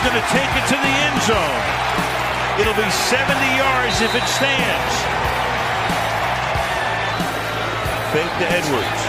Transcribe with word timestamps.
going 0.00 0.16
to 0.16 0.28
take 0.32 0.48
it 0.56 0.66
to 0.72 0.78
the 0.80 0.94
end 1.04 1.18
zone. 1.28 1.62
It'll 2.56 2.76
be 2.76 2.88
70 2.88 3.36
yards 3.56 4.00
if 4.00 4.14
it 4.16 4.24
stands. 4.24 4.94
Fake 8.12 8.32
to 8.40 8.46
Edwards. 8.48 9.00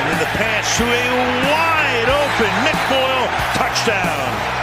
And 0.00 0.06
in 0.12 0.18
the 0.18 0.32
pass 0.32 0.64
to 0.78 0.84
a 0.84 1.06
wide 1.52 2.08
open 2.08 2.52
Nick 2.64 2.80
Boyle 2.88 3.28
touchdown. 3.60 4.61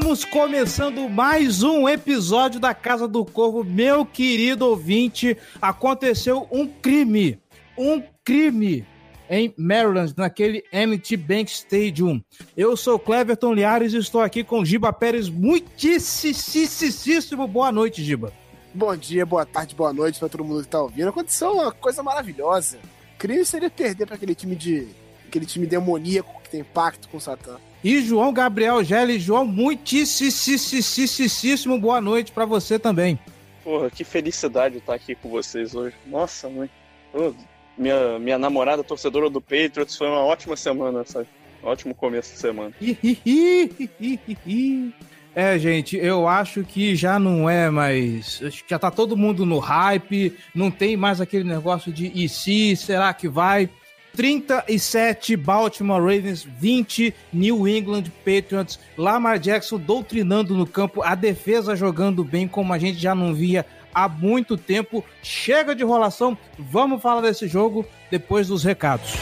Estamos 0.00 0.24
começando 0.24 1.10
mais 1.10 1.62
um 1.62 1.86
episódio 1.86 2.58
da 2.58 2.72
Casa 2.72 3.06
do 3.06 3.22
Corvo. 3.22 3.62
Meu 3.62 4.06
querido 4.06 4.66
ouvinte, 4.66 5.36
aconteceu 5.60 6.48
um 6.50 6.66
crime. 6.66 7.38
Um 7.76 8.02
crime 8.24 8.86
em 9.28 9.52
Maryland, 9.58 10.14
naquele 10.16 10.64
MT 10.72 11.18
Bank 11.18 11.50
Stadium. 11.52 12.18
Eu 12.56 12.78
sou 12.78 12.98
Cleverton 12.98 13.52
Liares 13.52 13.92
e 13.92 13.98
estou 13.98 14.22
aqui 14.22 14.42
com 14.42 14.64
Giba 14.64 14.90
Pérez. 14.90 15.28
Muitíssimo 15.28 15.86
boa 17.46 17.70
noite, 17.70 18.02
Giba. 18.02 18.32
Bom 18.72 18.96
dia, 18.96 19.26
boa 19.26 19.44
tarde, 19.44 19.74
boa 19.74 19.92
noite 19.92 20.18
para 20.18 20.30
todo 20.30 20.42
mundo 20.42 20.62
que 20.62 20.68
tá 20.68 20.80
ouvindo. 20.80 21.10
Aconteceu 21.10 21.52
uma 21.52 21.70
coisa 21.70 22.02
maravilhosa. 22.02 22.78
Crime 23.18 23.44
seria 23.44 23.68
perder 23.68 24.06
para 24.06 24.16
aquele 24.16 24.34
time 24.34 24.56
de. 24.56 24.88
aquele 25.28 25.44
time 25.44 25.66
demoníaco 25.66 26.40
que 26.42 26.48
tem 26.48 26.64
pacto 26.64 27.06
com 27.10 27.20
Satã. 27.20 27.58
E 27.82 28.02
João 28.02 28.32
Gabriel 28.32 28.84
Gelli. 28.84 29.18
João, 29.18 29.44
muitíssimo 29.46 30.08
boa 31.78 32.00
noite 32.00 32.30
para 32.32 32.44
você 32.44 32.78
também. 32.78 33.18
Porra, 33.64 33.90
que 33.90 34.04
felicidade 34.04 34.78
estar 34.78 34.94
aqui 34.94 35.14
com 35.14 35.28
vocês 35.30 35.74
hoje. 35.74 35.94
Nossa, 36.06 36.48
mãe. 36.48 36.70
Ô, 37.12 37.32
minha, 37.76 38.18
minha 38.18 38.38
namorada 38.38 38.84
torcedora 38.84 39.30
do 39.30 39.40
Patriots 39.40 39.96
foi 39.96 40.08
uma 40.08 40.20
ótima 40.20 40.56
semana, 40.56 41.04
sabe? 41.04 41.26
Ótimo 41.62 41.94
começo 41.94 42.32
de 42.32 42.38
semana. 42.38 42.74
É, 45.34 45.58
gente, 45.58 45.96
eu 45.96 46.26
acho 46.26 46.64
que 46.64 46.96
já 46.96 47.18
não 47.18 47.48
é 47.48 47.70
mais. 47.70 48.42
Já 48.66 48.78
tá 48.78 48.90
todo 48.90 49.16
mundo 49.16 49.46
no 49.46 49.58
hype, 49.58 50.36
não 50.54 50.70
tem 50.70 50.96
mais 50.96 51.20
aquele 51.20 51.44
negócio 51.44 51.92
de 51.92 52.10
e 52.14 52.28
se, 52.28 52.74
será 52.76 53.14
que 53.14 53.28
vai? 53.28 53.70
37 54.16 55.36
Baltimore 55.36 56.00
Ravens, 56.00 56.42
20 56.42 57.14
New 57.32 57.66
England 57.68 58.04
Patriots. 58.24 58.78
Lamar 58.96 59.38
Jackson 59.38 59.78
doutrinando 59.78 60.54
no 60.54 60.66
campo, 60.66 61.02
a 61.02 61.14
defesa 61.14 61.76
jogando 61.76 62.24
bem 62.24 62.46
como 62.48 62.72
a 62.72 62.78
gente 62.78 62.98
já 62.98 63.14
não 63.14 63.34
via 63.34 63.64
há 63.94 64.08
muito 64.08 64.56
tempo. 64.56 65.04
Chega 65.22 65.74
de 65.74 65.82
enrolação, 65.82 66.36
vamos 66.58 67.02
falar 67.02 67.20
desse 67.20 67.46
jogo 67.46 67.84
depois 68.10 68.48
dos 68.48 68.64
recados. 68.64 69.14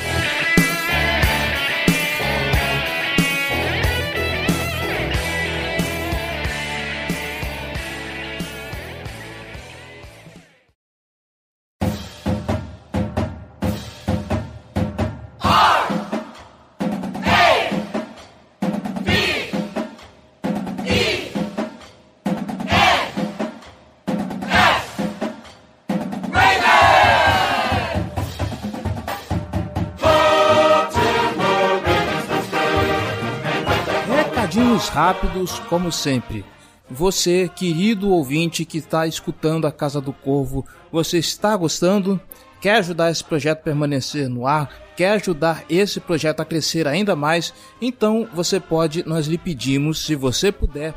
Rápidos, 34.89 35.59
como 35.69 35.93
sempre. 35.93 36.45
Você, 36.91 37.51
querido 37.55 38.11
ouvinte 38.11 38.65
que 38.65 38.79
está 38.79 39.07
escutando 39.07 39.67
a 39.67 39.73
Casa 39.73 40.01
do 40.01 40.13
Corvo, 40.13 40.67
você 40.91 41.19
está 41.19 41.55
gostando? 41.55 42.21
Quer 42.61 42.77
ajudar 42.77 43.11
esse 43.11 43.23
projeto 43.23 43.59
a 43.59 43.63
permanecer 43.63 44.29
no 44.29 44.47
ar? 44.47 44.71
Quer 44.97 45.13
ajudar 45.13 45.65
esse 45.69 46.01
projeto 46.01 46.41
a 46.41 46.45
crescer 46.45 46.89
ainda 46.89 47.15
mais? 47.15 47.53
Então 47.81 48.27
você 48.35 48.59
pode, 48.59 49.07
nós 49.07 49.27
lhe 49.27 49.39
pedimos, 49.39 50.05
se 50.05 50.17
você 50.17 50.51
puder, 50.51 50.95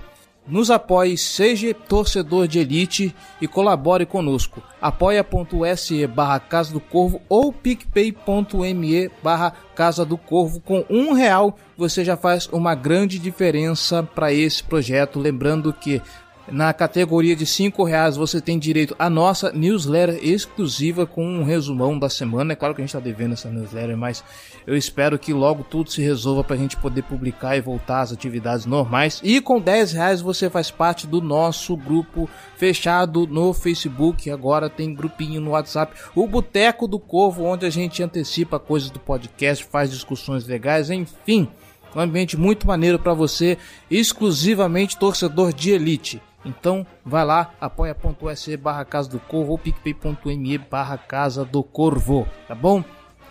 nos 0.48 0.72
apoie, 0.72 1.18
seja 1.18 1.74
torcedor 1.74 2.48
de 2.48 2.60
elite 2.60 3.16
e 3.40 3.48
colabore 3.48 4.06
conosco. 4.06 4.62
apoia.se 4.82 6.08
barra 6.08 6.40
Casa 6.40 6.74
do 6.74 6.80
Corvo 6.80 7.22
ou 7.30 7.54
picpay.me 7.54 9.10
barra 9.24 9.54
Casa 9.76 10.04
do 10.04 10.18
Corvo. 10.18 10.60
Com 10.60 10.84
um 10.90 11.14
real 11.14 11.58
você 11.78 12.04
já 12.04 12.18
faz 12.18 12.48
uma 12.48 12.76
grande 12.76 13.18
diferença 13.18 14.04
para 14.04 14.34
esse 14.34 14.64
projeto. 14.64 15.20
Lembrando 15.20 15.72
que 15.74 16.02
na 16.52 16.74
categoria 16.74 17.34
de 17.34 17.46
cinco 17.46 17.84
reais 17.86 18.18
você 18.18 18.42
tem 18.42 18.60
direito 18.60 18.94
à 19.00 19.10
nossa 19.10 19.54
newsletter 19.54 20.20
exclusiva 20.22 21.06
com 21.06 21.26
um 21.26 21.44
resumão 21.44 21.98
da 21.98 22.10
semana. 22.10 22.52
É 22.52 22.56
claro 22.56 22.76
que 22.76 22.82
a 22.82 22.84
gente 22.84 22.90
está 22.90 23.00
devendo 23.00 23.34
essa 23.34 23.50
newsletter, 23.50 23.96
mas 23.96 24.22
eu 24.68 24.76
espero 24.76 25.18
que 25.18 25.32
logo 25.32 25.64
tudo 25.64 25.90
se 25.90 26.02
resolva 26.02 26.44
para 26.44 26.58
a 26.58 26.60
gente 26.60 26.76
poder 26.76 27.04
publicar 27.04 27.56
e 27.56 27.62
voltar 27.62 28.02
às 28.02 28.12
atividades 28.12 28.66
normais. 28.66 29.22
E 29.24 29.40
com 29.40 29.62
10 29.62 29.94
reais 29.94 30.22
você 30.22 30.50
faz 30.50 30.70
parte 30.70 31.08
do 31.08 31.22
nosso 31.22 31.76
grupo 31.78 32.30
fechado 32.58 33.26
no 33.26 33.54
Facebook. 33.54 34.30
Agora 34.30 34.70
tem 34.70 34.94
grupinho 34.94 35.40
no 35.40 35.52
WhatsApp, 35.52 35.96
o 36.14 36.28
Boteco 36.28 36.86
do 36.86 37.00
Corvo, 37.00 37.46
onde 37.46 37.66
a 37.66 37.70
gente 37.70 38.04
antecipa 38.04 38.60
coisas 38.60 38.90
do 38.90 39.00
podcast, 39.00 39.64
faz 39.64 39.90
discussões 39.90 40.46
legais, 40.46 40.90
enfim. 40.90 41.48
Um 41.96 42.00
ambiente 42.00 42.38
muito 42.38 42.68
maneiro 42.68 43.00
para 43.00 43.14
você, 43.14 43.58
exclusivamente 43.90 44.98
torcedor 44.98 45.54
de 45.54 45.72
elite. 45.72 46.22
Então, 46.44 46.86
vai 47.06 47.24
lá, 47.24 47.54
apoia.se 47.62 48.58
barra 48.58 48.84
Casa 48.86 49.10
do 49.10 49.20
Corvo 49.20 49.52
ou 49.52 49.58
picpay.me 49.58 50.58
barra 50.58 50.98
Casa 50.98 51.46
do 51.46 51.64
Corvo, 51.64 52.28
tá 52.48 52.56
bom? 52.56 52.84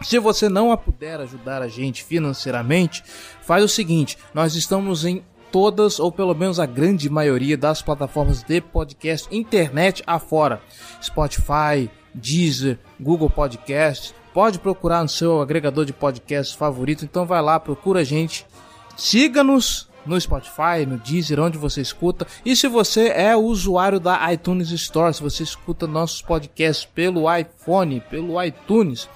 Se 0.02 0.18
você 0.18 0.48
não 0.48 0.74
puder 0.76 1.20
ajudar 1.20 1.60
a 1.60 1.68
gente 1.68 2.02
financeiramente, 2.02 3.02
faz 3.42 3.62
o 3.62 3.68
seguinte, 3.68 4.16
nós 4.32 4.54
estamos 4.54 5.04
em 5.04 5.22
todas, 5.50 5.98
ou 5.98 6.10
pelo 6.10 6.34
menos 6.34 6.58
a 6.58 6.66
grande 6.66 7.10
maioria 7.10 7.56
das 7.56 7.82
plataformas 7.82 8.42
de 8.42 8.60
podcast 8.60 9.28
internet 9.34 10.02
afora. 10.06 10.62
Spotify, 11.02 11.90
Deezer, 12.14 12.78
Google 12.98 13.28
Podcast. 13.28 14.14
Pode 14.32 14.58
procurar 14.58 15.02
no 15.02 15.08
seu 15.08 15.40
agregador 15.42 15.84
de 15.84 15.92
podcasts 15.92 16.54
favorito. 16.54 17.04
Então 17.04 17.26
vai 17.26 17.42
lá, 17.42 17.58
procura 17.58 18.00
a 18.00 18.04
gente. 18.04 18.46
Siga-nos 18.96 19.89
no 20.04 20.20
Spotify, 20.20 20.86
no 20.86 20.98
Deezer, 20.98 21.40
onde 21.40 21.58
você 21.58 21.80
escuta. 21.80 22.26
E 22.44 22.54
se 22.56 22.68
você 22.68 23.08
é 23.08 23.36
usuário 23.36 24.00
da 24.00 24.32
iTunes 24.32 24.70
Store, 24.70 25.14
se 25.14 25.22
você 25.22 25.42
escuta 25.42 25.86
nossos 25.86 26.22
podcasts 26.22 26.84
pelo 26.84 27.24
iPhone, 27.34 28.00
pelo 28.10 28.42
iTunes, 28.42 29.08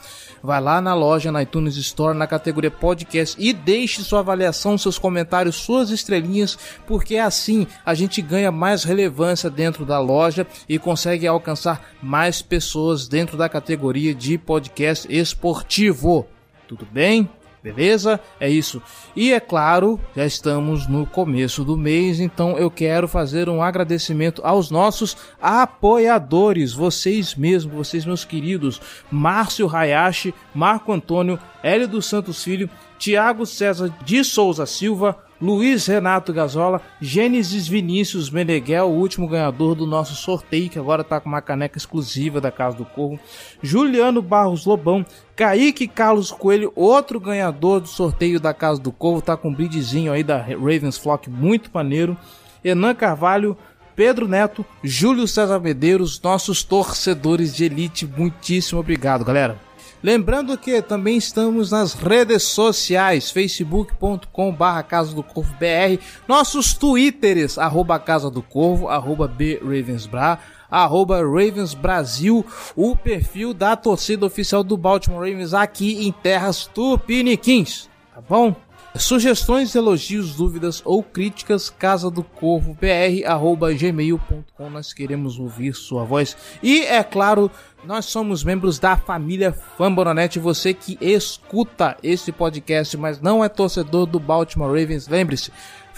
vai 0.43 0.61
lá 0.61 0.81
na 0.81 0.95
loja, 0.95 1.33
na 1.33 1.43
iTunes 1.43 1.77
Store, 1.77 2.17
na 2.17 2.27
categoria 2.27 2.71
podcast 2.71 3.37
e 3.39 3.53
deixe 3.53 4.03
sua 4.03 4.21
avaliação, 4.21 4.77
seus 4.77 4.99
comentários, 4.99 5.57
suas 5.57 5.91
estrelinhas, 5.91 6.59
porque 6.87 7.17
assim 7.17 7.67
a 7.85 7.95
gente 7.95 8.21
ganha 8.21 8.53
mais 8.53 8.85
relevância 8.85 9.49
dentro 9.49 9.87
da 9.87 9.99
loja 9.99 10.47
e 10.69 10.79
consegue 10.79 11.27
alcançar 11.27 11.95
mais 12.03 12.43
pessoas 12.43 13.09
dentro 13.09 13.37
da 13.37 13.49
categoria 13.49 14.15
de 14.15 14.37
podcast 14.37 15.07
esportivo. 15.11 16.27
Tudo 16.69 16.87
bem? 16.91 17.29
Beleza? 17.64 18.20
É 18.38 18.46
isso. 18.46 18.82
E 19.16 19.32
é 19.32 19.40
claro, 19.40 19.99
já 20.14 20.26
estamos 20.26 20.87
no 20.87 21.06
começo 21.06 21.64
do 21.64 21.78
mês, 21.78 22.20
então 22.20 22.58
eu 22.58 22.70
quero 22.70 23.08
fazer 23.08 23.49
um 23.49 23.62
agradecimento 23.62 24.43
aos 24.44 24.70
nossos 24.70 25.16
apoiadores, 25.40 26.75
vocês 26.75 27.34
mesmos, 27.34 27.75
vocês 27.75 28.05
meus 28.05 28.22
queridos, 28.22 28.82
Márcio 29.11 29.75
Hayashi, 29.75 30.34
Marco 30.55 30.93
Antônio, 30.93 31.38
Hélio 31.62 31.88
dos 31.88 32.05
Santos 32.05 32.44
Filho, 32.44 32.69
Tiago 32.99 33.46
César 33.46 33.90
de 34.05 34.22
Souza 34.22 34.66
Silva, 34.66 35.24
Luiz 35.41 35.87
Renato 35.87 36.33
Gazola, 36.33 36.81
Gênesis 37.01 37.67
Vinícius 37.67 38.31
Meneghel, 38.31 38.87
o 38.87 38.99
último 38.99 39.29
ganhador 39.29 39.75
do 39.75 39.87
nosso 39.87 40.15
sorteio, 40.15 40.71
que 40.71 40.79
agora 40.79 41.03
está 41.03 41.21
com 41.21 41.29
uma 41.29 41.43
caneca 41.43 41.77
exclusiva 41.77 42.41
da 42.41 42.51
Casa 42.51 42.77
do 42.77 42.85
Corvo, 42.85 43.19
Juliano 43.63 44.23
Barros 44.23 44.65
Lobão, 44.65 45.05
Kaique 45.35 45.89
Carlos 45.89 46.31
Coelho, 46.31 46.73
outro 46.77 47.19
ganhador 47.19 47.81
do 47.81 47.89
sorteio 47.89 48.39
da 48.39 48.55
Casa 48.55 48.81
do 48.81 48.93
Corvo, 48.93 49.21
tá 49.21 49.37
com 49.37 49.49
um 49.49 49.55
bridzinho 49.55 50.13
aí 50.13 50.23
da 50.23 50.39
Ravens 50.39 50.97
Flock 50.97 51.29
muito 51.29 51.71
maneiro, 51.73 52.17
Enan 52.65 52.95
Carvalho, 52.95 53.57
Pedro 53.97 54.27
Neto, 54.27 54.65
Júlio 54.83 55.27
César 55.29 55.61
Medeiros, 55.61 56.21
nossos 56.21 56.63
torcedores 56.63 57.55
de 57.55 57.65
elite, 57.65 58.07
muitíssimo 58.07 58.81
obrigado, 58.81 59.25
galera. 59.25 59.59
Lembrando 60.05 60.59
que 60.59 60.83
também 60.83 61.17
estamos 61.17 61.71
nas 61.71 61.95
redes 61.95 62.43
sociais, 62.43 63.31
facebook.com 63.31 64.53
barra 64.53 64.83
Casa 64.83 65.15
do 65.15 65.23
Corvo 65.23 65.55
BR, 65.55 65.99
nossos 66.29 66.75
twitters, 66.75 67.56
arroba 67.56 67.99
Casa 67.99 68.31
do 68.31 68.43
Corvo, 68.43 68.89
arroba 68.89 69.27
BRavensBra, 69.27 70.39
arroba 70.71 71.23
Ravens 71.23 71.73
Brasil, 71.73 72.45
o 72.77 72.95
perfil 72.95 73.55
da 73.55 73.77
torcida 73.77 74.27
oficial 74.27 74.62
do 74.62 74.77
Baltimore 74.77 75.27
Ravens 75.27 75.55
aqui 75.55 76.07
em 76.07 76.12
terras 76.12 76.67
tupiniquins, 76.67 77.89
tá 78.15 78.21
bom? 78.21 78.55
Sugestões, 78.96 79.75
elogios, 79.75 80.37
dúvidas 80.37 80.81
ou 80.85 81.02
críticas, 81.02 81.69
casa 81.69 82.08
do 82.08 82.23
corvo 82.23 82.79
br@gmail.com. 82.81 84.70
Nós 84.70 84.93
queremos 84.93 85.37
ouvir 85.37 85.75
sua 85.75 86.05
voz. 86.05 86.37
E 86.62 86.82
é 86.82 87.02
claro, 87.02 87.50
nós 87.85 88.05
somos 88.05 88.44
membros 88.44 88.79
da 88.79 88.96
família 88.96 89.52
Fambonanet. 89.52 90.38
Você 90.38 90.73
que 90.73 90.96
escuta 91.00 91.96
esse 92.05 92.31
podcast, 92.31 92.96
mas 92.96 93.20
não 93.20 93.43
é 93.43 93.49
torcedor 93.49 94.06
do 94.06 94.20
Baltimore 94.20 94.69
Ravens, 94.69 95.08
lembre-se, 95.08 95.50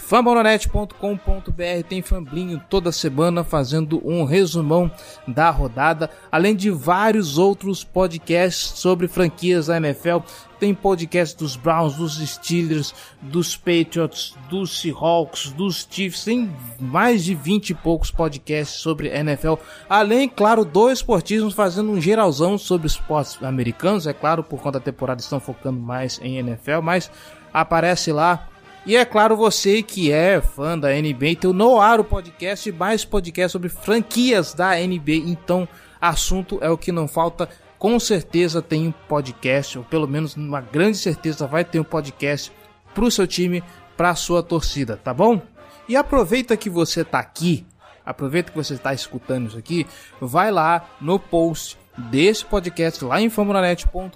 Fambonanet.com.br 0.07 1.83
tem 1.89 2.01
Famblinho 2.01 2.63
toda 2.69 2.93
semana 2.93 3.43
fazendo 3.43 4.01
um 4.05 4.23
resumão 4.23 4.89
da 5.27 5.49
rodada, 5.49 6.09
além 6.31 6.55
de 6.55 6.71
vários 6.71 7.37
outros 7.37 7.83
podcasts 7.83 8.79
sobre 8.79 9.09
franquias 9.09 9.67
da 9.67 9.75
NFL. 9.75 10.19
Tem 10.61 10.73
podcast 10.73 11.37
dos 11.37 11.57
Browns, 11.57 11.97
dos 11.97 12.25
Steelers, 12.25 12.95
dos 13.21 13.57
Patriots, 13.57 14.33
dos 14.49 14.79
Seahawks, 14.79 15.51
dos 15.51 15.85
Chiefs, 15.91 16.23
tem 16.23 16.49
mais 16.79 17.25
de 17.25 17.35
20 17.35 17.71
e 17.71 17.75
poucos 17.75 18.09
podcasts 18.09 18.79
sobre 18.79 19.09
NFL. 19.09 19.55
Além, 19.89 20.29
claro, 20.29 20.63
do 20.63 20.89
esportismo 20.89 21.51
fazendo 21.51 21.91
um 21.91 21.99
geralzão 21.99 22.57
sobre 22.57 22.87
esportes 22.87 23.43
americanos, 23.43 24.07
é 24.07 24.13
claro, 24.13 24.41
por 24.41 24.61
conta 24.61 24.79
da 24.79 24.85
temporada 24.85 25.19
estão 25.19 25.41
focando 25.41 25.81
mais 25.81 26.17
em 26.23 26.37
NFL, 26.37 26.79
mas 26.81 27.11
aparece 27.53 28.13
lá 28.13 28.47
e 28.87 28.95
é 28.95 29.03
claro, 29.03 29.35
você 29.35 29.83
que 29.83 30.13
é 30.13 30.39
fã 30.39 30.79
da 30.79 30.87
NBA, 30.87 31.35
tem 31.41 31.49
o 31.49 31.53
Noaro 31.53 32.05
Podcast, 32.05 32.71
mais 32.71 33.03
podcast 33.03 33.51
sobre 33.51 33.67
franquias 33.67 34.53
da 34.53 34.75
NBA. 34.77 35.25
Então, 35.25 35.67
assunto 35.99 36.57
é 36.61 36.69
o 36.69 36.77
que 36.77 36.89
não 36.89 37.05
falta. 37.05 37.49
Com 37.77 37.99
certeza 37.99 38.61
tem 38.61 38.87
um 38.87 38.93
podcast, 38.93 39.77
ou 39.77 39.83
pelo 39.83 40.07
menos 40.07 40.37
uma 40.37 40.61
grande 40.61 40.97
certeza 40.97 41.45
vai 41.45 41.65
ter 41.65 41.81
um 41.81 41.83
podcast 41.83 42.49
pro 42.95 43.11
seu 43.11 43.27
time, 43.27 43.61
pra 43.97 44.15
sua 44.15 44.41
torcida, 44.41 44.95
tá 44.95 45.13
bom? 45.13 45.41
E 45.89 45.97
aproveita 45.97 46.55
que 46.55 46.69
você 46.69 47.03
tá 47.03 47.19
aqui, 47.19 47.65
aproveita 48.05 48.51
que 48.53 48.57
você 48.57 48.75
está 48.75 48.93
escutando 48.93 49.49
isso 49.49 49.57
aqui, 49.57 49.85
vai 50.21 50.49
lá 50.49 50.89
no 51.01 51.19
post 51.19 51.77
desse 51.97 52.45
podcast 52.45 53.03
lá 53.03 53.19
em 53.19 53.29
famulanet.com.br 53.29 54.13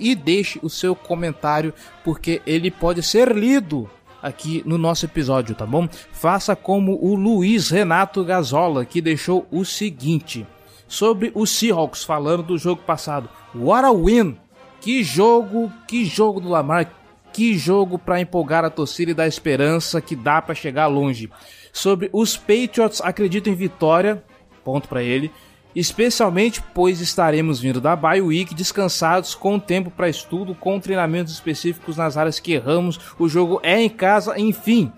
e 0.00 0.14
deixe 0.14 0.58
o 0.62 0.68
seu 0.68 0.96
comentário, 0.96 1.72
porque 2.02 2.42
ele 2.44 2.70
pode 2.70 3.02
ser 3.02 3.34
lido 3.34 3.88
aqui 4.22 4.62
no 4.66 4.76
nosso 4.76 5.04
episódio, 5.04 5.54
tá 5.54 5.66
bom? 5.66 5.88
Faça 6.12 6.54
como 6.56 6.98
o 7.00 7.14
Luiz 7.14 7.70
Renato 7.70 8.24
Gazola, 8.24 8.84
que 8.84 9.00
deixou 9.00 9.46
o 9.50 9.64
seguinte 9.64 10.46
sobre 10.86 11.32
os 11.34 11.50
Seahawks, 11.50 12.04
falando 12.04 12.42
do 12.42 12.58
jogo 12.58 12.82
passado. 12.82 13.28
What 13.54 13.86
a 13.86 13.92
win! 13.92 14.36
Que 14.80 15.02
jogo, 15.04 15.72
que 15.86 16.04
jogo 16.04 16.40
do 16.40 16.48
Lamar, 16.48 16.92
que 17.32 17.56
jogo 17.56 17.98
para 17.98 18.20
empolgar 18.20 18.64
a 18.64 18.70
torcida 18.70 19.12
e 19.12 19.14
dar 19.14 19.28
esperança 19.28 20.00
que 20.00 20.16
dá 20.16 20.42
para 20.42 20.54
chegar 20.54 20.88
longe. 20.88 21.30
Sobre 21.72 22.10
os 22.12 22.36
Patriots, 22.36 23.00
acredito 23.00 23.48
em 23.48 23.54
vitória, 23.54 24.22
ponto 24.64 24.88
para 24.88 25.02
ele 25.02 25.30
especialmente 25.74 26.62
pois 26.74 27.00
estaremos 27.00 27.60
vindo 27.60 27.80
da 27.80 27.96
bye 27.96 28.20
week 28.20 28.54
descansados 28.54 29.34
com 29.34 29.58
tempo 29.58 29.90
para 29.90 30.08
estudo, 30.08 30.54
com 30.54 30.80
treinamentos 30.80 31.32
específicos 31.32 31.96
nas 31.96 32.16
áreas 32.16 32.38
que 32.38 32.52
erramos. 32.52 32.98
O 33.18 33.28
jogo 33.28 33.60
é 33.62 33.80
em 33.80 33.88
casa, 33.88 34.38
enfim. 34.38 34.92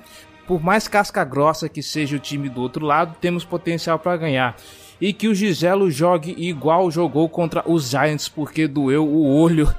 Por 0.46 0.62
mais 0.62 0.86
casca 0.86 1.24
grossa 1.24 1.68
que 1.68 1.82
seja 1.82 2.16
o 2.16 2.20
time 2.20 2.48
do 2.48 2.60
outro 2.60 2.84
lado, 2.84 3.16
temos 3.20 3.44
potencial 3.44 3.98
para 3.98 4.16
ganhar. 4.16 4.56
E 5.00 5.12
que 5.12 5.26
o 5.26 5.34
Giselo 5.34 5.90
jogue 5.90 6.34
igual 6.38 6.90
jogou 6.90 7.28
contra 7.28 7.62
os 7.66 7.90
Giants, 7.90 8.28
porque 8.28 8.68
doeu 8.68 9.06
o 9.06 9.36
olho. 9.36 9.72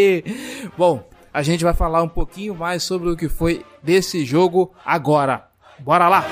Bom, 0.76 1.06
a 1.32 1.42
gente 1.42 1.62
vai 1.62 1.74
falar 1.74 2.02
um 2.02 2.08
pouquinho 2.08 2.54
mais 2.54 2.82
sobre 2.82 3.10
o 3.10 3.16
que 3.16 3.28
foi 3.28 3.64
desse 3.82 4.24
jogo 4.24 4.72
agora. 4.84 5.44
Bora 5.78 6.08
lá! 6.08 6.24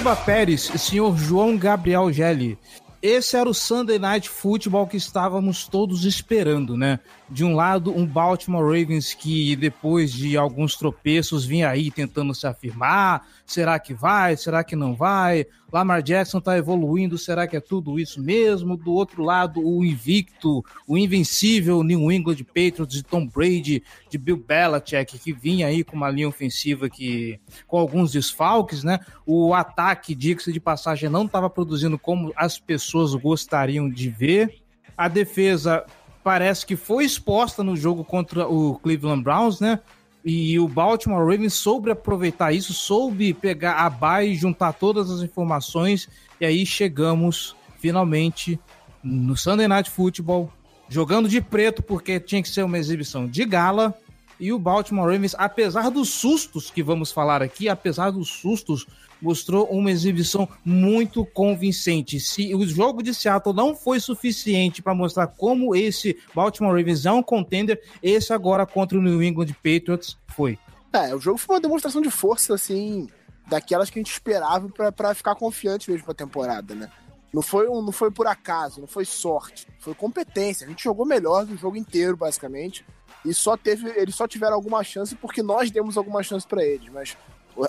Giba 0.00 0.16
Pérez, 0.16 0.62
senhor 0.78 1.14
João 1.14 1.58
Gabriel 1.58 2.10
Gelli. 2.10 2.58
Esse 3.02 3.36
era 3.36 3.50
o 3.50 3.52
Sunday 3.52 3.98
Night 3.98 4.30
Football 4.30 4.86
que 4.86 4.96
estávamos 4.96 5.68
todos 5.68 6.06
esperando, 6.06 6.74
né? 6.74 7.00
De 7.30 7.44
um 7.44 7.54
lado, 7.54 7.96
um 7.96 8.04
Baltimore 8.04 8.64
Ravens 8.64 9.14
que 9.14 9.54
depois 9.54 10.12
de 10.12 10.36
alguns 10.36 10.74
tropeços 10.74 11.44
vinha 11.44 11.70
aí 11.70 11.88
tentando 11.88 12.34
se 12.34 12.44
afirmar, 12.44 13.24
será 13.46 13.78
que 13.78 13.94
vai, 13.94 14.36
será 14.36 14.64
que 14.64 14.74
não 14.74 14.96
vai? 14.96 15.46
Lamar 15.72 16.02
Jackson 16.02 16.40
tá 16.40 16.58
evoluindo, 16.58 17.16
será 17.16 17.46
que 17.46 17.56
é 17.56 17.60
tudo 17.60 18.00
isso 18.00 18.20
mesmo? 18.20 18.76
Do 18.76 18.92
outro 18.92 19.22
lado, 19.22 19.64
o 19.64 19.84
invicto, 19.84 20.64
o 20.88 20.98
invencível 20.98 21.84
New 21.84 22.10
England 22.10 22.38
Patriots 22.46 22.96
de 22.96 23.04
Tom 23.04 23.24
Brady, 23.28 23.84
de 24.10 24.18
Bill 24.18 24.36
Belichick, 24.36 25.16
que 25.16 25.32
vinha 25.32 25.68
aí 25.68 25.84
com 25.84 25.94
uma 25.94 26.10
linha 26.10 26.28
ofensiva 26.28 26.90
que 26.90 27.38
com 27.68 27.78
alguns 27.78 28.10
desfalques, 28.10 28.82
né? 28.82 28.98
O 29.24 29.54
ataque, 29.54 30.16
diga-se 30.16 30.52
de 30.52 30.58
passagem, 30.58 31.08
não 31.08 31.26
estava 31.26 31.48
produzindo 31.48 31.96
como 31.96 32.32
as 32.34 32.58
pessoas 32.58 33.14
gostariam 33.14 33.88
de 33.88 34.10
ver. 34.10 34.56
A 34.96 35.06
defesa 35.06 35.86
parece 36.30 36.64
que 36.64 36.76
foi 36.76 37.04
exposta 37.04 37.64
no 37.64 37.76
jogo 37.76 38.04
contra 38.04 38.46
o 38.46 38.76
Cleveland 38.76 39.20
Browns, 39.20 39.58
né? 39.58 39.80
E 40.24 40.60
o 40.60 40.68
Baltimore 40.68 41.28
Ravens 41.28 41.54
soube 41.54 41.90
aproveitar 41.90 42.52
isso, 42.52 42.72
soube 42.72 43.34
pegar 43.34 43.84
a 43.84 43.90
bye, 43.90 44.32
juntar 44.36 44.74
todas 44.74 45.10
as 45.10 45.22
informações, 45.22 46.08
e 46.40 46.46
aí 46.46 46.64
chegamos 46.64 47.56
finalmente 47.80 48.60
no 49.02 49.36
Sunday 49.36 49.66
Night 49.66 49.90
Football, 49.90 50.52
jogando 50.88 51.28
de 51.28 51.40
preto, 51.40 51.82
porque 51.82 52.20
tinha 52.20 52.40
que 52.40 52.48
ser 52.48 52.62
uma 52.62 52.78
exibição 52.78 53.26
de 53.26 53.44
gala. 53.44 53.92
E 54.38 54.52
o 54.52 54.58
Baltimore 54.58 55.10
Ravens, 55.10 55.34
apesar 55.36 55.90
dos 55.90 56.10
sustos 56.10 56.70
que 56.70 56.80
vamos 56.80 57.10
falar 57.10 57.42
aqui, 57.42 57.68
apesar 57.68 58.12
dos 58.12 58.28
sustos, 58.28 58.86
mostrou 59.20 59.66
uma 59.66 59.90
exibição 59.90 60.48
muito 60.64 61.24
convincente. 61.24 62.18
Se 62.20 62.54
o 62.54 62.66
jogo 62.66 63.02
de 63.02 63.14
Seattle 63.14 63.54
não 63.54 63.74
foi 63.74 64.00
suficiente 64.00 64.82
para 64.82 64.94
mostrar 64.94 65.26
como 65.26 65.74
esse 65.74 66.16
Baltimore 66.34 66.76
Ravens 66.76 67.06
é 67.06 67.12
um 67.12 67.22
contender, 67.22 67.80
esse 68.02 68.32
agora 68.32 68.66
contra 68.66 68.98
o 68.98 69.02
New 69.02 69.22
England 69.22 69.54
Patriots 69.62 70.16
foi. 70.28 70.58
É, 70.92 71.14
o 71.14 71.20
jogo 71.20 71.38
foi 71.38 71.56
uma 71.56 71.60
demonstração 71.60 72.00
de 72.00 72.10
força, 72.10 72.54
assim, 72.54 73.08
daquelas 73.46 73.90
que 73.90 73.98
a 73.98 74.02
gente 74.02 74.12
esperava 74.12 74.68
para 74.92 75.14
ficar 75.14 75.34
confiante 75.34 75.90
mesmo 75.90 76.04
pra 76.04 76.14
temporada, 76.14 76.74
né? 76.74 76.90
Não 77.32 77.42
foi, 77.42 77.68
um, 77.68 77.80
não 77.80 77.92
foi 77.92 78.10
por 78.10 78.26
acaso, 78.26 78.80
não 78.80 78.88
foi 78.88 79.04
sorte, 79.04 79.68
foi 79.78 79.94
competência. 79.94 80.66
A 80.66 80.70
gente 80.70 80.82
jogou 80.82 81.06
melhor 81.06 81.46
do 81.46 81.56
jogo 81.56 81.76
inteiro, 81.76 82.16
basicamente. 82.16 82.84
E 83.24 83.32
só 83.32 83.56
teve, 83.56 83.88
eles 83.90 84.14
só 84.14 84.26
tiveram 84.26 84.54
alguma 84.54 84.82
chance 84.82 85.14
porque 85.14 85.42
nós 85.42 85.70
demos 85.70 85.96
alguma 85.96 86.22
chance 86.22 86.46
para 86.46 86.64
eles, 86.64 86.88
mas 86.88 87.16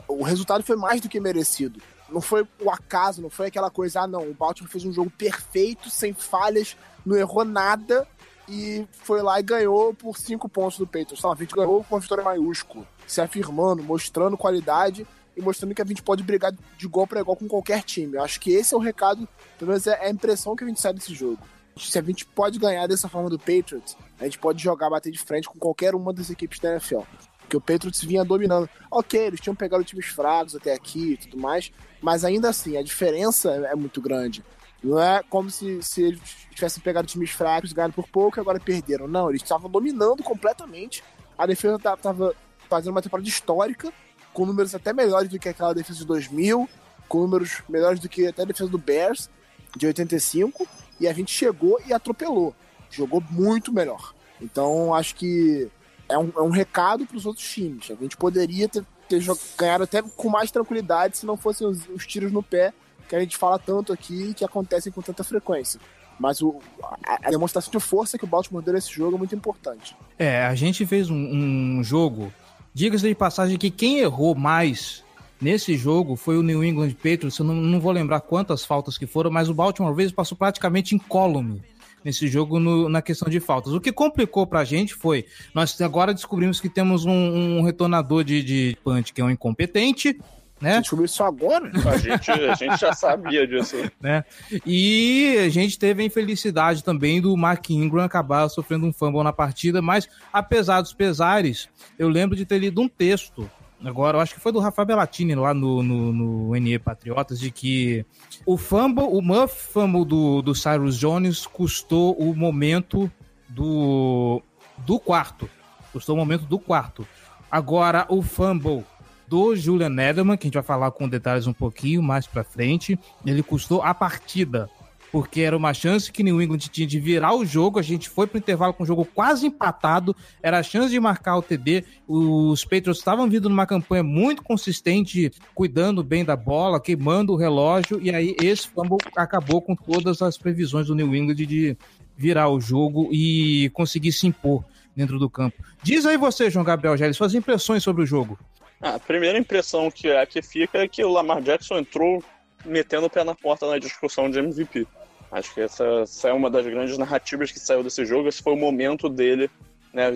o, 0.08 0.24
resultado 0.24 0.64
foi 0.64 0.76
mais 0.76 1.02
do 1.02 1.10
que 1.10 1.20
merecido. 1.20 1.82
Não 2.10 2.22
foi 2.22 2.46
o 2.60 2.70
acaso, 2.70 3.22
não 3.22 3.30
foi 3.30 3.48
aquela 3.48 3.70
coisa, 3.70 4.02
ah 4.02 4.08
não, 4.08 4.30
o 4.30 4.34
Baltimore 4.34 4.72
fez 4.72 4.86
um 4.86 4.92
jogo 4.92 5.10
perfeito, 5.10 5.90
sem 5.90 6.14
falhas, 6.14 6.76
não 7.06 7.16
errou 7.16 7.46
nada 7.46 8.08
e 8.48 8.86
foi 8.92 9.22
lá 9.22 9.40
e 9.40 9.44
ganhou 9.44 9.94
por 9.94 10.18
cinco 10.18 10.50
pontos 10.50 10.78
do 10.78 10.86
Patriots. 10.86 11.24
A 11.24 11.36
gente 11.36 11.56
ganhou 11.56 11.84
com 11.84 11.96
uma 11.96 12.02
vitória 12.02 12.24
maiúscula, 12.24 12.86
se 13.08 13.22
afirmando, 13.22 13.82
mostrando 13.82 14.38
qualidade 14.38 15.08
e 15.36 15.42
mostrando 15.42 15.74
que 15.74 15.82
a 15.82 15.86
gente 15.86 16.04
pode 16.04 16.22
brigar 16.22 16.52
de 16.52 16.86
igual 16.86 17.08
para 17.08 17.22
igual 17.22 17.38
com 17.38 17.48
qualquer 17.48 17.82
time. 17.84 18.18
Eu 18.18 18.24
acho 18.24 18.40
que 18.40 18.52
esse 18.52 18.74
é 18.74 18.78
o 18.78 18.82
recado, 18.82 19.28
pelo 19.58 19.70
menos 19.70 19.88
é 19.88 20.06
a 20.06 20.10
impressão 20.10 20.56
que 20.56 20.64
a 20.64 20.68
gente 20.68 20.82
sai 20.82 20.94
desse 20.94 21.14
jogo. 21.14 21.40
Se 21.78 21.98
a 21.98 22.02
gente 22.02 22.26
pode 22.26 22.60
ganhar 22.60 22.86
dessa 22.88 23.08
forma 23.08 23.30
do 23.30 23.40
Patriots, 23.40 23.96
a 24.20 24.26
gente 24.26 24.38
pode 24.38 24.62
jogar, 24.62 24.90
bater 24.90 25.12
de 25.12 25.18
frente 25.18 25.48
com 25.48 25.58
qualquer 25.58 25.96
uma 25.96 26.12
das 26.12 26.30
equipes 26.30 26.60
da 26.60 26.74
NFL. 26.74 27.02
Porque 27.52 27.58
o 27.58 27.62
Patriots 27.62 28.02
vinha 28.02 28.24
dominando. 28.24 28.70
Ok, 28.90 29.20
eles 29.20 29.42
tinham 29.42 29.54
pegado 29.54 29.84
times 29.84 30.06
fracos 30.06 30.56
até 30.56 30.74
aqui 30.74 31.14
e 31.14 31.18
tudo 31.18 31.38
mais, 31.38 31.70
mas 32.02 32.24
ainda 32.24 32.48
assim, 32.48 32.78
a 32.78 32.82
diferença 32.82 33.52
é 33.52 33.76
muito 33.76 34.00
grande. 34.00 34.42
Não 34.82 34.98
é 34.98 35.22
como 35.30 35.50
se, 35.50 35.84
se 35.84 36.02
eles 36.02 36.22
tivessem 36.52 36.82
pegado 36.82 37.08
times 37.08 37.32
fracos, 37.32 37.74
ganhado 37.74 37.94
por 37.94 38.08
pouco 38.08 38.40
e 38.40 38.42
agora 38.42 38.58
perderam. 38.58 39.06
Não, 39.06 39.30
eles 39.30 39.44
estavam 39.44 39.70
dominando 39.70 40.24
completamente. 40.24 41.04
A 41.38 41.46
defesa 41.46 41.76
estava 41.76 42.34
fazendo 42.70 42.94
uma 42.94 43.02
temporada 43.02 43.28
histórica 43.28 43.92
com 44.34 44.46
números 44.46 44.74
até 44.74 44.94
melhores 44.94 45.30
do 45.30 45.38
que 45.38 45.50
aquela 45.50 45.74
defesa 45.74 46.00
de 46.00 46.06
2000, 46.06 46.70
com 47.10 47.20
números 47.20 47.62
melhores 47.68 48.00
do 48.00 48.08
que 48.08 48.28
até 48.28 48.44
a 48.44 48.46
defesa 48.46 48.70
do 48.70 48.78
Bears, 48.78 49.30
de 49.76 49.88
85, 49.88 50.66
e 51.02 51.08
a 51.08 51.12
gente 51.12 51.34
chegou 51.34 51.82
e 51.86 51.92
atropelou. 51.92 52.56
Jogou 52.90 53.22
muito 53.30 53.74
melhor. 53.74 54.14
Então, 54.42 54.94
acho 54.94 55.16
que 55.16 55.70
é 56.12 56.18
um, 56.18 56.32
é 56.36 56.42
um 56.42 56.50
recado 56.50 57.06
para 57.06 57.18
os 57.18 57.26
outros 57.26 57.48
times. 57.48 57.92
A 57.92 57.96
gente 57.96 58.18
poderia 58.18 58.68
ter, 58.68 58.84
ter 59.08 59.24
ganhado 59.58 59.84
até 59.84 60.02
com 60.02 60.30
mais 60.30 60.52
tranquilidade 60.52 61.18
se 61.18 61.26
não 61.26 61.38
fossem 61.38 61.68
os, 61.68 61.88
os, 61.90 62.06
tiros 62.06 62.32
no 62.32 62.44
pé 62.44 62.74
que 63.08 63.16
a 63.16 63.20
gente 63.20 63.38
fala 63.38 63.60
tanto 63.60 63.92
aqui 63.92 64.30
e 64.30 64.34
que 64.34 64.46
acontecem 64.46 64.92
com 64.92 65.02
tanta 65.02 65.24
frequência. 65.24 65.80
Mas 66.20 66.42
o, 66.42 66.60
a, 67.04 67.20
a, 67.28 67.30
demonstração 67.30 67.72
de 67.72 67.80
força 67.80 68.18
que 68.18 68.24
o 68.24 68.28
Baltimore 68.28 68.64
deu 68.64 68.74
nesse 68.74 68.92
jogo 68.92 69.16
é 69.16 69.20
muito 69.20 69.36
importante. 69.36 69.96
É, 70.18 70.46
a 70.46 70.56
gente 70.56 70.86
fez 70.86 71.10
um, 71.10 71.16
um 71.16 71.84
jogo 71.84 72.32
Diga-se 72.74 73.06
de 73.06 73.16
passagem 73.16 73.58
que 73.58 73.70
quem 73.70 74.00
errou 74.00 74.34
mais 74.34 75.04
nesse 75.42 75.76
jogo 75.76 76.16
foi 76.16 76.38
o 76.38 76.44
New 76.44 76.64
England 76.64 76.92
Patriots. 76.94 77.38
Eu 77.38 77.46
não, 77.46 77.56
não 77.56 77.82
vou 77.82 77.92
lembrar 77.92 78.22
quantas 78.22 78.64
faltas 78.64 78.98
que 78.98 79.06
foram, 79.06 79.30
mas 79.30 79.50
o 79.50 79.54
Baltimore 79.54 79.92
Ravens 79.92 80.14
passou 80.14 80.38
praticamente 80.38 80.96
incólume 80.96 81.62
nesse 82.04 82.28
jogo 82.28 82.60
no, 82.60 82.90
na 82.90 83.02
questão 83.02 83.30
de 83.30 83.40
faltas. 83.40 83.74
O 83.74 83.82
que 83.82 83.92
complicou 83.92 84.46
pra 84.46 84.64
gente 84.64 84.94
foi, 84.94 85.26
nós 85.54 85.80
agora 85.82 86.14
descobrimos 86.14 86.60
que 86.60 86.70
temos 86.70 87.06
um, 87.06 87.12
um 87.12 87.62
retornador 87.64 88.24
de, 88.24 88.44
de 88.44 88.78
punch 88.84 89.14
que 89.14 89.22
é 89.22 89.24
um 89.24 89.30
incompetente, 89.30 90.20
né? 90.62 90.80
Descobriu 90.80 91.06
isso 91.06 91.24
agora? 91.24 91.72
A 91.90 91.98
gente, 91.98 92.30
a 92.30 92.54
gente 92.54 92.80
já 92.80 92.94
sabia 92.94 93.48
disso. 93.48 93.76
Né? 94.00 94.24
E 94.66 95.38
a 95.46 95.50
gente 95.50 95.78
teve 95.78 96.02
a 96.02 96.06
infelicidade 96.06 96.84
também 96.84 97.22
do 97.22 97.36
Mark 97.38 97.70
Ingram 97.70 98.04
acabar 98.04 98.50
sofrendo 98.50 98.86
um 98.86 98.94
fumble 98.94 99.24
na 99.24 99.34
partida, 99.34 99.82
mas 99.82 100.08
apesar 100.32 100.82
dos 100.82 100.94
pesares, 100.94 101.70
eu 102.00 102.10
lembro 102.10 102.36
de 102.36 102.46
ter 102.46 102.58
lido 102.58 102.82
um 102.82 102.88
texto 102.88 103.50
agora, 103.84 104.18
eu 104.18 104.22
acho 104.22 104.34
que 104.34 104.40
foi 104.40 104.52
do 104.52 104.60
Rafael 104.60 104.86
Bellatini 104.86 105.36
lá 105.36 105.54
no, 105.54 105.82
no, 105.82 106.14
no 106.14 106.56
NE 106.56 106.80
Patriotas, 106.80 107.40
de 107.40 107.52
que 107.52 108.06
o 108.46 108.58
fumble, 108.58 109.06
o 109.06 109.22
muff 109.22 109.72
fumble 109.72 110.06
do, 110.06 110.42
do 110.42 110.56
Cyrus 110.56 110.98
Jones 110.98 111.46
custou 111.46 112.14
o 112.14 112.36
momento 112.36 113.12
do, 113.50 114.42
do 114.78 115.00
quarto. 115.00 115.50
Custou 115.92 116.16
o 116.16 116.18
momento 116.18 116.46
do 116.46 116.58
quarto. 116.58 117.08
Agora, 117.50 118.06
o 118.10 118.22
fumble 118.22 118.86
do 119.28 119.56
Julian 119.56 119.96
Edelman, 119.98 120.38
que 120.38 120.46
a 120.46 120.48
gente 120.48 120.56
vai 120.56 120.64
falar 120.64 120.92
com 120.92 121.08
detalhes 121.08 121.48
um 121.48 121.54
pouquinho 121.54 122.04
mais 122.04 122.28
para 122.28 122.44
frente, 122.44 123.00
ele 123.26 123.42
custou 123.42 123.82
a 123.82 123.94
partida. 123.94 124.70
Porque 125.12 125.42
era 125.42 125.58
uma 125.58 125.74
chance 125.74 126.12
que 126.12 126.24
New 126.24 126.42
England 126.42 126.60
tinha 126.60 126.88
de 126.88 127.00
virar 127.00 127.36
o 127.36 127.46
jogo. 127.46 127.78
A 127.78 127.82
gente 127.82 128.10
foi 128.10 128.26
para 128.26 128.38
o 128.38 128.40
intervalo 128.40 128.74
com 128.74 128.84
o 128.84 128.86
jogo 128.86 129.04
quase 129.04 129.46
empatado. 129.46 130.16
Era 130.42 130.60
a 130.60 130.64
chance 130.64 130.90
de 130.90 131.00
marcar 131.00 131.38
o 131.38 131.42
TD. 131.42 131.84
Os 132.08 132.64
Patriots 132.64 133.00
estavam 133.00 133.30
vindo 133.30 133.50
numa 133.50 133.66
campanha 133.66 134.04
muito 134.04 134.42
consistente, 134.42 135.32
cuidando 135.54 136.02
bem 136.02 136.24
da 136.24 136.36
bola, 136.36 136.80
queimando 136.80 137.34
o 137.34 137.36
relógio. 137.36 138.00
E 138.02 138.10
aí 138.10 138.36
esse 138.42 138.70
fumble 138.70 138.98
acabou 139.18 139.62
com 139.62 139.76
todas 139.76 140.22
as 140.22 140.38
previsões 140.38 140.88
do 140.88 140.96
New 140.96 141.14
England 141.14 141.36
de 141.36 141.78
virar 142.16 142.50
o 142.50 142.62
jogo 142.62 143.10
e 143.12 143.70
conseguir 143.74 144.12
se 144.14 144.28
impor 144.28 144.64
dentro 144.96 145.20
do 145.20 145.30
campo. 145.30 145.62
Diz 145.84 146.06
aí 146.06 146.18
você, 146.18 146.50
João 146.50 146.64
Gabriel 146.64 146.96
Geles, 146.96 147.18
suas 147.18 147.34
impressões 147.34 147.84
sobre 147.84 148.04
o 148.04 148.06
jogo. 148.06 148.40
Ah, 148.82 148.96
a 148.96 149.00
primeira 149.00 149.38
impressão 149.38 149.92
que, 149.92 150.08
é, 150.08 150.26
que 150.26 150.42
fica 150.42 150.80
é 150.80 150.88
que 150.88 151.04
o 151.04 151.12
Lamar 151.12 151.42
Jackson 151.42 151.78
entrou 151.78 152.24
metendo 152.66 153.08
o 153.08 153.10
pé 153.10 153.24
na 153.24 153.36
porta 153.36 153.68
na 153.68 153.78
discussão 153.78 154.30
de 154.30 154.40
MVP. 154.40 154.88
Acho 155.32 155.54
que 155.54 155.62
essa, 155.62 155.86
essa 156.02 156.30
é 156.30 156.34
uma 156.34 156.50
das 156.50 156.66
grandes 156.66 156.98
narrativas 156.98 157.52
que 157.52 157.60
saiu 157.60 157.84
desse 157.84 158.06
jogo. 158.06 158.28
Esse 158.28 158.44
foi 158.44 158.54
o 158.54 158.58
momento 158.58 159.08
dele. 159.08 159.50
Né? 159.94 160.10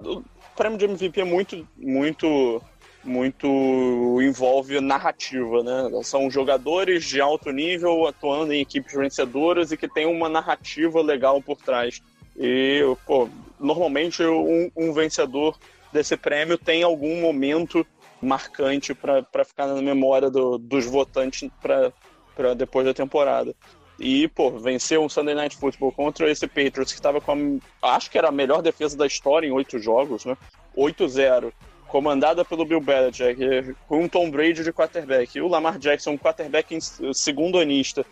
O 0.00 0.22
prêmio 0.56 0.78
de 0.78 0.86
MVP 0.86 1.20
é 1.20 1.24
muito, 1.24 1.68
muito, 1.76 2.62
muito 3.04 4.18
envolve 4.22 4.80
narrativa, 4.80 5.62
né? 5.62 6.02
São 6.02 6.30
jogadores 6.30 7.04
de 7.04 7.20
alto 7.20 7.50
nível 7.50 8.06
atuando 8.06 8.52
em 8.54 8.60
equipes 8.62 8.94
vencedoras 8.94 9.72
e 9.72 9.76
que 9.76 9.88
tem 9.88 10.06
uma 10.06 10.28
narrativa 10.28 11.02
legal 11.02 11.42
por 11.42 11.58
trás. 11.58 12.00
E, 12.34 12.80
pô, 13.06 13.28
normalmente 13.60 14.22
um, 14.24 14.70
um 14.74 14.92
vencedor 14.92 15.58
desse 15.92 16.16
prêmio 16.16 16.56
tem 16.56 16.82
algum 16.82 17.20
momento 17.20 17.86
marcante 18.22 18.94
para 18.94 19.44
ficar 19.44 19.66
na 19.66 19.82
memória 19.82 20.30
do, 20.30 20.56
dos 20.56 20.86
votantes 20.86 21.50
para 21.60 22.54
depois 22.54 22.86
da 22.86 22.94
temporada. 22.94 23.54
E, 24.02 24.26
pô, 24.26 24.50
venceu 24.50 25.04
um 25.04 25.08
Sunday 25.08 25.32
Night 25.32 25.56
Football 25.56 25.92
contra 25.92 26.28
esse 26.28 26.48
Patriots 26.48 26.92
que 26.92 26.98
estava 26.98 27.20
com 27.20 27.60
a, 27.80 27.94
acho 27.94 28.10
que 28.10 28.18
era 28.18 28.28
a 28.28 28.32
melhor 28.32 28.60
defesa 28.60 28.96
da 28.96 29.06
história 29.06 29.46
em 29.46 29.52
oito 29.52 29.78
jogos, 29.78 30.24
né? 30.24 30.36
8-0, 30.76 31.52
comandada 31.86 32.44
pelo 32.44 32.64
Bill 32.64 32.80
Belichick, 32.80 33.76
com 33.86 34.02
um 34.02 34.08
Tom 34.08 34.28
Brady 34.28 34.64
de 34.64 34.72
quarterback, 34.72 35.38
e 35.38 35.40
o 35.40 35.46
Lamar 35.46 35.78
Jackson, 35.78 36.18
quarterback 36.18 36.76
segundo 37.14 37.60
anista, 37.60 38.04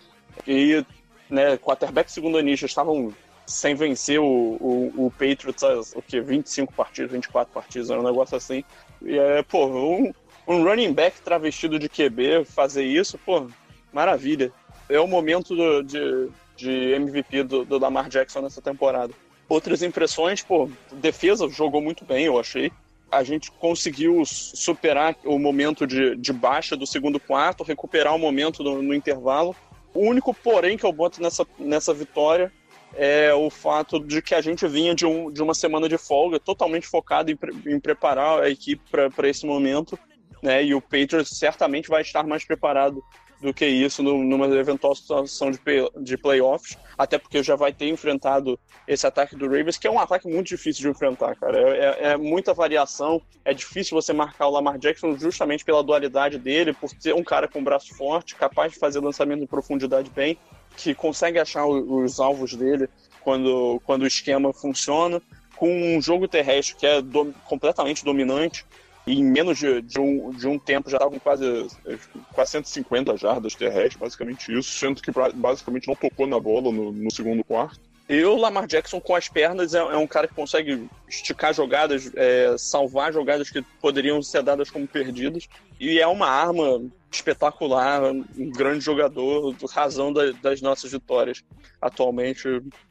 e, 0.47 0.85
né, 1.29 1.57
quarterback 1.57 2.13
segundo 2.13 2.39
anista 2.39 2.67
estavam 2.67 3.13
sem 3.45 3.75
vencer 3.75 4.21
o, 4.21 4.25
o, 4.25 5.07
o 5.07 5.11
Patriots, 5.11 5.93
o 5.97 6.03
que, 6.03 6.21
25 6.21 6.73
partidas, 6.73 7.11
24 7.11 7.53
partidas, 7.53 7.91
era 7.91 7.99
um 7.99 8.05
negócio 8.05 8.37
assim. 8.37 8.63
E 9.03 9.19
é, 9.19 9.43
pô, 9.43 9.67
um, 9.67 10.13
um 10.47 10.63
running 10.63 10.93
back 10.93 11.21
travestido 11.21 11.81
de 11.81 11.89
QB 11.89 12.45
fazer 12.45 12.85
isso, 12.85 13.19
pô, 13.19 13.49
maravilha. 13.93 14.53
É 14.91 14.99
o 14.99 15.07
momento 15.07 15.55
do, 15.55 15.83
de, 15.83 16.29
de 16.57 16.93
MVP 16.95 17.45
do, 17.45 17.65
do 17.65 17.79
Lamar 17.79 18.09
Jackson 18.09 18.43
nessa 18.43 18.61
temporada. 18.61 19.15
Outras 19.49 19.83
impressões, 19.83 20.43
pô, 20.43 20.69
defesa 20.93 21.49
jogou 21.49 21.81
muito 21.81 22.05
bem, 22.05 22.27
eu 22.27 22.39
achei. 22.39 22.73
A 23.11 23.25
gente 23.25 23.51
conseguiu 23.53 24.23
superar 24.25 25.17
o 25.25 25.39
momento 25.39 25.87
de, 25.87 26.15
de 26.17 26.33
baixa 26.33 26.77
do 26.77 26.87
segundo 26.87 27.19
quarto, 27.19 27.65
recuperar 27.65 28.15
o 28.15 28.19
momento 28.19 28.63
no, 28.63 28.83
no 28.83 28.95
intervalo. 28.95 29.55
O 29.95 30.01
único 30.01 30.35
porém 30.35 30.77
que 30.77 30.85
eu 30.85 30.93
boto 30.93 31.23
nessa, 31.23 31.47
nessa 31.59 31.95
vitória 31.95 32.53
é 32.95 33.33
o 33.33 33.51
fato 33.51 34.01
de 34.01 34.21
que 34.21 34.35
a 34.35 34.41
gente 34.41 34.67
vinha 34.67 34.95
de, 34.95 35.07
um, 35.07 35.31
de 35.31 35.43
uma 35.43 35.55
semana 35.55 35.89
de 35.89 35.97
folga 35.97 36.39
totalmente 36.39 36.87
focado 36.87 37.31
em, 37.31 37.39
em 37.67 37.79
preparar 37.79 38.43
a 38.43 38.51
equipe 38.51 38.83
para 38.89 39.29
esse 39.29 39.47
momento, 39.47 39.99
né? 40.43 40.65
E 40.65 40.75
o 40.75 40.81
Patriots 40.81 41.31
certamente 41.31 41.89
vai 41.89 42.03
estar 42.03 42.25
mais 42.25 42.45
preparado 42.45 43.03
do 43.41 43.55
que 43.55 43.67
isso 43.67 44.03
numa 44.03 44.47
eventual 44.47 44.95
situação 44.95 45.51
de, 45.51 45.59
de 46.01 46.17
playoffs, 46.19 46.77
até 46.97 47.19
porque 47.19 47.43
já 47.43 47.57
vai 47.57 47.73
ter 47.73 47.89
enfrentado 47.89 48.59
esse 48.87 49.07
ataque 49.07 49.35
do 49.35 49.47
Ravens, 49.47 49.79
que 49.79 49.87
é 49.87 49.91
um 49.91 49.99
ataque 49.99 50.29
muito 50.29 50.49
difícil 50.49 50.83
de 50.83 50.89
enfrentar, 50.89 51.35
cara. 51.37 51.59
É, 51.59 51.79
é, 51.79 52.13
é, 52.13 52.17
muita 52.17 52.53
variação, 52.53 53.23
é 53.45 53.55
difícil 53.55 53.95
você 53.95 54.13
marcar 54.13 54.47
o 54.47 54.51
Lamar 54.51 54.79
Jackson 54.79 55.17
justamente 55.17 55.65
pela 55.65 55.83
dualidade 55.83 56.39
dele, 56.39 56.73
por 56.75 56.91
ser 56.91 57.15
um 57.15 57.25
cara 57.25 57.49
com 57.49 57.65
braço 57.65 57.95
forte, 57.95 58.35
capaz 58.35 58.73
de 58.73 58.79
fazer 58.79 59.01
lançamento 59.01 59.43
em 59.43 59.47
profundidade 59.47 60.11
bem 60.11 60.39
que 60.77 60.95
consegue 60.95 61.39
achar 61.39 61.67
os 61.67 62.21
alvos 62.21 62.55
dele 62.55 62.89
quando, 63.21 63.81
quando 63.85 64.03
o 64.03 64.07
esquema 64.07 64.53
funciona, 64.53 65.21
com 65.57 65.97
um 65.97 66.01
jogo 66.01 66.27
terrestre 66.27 66.77
que 66.77 66.87
é 66.87 67.03
do, 67.03 67.35
completamente 67.45 68.05
dominante, 68.05 68.65
e 69.07 69.15
em 69.15 69.25
menos 69.25 69.59
de, 69.59 69.81
de, 69.83 69.99
um, 69.99 70.31
de 70.31 70.47
um 70.47 70.59
tempo 70.59 70.91
já 70.91 70.97
estava 70.97 71.11
com 71.11 71.21
quase, 71.21 71.69
quase 72.33 72.53
150 72.53 73.17
jardas 73.17 73.55
terrestres, 73.55 73.97
basicamente 73.97 74.57
isso, 74.57 74.71
sendo 74.71 75.03
que 75.03 75.11
basicamente 75.35 75.89
não 75.89 75.95
tocou 75.95 76.27
na 76.27 76.39
bola 76.39 76.71
no, 76.71 76.93
no 76.93 77.11
segundo 77.11 77.43
quarto. 77.43 77.81
E 78.11 78.25
o 78.25 78.37
Lamar 78.37 78.67
Jackson 78.67 79.01
com 79.01 79.15
as 79.15 79.29
pernas 79.29 79.73
é, 79.73 79.79
é 79.79 79.97
um 79.97 80.07
cara 80.07 80.27
que 80.27 80.35
consegue 80.35 80.89
esticar 81.09 81.55
jogadas, 81.55 82.11
é, 82.17 82.57
salvar 82.59 83.13
jogadas 83.13 83.51
que 83.51 83.63
poderiam 83.81 84.21
ser 84.21 84.43
dadas 84.43 84.69
como 84.69 84.85
perdidas. 84.85 85.49
E 85.79 86.01
é 86.01 86.07
uma 86.09 86.27
arma 86.27 86.83
espetacular, 87.09 88.03
um 88.03 88.51
grande 88.51 88.85
jogador, 88.85 89.55
razão 89.73 90.13
da, 90.13 90.33
das 90.43 90.61
nossas 90.61 90.91
vitórias. 90.91 91.45
Atualmente, 91.81 92.49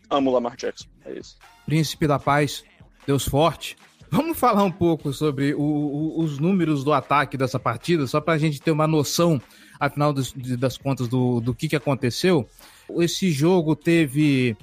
amo 0.09 0.29
o 0.29 0.33
Lamar 0.33 0.55
Jackson. 0.55 0.87
É 1.03 1.11
isso. 1.11 1.37
Príncipe 1.65 2.07
da 2.07 2.17
Paz, 2.17 2.63
Deus 3.05 3.27
forte. 3.27 3.75
Vamos 4.11 4.39
falar 4.39 4.63
um 4.63 4.71
pouco 4.71 5.13
sobre 5.13 5.53
o, 5.53 5.61
o, 5.61 6.23
os 6.23 6.39
números 6.39 6.83
do 6.83 6.91
ataque 6.91 7.37
dessa 7.37 7.59
partida, 7.59 8.07
só 8.07 8.19
para 8.19 8.33
a 8.33 8.37
gente 8.37 8.61
ter 8.61 8.71
uma 8.71 8.87
noção, 8.87 9.41
afinal 9.79 10.11
dos, 10.11 10.33
das 10.33 10.77
contas, 10.77 11.07
do, 11.07 11.39
do 11.39 11.53
que, 11.53 11.69
que 11.69 11.75
aconteceu. 11.75 12.47
Esse 12.97 13.29
jogo 13.29 13.75
teve 13.75 14.57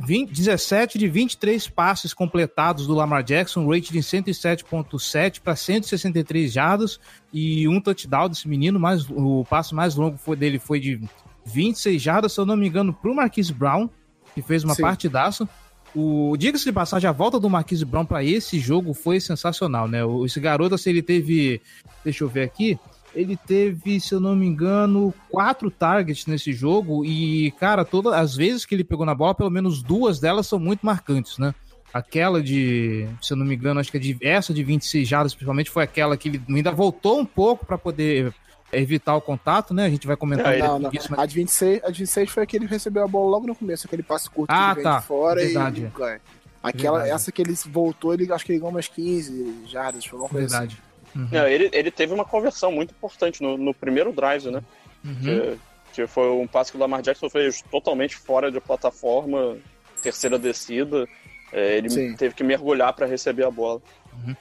20, 0.00 0.30
17 0.32 0.98
de 0.98 1.08
23 1.08 1.68
passes 1.68 2.14
completados 2.14 2.86
do 2.86 2.94
Lamar 2.94 3.22
Jackson, 3.22 3.68
rate 3.68 3.92
de 3.92 3.98
107.7 3.98 5.40
para 5.40 5.56
163 5.56 6.52
jardas 6.52 7.00
e 7.32 7.66
um 7.68 7.80
touchdown 7.80 8.28
desse 8.28 8.48
menino, 8.48 8.78
mas 8.78 9.06
o 9.10 9.44
passe 9.48 9.74
mais 9.74 9.96
longo 9.96 10.16
foi 10.16 10.36
dele 10.36 10.58
foi 10.58 10.78
de 10.80 11.00
26 11.46 12.00
jardas, 12.00 12.32
se 12.32 12.40
eu 12.40 12.46
não 12.46 12.56
me 12.56 12.68
engano, 12.68 12.92
para 12.94 13.10
o 13.10 13.14
Marquise 13.14 13.52
Brown, 13.52 13.90
que 14.34 14.40
fez 14.40 14.64
uma 14.64 14.74
Sim. 14.74 14.82
partidaça. 14.82 15.48
O 15.94 16.36
diga-se 16.36 16.64
de 16.64 16.72
passagem, 16.72 17.08
a 17.08 17.12
volta 17.12 17.38
do 17.38 17.48
Marquise 17.48 17.84
Brown 17.84 18.04
para 18.04 18.24
esse 18.24 18.58
jogo 18.58 18.92
foi 18.92 19.20
sensacional, 19.20 19.86
né? 19.86 20.00
Esse 20.24 20.40
garoto, 20.40 20.74
assim, 20.74 20.90
ele 20.90 21.02
teve, 21.02 21.60
deixa 22.02 22.24
eu 22.24 22.28
ver 22.28 22.42
aqui, 22.42 22.78
ele 23.14 23.36
teve, 23.36 24.00
se 24.00 24.12
eu 24.12 24.18
não 24.18 24.34
me 24.34 24.44
engano, 24.44 25.14
quatro 25.30 25.70
targets 25.70 26.26
nesse 26.26 26.52
jogo 26.52 27.04
e, 27.04 27.52
cara, 27.52 27.84
todas 27.84 28.12
as 28.12 28.34
vezes 28.34 28.66
que 28.66 28.74
ele 28.74 28.82
pegou 28.82 29.06
na 29.06 29.14
bola, 29.14 29.34
pelo 29.34 29.50
menos 29.50 29.82
duas 29.82 30.18
delas 30.18 30.48
são 30.48 30.58
muito 30.58 30.84
marcantes, 30.84 31.38
né? 31.38 31.54
Aquela 31.92 32.42
de, 32.42 33.06
se 33.22 33.32
eu 33.32 33.36
não 33.36 33.46
me 33.46 33.54
engano, 33.54 33.78
acho 33.78 33.90
que 33.90 33.96
é 33.96 34.00
de, 34.00 34.16
essa 34.20 34.52
de 34.52 34.64
26 34.64 35.06
jardas, 35.06 35.32
principalmente, 35.32 35.70
foi 35.70 35.84
aquela 35.84 36.16
que 36.16 36.28
ele 36.28 36.42
ainda 36.48 36.72
voltou 36.72 37.20
um 37.20 37.24
pouco 37.24 37.64
para 37.64 37.78
poder 37.78 38.34
evitar 38.72 39.14
o 39.16 39.20
contato, 39.20 39.72
né? 39.72 39.86
A 39.86 39.90
gente 39.90 40.06
vai 40.06 40.16
comentar. 40.16 40.54
É, 40.54 40.58
não, 40.58 40.78
não. 40.78 40.90
Isso, 40.92 41.08
mas... 41.10 41.20
a, 41.20 41.26
de 41.26 41.34
26, 41.34 41.84
a 41.84 41.90
de 41.90 41.98
26 41.98 42.30
foi 42.30 42.42
aquele 42.42 42.66
que 42.66 42.72
recebeu 42.72 43.04
a 43.04 43.08
bola 43.08 43.30
logo 43.30 43.46
no 43.46 43.54
começo, 43.54 43.86
aquele 43.86 44.02
passe 44.02 44.28
curto 44.28 44.50
ah, 44.50 44.72
que 44.72 44.80
ele 44.80 44.84
tá. 44.84 45.00
fora 45.00 45.40
Verdade. 45.40 45.84
e 45.84 45.98
ganha. 45.98 46.20
Aquela, 46.62 46.98
Verdade. 46.98 47.14
essa 47.14 47.30
que 47.30 47.42
ele 47.42 47.54
voltou, 47.66 48.14
ele 48.14 48.32
acho 48.32 48.44
que 48.44 48.52
ele 48.52 48.58
ganhou 48.58 48.72
umas 48.72 48.88
15 48.88 49.66
jardas, 49.66 50.04
foi 50.04 50.18
uma 50.18 50.28
coisa 50.28 50.46
assim. 50.46 50.56
Verdade. 50.56 50.82
Assim. 50.82 50.94
Uhum. 51.14 51.28
Não, 51.30 51.46
ele, 51.46 51.70
ele 51.72 51.90
teve 51.90 52.12
uma 52.12 52.24
conversão 52.24 52.72
muito 52.72 52.90
importante 52.90 53.42
no, 53.42 53.56
no 53.56 53.72
primeiro 53.72 54.12
drive, 54.12 54.50
né? 54.50 54.62
Uhum. 55.04 55.14
Que, 55.14 55.58
que, 55.92 56.06
foi 56.06 56.30
um 56.30 56.46
passe 56.46 56.72
que 56.72 56.76
o 56.76 56.80
Lamar 56.80 57.02
Jackson 57.02 57.30
fez 57.30 57.62
totalmente 57.70 58.16
fora 58.16 58.50
de 58.50 58.60
plataforma, 58.60 59.56
terceira 60.02 60.38
descida. 60.38 61.06
É, 61.52 61.76
ele 61.76 61.88
Sim. 61.88 62.16
teve 62.16 62.34
que 62.34 62.42
mergulhar 62.42 62.92
para 62.92 63.06
receber 63.06 63.44
a 63.44 63.50
bola. 63.50 63.80
Uhum. 64.26 64.36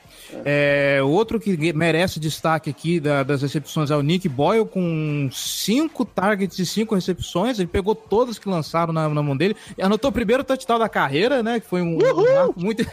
É, 0.45 0.99
outro 1.03 1.39
que 1.39 1.73
merece 1.73 2.19
destaque 2.19 2.69
aqui 2.69 2.99
da, 2.99 3.23
das 3.23 3.41
recepções 3.41 3.91
é 3.91 3.95
o 3.95 4.01
Nick 4.01 4.27
Boyle, 4.27 4.65
com 4.65 5.29
cinco 5.31 6.05
targets 6.05 6.57
e 6.59 6.65
cinco 6.65 6.95
recepções. 6.95 7.59
Ele 7.59 7.67
pegou 7.67 7.93
todas 7.93 8.39
que 8.39 8.49
lançaram 8.49 8.93
na, 8.93 9.07
na 9.09 9.23
mão 9.23 9.35
dele. 9.35 9.55
Anotou 9.81 10.09
o 10.09 10.13
primeiro 10.13 10.43
touchdown 10.43 10.79
da 10.79 10.89
carreira, 10.89 11.43
né? 11.43 11.59
Que 11.59 11.67
foi 11.67 11.81
um, 11.81 11.97
um 11.97 12.33
marco 12.35 12.59
muito. 12.59 12.83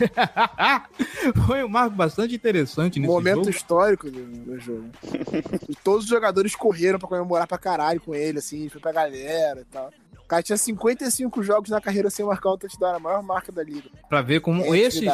foi 1.47 1.65
um 1.65 1.69
marco 1.69 1.97
bastante 1.97 2.35
interessante 2.35 2.99
nesse 2.99 3.13
Momento 3.13 3.37
jogo. 3.37 3.51
histórico 3.51 4.11
do, 4.11 4.59
jogo. 4.59 4.87
Todos 5.83 6.05
os 6.05 6.11
jogadores 6.11 6.55
correram 6.55 6.99
para 6.99 7.09
comemorar 7.09 7.47
pra 7.47 7.59
caralho 7.59 8.01
com 8.01 8.15
ele, 8.15 8.39
assim, 8.39 8.69
foi 8.69 8.81
pra 8.81 8.93
galera 8.93 9.61
e 9.61 9.65
tal. 9.65 9.91
O 10.19 10.29
cara 10.31 10.43
tinha 10.43 10.57
55 10.57 11.43
jogos 11.43 11.71
na 11.71 11.81
carreira 11.81 12.09
sem 12.09 12.25
marcar 12.25 12.53
um 12.53 12.57
touchdown, 12.57 12.97
a 12.97 13.01
maior 13.01 13.23
marca 13.23 13.51
da 13.51 13.65
liga. 13.65 13.89
Pra 14.09 14.23
ver 14.23 14.41
como 14.41 14.63
é 14.75 14.79
esse, 14.79 15.05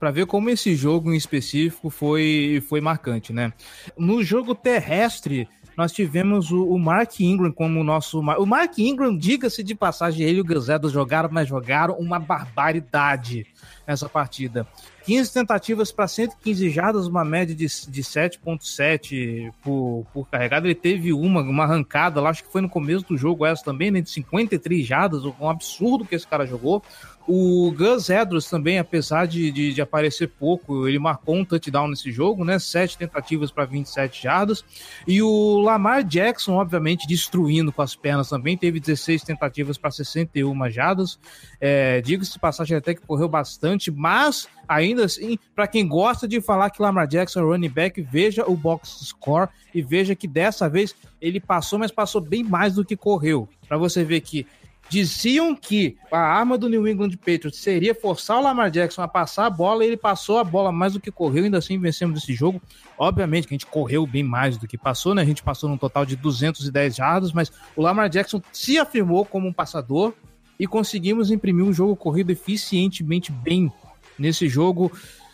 para 0.00 0.10
ver 0.10 0.24
como 0.24 0.48
esse 0.48 0.74
jogo 0.74 1.12
em 1.12 1.16
específico 1.16 1.90
foi, 1.90 2.64
foi 2.66 2.80
marcante, 2.80 3.34
né? 3.34 3.52
No 3.98 4.24
jogo 4.24 4.54
terrestre, 4.54 5.46
nós 5.76 5.92
tivemos 5.92 6.50
o, 6.50 6.64
o 6.64 6.78
Mark 6.78 7.20
Ingram 7.20 7.52
como 7.52 7.84
nosso. 7.84 8.18
O 8.18 8.46
Mark 8.46 8.78
Ingram, 8.78 9.16
diga-se 9.16 9.62
de 9.62 9.74
passagem, 9.74 10.26
ele 10.26 10.38
e 10.38 10.40
o 10.40 10.44
Gazedo 10.44 10.88
jogaram, 10.88 11.28
mas 11.30 11.46
jogaram 11.46 11.94
uma 11.98 12.18
barbaridade 12.18 13.46
nessa 13.86 14.08
partida. 14.08 14.66
15 15.04 15.32
tentativas 15.32 15.90
para 15.90 16.06
115 16.06 16.70
jardas, 16.70 17.06
uma 17.06 17.24
média 17.24 17.54
de, 17.54 17.66
de 17.66 18.02
7,7 18.02 19.52
por, 19.62 20.06
por 20.12 20.28
carregada. 20.28 20.66
Ele 20.66 20.74
teve 20.74 21.12
uma, 21.12 21.40
uma 21.40 21.64
arrancada 21.64 22.20
lá, 22.20 22.30
acho 22.30 22.44
que 22.44 22.52
foi 22.52 22.60
no 22.60 22.68
começo 22.68 23.06
do 23.06 23.16
jogo 23.16 23.44
essa 23.44 23.64
também, 23.64 23.90
né, 23.90 24.00
de 24.00 24.10
53 24.10 24.86
jardas, 24.86 25.24
um 25.24 25.48
absurdo 25.48 26.04
que 26.04 26.14
esse 26.14 26.26
cara 26.26 26.46
jogou. 26.46 26.82
O 27.26 27.72
Gus 27.76 28.08
Edwards 28.08 28.48
também, 28.48 28.78
apesar 28.78 29.26
de, 29.26 29.50
de, 29.52 29.74
de, 29.74 29.80
aparecer 29.80 30.26
pouco, 30.26 30.88
ele 30.88 30.98
marcou 30.98 31.36
um 31.36 31.44
touchdown 31.44 31.88
nesse 31.88 32.10
jogo, 32.10 32.44
né? 32.44 32.58
Sete 32.58 32.98
tentativas 32.98 33.50
para 33.50 33.66
27 33.66 34.22
jardas. 34.22 34.64
E 35.06 35.22
o 35.22 35.60
Lamar 35.60 36.02
Jackson, 36.02 36.54
obviamente, 36.54 37.06
destruindo 37.06 37.70
com 37.72 37.82
as 37.82 37.94
pernas 37.94 38.28
também, 38.28 38.56
teve 38.56 38.80
16 38.80 39.22
tentativas 39.22 39.78
para 39.78 39.90
61 39.90 40.70
jardas. 40.70 41.18
É, 41.60 42.00
Diga-se 42.00 42.32
de 42.32 42.38
passagem 42.38 42.76
até 42.76 42.94
que 42.94 43.06
correu 43.06 43.28
bastante, 43.28 43.90
mas 43.90 44.48
ainda 44.66 45.04
assim, 45.04 45.38
para 45.54 45.66
quem 45.66 45.86
gosta 45.86 46.26
de 46.26 46.40
falar 46.40 46.70
que 46.70 46.80
Lamar 46.80 47.06
Jackson 47.06 47.40
é 47.40 47.42
running 47.42 47.68
back, 47.68 48.00
veja 48.02 48.44
o 48.48 48.56
box 48.56 49.04
score 49.04 49.48
e 49.74 49.82
veja 49.82 50.14
que 50.14 50.26
dessa 50.26 50.68
vez 50.68 50.94
ele 51.20 51.38
passou, 51.38 51.78
mas 51.78 51.90
passou 51.90 52.20
bem 52.20 52.42
mais 52.42 52.74
do 52.74 52.84
que 52.84 52.96
correu. 52.96 53.48
Para 53.68 53.76
você 53.76 54.02
ver 54.02 54.20
que 54.20 54.46
Diziam 54.90 55.54
que 55.54 55.96
a 56.10 56.18
arma 56.18 56.58
do 56.58 56.68
New 56.68 56.86
England 56.88 57.10
Patriots 57.10 57.58
seria 57.58 57.94
forçar 57.94 58.38
o 58.38 58.42
Lamar 58.42 58.72
Jackson 58.72 59.02
a 59.02 59.06
passar 59.06 59.46
a 59.46 59.50
bola, 59.50 59.84
e 59.84 59.86
ele 59.86 59.96
passou 59.96 60.38
a 60.38 60.42
bola 60.42 60.72
mais 60.72 60.94
do 60.94 61.00
que 61.00 61.12
correu, 61.12 61.44
ainda 61.44 61.58
assim 61.58 61.78
vencemos 61.78 62.20
esse 62.20 62.34
jogo. 62.34 62.60
Obviamente 62.98 63.46
que 63.46 63.54
a 63.54 63.56
gente 63.56 63.66
correu 63.66 64.04
bem 64.04 64.24
mais 64.24 64.56
do 64.56 64.66
que 64.66 64.76
passou, 64.76 65.14
né? 65.14 65.22
A 65.22 65.24
gente 65.24 65.44
passou 65.44 65.70
num 65.70 65.78
total 65.78 66.04
de 66.04 66.16
210 66.16 66.96
jardas, 66.96 67.32
mas 67.32 67.52
o 67.76 67.82
Lamar 67.82 68.08
Jackson 68.08 68.42
se 68.52 68.78
afirmou 68.78 69.24
como 69.24 69.46
um 69.46 69.52
passador 69.52 70.12
e 70.58 70.66
conseguimos 70.66 71.30
imprimir 71.30 71.64
um 71.64 71.72
jogo 71.72 71.94
corrido 71.94 72.32
eficientemente 72.32 73.30
bem 73.30 73.72
nesse 74.18 74.48
jogo. 74.48 74.90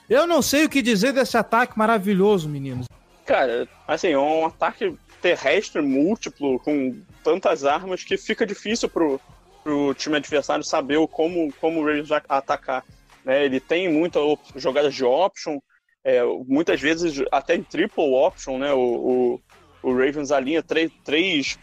Eu 0.06 0.26
não 0.26 0.42
sei 0.42 0.66
o 0.66 0.68
que 0.68 0.82
dizer 0.82 1.14
desse 1.14 1.38
ataque 1.38 1.78
maravilhoso, 1.78 2.46
meninos. 2.46 2.86
Cara, 3.24 3.66
assim, 3.88 4.08
é 4.08 4.18
um 4.18 4.44
ataque 4.44 4.94
terrestre 5.22 5.80
múltiplo 5.80 6.60
com 6.60 6.94
tantas 7.24 7.64
armas 7.64 8.04
que 8.04 8.16
fica 8.16 8.46
difícil 8.46 8.88
pro, 8.88 9.20
pro 9.66 9.92
time 9.94 10.16
adversário 10.16 10.62
saber 10.62 11.04
como, 11.08 11.52
como 11.54 11.80
o 11.80 11.84
Ravens 11.84 12.08
vai 12.08 12.22
atacar. 12.28 12.84
Né? 13.24 13.44
Ele 13.44 13.58
tem 13.58 13.92
muitas 13.92 14.22
jogadas 14.54 14.94
de 14.94 15.04
option, 15.04 15.58
é, 16.04 16.22
muitas 16.46 16.80
vezes 16.80 17.20
até 17.32 17.56
em 17.56 17.64
triple 17.64 18.14
option, 18.14 18.58
né? 18.58 18.72
O, 18.72 19.40
o, 19.82 19.90
o 19.90 19.92
Ravens 19.92 20.30
alinha 20.30 20.62
três, 20.62 20.92
três 21.02 21.58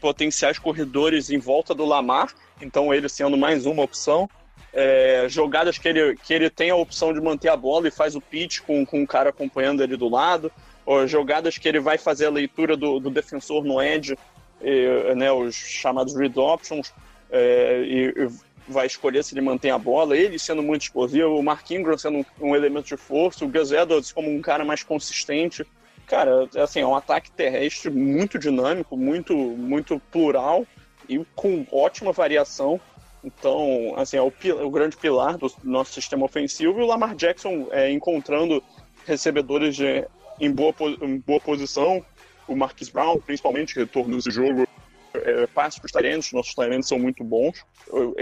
potenciais 0.00 0.58
corredores 0.58 1.30
em 1.30 1.38
volta 1.38 1.72
do 1.72 1.84
Lamar, 1.84 2.34
então 2.60 2.92
ele 2.92 3.08
sendo 3.08 3.36
mais 3.36 3.66
uma 3.66 3.84
opção. 3.84 4.28
É, 4.72 5.28
jogadas 5.28 5.78
que 5.78 5.86
ele, 5.86 6.16
que 6.16 6.34
ele 6.34 6.50
tem 6.50 6.70
a 6.70 6.76
opção 6.76 7.12
de 7.12 7.20
manter 7.20 7.50
a 7.50 7.56
bola 7.56 7.86
e 7.86 7.92
faz 7.92 8.16
o 8.16 8.20
pitch 8.20 8.62
com, 8.62 8.84
com 8.84 9.04
o 9.04 9.06
cara 9.06 9.30
acompanhando 9.30 9.80
ele 9.80 9.96
do 9.96 10.08
lado, 10.08 10.50
ou 10.84 11.06
jogadas 11.06 11.56
que 11.56 11.68
ele 11.68 11.78
vai 11.78 11.98
fazer 11.98 12.26
a 12.26 12.30
leitura 12.30 12.76
do, 12.76 12.98
do 12.98 13.10
defensor 13.10 13.62
no 13.62 13.80
edge, 13.80 14.18
e, 14.60 15.14
né, 15.14 15.30
os 15.30 15.54
chamados 15.54 16.16
read 16.16 16.36
options, 16.36 16.92
é, 17.34 17.82
e, 17.84 18.28
vai 18.68 18.86
escolher 18.86 19.22
se 19.24 19.34
ele 19.34 19.40
mantém 19.40 19.70
a 19.70 19.78
bola, 19.78 20.16
ele 20.16 20.38
sendo 20.38 20.62
muito 20.62 20.82
explosivo, 20.82 21.36
o 21.36 21.42
Mark 21.42 21.68
Ingram 21.70 21.98
sendo 21.98 22.18
um, 22.18 22.24
um 22.48 22.56
elemento 22.56 22.86
de 22.86 22.96
força, 22.96 23.44
o 23.44 23.48
Gus 23.48 23.72
Edwards 23.72 24.12
como 24.12 24.30
um 24.30 24.40
cara 24.40 24.64
mais 24.64 24.82
consistente. 24.82 25.66
Cara, 26.06 26.48
assim, 26.56 26.80
é 26.80 26.86
um 26.86 26.94
ataque 26.94 27.30
terrestre 27.30 27.90
muito 27.90 28.38
dinâmico, 28.38 28.96
muito, 28.96 29.34
muito 29.34 30.00
plural 30.10 30.66
e 31.08 31.24
com 31.34 31.66
ótima 31.72 32.12
variação. 32.12 32.80
Então, 33.22 33.94
assim, 33.96 34.16
é 34.18 34.22
o, 34.22 34.32
o 34.62 34.70
grande 34.70 34.96
pilar 34.96 35.36
do 35.36 35.50
nosso 35.62 35.92
sistema 35.94 36.24
ofensivo 36.24 36.78
e 36.78 36.82
o 36.82 36.86
Lamar 36.86 37.14
Jackson 37.14 37.68
é, 37.70 37.90
encontrando 37.90 38.62
recebedores 39.06 39.74
de, 39.74 40.06
em, 40.38 40.50
boa, 40.50 40.74
em 41.02 41.18
boa 41.18 41.40
posição. 41.40 42.04
O 42.46 42.54
Marquis 42.54 42.90
Brown, 42.90 43.18
principalmente, 43.18 43.74
retorno 43.74 44.16
nesse 44.16 44.30
jogo, 44.30 44.66
é, 45.14 45.46
passe 45.46 45.78
para 45.78 45.86
os 45.86 45.92
talentos, 45.92 46.32
nossos 46.32 46.54
talentos 46.54 46.88
são 46.88 46.98
muito 46.98 47.22
bons. 47.22 47.64
O, 47.88 48.14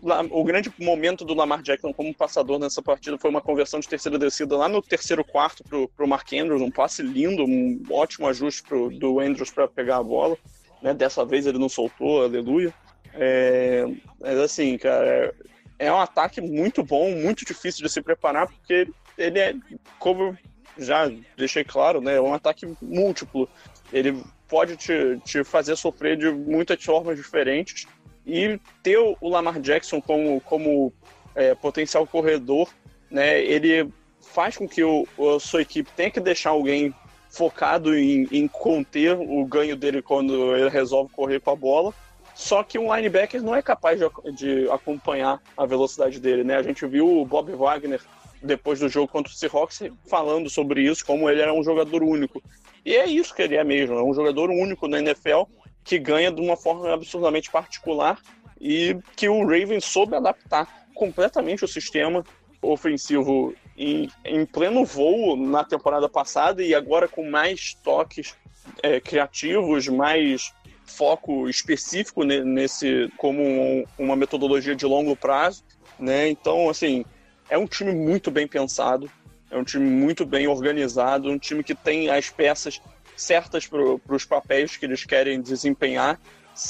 o, 0.00 0.40
o, 0.40 0.44
grande 0.44 0.72
momento 0.78 1.24
do 1.24 1.34
Lamar 1.34 1.62
Jackson 1.62 1.92
como 1.92 2.14
passador 2.14 2.58
nessa 2.58 2.82
partida 2.82 3.16
foi 3.16 3.30
uma 3.30 3.40
conversão 3.40 3.78
de 3.78 3.88
terceira 3.88 4.18
descida 4.18 4.56
lá 4.56 4.68
no 4.68 4.82
terceiro 4.82 5.24
quarto 5.24 5.62
para 5.64 6.04
o 6.04 6.08
Mark 6.08 6.32
Andrews, 6.32 6.60
um 6.60 6.70
passe 6.70 7.02
lindo, 7.02 7.44
um 7.44 7.80
ótimo 7.90 8.26
ajuste 8.26 8.62
pro, 8.64 8.90
do 8.90 9.20
Andrews 9.20 9.50
para 9.50 9.68
pegar 9.68 9.98
a 9.98 10.02
bola. 10.02 10.36
Né? 10.82 10.92
Dessa 10.92 11.24
vez 11.24 11.46
ele 11.46 11.58
não 11.58 11.68
soltou, 11.68 12.24
aleluia. 12.24 12.74
É, 13.14 13.84
mas 14.20 14.38
assim, 14.38 14.76
cara, 14.78 15.34
é 15.78 15.92
um 15.92 16.00
ataque 16.00 16.40
muito 16.40 16.82
bom, 16.82 17.10
muito 17.12 17.44
difícil 17.44 17.84
de 17.84 17.92
se 17.92 18.02
preparar, 18.02 18.48
porque 18.48 18.88
ele 19.16 19.38
é, 19.38 19.54
como 19.98 20.36
já 20.78 21.10
deixei 21.36 21.62
claro, 21.64 22.00
né, 22.00 22.16
é 22.16 22.20
um 22.20 22.34
ataque 22.34 22.66
múltiplo. 22.80 23.48
Ele 23.92 24.22
pode 24.52 24.76
te, 24.76 25.18
te 25.24 25.42
fazer 25.42 25.76
sofrer 25.76 26.14
de 26.14 26.30
muitas 26.30 26.84
formas 26.84 27.16
diferentes. 27.16 27.86
E 28.26 28.60
ter 28.82 28.98
o 28.98 29.28
Lamar 29.30 29.58
Jackson 29.58 29.98
como, 29.98 30.42
como 30.42 30.92
é, 31.34 31.54
potencial 31.54 32.06
corredor, 32.06 32.68
né, 33.10 33.42
ele 33.42 33.90
faz 34.20 34.58
com 34.58 34.68
que 34.68 34.84
o, 34.84 35.06
a 35.34 35.40
sua 35.40 35.62
equipe 35.62 35.90
tenha 35.96 36.10
que 36.10 36.20
deixar 36.20 36.50
alguém 36.50 36.94
focado 37.30 37.96
em, 37.96 38.28
em 38.30 38.46
conter 38.46 39.16
o 39.18 39.42
ganho 39.46 39.74
dele 39.74 40.02
quando 40.02 40.54
ele 40.54 40.68
resolve 40.68 41.10
correr 41.14 41.40
com 41.40 41.50
a 41.50 41.56
bola. 41.56 41.94
Só 42.34 42.62
que 42.62 42.78
um 42.78 42.94
linebacker 42.94 43.42
não 43.42 43.56
é 43.56 43.62
capaz 43.62 43.98
de, 43.98 44.32
de, 44.32 44.70
acompanhar 44.70 45.40
a 45.56 45.64
velocidade 45.64 46.20
dele, 46.20 46.44
né? 46.44 46.56
A 46.56 46.62
gente 46.62 46.86
viu 46.86 47.20
o 47.20 47.24
Bob 47.24 47.50
Wagner 47.52 48.00
depois 48.42 48.80
do 48.80 48.88
jogo 48.88 49.08
contra 49.08 49.32
o 49.32 49.34
Seahawks 49.34 49.82
falando 50.06 50.50
sobre 50.50 50.82
isso, 50.82 51.06
como 51.06 51.28
ele 51.30 51.40
era 51.40 51.54
um 51.54 51.64
jogador 51.64 52.02
único. 52.02 52.42
E 52.84 52.96
é 52.96 53.06
isso 53.06 53.34
que 53.34 53.42
ele 53.42 53.56
é 53.56 53.64
mesmo, 53.64 53.96
é 53.96 54.02
um 54.02 54.14
jogador 54.14 54.50
único 54.50 54.88
na 54.88 54.98
NFL 54.98 55.42
que 55.84 55.98
ganha 55.98 56.30
de 56.30 56.40
uma 56.40 56.56
forma 56.56 56.92
absurdamente 56.92 57.50
particular 57.50 58.18
e 58.60 58.96
que 59.16 59.28
o 59.28 59.40
Ravens 59.40 59.84
soube 59.84 60.14
adaptar 60.14 60.86
completamente 60.94 61.64
o 61.64 61.68
sistema 61.68 62.24
ofensivo 62.60 63.54
em, 63.76 64.08
em 64.24 64.46
pleno 64.46 64.84
voo 64.84 65.36
na 65.36 65.64
temporada 65.64 66.08
passada 66.08 66.62
e 66.62 66.74
agora 66.74 67.08
com 67.08 67.28
mais 67.28 67.74
toques 67.82 68.36
é, 68.82 69.00
criativos, 69.00 69.88
mais 69.88 70.52
foco 70.84 71.48
específico 71.48 72.22
nesse 72.22 73.10
como 73.16 73.42
um, 73.42 73.84
uma 73.98 74.14
metodologia 74.14 74.76
de 74.76 74.84
longo 74.84 75.16
prazo, 75.16 75.64
né? 75.98 76.28
Então, 76.28 76.68
assim, 76.68 77.04
é 77.48 77.56
um 77.56 77.66
time 77.66 77.92
muito 77.92 78.30
bem 78.30 78.46
pensado, 78.46 79.10
é 79.52 79.58
um 79.58 79.64
time 79.64 79.88
muito 79.88 80.24
bem 80.24 80.48
organizado, 80.48 81.30
um 81.30 81.38
time 81.38 81.62
que 81.62 81.74
tem 81.74 82.08
as 82.08 82.30
peças 82.30 82.80
certas 83.14 83.66
para 83.66 84.14
os 84.14 84.24
papéis 84.24 84.76
que 84.76 84.86
eles 84.86 85.04
querem 85.04 85.40
desempenhar. 85.42 86.18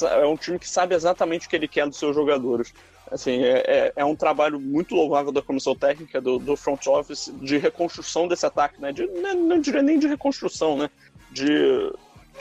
É 0.02 0.26
um 0.26 0.36
time 0.36 0.58
que 0.58 0.68
sabe 0.68 0.94
exatamente 0.94 1.46
o 1.46 1.50
que 1.50 1.54
ele 1.54 1.68
quer 1.68 1.86
dos 1.86 1.98
seus 1.98 2.14
jogadores. 2.14 2.74
Assim, 3.10 3.44
é, 3.44 3.62
é, 3.66 3.92
é, 3.94 4.04
um 4.04 4.16
trabalho 4.16 4.58
muito 4.58 4.94
louvável 4.94 5.30
da 5.30 5.40
comissão 5.40 5.76
técnica, 5.76 6.20
do, 6.20 6.38
do 6.38 6.56
front 6.56 6.84
office, 6.86 7.32
de 7.40 7.56
reconstrução 7.56 8.26
desse 8.26 8.46
ataque, 8.46 8.80
né? 8.80 8.90
De, 8.90 9.06
não, 9.06 9.34
não 9.34 9.60
diria 9.60 9.82
nem 9.82 9.98
de 9.98 10.08
reconstrução, 10.08 10.76
né? 10.76 10.90
De 11.30 11.92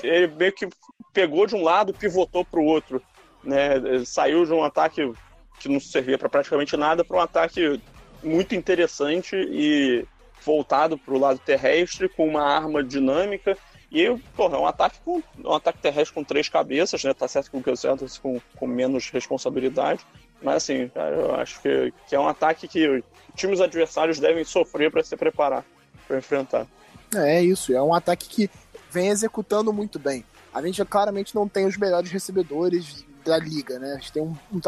ele 0.01 0.27
meio 0.27 0.53
que 0.53 0.67
pegou 1.13 1.45
de 1.45 1.55
um 1.55 1.63
lado, 1.63 1.93
pivotou 1.93 2.43
para 2.43 2.59
o 2.59 2.65
outro, 2.65 3.01
né? 3.43 4.03
Saiu 4.05 4.45
de 4.45 4.53
um 4.53 4.63
ataque 4.63 5.11
que 5.59 5.69
não 5.69 5.79
servia 5.79 6.17
para 6.17 6.29
praticamente 6.29 6.75
nada 6.75 7.03
para 7.03 7.17
um 7.17 7.21
ataque 7.21 7.79
muito 8.23 8.55
interessante 8.55 9.35
e 9.35 10.05
voltado 10.43 10.97
para 10.97 11.13
o 11.13 11.19
lado 11.19 11.39
terrestre 11.39 12.09
com 12.09 12.27
uma 12.27 12.43
arma 12.43 12.83
dinâmica 12.83 13.57
e 13.91 14.09
porra, 14.35 14.55
é 14.55 14.59
um 14.59 14.65
ataque 14.65 14.99
com 15.03 15.21
um 15.43 15.53
ataque 15.53 15.79
terrestre 15.79 16.13
com 16.13 16.23
três 16.23 16.47
cabeças, 16.47 17.03
né? 17.03 17.13
Tá 17.13 17.27
certo 17.27 17.51
com 17.51 17.57
o 17.57 17.61
Gus 17.61 17.83
com, 18.19 18.39
com 18.55 18.65
menos 18.65 19.09
responsabilidade, 19.09 20.05
mas 20.41 20.57
assim, 20.57 20.89
eu 20.95 21.35
acho 21.35 21.61
que, 21.61 21.93
que 22.07 22.15
é 22.15 22.19
um 22.19 22.27
ataque 22.27 22.67
que 22.67 23.03
times 23.35 23.59
adversários 23.59 24.19
devem 24.19 24.43
sofrer 24.45 24.89
para 24.89 25.03
se 25.03 25.15
preparar 25.17 25.65
para 26.07 26.17
enfrentar. 26.17 26.67
É, 27.15 27.37
é 27.37 27.43
isso, 27.43 27.73
é 27.73 27.81
um 27.81 27.93
ataque 27.93 28.29
que 28.29 28.49
vem 28.89 29.09
executando 29.09 29.73
muito 29.73 29.99
bem. 29.99 30.23
A 30.53 30.61
gente 30.61 30.83
claramente 30.85 31.35
não 31.35 31.47
tem 31.47 31.65
os 31.65 31.77
melhores 31.77 32.11
recebedores 32.11 33.05
da 33.25 33.37
liga, 33.37 33.77
né? 33.77 33.93
A 33.93 33.95
gente 33.95 34.11
tem 34.11 34.21
um, 34.21 34.35
um 34.51 34.59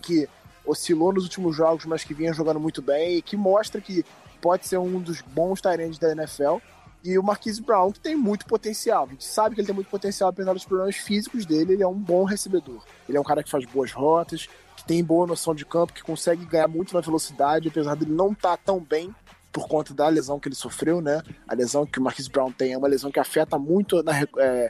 que 0.00 0.28
oscilou 0.64 1.12
nos 1.12 1.24
últimos 1.24 1.56
jogos, 1.56 1.84
mas 1.84 2.04
que 2.04 2.14
vinha 2.14 2.32
jogando 2.32 2.60
muito 2.60 2.80
bem 2.80 3.16
e 3.16 3.22
que 3.22 3.36
mostra 3.36 3.80
que 3.80 4.04
pode 4.42 4.66
ser 4.66 4.76
um 4.76 5.00
dos 5.00 5.22
bons 5.22 5.60
Tyrands 5.62 5.98
da 5.98 6.10
NFL. 6.12 6.56
E 7.04 7.18
o 7.18 7.22
Marquise 7.22 7.60
Brown, 7.60 7.90
que 7.90 7.98
tem 7.98 8.14
muito 8.14 8.46
potencial. 8.46 9.06
A 9.06 9.08
gente 9.08 9.24
sabe 9.24 9.54
que 9.54 9.60
ele 9.60 9.66
tem 9.66 9.74
muito 9.74 9.90
potencial, 9.90 10.28
apesar 10.30 10.52
dos 10.52 10.64
problemas 10.64 10.96
físicos 10.96 11.46
dele, 11.46 11.72
ele 11.72 11.82
é 11.82 11.86
um 11.86 11.98
bom 11.98 12.24
recebedor. 12.24 12.84
Ele 13.08 13.16
é 13.16 13.20
um 13.20 13.24
cara 13.24 13.42
que 13.42 13.50
faz 13.50 13.64
boas 13.64 13.90
rotas, 13.92 14.48
que 14.76 14.84
tem 14.84 15.02
boa 15.02 15.26
noção 15.26 15.54
de 15.54 15.64
campo, 15.64 15.92
que 15.92 16.02
consegue 16.02 16.44
ganhar 16.44 16.68
muito 16.68 16.94
na 16.94 17.00
velocidade, 17.00 17.68
apesar 17.68 17.96
dele 17.96 18.12
não 18.12 18.32
estar 18.32 18.56
tá 18.56 18.62
tão 18.64 18.78
bem 18.78 19.12
por 19.52 19.68
conta 19.68 19.92
da 19.92 20.08
lesão 20.08 20.40
que 20.40 20.48
ele 20.48 20.54
sofreu, 20.54 21.00
né? 21.00 21.22
A 21.46 21.54
lesão 21.54 21.84
que 21.84 21.98
o 21.98 22.02
Marquise 22.02 22.30
Brown 22.30 22.50
tem 22.50 22.72
é 22.72 22.78
uma 22.78 22.88
lesão 22.88 23.10
que 23.10 23.20
afeta 23.20 23.58
muito 23.58 24.02
na, 24.02 24.22
é, 24.38 24.68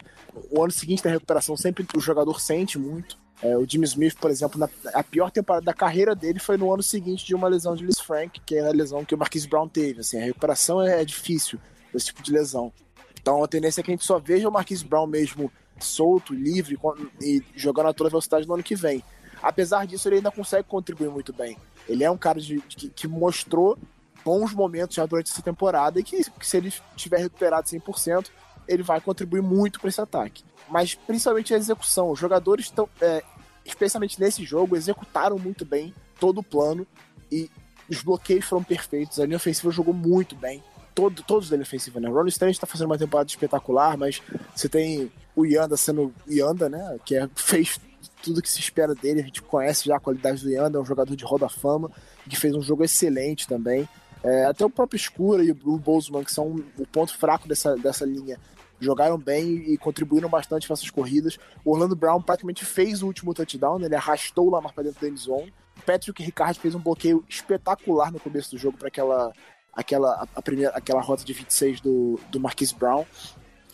o 0.50 0.62
ano 0.62 0.72
seguinte 0.72 1.04
da 1.04 1.10
recuperação, 1.10 1.56
sempre 1.56 1.86
o 1.94 2.00
jogador 2.00 2.40
sente 2.40 2.78
muito. 2.78 3.21
É, 3.42 3.56
o 3.56 3.68
Jimmy 3.68 3.84
Smith, 3.86 4.16
por 4.18 4.30
exemplo, 4.30 4.58
na, 4.58 4.68
a 4.94 5.02
pior 5.02 5.30
temporada 5.30 5.64
da 5.64 5.74
carreira 5.74 6.14
dele 6.14 6.38
foi 6.38 6.56
no 6.56 6.72
ano 6.72 6.82
seguinte 6.82 7.26
de 7.26 7.34
uma 7.34 7.48
lesão 7.48 7.74
de 7.74 7.84
Liz 7.84 7.98
Frank, 7.98 8.40
que 8.46 8.54
é 8.54 8.66
a 8.66 8.70
lesão 8.70 9.04
que 9.04 9.14
o 9.14 9.18
Marquise 9.18 9.48
Brown 9.48 9.68
teve. 9.68 10.00
Assim, 10.00 10.18
a 10.18 10.24
recuperação 10.24 10.80
é, 10.80 11.02
é 11.02 11.04
difícil 11.04 11.58
desse 11.92 12.06
tipo 12.06 12.22
de 12.22 12.32
lesão. 12.32 12.72
Então 13.20 13.42
a 13.42 13.48
tendência 13.48 13.80
é 13.80 13.84
que 13.84 13.90
a 13.90 13.94
gente 13.94 14.04
só 14.04 14.18
veja 14.18 14.48
o 14.48 14.52
Marquise 14.52 14.84
Brown 14.84 15.06
mesmo 15.06 15.50
solto, 15.80 16.32
livre 16.32 16.78
e 17.20 17.42
jogando 17.56 17.88
a 17.88 17.92
toda 17.92 18.10
velocidade 18.10 18.46
no 18.46 18.54
ano 18.54 18.62
que 18.62 18.76
vem. 18.76 19.02
Apesar 19.42 19.86
disso, 19.86 20.08
ele 20.08 20.16
ainda 20.16 20.30
consegue 20.30 20.68
contribuir 20.68 21.10
muito 21.10 21.32
bem. 21.32 21.58
Ele 21.88 22.04
é 22.04 22.10
um 22.10 22.16
cara 22.16 22.40
de, 22.40 22.62
de, 22.68 22.88
que 22.90 23.08
mostrou 23.08 23.76
bons 24.24 24.54
momentos 24.54 24.94
já 24.94 25.04
durante 25.04 25.32
essa 25.32 25.42
temporada 25.42 25.98
e 25.98 26.04
que, 26.04 26.22
que 26.30 26.46
se 26.46 26.56
ele 26.56 26.72
estiver 26.96 27.18
recuperado 27.18 27.68
100%, 27.68 28.28
ele 28.68 28.84
vai 28.84 29.00
contribuir 29.00 29.42
muito 29.42 29.80
para 29.80 29.88
esse 29.88 30.00
ataque. 30.00 30.44
Mas 30.68 30.94
principalmente 30.94 31.52
a 31.52 31.56
execução. 31.56 32.10
Os 32.10 32.18
jogadores 32.18 32.66
estão, 32.66 32.88
é, 33.00 33.22
especialmente 33.64 34.20
nesse 34.20 34.44
jogo, 34.44 34.76
executaram 34.76 35.38
muito 35.38 35.64
bem 35.64 35.94
todo 36.18 36.38
o 36.38 36.42
plano 36.42 36.86
e 37.30 37.50
os 37.88 38.02
bloqueios 38.02 38.44
foram 38.44 38.62
perfeitos. 38.62 39.20
A 39.20 39.24
linha 39.24 39.36
ofensiva 39.36 39.70
jogou 39.70 39.94
muito 39.94 40.34
bem. 40.34 40.62
Todo, 40.94 41.22
todos 41.22 41.48
da 41.48 41.56
linha 41.56 41.64
ofensiva, 41.66 41.98
né? 41.98 42.08
O 42.08 42.12
Ron 42.12 42.26
Stanley 42.26 42.52
está 42.52 42.66
fazendo 42.66 42.86
uma 42.86 42.98
temporada 42.98 43.28
espetacular, 43.28 43.96
mas 43.96 44.22
você 44.54 44.68
tem 44.68 45.10
o 45.34 45.46
Yanda 45.46 45.76
sendo 45.76 46.14
Yanda, 46.28 46.68
né? 46.68 46.98
Que 47.04 47.16
é, 47.16 47.28
fez 47.34 47.80
tudo 48.22 48.42
que 48.42 48.50
se 48.50 48.60
espera 48.60 48.94
dele. 48.94 49.20
A 49.20 49.24
gente 49.24 49.42
conhece 49.42 49.86
já 49.86 49.96
a 49.96 50.00
qualidade 50.00 50.42
do 50.42 50.50
Yanda, 50.50 50.78
é 50.78 50.80
um 50.80 50.84
jogador 50.84 51.16
de 51.16 51.24
roda 51.24 51.48
fama, 51.48 51.90
que 52.28 52.36
fez 52.36 52.54
um 52.54 52.62
jogo 52.62 52.84
excelente 52.84 53.48
também. 53.48 53.88
É, 54.22 54.44
até 54.44 54.64
o 54.64 54.70
próprio 54.70 54.96
Escura 54.96 55.42
e 55.42 55.50
o 55.50 55.78
Bozeman, 55.78 56.22
que 56.22 56.32
são 56.32 56.62
o 56.78 56.86
ponto 56.86 57.16
fraco 57.16 57.48
dessa, 57.48 57.74
dessa 57.76 58.04
linha, 58.04 58.38
jogaram 58.84 59.18
bem 59.18 59.72
e 59.72 59.76
contribuíram 59.78 60.28
bastante 60.28 60.68
nessas 60.68 60.90
corridas. 60.90 61.38
O 61.64 61.72
Orlando 61.72 61.96
Brown 61.96 62.20
praticamente 62.20 62.64
fez 62.64 63.02
o 63.02 63.06
último 63.06 63.32
touchdown, 63.32 63.78
né? 63.78 63.86
ele 63.86 63.96
arrastou 63.96 64.48
o 64.48 64.50
Lamar 64.50 64.72
para 64.72 64.84
dentro 64.84 65.00
da 65.00 65.08
endzone. 65.08 65.52
Patrick 65.86 66.22
Ricard 66.22 66.58
fez 66.58 66.74
um 66.74 66.80
bloqueio 66.80 67.24
espetacular 67.28 68.12
no 68.12 68.20
começo 68.20 68.50
do 68.50 68.58
jogo 68.58 68.76
para 68.76 68.88
aquela 68.88 69.32
aquela 69.72 70.28
a 70.34 70.42
primeira 70.42 70.70
aquela 70.76 71.00
rota 71.00 71.24
de 71.24 71.32
26 71.32 71.80
do 71.80 72.20
do 72.30 72.38
Marquise 72.38 72.74
Brown 72.74 73.06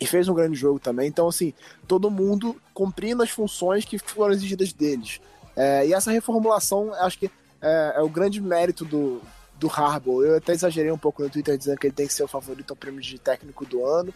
e 0.00 0.06
fez 0.06 0.28
um 0.28 0.34
grande 0.34 0.54
jogo 0.56 0.78
também. 0.78 1.08
Então, 1.08 1.28
assim, 1.28 1.52
todo 1.86 2.10
mundo 2.10 2.56
cumprindo 2.72 3.22
as 3.22 3.30
funções 3.30 3.84
que 3.84 3.98
foram 3.98 4.32
exigidas 4.32 4.72
deles. 4.72 5.20
É, 5.56 5.86
e 5.86 5.92
essa 5.92 6.12
reformulação, 6.12 6.94
acho 6.94 7.18
que 7.18 7.30
é, 7.60 7.94
é, 7.96 8.00
o 8.00 8.08
grande 8.08 8.40
mérito 8.40 8.84
do, 8.84 9.20
do 9.58 9.68
Harbaugh. 9.68 10.22
Eu 10.22 10.36
até 10.36 10.52
exagerei 10.52 10.92
um 10.92 10.98
pouco 10.98 11.22
no 11.22 11.28
Twitter 11.28 11.58
dizendo 11.58 11.78
que 11.78 11.88
ele 11.88 11.94
tem 11.94 12.06
que 12.06 12.14
ser 12.14 12.22
o 12.22 12.28
favorito 12.28 12.70
ao 12.70 12.76
prêmio 12.76 13.00
de 13.00 13.18
técnico 13.18 13.66
do 13.66 13.84
ano, 13.84 14.14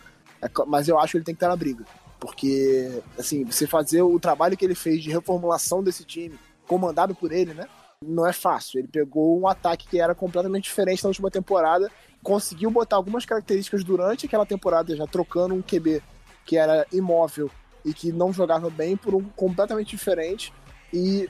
mas 0.66 0.88
eu 0.88 0.98
acho 0.98 1.12
que 1.12 1.18
ele 1.18 1.24
tem 1.24 1.34
que 1.34 1.36
estar 1.36 1.48
na 1.48 1.56
briga. 1.56 1.84
Porque, 2.18 3.02
assim, 3.18 3.44
você 3.44 3.66
fazer 3.66 4.02
o 4.02 4.18
trabalho 4.20 4.56
que 4.56 4.64
ele 4.64 4.74
fez 4.74 5.02
de 5.02 5.10
reformulação 5.10 5.82
desse 5.82 6.04
time, 6.04 6.38
comandado 6.66 7.14
por 7.14 7.32
ele, 7.32 7.52
né? 7.52 7.66
Não 8.04 8.26
é 8.26 8.32
fácil. 8.32 8.78
Ele 8.78 8.88
pegou 8.88 9.40
um 9.40 9.48
ataque 9.48 9.88
que 9.88 10.00
era 10.00 10.14
completamente 10.14 10.64
diferente 10.64 11.02
na 11.02 11.08
última 11.08 11.30
temporada 11.30 11.90
conseguiu 12.22 12.70
botar 12.70 12.96
algumas 12.96 13.26
características 13.26 13.82
durante 13.82 14.26
aquela 14.26 14.46
temporada, 14.46 14.96
já 14.96 15.06
trocando 15.06 15.54
um 15.54 15.62
QB 15.62 16.02
que 16.46 16.56
era 16.56 16.86
imóvel 16.92 17.50
e 17.84 17.92
que 17.92 18.12
não 18.12 18.32
jogava 18.32 18.70
bem 18.70 18.96
por 18.96 19.14
um 19.14 19.24
completamente 19.30 19.90
diferente. 19.90 20.52
E 20.92 21.28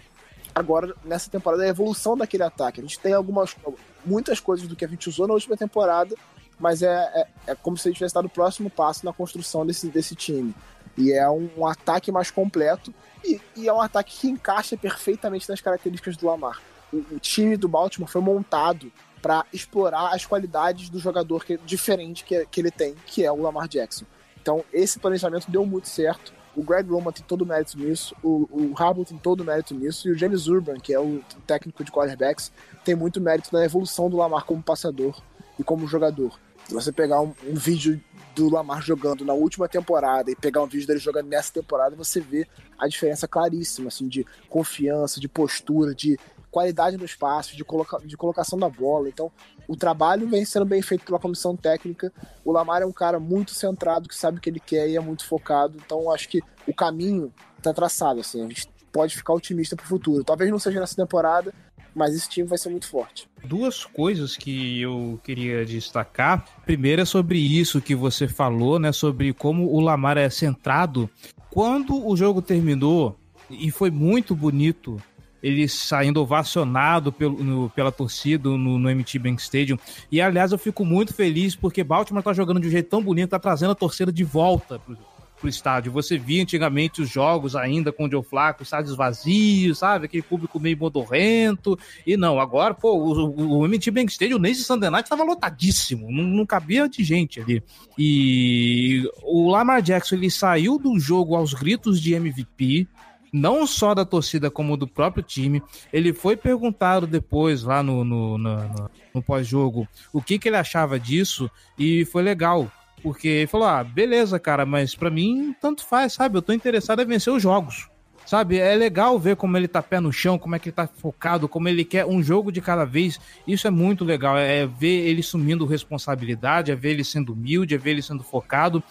agora, 0.55 0.94
nessa 1.05 1.31
temporada, 1.31 1.64
é 1.64 1.66
a 1.66 1.70
evolução 1.70 2.16
daquele 2.16 2.42
ataque. 2.42 2.81
A 2.81 2.83
gente 2.83 3.01
tem 3.01 3.14
algumas 3.14 3.57
muitas 4.05 4.38
coisas 4.38 4.68
do 4.68 4.77
que 4.77 4.85
a 4.85 4.88
gente 4.88 5.09
usou 5.09 5.27
na 5.27 5.35
última 5.35 5.57
temporada, 5.57 6.14
mas 6.59 6.83
é, 6.83 6.88
é, 7.15 7.27
é 7.49 7.55
como 7.55 7.77
se 7.77 7.88
ele 7.88 7.95
tivesse 7.95 8.15
dado 8.15 8.27
o 8.27 8.31
próximo 8.31 8.71
passo 8.71 9.05
na 9.05 9.12
construção 9.12 9.67
desse, 9.67 9.88
desse 9.88 10.15
time. 10.15 10.55
E 10.97 11.12
é 11.12 11.29
um, 11.29 11.67
ataque 11.67 12.12
mais 12.12 12.31
completo 12.31 12.93
e, 13.25 13.41
e, 13.57 13.69
é 13.69 13.73
um 13.73 13.81
ataque 13.81 14.15
que 14.21 14.29
encaixa 14.29 14.77
perfeitamente 14.77 15.49
nas 15.49 15.61
características 15.61 16.17
do 16.17 16.27
Lamar. 16.27 16.61
O, 16.93 16.99
o 16.99 17.19
time 17.19 17.57
do 17.57 17.69
Baltimore 17.69 18.11
foi 18.11 18.21
montado 18.21 18.93
para 19.23 19.47
explorar 19.53 20.15
as 20.15 20.27
qualidades 20.27 20.91
do 20.91 20.99
jogador 20.99 21.45
que, 21.45 21.57
diferente 21.59 22.25
que, 22.25 22.45
que 22.47 22.61
ele 22.61 22.71
tem, 22.71 22.95
que 23.07 23.25
é 23.25 23.31
o 23.31 23.41
Lamar 23.41 23.69
Jackson. 23.69 24.05
Então, 24.41 24.65
esse 24.73 24.99
planejamento 24.99 25.49
deu 25.49 25.65
muito 25.65 25.88
certo. 25.88 26.35
O 26.55 26.62
Greg 26.62 26.91
Roman 26.91 27.12
tem 27.12 27.25
todo 27.25 27.43
o 27.43 27.47
mérito 27.47 27.79
nisso, 27.79 28.15
o, 28.23 28.47
o 28.51 28.75
Harbaugh 28.77 29.07
tem 29.07 29.17
todo 29.17 29.41
o 29.41 29.45
mérito 29.45 29.75
nisso, 29.75 30.07
e 30.07 30.12
o 30.12 30.19
James 30.19 30.49
Urban, 30.49 30.79
que 30.79 30.93
é 30.93 31.01
o 31.01 31.23
técnico 31.47 31.83
de 31.83 31.91
quarterbacks, 31.91 32.53
tem 32.85 32.95
muito 32.95 33.23
mérito 33.23 33.49
na 33.53 33.65
evolução 33.65 34.11
do 34.11 34.19
Lamar 34.19 34.45
como 34.45 34.62
passador 34.62 35.23
e 35.59 35.65
como 35.65 35.87
jogador. 35.87 36.38
Se 36.67 36.75
você 36.75 36.93
pegar 36.93 37.21
um, 37.21 37.35
um 37.45 37.55
vídeo 37.55 38.01
do 38.35 38.49
Lamar 38.49 38.83
jogando 38.83 39.25
na 39.25 39.33
última 39.33 39.69
temporada 39.69 40.31
e 40.31 40.37
pegar 40.37 40.62
um 40.62 40.67
vídeo 40.67 40.87
dele 40.87 41.01
jogando 41.01 41.29
nessa 41.29 41.53
temporada, 41.53 41.97
você 41.97 42.21
vê 42.21 42.47
a 42.79 42.87
diferença 42.87 43.27
claríssima, 43.29 43.88
assim, 43.88 44.09
de 44.09 44.25
confiança, 44.49 45.21
de 45.21 45.29
postura, 45.29 45.95
de 45.95 46.19
qualidade 46.51 46.97
no 46.97 47.05
espaço, 47.05 47.57
de, 47.57 47.65
coloca, 47.65 47.99
de 48.07 48.17
colocação 48.17 48.59
da 48.59 48.69
bola. 48.69 49.09
Então, 49.09 49.33
o 49.67 49.75
trabalho 49.75 50.29
vem 50.29 50.45
sendo 50.45 50.67
bem 50.67 50.83
feito 50.83 51.05
pela 51.05 51.19
comissão 51.19 51.57
técnica. 51.57 52.12
O 52.45 52.53
Lamar 52.53 52.83
é 52.83 52.87
um 52.87 52.93
cara 52.93 53.19
muito 53.19 53.53
centrado, 53.53 54.09
que 54.09 54.15
sabe 54.15 54.38
o 54.38 54.41
que 54.41 54.51
ele 54.51 54.61
quer 54.61 54.88
e 54.88 54.97
é 54.97 55.01
muito 55.01 55.27
focado. 55.27 55.79
Então, 55.85 56.11
acho 56.11 56.29
que 56.29 56.43
o 56.67 56.75
caminho 56.75 57.33
está 57.57 57.73
traçado. 57.73 58.21
Assim, 58.21 58.45
a 58.45 58.49
gente 58.49 58.69
pode 58.93 59.17
ficar 59.17 59.33
otimista 59.33 59.75
pro 59.75 59.87
futuro. 59.87 60.23
Talvez 60.23 60.51
não 60.51 60.59
seja 60.59 60.79
nessa 60.79 60.95
temporada, 60.95 61.53
mas 61.94 62.14
esse 62.14 62.28
time 62.28 62.46
vai 62.46 62.59
ser 62.59 62.68
muito 62.68 62.88
forte. 62.88 63.28
Duas 63.44 63.85
coisas 63.85 64.37
que 64.37 64.81
eu 64.81 65.20
queria 65.24 65.64
destacar. 65.64 66.44
Primeiro 66.64 67.02
é 67.02 67.05
sobre 67.05 67.38
isso 67.38 67.81
que 67.81 67.94
você 67.94 68.28
falou, 68.28 68.78
né? 68.78 68.92
Sobre 68.92 69.33
como 69.33 69.66
o 69.72 69.81
Lamar 69.81 70.16
é 70.16 70.31
centrado. 70.31 71.09
Quando 71.50 72.07
o 72.07 72.16
jogo 72.16 72.40
terminou, 72.40 73.18
e 73.50 73.70
foi 73.70 73.90
muito 73.90 74.35
bonito 74.35 75.00
ele 75.42 75.66
saindo 75.68 76.22
ovacionado 76.22 77.12
pelo, 77.12 77.42
no, 77.42 77.70
pela 77.70 77.90
torcida 77.90 78.48
no, 78.48 78.78
no 78.78 78.88
MT 78.88 79.18
Bank 79.18 79.42
Stadium. 79.42 79.76
E 80.11 80.20
aliás, 80.20 80.52
eu 80.52 80.59
fico 80.59 80.85
muito 80.85 81.12
feliz 81.12 81.57
porque 81.57 81.83
Baltimore 81.83 82.22
tá 82.22 82.33
jogando 82.33 82.61
de 82.61 82.68
um 82.68 82.70
jeito 82.70 82.88
tão 82.88 83.02
bonito, 83.02 83.31
tá 83.31 83.40
trazendo 83.40 83.72
a 83.72 83.74
torcida 83.74 84.12
de 84.12 84.22
volta 84.22 84.78
pro, 84.78 84.96
pro 85.42 85.48
estádio. 85.48 85.90
Você 85.90 86.16
via 86.16 86.40
antigamente 86.40 87.02
os 87.02 87.11
jogos 87.11 87.57
ainda 87.57 87.92
com 87.92 88.07
o 88.07 88.11
Joe 88.11 88.22
Flaco, 88.22 88.62
estádios 88.62 88.94
vazios, 88.94 89.78
sabe? 89.78 90.05
Aquele 90.05 90.22
público 90.22 90.61
meio 90.61 90.78
modorrento. 90.78 91.76
E 92.07 92.16
não, 92.16 92.38
agora, 92.38 92.72
pô, 92.72 92.94
o, 92.94 93.61
o 93.61 93.68
MT 93.68 93.90
Bank 93.90 94.12
Stadium 94.12 94.38
nesse 94.38 94.62
Sunday 94.62 94.88
Night 94.88 95.09
tava 95.09 95.24
lotadíssimo, 95.24 96.11
não, 96.11 96.22
não 96.22 96.46
cabia 96.46 96.88
de 96.88 97.02
gente 97.02 97.40
ali. 97.40 97.62
E 97.98 99.02
o 99.22 99.50
Lamar 99.50 99.83
Jackson, 99.83 100.14
ele 100.14 100.31
saiu 100.31 100.78
do 100.78 100.98
jogo 100.98 101.35
aos 101.35 101.52
gritos 101.52 102.00
de 102.00 102.14
MVP, 102.14 102.87
não 103.33 103.66
só 103.66 103.94
da 103.94 104.05
torcida 104.05 104.48
como 104.50 104.76
do 104.76 104.87
próprio 104.87 105.24
time. 105.24 105.61
Ele 105.92 106.12
foi 106.12 106.37
perguntado 106.37 107.07
depois 107.07 107.64
lá 107.64 107.83
no, 107.83 108.05
no, 108.05 108.38
no, 108.38 108.90
no 109.12 109.22
pós-jogo 109.22 109.88
o 110.12 110.22
que, 110.22 110.38
que 110.38 110.48
ele 110.48 110.57
achava 110.57 111.00
disso 111.00 111.50
e 111.76 112.05
foi 112.05 112.22
legal. 112.22 112.70
Porque 113.03 113.29
ele 113.29 113.47
falou: 113.47 113.67
ah, 113.67 113.83
beleza, 113.83 114.38
cara, 114.38 114.65
mas 114.65 114.95
para 114.95 115.11
mim 115.11 115.55
tanto 115.61 115.85
faz, 115.85 116.12
sabe? 116.12 116.37
Eu 116.37 116.43
tô 116.43 116.53
interessado 116.53 117.03
em 117.03 117.07
vencer 117.07 117.33
os 117.33 117.43
jogos. 117.43 117.88
Sabe, 118.25 118.57
é 118.57 118.75
legal 118.77 119.19
ver 119.19 119.35
como 119.35 119.57
ele 119.57 119.67
tá 119.67 119.83
pé 119.83 119.99
no 119.99 120.12
chão, 120.12 120.38
como 120.38 120.55
é 120.55 120.59
que 120.59 120.69
ele 120.69 120.77
tá 120.77 120.87
focado, 120.87 121.49
como 121.49 121.69
ele 121.69 121.85
quer 121.85 122.07
um 122.07 122.23
jogo 122.23 122.53
de 122.53 122.61
cada 122.61 122.85
vez. 122.85 123.19
Isso 123.47 123.67
é 123.67 123.71
muito 123.71 124.05
legal. 124.05 124.38
É 124.38 124.65
ver 124.65 125.09
ele 125.09 125.25
sumindo 125.25 125.67
responsabilidade, 125.67 126.71
é 126.71 126.77
ver 126.77 126.91
ele 126.91 127.05
sendo 127.05 127.33
humilde, 127.33 127.75
é 127.75 127.79
ver 127.79 127.91
ele 127.91 128.03
sendo 128.03 128.23
focado 128.23 128.83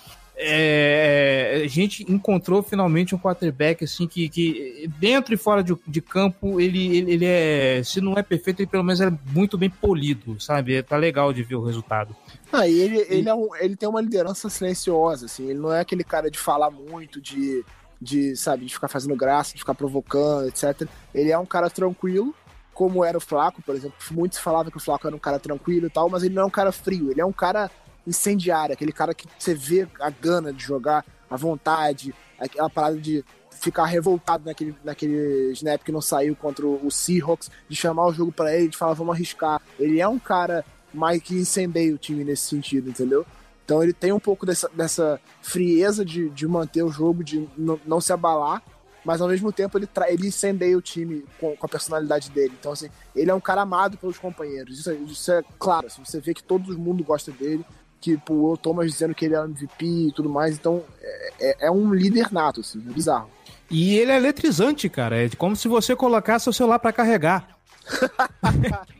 é, 0.43 1.61
a 1.63 1.67
gente 1.67 2.03
encontrou 2.11 2.63
finalmente 2.63 3.13
um 3.13 3.19
quarterback 3.19 3.83
assim 3.83 4.07
que, 4.07 4.27
que 4.27 4.89
dentro 4.97 5.35
e 5.35 5.37
fora 5.37 5.63
de, 5.63 5.77
de 5.87 6.01
campo 6.01 6.59
ele, 6.59 6.97
ele, 6.97 7.11
ele, 7.11 7.25
é, 7.25 7.83
se 7.83 8.01
não 8.01 8.13
é 8.13 8.23
perfeito, 8.23 8.59
ele 8.59 8.67
pelo 8.67 8.83
menos 8.83 8.99
é 8.99 9.11
muito 9.31 9.55
bem 9.55 9.69
polido, 9.69 10.39
sabe? 10.41 10.81
Tá 10.81 10.97
legal 10.97 11.31
de 11.31 11.43
ver 11.43 11.55
o 11.55 11.63
resultado. 11.63 12.15
Ah, 12.51 12.67
e 12.67 12.79
ele, 12.79 13.05
ele, 13.07 13.29
é 13.29 13.33
um, 13.35 13.55
ele 13.55 13.75
tem 13.75 13.87
uma 13.87 14.01
liderança 14.01 14.49
silenciosa, 14.49 15.27
assim, 15.27 15.47
ele 15.47 15.59
não 15.59 15.71
é 15.71 15.79
aquele 15.79 16.03
cara 16.03 16.31
de 16.31 16.39
falar 16.39 16.71
muito, 16.71 17.21
de, 17.21 17.63
de, 18.01 18.35
sabe, 18.35 18.65
de 18.65 18.73
ficar 18.73 18.87
fazendo 18.87 19.15
graça, 19.15 19.53
de 19.53 19.59
ficar 19.59 19.75
provocando, 19.75 20.47
etc. 20.47 20.87
Ele 21.13 21.31
é 21.31 21.37
um 21.37 21.45
cara 21.45 21.69
tranquilo, 21.69 22.33
como 22.73 23.05
era 23.05 23.17
o 23.17 23.21
Flaco, 23.21 23.61
por 23.61 23.75
exemplo. 23.75 23.95
Muitos 24.09 24.39
falavam 24.39 24.71
que 24.71 24.77
o 24.77 24.81
Flaco 24.81 25.05
era 25.05 25.15
um 25.15 25.19
cara 25.19 25.37
tranquilo 25.37 25.85
e 25.85 25.89
tal, 25.89 26.09
mas 26.09 26.23
ele 26.23 26.33
não 26.33 26.41
é 26.41 26.45
um 26.45 26.49
cara 26.49 26.71
frio, 26.71 27.11
ele 27.11 27.21
é 27.21 27.25
um 27.25 27.31
cara 27.31 27.69
incendiária, 28.05 28.73
aquele 28.73 28.91
cara 28.91 29.13
que 29.13 29.27
você 29.37 29.53
vê 29.53 29.87
a 29.99 30.09
gana 30.09 30.51
de 30.51 30.63
jogar, 30.63 31.05
a 31.29 31.35
vontade, 31.35 32.13
aquela 32.39 32.69
parada 32.69 32.97
de 32.97 33.23
ficar 33.51 33.85
revoltado 33.85 34.43
naquele, 34.45 34.75
naquele 34.83 35.51
snap 35.51 35.83
que 35.83 35.91
não 35.91 36.01
saiu 36.01 36.35
contra 36.35 36.65
o 36.65 36.89
Seahawks, 36.89 37.51
de 37.69 37.75
chamar 37.75 38.07
o 38.07 38.13
jogo 38.13 38.31
para 38.31 38.55
ele, 38.55 38.69
de 38.69 38.77
falar 38.77 38.93
vamos 38.93 39.13
arriscar. 39.13 39.61
Ele 39.79 40.01
é 40.01 40.07
um 40.07 40.17
cara 40.17 40.65
mais 40.93 41.21
que 41.21 41.35
incendeia 41.35 41.93
o 41.93 41.97
time 41.97 42.23
nesse 42.23 42.47
sentido, 42.47 42.89
entendeu? 42.89 43.25
Então 43.63 43.81
ele 43.81 43.93
tem 43.93 44.11
um 44.11 44.19
pouco 44.19 44.45
dessa, 44.45 44.69
dessa 44.73 45.21
frieza 45.41 46.03
de, 46.03 46.29
de 46.29 46.47
manter 46.47 46.83
o 46.83 46.89
jogo, 46.89 47.23
de 47.23 47.47
não 47.85 48.01
se 48.01 48.11
abalar, 48.11 48.61
mas 49.05 49.21
ao 49.21 49.27
mesmo 49.27 49.51
tempo 49.51 49.77
ele, 49.77 49.87
ele 50.07 50.27
incendeia 50.27 50.77
o 50.77 50.81
time 50.81 51.23
com, 51.39 51.55
com, 51.55 51.65
a 51.65 51.69
personalidade 51.69 52.29
dele. 52.31 52.53
Então, 52.59 52.71
assim, 52.71 52.89
ele 53.15 53.31
é 53.31 53.33
um 53.33 53.39
cara 53.39 53.61
amado 53.61 53.97
pelos 53.97 54.17
companheiros. 54.17 54.79
Isso, 54.79 54.91
é, 54.91 54.93
isso 54.95 55.31
é 55.31 55.43
claro, 55.57 55.87
assim, 55.87 56.03
você 56.03 56.19
vê 56.19 56.33
que 56.33 56.43
todo 56.43 56.77
mundo 56.77 57.03
gosta 57.03 57.31
dele 57.31 57.65
que 58.01 58.19
o 58.29 58.57
Thomas 58.57 58.91
dizendo 58.91 59.13
que 59.13 59.25
ele 59.25 59.35
é 59.35 59.43
MVP 59.43 59.85
e 59.85 60.11
tudo 60.11 60.27
mais, 60.27 60.55
então 60.55 60.83
é, 60.99 61.33
é, 61.39 61.67
é 61.67 61.71
um 61.71 61.93
líder 61.93 62.33
nato, 62.33 62.61
assim, 62.61 62.83
é 62.89 62.91
bizarro. 62.91 63.29
E 63.69 63.95
ele 63.97 64.11
é 64.11 64.17
eletrizante, 64.17 64.89
cara, 64.89 65.23
é 65.23 65.29
como 65.29 65.55
se 65.55 65.67
você 65.67 65.95
colocasse 65.95 66.49
o 66.49 66.53
celular 66.53 66.79
para 66.79 66.91
carregar. 66.91 67.47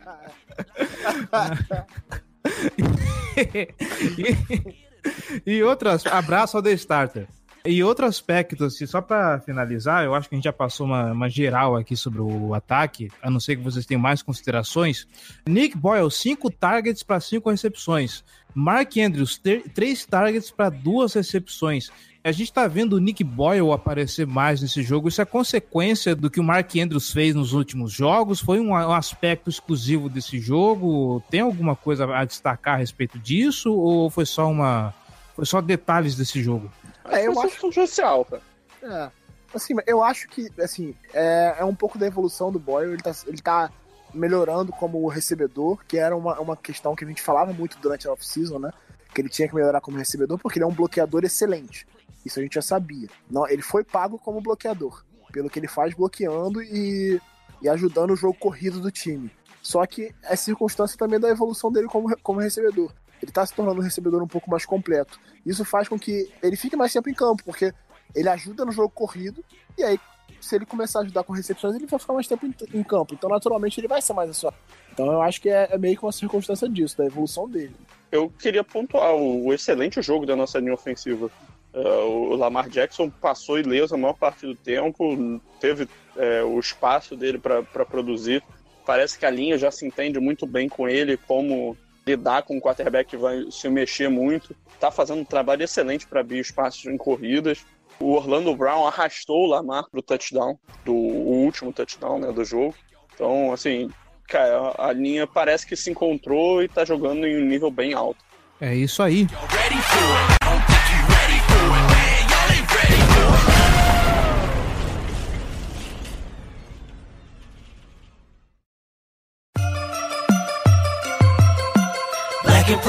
e, 5.46 5.46
e 5.46 5.64
outras, 5.64 6.06
abraço 6.06 6.58
ao 6.58 6.64
The 6.64 6.74
Starter. 6.74 7.28
E 7.64 7.84
outro 7.84 8.08
aspecto, 8.08 8.64
assim, 8.66 8.88
só 8.88 9.02
para 9.02 9.40
finalizar, 9.40 10.04
eu 10.04 10.16
acho 10.16 10.28
que 10.28 10.34
a 10.34 10.38
gente 10.38 10.46
já 10.46 10.54
passou 10.54 10.88
uma, 10.88 11.12
uma, 11.12 11.30
geral 11.30 11.76
aqui 11.76 11.96
sobre 11.96 12.20
o 12.20 12.56
ataque, 12.56 13.12
a 13.22 13.30
não 13.30 13.40
ser 13.40 13.56
que 13.56 13.64
vocês 13.64 13.86
tenham 13.86 14.02
mais 14.02 14.24
considerações. 14.24 15.08
Nick 15.48 15.78
Boyle, 15.78 16.10
cinco 16.10 16.50
targets 16.50 17.04
para 17.04 17.20
cinco 17.20 17.52
recepções. 17.52 18.24
Mark 18.54 18.98
Andrews, 18.98 19.40
três 19.74 20.06
targets 20.06 20.50
para 20.50 20.70
duas 20.70 21.14
recepções. 21.14 21.92
A 22.24 22.32
gente 22.32 22.50
está 22.50 22.68
vendo 22.68 22.94
o 22.94 23.00
Nick 23.00 23.24
Boyle 23.24 23.72
aparecer 23.72 24.28
mais 24.28 24.62
nesse 24.62 24.84
jogo. 24.84 25.08
Isso 25.08 25.22
é 25.22 25.26
consequência 25.26 26.16
do 26.16 26.30
que 26.30 26.40
o 26.40 26.44
Mark 26.44 26.76
Andrews 26.76 27.12
fez 27.12 27.34
nos 27.34 27.54
últimos 27.54 27.92
jogos? 27.92 28.40
Foi 28.40 28.60
um, 28.60 28.76
aspecto 28.76 29.50
exclusivo 29.50 30.08
desse 30.08 30.40
jogo? 30.40 31.24
Tem 31.32 31.40
alguma 31.42 31.76
coisa 31.76 32.06
a 32.16 32.24
destacar 32.24 32.76
a 32.76 32.78
respeito 32.78 33.18
disso? 33.18 33.74
Ou 33.74 34.10
foi 34.10 34.26
só 34.26 34.50
uma. 34.50 34.94
Foi 35.36 35.46
só 35.46 35.62
detalhes 35.62 36.16
desse 36.16 36.44
jogo? 36.44 36.70
É, 37.06 37.28
eu 37.28 37.40
acho 37.40 37.72
social, 37.72 38.26
cara. 38.26 38.42
É. 38.84 39.12
Assim, 39.54 39.76
eu 39.86 40.02
acho 40.02 40.28
que, 40.30 40.50
assim, 40.60 40.96
é, 41.14 41.56
é 41.60 41.66
um 41.66 41.76
pouco 41.76 41.98
da 41.98 42.08
evolução 42.08 42.52
do 42.52 42.60
Boyle. 42.60 42.94
Ele 42.94 43.02
tá, 43.02 43.12
ele 43.28 43.42
tá 43.42 43.72
melhorando 44.14 44.72
como 44.72 45.08
recebedor, 45.08 45.84
que 45.88 45.98
era 45.98 46.16
uma, 46.16 46.40
uma 46.40 46.58
questão 46.58 46.96
que 46.96 47.04
a 47.04 47.08
gente 47.08 47.22
falava 47.22 47.52
muito 47.54 47.78
durante 47.80 48.08
a 48.08 48.12
off-season, 48.12 48.60
né? 48.60 48.72
Que 49.14 49.22
ele 49.22 49.30
tinha 49.30 49.48
que 49.48 49.56
melhorar 49.56 49.82
como 49.82 49.98
recebedor, 49.98 50.38
porque 50.38 50.58
ele 50.58 50.64
é 50.64 50.68
um 50.68 50.74
bloqueador 50.74 51.24
excelente. 51.24 51.86
Isso 52.26 52.40
a 52.40 52.44
gente 52.44 52.56
já 52.56 52.62
sabia. 52.62 53.10
Não, 53.30 53.48
ele 53.48 53.62
foi 53.62 53.84
pago 53.84 54.18
como 54.18 54.42
bloqueador, 54.42 55.04
pelo 55.32 55.50
que 55.50 55.60
ele 55.60 55.68
faz 55.68 55.94
bloqueando 55.94 56.62
e, 56.62 57.20
e 57.62 57.70
ajudando 57.70 58.12
o 58.12 58.16
jogo 58.16 58.38
corrido 58.38 58.80
do 58.80 58.92
time. 58.92 59.32
Só 59.62 59.86
que 59.86 60.14
é 60.24 60.36
circunstância 60.36 60.98
também 60.98 61.20
da 61.20 61.30
evolução 61.30 61.72
dele 61.72 61.88
como, 61.88 62.16
como 62.22 62.40
recebedor. 62.40 62.92
Ele 63.22 63.30
está 63.32 63.46
se 63.46 63.54
tornando 63.54 63.80
um 63.80 63.84
recebedor 63.84 64.22
um 64.22 64.28
pouco 64.28 64.50
mais 64.50 64.66
completo. 64.66 65.20
Isso 65.46 65.64
faz 65.64 65.88
com 65.88 65.98
que 65.98 66.32
ele 66.42 66.56
fique 66.56 66.76
mais 66.76 66.92
tempo 66.92 67.10
em 67.10 67.14
campo, 67.14 67.44
porque 67.44 67.74
ele 68.16 68.30
ajuda 68.30 68.66
no 68.66 68.72
jogo 68.72 68.90
corrido, 68.90 69.44
e 69.78 69.84
aí 69.84 70.00
se 70.42 70.56
ele 70.56 70.66
começar 70.66 71.00
a 71.00 71.02
ajudar 71.04 71.24
com 71.24 71.34
recepções, 71.34 71.76
ele 71.76 71.86
vai 71.86 72.00
ficar 72.00 72.14
mais 72.14 72.28
tempo 72.28 72.46
em, 72.46 72.54
em 72.74 72.84
campo. 72.84 73.14
Então, 73.14 73.30
naturalmente, 73.30 73.80
ele 73.80 73.88
vai 73.88 74.02
ser 74.02 74.14
mais 74.14 74.36
só. 74.36 74.52
Então, 74.92 75.12
eu 75.12 75.22
acho 75.22 75.40
que 75.40 75.50
é, 75.50 75.70
é, 75.72 75.78
meio 75.78 75.96
que 75.96 76.04
uma 76.04 76.12
circunstância 76.12 76.68
disso, 76.68 76.98
da 76.98 77.06
evolução 77.06 77.48
dele. 77.48 77.76
Eu 78.12 78.30
queria 78.30 78.64
pontuar 78.64 79.14
o, 79.14 79.46
o 79.46 79.54
excelente 79.54 80.02
jogo 80.02 80.26
da 80.26 80.36
nossa 80.36 80.60
linha 80.60 80.74
ofensiva. 80.74 81.30
Uh, 81.74 82.32
o 82.32 82.36
Lamar 82.36 82.68
Jackson 82.68 83.10
passou 83.10 83.58
ileso 83.58 83.96
a 83.96 83.98
maior 83.98 84.14
parte 84.14 84.46
do 84.46 84.56
tempo, 84.56 85.40
teve 85.60 85.88
é, 86.18 86.44
o 86.44 86.60
espaço 86.60 87.16
dele 87.16 87.38
para 87.38 87.86
produzir. 87.86 88.44
Parece 88.86 89.18
que 89.18 89.26
a 89.26 89.30
linha 89.30 89.58
já 89.58 89.72
se 89.72 89.86
entende 89.86 90.20
muito 90.20 90.46
bem 90.46 90.68
com 90.68 90.90
ele, 90.90 91.16
como 91.16 91.78
lidar 92.06 92.44
com 92.44 92.58
o 92.58 92.62
quarterback 92.62 93.10
que 93.10 93.18
vai 93.18 93.46
se 93.52 93.70
mexer 93.70 94.10
muito. 94.10 94.56
Está 94.74 94.92
fazendo 94.92 95.22
um 95.22 95.26
trabalho 95.26 95.64
excelente 95.64 96.08
para 96.08 96.22
abrir 96.22 96.40
espaços 96.40 96.86
em 96.86 96.98
corridas. 96.98 97.66
O 98.00 98.14
Orlando 98.14 98.56
Brown 98.56 98.88
arrastou 98.88 99.46
o 99.46 99.48
Lamar 99.48 99.86
pro 99.92 100.02
touchdown, 100.02 100.58
do 100.84 100.94
último 100.94 101.72
touchdown 101.72 102.20
né, 102.20 102.32
do 102.32 102.44
jogo. 102.44 102.74
Então, 103.14 103.54
assim, 103.54 103.90
cara, 104.28 104.74
a 104.78 104.92
linha 104.92 105.28
parece 105.28 105.68
que 105.68 105.76
se 105.76 105.92
encontrou 105.92 106.64
e 106.64 106.68
tá 106.68 106.84
jogando 106.84 107.28
em 107.28 107.44
um 107.44 107.46
nível 107.46 107.70
bem 107.70 107.94
alto. 107.94 108.24
É 108.60 108.74
isso 108.74 109.04
aí. 109.04 109.28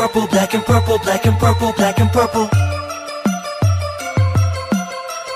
Purple, 0.02 0.26
black 0.26 0.54
and 0.54 0.64
purple, 0.64 0.98
black 0.98 1.26
and 1.26 1.38
purple, 1.38 1.72
black 1.74 2.00
and 2.00 2.10
purple. 2.10 2.48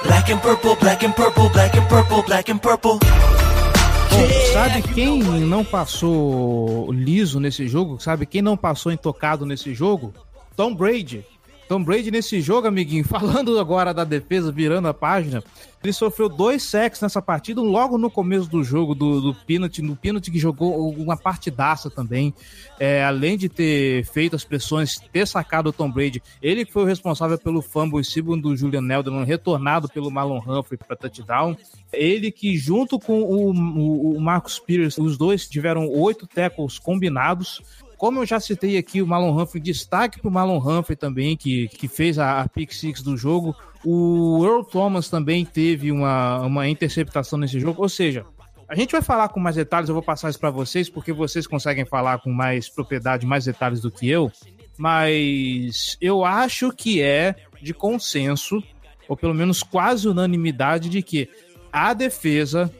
Black 0.02 0.28
and 0.32 0.42
purple, 0.42 0.76
black 0.76 1.04
and 1.04 1.14
purple, 1.14 1.48
black 1.50 1.76
and 1.76 1.88
purple, 1.88 2.22
black 2.24 2.48
and 2.50 2.60
purple. 2.60 2.98
Bom, 2.98 4.52
sabe 4.52 4.82
quem 4.92 5.22
não 5.22 5.64
passou 5.64 6.90
liso 6.92 7.38
nesse 7.38 7.68
jogo? 7.68 8.00
Sabe 8.00 8.26
quem 8.26 8.42
não 8.42 8.56
passou 8.56 8.90
intocado 8.90 9.46
nesse 9.46 9.72
jogo? 9.72 10.12
Tom 10.56 10.74
Brady. 10.74 11.24
Tom 11.68 11.82
Brady 11.82 12.10
nesse 12.10 12.40
jogo, 12.40 12.68
amiguinho, 12.68 13.04
falando 13.08 13.58
agora 13.58 13.92
da 13.92 14.04
defesa, 14.04 14.52
virando 14.52 14.88
a 14.88 14.94
página, 14.94 15.42
ele 15.82 15.92
sofreu 15.92 16.28
dois 16.28 16.62
sacks 16.62 17.00
nessa 17.00 17.22
partida, 17.22 17.60
logo 17.60 17.96
no 17.96 18.10
começo 18.10 18.48
do 18.48 18.64
jogo, 18.64 18.94
do, 18.94 19.20
do 19.20 19.34
Peanut, 19.34 19.80
no 19.82 19.94
Peanut 19.94 20.30
que 20.30 20.38
jogou 20.38 20.90
uma 20.90 21.16
partidaça 21.16 21.88
também. 21.88 22.34
É, 22.78 23.04
além 23.04 23.38
de 23.38 23.48
ter 23.48 24.04
feito 24.04 24.34
as 24.34 24.44
pressões, 24.44 24.98
ter 25.12 25.26
sacado 25.26 25.68
o 25.68 25.72
Tom 25.72 25.90
Brady, 25.90 26.22
ele 26.42 26.64
que 26.64 26.72
foi 26.72 26.82
o 26.82 26.86
responsável 26.86 27.38
pelo 27.38 27.62
fumble 27.62 28.04
segundo 28.04 28.48
do 28.48 28.56
Julian 28.56 28.82
Edelman, 28.82 29.24
retornado 29.24 29.88
pelo 29.88 30.10
Marlon 30.10 30.40
Humphrey 30.40 30.78
para 30.78 30.96
touchdown. 30.96 31.56
Ele 31.92 32.32
que, 32.32 32.56
junto 32.56 32.98
com 32.98 33.22
o, 33.22 33.52
o, 33.52 34.18
o 34.18 34.40
Peters, 34.66 34.98
os 34.98 35.16
dois 35.16 35.48
tiveram 35.48 35.88
oito 35.88 36.26
tackles 36.26 36.78
combinados. 36.78 37.62
Como 37.96 38.20
eu 38.20 38.26
já 38.26 38.38
citei 38.38 38.76
aqui, 38.76 39.00
o 39.00 39.06
Marlon 39.06 39.40
Humphrey, 39.40 39.62
destaque 39.62 40.20
para 40.20 40.28
o 40.28 40.32
Marlon 40.32 40.58
Humphrey 40.58 40.96
também, 40.96 41.36
que, 41.36 41.68
que 41.68 41.88
fez 41.88 42.18
a, 42.18 42.40
a 42.42 42.48
pick 42.48 42.72
six 42.72 43.02
do 43.02 43.16
jogo. 43.16 43.56
O 43.84 44.44
Earl 44.44 44.62
Thomas 44.62 45.08
também 45.08 45.44
teve 45.44 45.90
uma, 45.90 46.40
uma 46.40 46.68
interceptação 46.68 47.38
nesse 47.38 47.58
jogo. 47.58 47.80
Ou 47.80 47.88
seja, 47.88 48.26
a 48.68 48.74
gente 48.74 48.92
vai 48.92 49.00
falar 49.00 49.28
com 49.28 49.38
mais 49.38 49.56
detalhes, 49.56 49.88
eu 49.88 49.94
vou 49.94 50.02
passar 50.02 50.28
isso 50.28 50.40
para 50.40 50.50
vocês, 50.50 50.90
porque 50.90 51.12
vocês 51.12 51.46
conseguem 51.46 51.84
falar 51.84 52.18
com 52.18 52.32
mais 52.32 52.68
propriedade, 52.68 53.24
mais 53.24 53.44
detalhes 53.44 53.80
do 53.80 53.90
que 53.90 54.08
eu. 54.08 54.30
Mas 54.76 55.96
eu 56.00 56.24
acho 56.24 56.72
que 56.72 57.00
é 57.00 57.34
de 57.62 57.72
consenso, 57.72 58.62
ou 59.08 59.16
pelo 59.16 59.34
menos 59.34 59.62
quase 59.62 60.08
unanimidade, 60.08 60.88
de 60.88 61.00
que 61.00 61.30
a 61.72 61.94
defesa, 61.94 62.70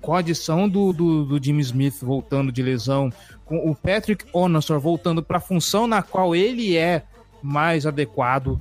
com 0.00 0.14
a 0.14 0.20
adição 0.20 0.68
do, 0.68 0.92
do, 0.92 1.24
do 1.24 1.44
Jimmy 1.44 1.60
Smith 1.62 1.98
voltando 2.00 2.52
de 2.52 2.62
lesão, 2.62 3.10
com 3.50 3.68
o 3.68 3.74
Patrick 3.74 4.24
Onosor 4.32 4.78
voltando 4.78 5.24
para 5.24 5.38
a 5.38 5.40
função 5.40 5.88
na 5.88 6.02
qual 6.02 6.36
ele 6.36 6.76
é 6.76 7.02
mais 7.42 7.84
adequado. 7.84 8.60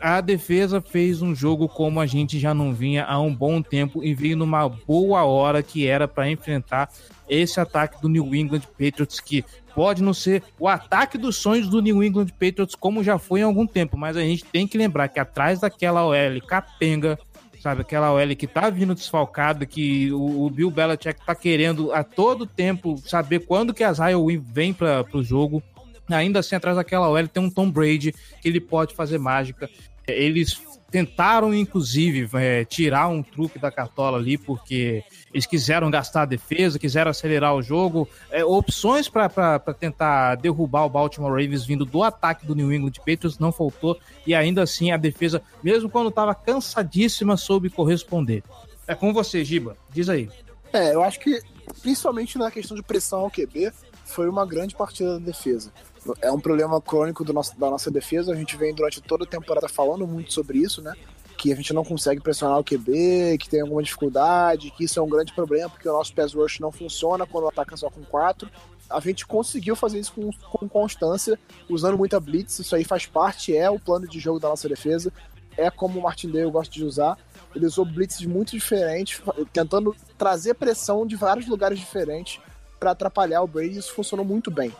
A 0.00 0.22
defesa 0.22 0.80
fez 0.80 1.20
um 1.20 1.34
jogo 1.34 1.68
como 1.68 2.00
a 2.00 2.06
gente 2.06 2.38
já 2.38 2.54
não 2.54 2.72
vinha 2.72 3.04
há 3.04 3.20
um 3.20 3.34
bom 3.34 3.60
tempo 3.60 4.02
e 4.02 4.14
veio 4.14 4.34
numa 4.34 4.66
boa 4.70 5.24
hora 5.24 5.62
que 5.62 5.86
era 5.86 6.08
para 6.08 6.30
enfrentar 6.30 6.88
esse 7.28 7.60
ataque 7.60 8.00
do 8.00 8.08
New 8.08 8.34
England 8.34 8.62
Patriots 8.78 9.20
que 9.20 9.44
pode 9.74 10.02
não 10.02 10.14
ser 10.14 10.42
o 10.58 10.66
ataque 10.66 11.18
dos 11.18 11.36
sonhos 11.36 11.68
do 11.68 11.82
New 11.82 12.02
England 12.02 12.28
Patriots 12.28 12.74
como 12.74 13.04
já 13.04 13.18
foi 13.18 13.40
em 13.40 13.44
algum 13.44 13.66
tempo, 13.66 13.98
mas 13.98 14.16
a 14.16 14.22
gente 14.22 14.46
tem 14.46 14.66
que 14.66 14.78
lembrar 14.78 15.08
que 15.08 15.20
atrás 15.20 15.60
daquela 15.60 16.06
OL 16.06 16.40
capenga 16.46 17.18
sabe? 17.62 17.82
Aquela 17.82 18.12
OL 18.12 18.34
que 18.36 18.48
tá 18.48 18.68
vindo 18.68 18.92
desfalcada, 18.92 19.64
que 19.64 20.10
o, 20.10 20.44
o, 20.44 20.50
Bill 20.50 20.68
Belichick 20.68 21.24
tá 21.24 21.32
querendo 21.32 21.92
a 21.92 22.02
todo 22.02 22.44
tempo 22.44 22.96
saber 22.98 23.46
quando 23.46 23.72
que 23.72 23.84
a 23.84 23.92
Zion 23.92 24.26
vem 24.42 24.74
para 24.74 25.06
o 25.14 25.22
jogo. 25.22 25.62
Ainda 26.10 26.40
assim, 26.40 26.56
atrás 26.56 26.76
daquela 26.76 27.08
OL 27.08 27.28
tem 27.28 27.40
um 27.40 27.48
Tom 27.48 27.70
Brady 27.70 28.12
que 28.40 28.48
ele 28.48 28.60
pode 28.60 28.96
fazer 28.96 29.16
mágica. 29.16 29.70
Eles 30.08 30.60
tentaram, 30.92 31.54
inclusive, 31.54 32.28
é, 32.34 32.66
tirar 32.66 33.08
um 33.08 33.22
truque 33.22 33.58
da 33.58 33.70
cartola 33.70 34.18
ali, 34.18 34.36
porque 34.36 35.02
eles 35.32 35.46
quiseram 35.46 35.90
gastar 35.90 36.22
a 36.22 36.26
defesa, 36.26 36.78
quiseram 36.78 37.10
acelerar 37.10 37.54
o 37.54 37.62
jogo. 37.62 38.06
É, 38.30 38.44
opções 38.44 39.08
para 39.08 39.58
tentar 39.58 40.34
derrubar 40.34 40.84
o 40.84 40.90
Baltimore 40.90 41.30
Ravens 41.30 41.64
vindo 41.64 41.86
do 41.86 42.02
ataque 42.02 42.44
do 42.44 42.54
New 42.54 42.70
England 42.70 42.92
Patriots 42.98 43.38
não 43.38 43.50
faltou, 43.50 43.98
e 44.26 44.34
ainda 44.34 44.62
assim 44.62 44.90
a 44.92 44.98
defesa, 44.98 45.40
mesmo 45.64 45.88
quando 45.88 46.10
estava 46.10 46.34
cansadíssima, 46.34 47.38
soube 47.38 47.70
corresponder. 47.70 48.44
É 48.86 48.94
com 48.94 49.14
você, 49.14 49.42
Giba. 49.42 49.78
Diz 49.90 50.10
aí. 50.10 50.28
É, 50.74 50.94
eu 50.94 51.02
acho 51.02 51.18
que, 51.20 51.40
principalmente 51.80 52.36
na 52.36 52.50
questão 52.50 52.76
de 52.76 52.82
pressão 52.82 53.20
ao 53.20 53.30
QB, 53.30 53.72
foi 54.04 54.28
uma 54.28 54.44
grande 54.44 54.74
partida 54.74 55.18
da 55.18 55.24
defesa 55.24 55.72
é 56.20 56.30
um 56.30 56.40
problema 56.40 56.80
crônico 56.80 57.30
nosso, 57.32 57.58
da 57.58 57.70
nossa 57.70 57.90
defesa. 57.90 58.32
A 58.32 58.36
gente 58.36 58.56
vem 58.56 58.74
durante 58.74 59.00
toda 59.00 59.24
a 59.24 59.26
temporada 59.26 59.68
falando 59.68 60.06
muito 60.06 60.32
sobre 60.32 60.58
isso, 60.58 60.82
né? 60.82 60.94
Que 61.36 61.52
a 61.52 61.56
gente 61.56 61.72
não 61.72 61.84
consegue 61.84 62.20
pressionar 62.20 62.58
o 62.58 62.64
QB, 62.64 63.38
que 63.38 63.48
tem 63.48 63.60
alguma 63.60 63.82
dificuldade, 63.82 64.70
que 64.70 64.84
isso 64.84 64.98
é 64.98 65.02
um 65.02 65.08
grande 65.08 65.32
problema, 65.32 65.70
porque 65.70 65.88
o 65.88 65.92
nosso 65.92 66.14
pass 66.14 66.34
rush 66.34 66.60
não 66.60 66.70
funciona 66.70 67.26
quando 67.26 67.48
ataca 67.48 67.76
só 67.76 67.90
com 67.90 68.02
quatro. 68.02 68.50
A 68.88 69.00
gente 69.00 69.26
conseguiu 69.26 69.74
fazer 69.74 69.98
isso 69.98 70.12
com, 70.12 70.30
com 70.58 70.68
constância, 70.68 71.38
usando 71.68 71.96
muita 71.96 72.20
blitz. 72.20 72.58
Isso 72.58 72.74
aí 72.76 72.84
faz 72.84 73.06
parte, 73.06 73.56
é 73.56 73.70
o 73.70 73.78
plano 73.78 74.06
de 74.06 74.20
jogo 74.20 74.38
da 74.38 74.48
nossa 74.48 74.68
defesa. 74.68 75.12
É 75.56 75.70
como 75.70 75.98
o 75.98 76.02
Martindale 76.02 76.50
gosta 76.50 76.72
de 76.72 76.84
usar. 76.84 77.16
Ele 77.54 77.66
usou 77.66 77.84
blitzes 77.84 78.24
muito 78.26 78.52
diferentes, 78.52 79.20
tentando 79.52 79.94
trazer 80.16 80.54
pressão 80.54 81.06
de 81.06 81.16
vários 81.16 81.46
lugares 81.46 81.78
diferentes 81.78 82.40
para 82.78 82.92
atrapalhar 82.92 83.42
o 83.42 83.46
Brady. 83.46 83.78
Isso 83.78 83.92
funcionou 83.92 84.24
muito 84.24 84.50
bem. 84.50 84.72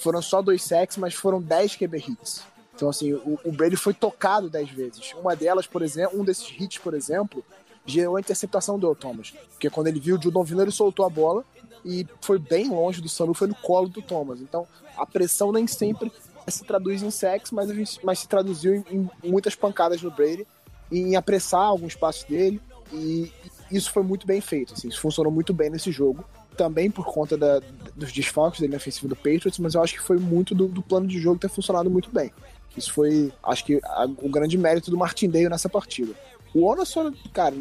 Foram 0.00 0.22
só 0.22 0.40
dois 0.40 0.62
sacks, 0.62 0.96
mas 0.96 1.14
foram 1.14 1.40
10 1.40 1.76
QB 1.76 1.98
hits. 2.08 2.42
Então, 2.74 2.88
assim, 2.88 3.12
o, 3.12 3.38
o 3.44 3.52
Brady 3.52 3.76
foi 3.76 3.92
tocado 3.92 4.48
10 4.48 4.70
vezes. 4.70 5.12
Uma 5.14 5.36
delas, 5.36 5.66
por 5.66 5.82
exemplo, 5.82 6.18
um 6.18 6.24
desses 6.24 6.48
hits, 6.58 6.78
por 6.78 6.94
exemplo, 6.94 7.44
gerou 7.84 8.16
a 8.16 8.20
interceptação 8.20 8.78
do 8.78 8.94
Thomas. 8.94 9.32
Porque 9.50 9.68
quando 9.68 9.88
ele 9.88 10.00
viu 10.00 10.16
o 10.16 10.22
Judon 10.22 10.42
vindo, 10.42 10.62
ele 10.62 10.70
soltou 10.70 11.04
a 11.04 11.10
bola 11.10 11.44
e 11.84 12.06
foi 12.22 12.38
bem 12.38 12.70
longe 12.70 13.00
do 13.02 13.08
Sanu, 13.08 13.34
foi 13.34 13.48
no 13.48 13.54
colo 13.54 13.88
do 13.88 14.00
Thomas. 14.00 14.40
Então, 14.40 14.66
a 14.96 15.04
pressão 15.04 15.52
nem 15.52 15.66
sempre 15.66 16.10
se 16.48 16.64
traduz 16.64 17.02
em 17.02 17.10
sacks, 17.10 17.50
mas, 17.50 17.98
mas 18.02 18.20
se 18.20 18.28
traduziu 18.28 18.74
em, 18.74 18.84
em, 18.90 19.30
muitas 19.30 19.54
pancadas 19.54 20.00
no 20.02 20.10
Brady, 20.10 20.46
em 20.90 21.16
apressar 21.16 21.62
alguns 21.62 21.94
passos 21.94 22.24
dele, 22.24 22.60
e 22.92 23.30
isso 23.70 23.92
foi 23.92 24.02
muito 24.02 24.26
bem 24.26 24.40
feito. 24.40 24.72
Assim, 24.72 24.88
isso 24.88 25.00
funcionou 25.00 25.30
muito 25.30 25.52
bem 25.52 25.70
nesse 25.70 25.92
jogo 25.92 26.24
também 26.56 26.90
por 26.90 27.06
conta 27.06 27.36
da, 27.36 27.60
dos 27.94 28.12
desfalques 28.12 28.60
da 28.60 28.66
linha 28.66 28.76
ofensiva 28.76 29.08
do 29.08 29.16
Patriots, 29.16 29.58
mas 29.58 29.74
eu 29.74 29.82
acho 29.82 29.94
que 29.94 30.02
foi 30.02 30.18
muito 30.18 30.54
do, 30.54 30.68
do 30.68 30.82
plano 30.82 31.06
de 31.06 31.20
jogo 31.20 31.38
ter 31.38 31.48
funcionado 31.48 31.90
muito 31.90 32.10
bem. 32.10 32.32
Isso 32.76 32.92
foi, 32.92 33.32
acho 33.42 33.64
que, 33.64 33.80
a, 33.82 34.04
o 34.04 34.28
grande 34.28 34.56
mérito 34.56 34.90
do 34.90 34.96
Martindale 34.96 35.48
nessa 35.48 35.68
partida. 35.68 36.12
O 36.54 36.64
Onason, 36.66 37.12
cara, 37.32 37.54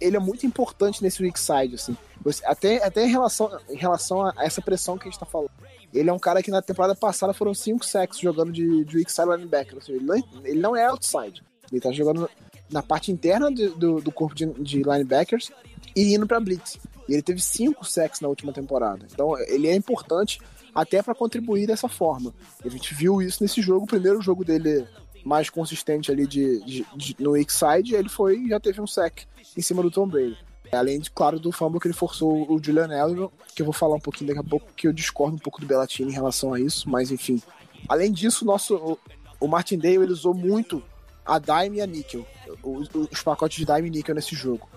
ele 0.00 0.16
é 0.16 0.20
muito 0.20 0.46
importante 0.46 1.02
nesse 1.02 1.22
weak 1.22 1.38
side, 1.38 1.74
assim. 1.74 1.96
Até, 2.44 2.84
até 2.84 3.04
em, 3.04 3.10
relação, 3.10 3.58
em 3.68 3.76
relação 3.76 4.26
a 4.26 4.34
essa 4.40 4.60
pressão 4.60 4.98
que 4.98 5.08
a 5.08 5.10
gente 5.10 5.20
tá 5.20 5.26
falando. 5.26 5.50
Ele 5.92 6.10
é 6.10 6.12
um 6.12 6.18
cara 6.18 6.42
que 6.42 6.50
na 6.50 6.60
temporada 6.60 6.94
passada 6.94 7.32
foram 7.32 7.54
cinco 7.54 7.84
sacks 7.84 8.18
jogando 8.18 8.52
de, 8.52 8.84
de 8.84 8.96
weak 8.96 9.10
side 9.10 9.28
linebacker. 9.28 9.76
Ou 9.76 9.80
seja, 9.80 9.98
ele, 10.44 10.60
não, 10.60 10.76
é, 10.76 10.82
é 10.82 10.86
outside. 10.86 11.42
Ele 11.70 11.80
tá 11.80 11.90
jogando 11.92 12.28
na 12.70 12.82
parte 12.82 13.10
interna 13.10 13.50
de, 13.50 13.68
do, 13.68 14.00
do 14.00 14.12
corpo 14.12 14.34
de, 14.34 14.46
de 14.46 14.82
linebackers 14.82 15.50
e 15.96 16.14
indo 16.14 16.26
pra 16.26 16.40
blitz. 16.40 16.78
E 17.08 17.14
ele 17.14 17.22
teve 17.22 17.40
cinco 17.40 17.84
sacks 17.84 18.20
na 18.20 18.28
última 18.28 18.52
temporada. 18.52 19.06
Então 19.10 19.38
ele 19.38 19.66
é 19.66 19.74
importante 19.74 20.38
até 20.74 21.02
para 21.02 21.14
contribuir 21.14 21.66
dessa 21.66 21.88
forma. 21.88 22.34
A 22.64 22.68
gente 22.68 22.94
viu 22.94 23.22
isso 23.22 23.42
nesse 23.42 23.62
jogo, 23.62 23.84
o 23.84 23.88
primeiro 23.88 24.20
jogo 24.20 24.44
dele 24.44 24.86
mais 25.24 25.50
consistente 25.50 26.12
ali 26.12 26.26
de, 26.26 26.60
de, 26.64 26.86
de 26.96 27.16
no 27.18 27.32
weak 27.32 27.52
side, 27.52 27.94
ele 27.94 28.08
foi 28.08 28.48
já 28.48 28.60
teve 28.60 28.80
um 28.80 28.86
sack 28.86 29.26
em 29.56 29.60
cima 29.60 29.82
do 29.82 29.90
Tom 29.90 30.06
Brady. 30.06 30.38
Além, 30.70 31.00
de, 31.00 31.10
claro, 31.10 31.40
do 31.40 31.50
fumble 31.50 31.80
que 31.80 31.86
ele 31.86 31.94
forçou 31.94 32.50
o 32.50 32.62
Julian 32.62 32.84
Edelman, 32.84 33.30
que 33.54 33.62
eu 33.62 33.66
vou 33.66 33.72
falar 33.72 33.96
um 33.96 34.00
pouquinho 34.00 34.28
daqui 34.28 34.40
a 34.40 34.48
pouco, 34.48 34.66
que 34.76 34.86
eu 34.86 34.92
discordo 34.92 35.34
um 35.34 35.38
pouco 35.38 35.60
do 35.60 35.66
Bellatini 35.66 36.10
em 36.10 36.14
relação 36.14 36.52
a 36.52 36.60
isso, 36.60 36.88
mas 36.90 37.10
enfim. 37.10 37.42
Além 37.88 38.12
disso, 38.12 38.44
nosso, 38.44 38.76
o, 38.76 38.98
o 39.40 39.48
Martindale 39.48 39.96
ele 39.96 40.12
usou 40.12 40.34
muito 40.34 40.82
a 41.24 41.38
dime 41.38 41.78
e 41.78 41.80
a 41.80 41.86
nickel, 41.86 42.26
os, 42.62 42.88
os 43.10 43.22
pacotes 43.22 43.56
de 43.56 43.64
dime 43.64 43.88
e 43.88 43.90
nickel 43.90 44.14
nesse 44.14 44.36
jogo 44.36 44.68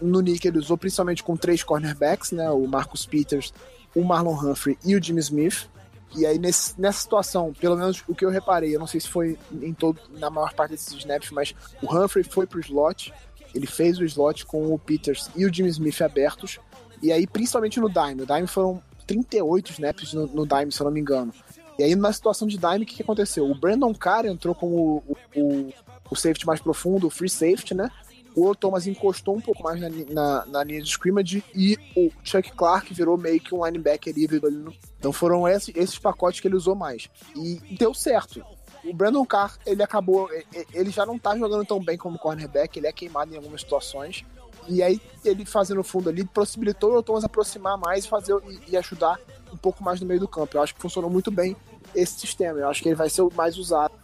no 0.00 0.20
Nick 0.20 0.46
ele 0.46 0.58
usou 0.58 0.76
principalmente 0.76 1.22
com 1.22 1.36
três 1.36 1.62
cornerbacks, 1.62 2.32
né? 2.32 2.50
O 2.50 2.66
Marcus 2.66 3.06
Peters, 3.06 3.52
o 3.94 4.02
Marlon 4.02 4.34
Humphrey 4.34 4.78
e 4.84 4.94
o 4.94 5.02
Jimmy 5.02 5.20
Smith. 5.20 5.68
E 6.16 6.24
aí, 6.24 6.38
nesse, 6.38 6.80
nessa 6.80 7.00
situação, 7.00 7.52
pelo 7.52 7.76
menos 7.76 8.02
o 8.08 8.14
que 8.14 8.24
eu 8.24 8.30
reparei, 8.30 8.74
eu 8.74 8.80
não 8.80 8.86
sei 8.86 9.00
se 9.00 9.08
foi 9.08 9.38
em 9.60 9.74
todo, 9.74 10.00
na 10.18 10.30
maior 10.30 10.54
parte 10.54 10.70
desses 10.70 10.92
snaps, 10.94 11.30
mas 11.30 11.54
o 11.82 11.94
Humphrey 11.94 12.24
foi 12.24 12.46
pro 12.46 12.60
slot, 12.60 13.12
ele 13.54 13.66
fez 13.66 13.98
o 13.98 14.04
slot 14.04 14.46
com 14.46 14.72
o 14.72 14.78
Peters 14.78 15.30
e 15.36 15.44
o 15.44 15.52
Jimmy 15.52 15.68
Smith 15.68 16.00
abertos. 16.00 16.58
E 17.02 17.12
aí, 17.12 17.26
principalmente 17.26 17.78
no 17.78 17.90
dime, 17.90 18.22
o 18.22 18.26
dime 18.26 18.46
foram 18.46 18.82
38 19.06 19.72
snaps 19.72 20.12
no, 20.14 20.26
no 20.26 20.46
dime, 20.46 20.72
se 20.72 20.80
eu 20.80 20.84
não 20.84 20.90
me 20.90 21.00
engano. 21.00 21.32
E 21.78 21.84
aí, 21.84 21.94
na 21.94 22.12
situação 22.12 22.48
de 22.48 22.58
dime, 22.58 22.82
o 22.82 22.86
que, 22.86 22.96
que 22.96 23.02
aconteceu? 23.02 23.48
O 23.48 23.54
Brandon 23.54 23.94
Carr 23.94 24.26
entrou 24.26 24.54
como 24.54 25.04
o, 25.06 25.16
o, 25.36 25.72
o 26.10 26.16
safety 26.16 26.46
mais 26.46 26.60
profundo, 26.60 27.06
o 27.06 27.10
free 27.10 27.28
safety, 27.28 27.74
né? 27.74 27.90
O 28.34 28.54
Thomas 28.54 28.86
encostou 28.86 29.36
um 29.36 29.40
pouco 29.40 29.62
mais 29.62 29.80
na, 29.80 29.88
na, 29.88 30.46
na, 30.46 30.64
linha 30.64 30.80
de 30.82 30.88
scrimmage 30.88 31.42
e 31.54 31.76
o 31.96 32.10
Chuck 32.22 32.52
Clark 32.52 32.92
virou 32.94 33.16
meio 33.16 33.40
que 33.40 33.54
um 33.54 33.64
linebacker 33.64 34.16
híbrido 34.16 34.46
ali 34.46 34.56
no... 34.56 34.72
Então 34.98 35.12
foram 35.12 35.46
esses, 35.46 35.74
esses 35.74 35.98
pacotes 35.98 36.40
que 36.40 36.48
ele 36.48 36.56
usou 36.56 36.74
mais. 36.74 37.08
E 37.34 37.60
deu 37.76 37.94
certo. 37.94 38.44
O 38.84 38.92
Brandon 38.92 39.24
Carr, 39.24 39.56
ele 39.66 39.82
acabou. 39.82 40.28
Ele 40.72 40.90
já 40.90 41.04
não 41.04 41.18
tá 41.18 41.36
jogando 41.36 41.64
tão 41.64 41.82
bem 41.82 41.96
como 41.96 42.18
cornerback, 42.18 42.78
ele 42.78 42.86
é 42.86 42.92
queimado 42.92 43.32
em 43.32 43.36
algumas 43.36 43.60
situações. 43.60 44.24
E 44.68 44.82
aí, 44.82 45.00
ele 45.24 45.44
fazendo 45.44 45.82
fundo 45.82 46.08
ali, 46.08 46.24
possibilitou 46.24 46.96
o 46.96 47.02
Thomas 47.02 47.24
aproximar 47.24 47.78
mais 47.78 48.06
fazer, 48.06 48.34
e, 48.46 48.72
e 48.72 48.76
ajudar 48.76 49.18
um 49.52 49.56
pouco 49.56 49.82
mais 49.82 50.00
no 50.00 50.06
meio 50.06 50.20
do 50.20 50.28
campo. 50.28 50.56
Eu 50.56 50.62
acho 50.62 50.74
que 50.74 50.80
funcionou 50.80 51.10
muito 51.10 51.30
bem 51.30 51.56
esse 51.94 52.20
sistema. 52.20 52.58
Eu 52.60 52.68
acho 52.68 52.82
que 52.82 52.88
ele 52.88 52.96
vai 52.96 53.08
ser 53.08 53.22
o 53.22 53.32
mais 53.34 53.56
usado 53.56 53.94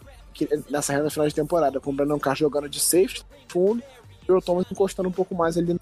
nessa 0.69 0.91
reta 0.91 1.09
final 1.09 1.27
de 1.27 1.35
temporada, 1.35 1.79
com 1.79 1.91
o 1.91 1.93
Brandon 1.93 2.19
Carr 2.19 2.35
jogando 2.35 2.67
de 2.67 2.79
safety, 2.79 3.25
fundo, 3.47 3.81
e 4.27 4.31
o 4.31 4.41
Thomas 4.41 4.65
encostando 4.71 5.09
um 5.09 5.11
pouco 5.11 5.35
mais 5.35 5.57
ali 5.57 5.79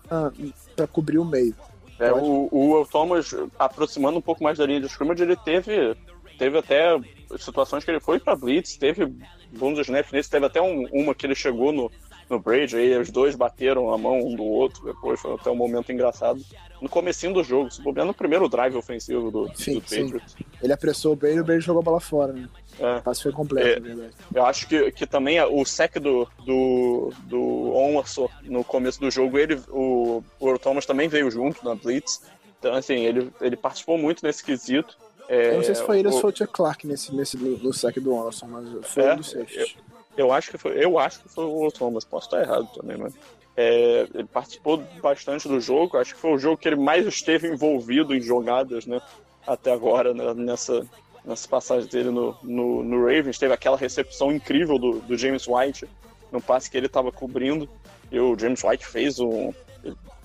para 0.76 0.88
cobrir 0.88 1.18
o 1.18 1.26
meio. 1.26 1.56
É, 2.00 2.12
o, 2.12 2.50
o 2.52 2.86
Thomas 2.92 3.34
aproximando 3.58 4.18
um 4.18 4.22
pouco 4.22 4.44
mais 4.44 4.58
da 4.58 4.66
linha 4.66 4.82
de 4.82 4.88
scrimmage, 4.88 5.24
ele 5.24 5.36
teve, 5.36 5.96
teve 6.38 6.58
até 6.58 7.00
situações 7.38 7.84
que 7.84 7.92
ele 7.92 8.00
foi 8.00 8.20
para 8.20 8.36
blitz, 8.36 8.76
teve 8.78 9.06
bons 9.52 9.80
snaps 9.80 10.12
nesse. 10.12 10.30
Teve 10.30 10.46
até 10.46 10.62
um, 10.62 10.86
uma 10.92 11.16
que 11.16 11.26
ele 11.26 11.36
chegou 11.36 11.72
no, 11.72 11.92
no 12.30 12.40
Brady, 12.40 12.76
aí 12.76 12.98
os 12.98 13.10
dois 13.10 13.36
bateram 13.36 13.94
a 13.94 13.98
mão 13.98 14.20
um 14.20 14.36
do 14.36 14.44
outro, 14.44 14.84
depois 14.86 15.20
foi 15.20 15.36
até 15.36 15.50
um 15.50 15.56
momento 15.56 15.92
engraçado. 15.92 16.44
No 16.82 16.90
comecinho 16.90 17.34
do 17.34 17.44
jogo, 17.44 17.72
se 17.72 17.82
bobear 17.82 18.06
no 18.06 18.14
primeiro 18.14 18.50
drive 18.50 18.76
ofensivo 18.76 19.32
do, 19.32 19.50
Sim, 19.56 19.80
do 19.80 19.88
sim. 19.88 20.04
Patriots. 20.04 20.36
Ele 20.62 20.74
apressou 20.74 21.14
o 21.14 21.16
Brady 21.16 21.38
e 21.38 21.40
o 21.40 21.44
Brady 21.44 21.62
jogou 21.62 21.82
a 21.82 21.86
bola 21.86 22.00
fora, 22.00 22.34
né? 22.34 22.50
É. 22.80 22.98
O 22.98 23.02
passe 23.02 23.24
foi 23.24 23.32
completo, 23.32 23.68
É. 23.68 23.80
na 23.80 23.88
verdade. 23.96 24.14
Eu 24.34 24.46
acho 24.46 24.68
que, 24.68 24.92
que 24.92 25.06
também 25.06 25.42
o 25.42 25.64
sec 25.66 25.96
do, 26.00 26.28
do, 26.46 27.14
do 27.26 27.72
Onwassor 27.76 28.30
no 28.44 28.64
começo 28.64 29.00
do 29.00 29.12
jogo, 29.12 29.38
ele, 29.38 29.62
o, 29.70 30.24
o 30.40 30.60
Thomas 30.60 30.86
também 30.86 31.08
veio 31.08 31.30
junto 31.30 31.64
na 31.64 31.76
Blitz. 31.76 32.22
Então, 32.60 32.74
assim, 32.74 32.96
ele, 32.96 33.32
ele 33.42 33.56
participou 33.56 33.98
muito 33.98 34.26
nesse 34.26 34.44
quesito. 34.44 34.98
É, 35.28 35.52
Eu 35.52 35.56
não 35.56 35.64
sei 35.64 35.76
se 35.76 35.84
foi 35.84 36.00
ele 36.00 36.08
ou 36.08 36.14
se 36.14 36.22
foi 36.22 36.32
o 36.32 36.36
Chuck 36.36 36.52
Clark 36.54 36.88
nesse, 36.88 37.14
nesse, 37.16 37.38
no, 37.38 37.58
no 37.58 37.74
sec 37.74 37.98
do 38.00 38.20
Anderson, 38.20 38.48
mas 38.48 38.68
foi 38.88 39.04
É, 39.04 39.14
um 39.14 39.18
dos 39.18 39.30
safeties. 39.30 39.76
Eu 40.16 40.32
acho 40.32 40.52
que 40.52 40.58
foi, 40.58 40.84
eu 40.84 41.00
acho 41.00 41.22
que 41.22 41.30
foi 41.30 41.46
o 41.46 41.72
Thomas, 41.72 42.06
posso 42.06 42.28
estar 42.28 42.42
errado 42.42 42.70
também, 42.74 42.98
mas 42.98 43.14
é, 43.58 44.08
ele 44.14 44.26
participou 44.26 44.84
bastante 45.02 45.48
do 45.48 45.60
jogo. 45.60 45.98
Acho 45.98 46.14
que 46.14 46.20
foi 46.20 46.32
o 46.34 46.38
jogo 46.38 46.58
que 46.58 46.68
ele 46.68 46.76
mais 46.76 47.06
esteve 47.08 47.48
envolvido 47.48 48.14
em 48.16 48.22
jogadas, 48.22 48.86
né? 48.86 49.02
Até 49.46 49.72
agora, 49.74 50.14
né, 50.14 50.34
nessa, 50.36 50.86
nessa 51.26 51.48
passagem 51.48 51.90
dele 51.90 52.10
no, 52.10 52.36
no, 52.44 52.84
no 52.84 53.06
Ravens. 53.06 53.38
Teve 53.38 53.54
aquela 53.54 53.78
recepção 53.78 54.32
incrível 54.32 54.78
do, 54.78 55.00
do 55.02 55.18
James 55.18 55.48
White 55.48 55.88
no 56.32 56.42
passe 56.42 56.70
que 56.70 56.78
ele 56.78 56.88
estava 56.88 57.12
cobrindo. 57.12 57.70
E 58.12 58.20
o 58.20 58.38
James 58.38 58.64
White 58.64 58.86
fez 58.86 59.20
um. 59.20 59.54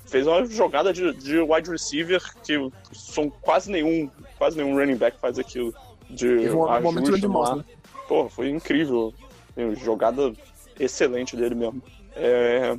Fez 0.06 0.26
uma 0.26 0.44
jogada 0.46 0.90
de, 0.90 1.12
de 1.12 1.38
wide 1.38 1.70
receiver 1.70 2.22
que 2.42 2.70
são 2.94 3.28
quase 3.28 3.70
nenhum, 3.70 4.10
quase 4.38 4.56
nenhum 4.56 4.74
running 4.74 4.96
back 4.96 5.18
faz 5.20 5.38
aquilo. 5.38 5.74
De 6.08 6.48
um 6.48 6.66
ajuste 6.66 6.82
momento 6.82 7.20
de 7.20 7.28
né? 7.28 7.64
Porra, 8.08 8.30
foi 8.30 8.48
incrível. 8.48 9.12
Tem 9.54 9.74
Jogada 9.76 10.32
excelente 10.80 11.36
dele 11.36 11.54
mesmo. 11.54 11.82
É, 12.16 12.74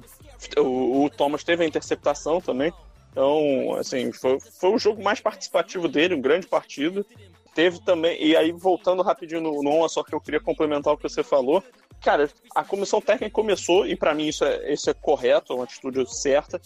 o, 0.58 1.04
o 1.04 1.10
Thomas 1.10 1.44
teve 1.44 1.64
a 1.64 1.68
interceptação 1.68 2.42
também. 2.42 2.74
Então, 3.12 3.76
assim, 3.76 4.12
foi, 4.12 4.40
foi 4.40 4.70
o 4.72 4.80
jogo 4.80 5.04
mais 5.04 5.20
participativo 5.20 5.88
dele, 5.88 6.16
um 6.16 6.22
grande 6.22 6.48
partido. 6.48 7.06
Teve 7.54 7.80
também, 7.82 8.22
e 8.24 8.36
aí 8.36 8.52
voltando 8.52 9.02
rapidinho 9.02 9.41
no, 9.41 9.64
no 9.64 9.89
só 9.89 10.04
que 10.04 10.14
eu 10.14 10.22
queria 10.22 10.39
complementar 10.39 10.93
o 10.93 10.97
que 10.97 11.04
você 11.04 11.24
falou. 11.24 11.64
Cara, 12.02 12.30
a 12.56 12.64
comissão 12.64 13.02
técnica 13.02 13.34
começou, 13.34 13.86
e 13.86 13.95
para 13.95 14.14
mim 14.14 14.28
isso 14.28 14.45
é, 14.45 14.72
isso 14.72 14.89
é 14.89 14.93
correto, 14.93 15.52
é 15.52 15.56
uma 15.56 15.66
atitude 15.66 16.06
certa, 16.16 16.62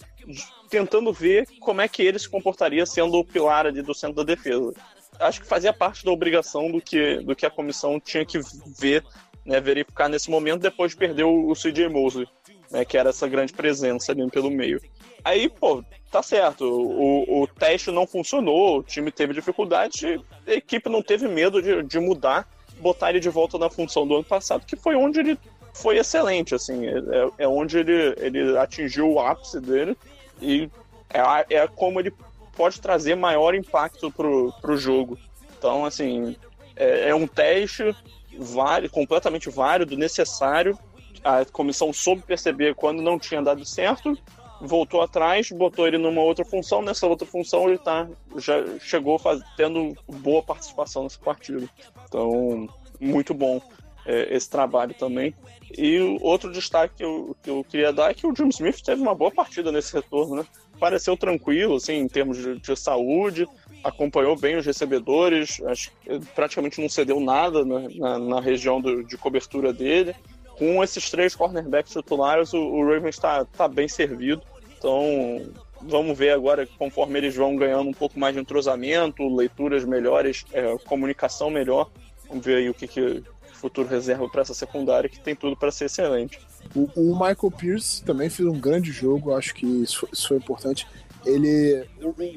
tentando 0.69 1.11
ver 1.11 1.47
como 1.59 1.81
é 1.81 1.87
que 1.87 2.03
ele 2.03 2.19
se 2.19 2.29
comportaria 2.29 2.85
sendo 2.85 3.17
o 3.17 3.25
pilar 3.25 3.65
ali 3.65 3.81
do 3.81 3.95
centro 3.95 4.17
da 4.17 4.23
defesa. 4.23 4.73
Acho 5.19 5.41
que 5.41 5.47
fazia 5.47 5.73
parte 5.73 6.05
da 6.05 6.11
obrigação 6.11 6.71
do 6.71 6.79
que, 6.79 7.17
do 7.21 7.35
que 7.35 7.45
a 7.45 7.49
comissão 7.49 7.99
tinha 7.99 8.25
que 8.25 8.39
ver, 8.79 9.03
né, 9.43 9.59
verificar 9.59 10.07
nesse 10.07 10.29
momento, 10.29 10.61
depois 10.61 10.91
de 10.91 10.97
perder 10.97 11.23
o, 11.23 11.49
o 11.49 11.53
CJ 11.53 11.89
Mosley, 11.89 12.27
né, 12.73 12.83
que 12.83 12.97
era 12.97 13.11
essa 13.11 13.27
grande 13.27 13.53
presença 13.53 14.11
ali 14.11 14.27
pelo 14.29 14.49
meio. 14.49 14.81
Aí, 15.23 15.47
pô, 15.47 15.83
tá 16.11 16.21
certo, 16.23 16.65
o, 16.65 17.43
o 17.43 17.47
teste 17.47 17.91
não 17.91 18.07
funcionou, 18.07 18.79
o 18.79 18.83
time 18.83 19.11
teve 19.11 19.33
dificuldade, 19.33 20.19
a 20.45 20.51
equipe 20.51 20.89
não 20.89 21.01
teve 21.01 21.27
medo 21.27 21.61
de, 21.61 21.83
de 21.83 21.99
mudar, 21.99 22.49
botar 22.79 23.11
ele 23.11 23.19
de 23.19 23.29
volta 23.29 23.57
na 23.57 23.69
função 23.69 24.05
do 24.05 24.15
ano 24.15 24.23
passado, 24.23 24.65
que 24.65 24.75
foi 24.75 24.95
onde 24.95 25.19
ele 25.19 25.39
foi 25.73 25.97
excelente, 25.97 26.53
assim, 26.53 26.85
é, 26.87 27.43
é 27.43 27.47
onde 27.47 27.77
ele, 27.77 28.15
ele 28.17 28.57
atingiu 28.57 29.11
o 29.11 29.19
ápice 29.19 29.59
dele 29.61 29.95
e 30.41 30.69
é, 31.09 31.55
é 31.57 31.67
como 31.67 31.99
ele 31.99 32.13
pode 32.55 32.81
trazer 32.81 33.15
maior 33.15 33.55
impacto 33.55 34.11
pro, 34.11 34.51
pro 34.61 34.77
jogo. 34.77 35.17
Então, 35.57 35.85
assim, 35.85 36.35
é, 36.75 37.09
é 37.09 37.15
um 37.15 37.27
teste 37.27 37.95
válido, 38.37 38.93
completamente 38.93 39.49
válido, 39.49 39.97
necessário. 39.97 40.77
A 41.23 41.45
comissão 41.45 41.93
soube 41.93 42.21
perceber 42.21 42.75
quando 42.75 43.01
não 43.01 43.17
tinha 43.17 43.41
dado 43.41 43.63
certo, 43.65 44.17
voltou 44.61 45.01
atrás, 45.01 45.49
botou 45.51 45.87
ele 45.87 45.97
numa 45.97 46.21
outra 46.21 46.43
função. 46.45 46.81
Nessa 46.81 47.07
outra 47.07 47.27
função 47.27 47.67
ele 47.69 47.77
tá, 47.77 48.07
já 48.37 48.55
chegou 48.79 49.17
faz, 49.19 49.41
tendo 49.57 49.95
boa 50.07 50.41
participação 50.43 51.03
nessa 51.03 51.19
partida. 51.19 51.67
Então, 52.07 52.67
muito 52.99 53.33
bom 53.33 53.61
é, 54.05 54.35
esse 54.35 54.49
trabalho 54.49 54.93
também. 54.93 55.33
E 55.77 55.99
outro 56.21 56.51
destaque 56.51 56.95
que 56.97 57.03
eu, 57.03 57.35
que 57.41 57.49
eu 57.49 57.63
queria 57.67 57.91
dar 57.91 58.11
é 58.11 58.13
que 58.13 58.27
o 58.27 58.35
Jim 58.35 58.49
Smith 58.49 58.81
teve 58.81 59.01
uma 59.01 59.15
boa 59.15 59.31
partida 59.31 59.71
nesse 59.71 59.93
retorno, 59.93 60.35
né? 60.35 60.45
Pareceu 60.79 61.15
tranquilo, 61.17 61.75
assim, 61.75 61.93
em 61.93 62.07
termos 62.07 62.37
de, 62.37 62.59
de 62.59 62.75
saúde, 62.75 63.47
acompanhou 63.83 64.35
bem 64.37 64.55
os 64.57 64.65
recebedores, 64.65 65.61
acho 65.65 65.91
praticamente 66.35 66.79
não 66.81 66.89
cedeu 66.89 67.19
nada 67.19 67.63
na, 67.65 67.79
na, 67.89 68.19
na 68.19 68.39
região 68.41 68.79
do- 68.79 69.03
de 69.03 69.17
cobertura 69.17 69.73
dele. 69.73 70.15
Com 70.63 70.81
esses 70.81 71.09
três 71.09 71.35
cornerbacks 71.35 71.91
titulares, 71.91 72.53
o, 72.53 72.57
o 72.57 72.85
Ravens 72.87 73.15
está 73.15 73.43
tá 73.43 73.67
bem 73.67 73.85
servido. 73.89 74.41
Então, 74.77 75.41
vamos 75.81 76.17
ver 76.17 76.29
agora, 76.29 76.65
conforme 76.79 77.19
eles 77.19 77.35
vão 77.35 77.53
ganhando 77.57 77.89
um 77.89 77.93
pouco 77.93 78.17
mais 78.17 78.33
de 78.33 78.39
entrosamento, 78.39 79.27
leituras 79.35 79.83
melhores, 79.83 80.45
é, 80.53 80.77
comunicação 80.85 81.49
melhor. 81.49 81.91
Vamos 82.29 82.45
ver 82.45 82.57
aí 82.59 82.69
o 82.69 82.73
que, 82.73 82.87
que 82.87 83.01
o 83.01 83.23
futuro 83.51 83.89
reserva 83.89 84.29
para 84.29 84.41
essa 84.41 84.53
secundária, 84.53 85.09
que 85.09 85.19
tem 85.19 85.35
tudo 85.35 85.57
para 85.57 85.69
ser 85.69 85.85
excelente. 85.85 86.39
O, 86.73 86.89
o 86.95 87.11
Michael 87.13 87.51
Pierce 87.57 88.01
também 88.01 88.29
fez 88.29 88.47
um 88.47 88.57
grande 88.57 88.89
jogo, 88.89 89.35
acho 89.35 89.53
que 89.53 89.65
isso, 89.65 89.99
foi- 89.99 90.09
isso 90.13 90.27
foi 90.29 90.37
importante. 90.37 90.87
Ele, 91.25 91.85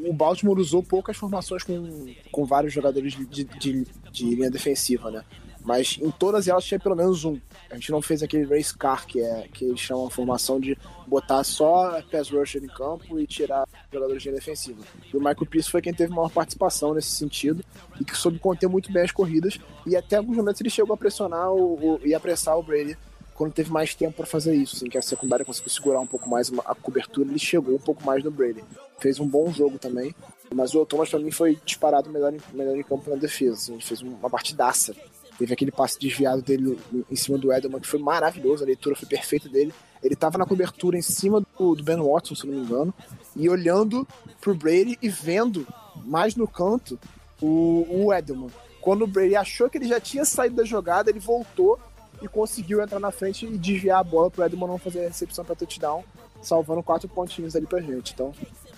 o, 0.04 0.12
Baltimore 0.12 0.58
usou 0.58 0.82
poucas 0.82 1.16
formações 1.16 1.62
com, 1.62 2.12
com 2.32 2.44
vários 2.44 2.72
jogadores 2.72 3.12
de, 3.12 3.44
de- 3.44 3.86
de 4.10 4.24
linha 4.34 4.50
defensiva, 4.50 5.12
né? 5.12 5.22
Mas 5.66 5.98
em 6.00 6.10
todas 6.12 6.46
elas 6.46 6.64
tinha 6.64 6.78
pelo 6.78 6.94
menos 6.94 7.24
um. 7.24 7.38
A 7.68 7.74
gente 7.74 7.90
não 7.90 8.00
fez 8.00 8.22
aquele 8.22 8.44
race 8.44 8.72
car, 8.76 9.04
que 9.04 9.20
é 9.20 9.48
que 9.52 9.64
eles 9.64 9.80
chamam 9.80 10.06
a 10.06 10.10
formação 10.10 10.60
de 10.60 10.78
botar 11.08 11.42
só 11.42 12.00
pass 12.10 12.30
rusher 12.30 12.62
em 12.62 12.68
campo 12.68 13.18
e 13.18 13.26
tirar 13.26 13.66
jogadores 13.92 14.22
de 14.22 14.30
defensiva. 14.30 14.80
E 15.12 15.16
o 15.16 15.18
Michael 15.18 15.46
Pierce 15.50 15.68
foi 15.70 15.82
quem 15.82 15.92
teve 15.92 16.14
maior 16.14 16.30
participação 16.30 16.94
nesse 16.94 17.10
sentido 17.10 17.64
e 18.00 18.04
que 18.04 18.16
soube 18.16 18.38
conter 18.38 18.68
muito 18.68 18.92
bem 18.92 19.02
as 19.02 19.10
corridas. 19.10 19.58
E 19.84 19.96
até 19.96 20.16
alguns 20.16 20.36
momentos 20.36 20.60
ele 20.60 20.70
chegou 20.70 20.94
a 20.94 20.96
pressionar 20.96 21.50
o, 21.52 21.96
o- 21.96 22.00
e 22.04 22.14
apressar 22.14 22.56
o 22.56 22.62
Brady 22.62 22.96
quando 23.34 23.52
teve 23.52 23.70
mais 23.70 23.92
tempo 23.94 24.16
para 24.16 24.24
fazer 24.26 24.54
isso, 24.54 24.76
assim, 24.76 24.86
que 24.88 24.96
a 24.96 25.02
secundária 25.02 25.44
conseguiu 25.44 25.70
segurar 25.70 26.00
um 26.00 26.06
pouco 26.06 26.30
mais 26.30 26.50
a 26.64 26.74
cobertura, 26.76 27.28
ele 27.28 27.38
chegou 27.38 27.74
um 27.74 27.78
pouco 27.78 28.02
mais 28.06 28.22
no 28.24 28.30
Brady. 28.30 28.64
Fez 28.98 29.20
um 29.20 29.26
bom 29.28 29.52
jogo 29.52 29.78
também, 29.78 30.14
mas 30.54 30.74
o 30.74 30.86
Thomas 30.86 31.10
para 31.10 31.18
mim 31.18 31.30
foi 31.30 31.58
disparado 31.64 32.08
melhor 32.08 32.32
em, 32.32 32.38
melhor 32.54 32.74
em 32.74 32.82
campo 32.82 33.10
na 33.10 33.16
defesa, 33.16 33.54
assim, 33.56 33.78
fez 33.80 34.00
uma 34.00 34.30
partidaça. 34.30 34.94
Teve 35.38 35.52
aquele 35.52 35.70
passe 35.70 35.98
desviado 35.98 36.40
dele 36.40 36.78
em 37.10 37.16
cima 37.16 37.36
do 37.36 37.52
Edelman 37.52 37.80
que 37.80 37.86
foi 37.86 38.00
maravilhoso, 38.00 38.64
a 38.64 38.66
leitura 38.66 38.96
foi 38.96 39.08
perfeita 39.08 39.48
dele. 39.48 39.72
Ele 40.02 40.16
tava 40.16 40.38
na 40.38 40.46
cobertura 40.46 40.96
em 40.96 41.02
cima 41.02 41.40
do, 41.40 41.74
do 41.74 41.82
Ben 41.82 41.96
Watson, 41.96 42.34
se 42.34 42.46
não 42.46 42.54
me 42.54 42.60
engano, 42.60 42.94
e 43.34 43.48
olhando 43.48 44.06
pro 44.40 44.54
Brady 44.54 44.98
e 45.02 45.08
vendo 45.08 45.66
mais 46.04 46.36
no 46.36 46.48
canto 46.48 46.98
o, 47.40 47.86
o 47.88 48.14
Edelman. 48.14 48.50
Quando 48.80 49.02
o 49.02 49.06
Brady 49.06 49.36
achou 49.36 49.68
que 49.68 49.78
ele 49.78 49.88
já 49.88 50.00
tinha 50.00 50.24
saído 50.24 50.56
da 50.56 50.64
jogada, 50.64 51.10
ele 51.10 51.18
voltou 51.18 51.78
e 52.22 52.28
conseguiu 52.28 52.80
entrar 52.80 53.00
na 53.00 53.10
frente 53.10 53.44
e 53.44 53.58
desviar 53.58 54.00
a 54.00 54.04
bola 54.04 54.30
pro 54.30 54.44
Edelman 54.44 54.68
não 54.68 54.78
fazer 54.78 55.00
a 55.00 55.08
recepção 55.08 55.44
para 55.44 55.54
touchdown, 55.54 56.02
salvando 56.40 56.82
quatro 56.82 57.08
pontinhos 57.08 57.54
ali 57.56 57.66
pra 57.66 57.80
gente. 57.80 58.12
Então, 58.14 58.32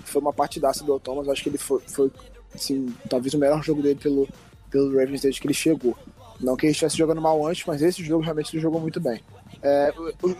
foi 0.04 0.20
uma 0.20 0.32
partidaça 0.32 0.82
do 0.82 0.98
Thomas. 0.98 1.28
Acho 1.28 1.42
que 1.42 1.48
ele 1.50 1.58
foi, 1.58 1.80
foi 1.86 2.10
assim, 2.54 2.92
talvez 3.08 3.34
o 3.34 3.38
melhor 3.38 3.62
jogo 3.62 3.82
dele 3.82 4.00
pelo, 4.00 4.26
pelo 4.70 4.96
Ravens 4.98 5.20
desde 5.20 5.40
que 5.40 5.46
ele 5.46 5.54
chegou. 5.54 5.96
Não 6.40 6.56
que 6.56 6.66
ele 6.66 6.70
estivesse 6.72 6.96
jogando 6.96 7.20
mal 7.20 7.44
antes, 7.46 7.64
mas 7.66 7.82
esse 7.82 8.02
jogo 8.04 8.22
realmente 8.22 8.54
ele 8.54 8.62
jogou 8.62 8.80
muito 8.80 9.00
bem. 9.00 9.20
É, 9.60 9.92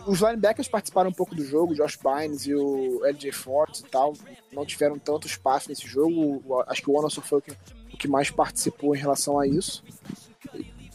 os 0.07 0.19
linebackers 0.21 0.67
participaram 0.69 1.09
um 1.09 1.13
pouco 1.13 1.35
do 1.35 1.43
jogo, 1.43 1.75
Josh 1.75 1.97
Bynes 1.97 2.45
e 2.45 2.55
o 2.55 3.01
LJ 3.05 3.31
Ford 3.33 3.77
e 3.77 3.83
tal, 3.83 4.13
não 4.53 4.65
tiveram 4.65 4.97
tanto 4.97 5.27
espaço 5.27 5.67
nesse 5.67 5.85
jogo. 5.85 6.41
Acho 6.67 6.81
que 6.81 6.89
o 6.89 6.97
Anderson 6.97 7.21
foi 7.21 7.39
o 7.39 7.41
que, 7.41 7.51
o 7.93 7.97
que 7.97 8.07
mais 8.07 8.29
participou 8.31 8.95
em 8.95 8.99
relação 8.99 9.37
a 9.37 9.45
isso. 9.45 9.83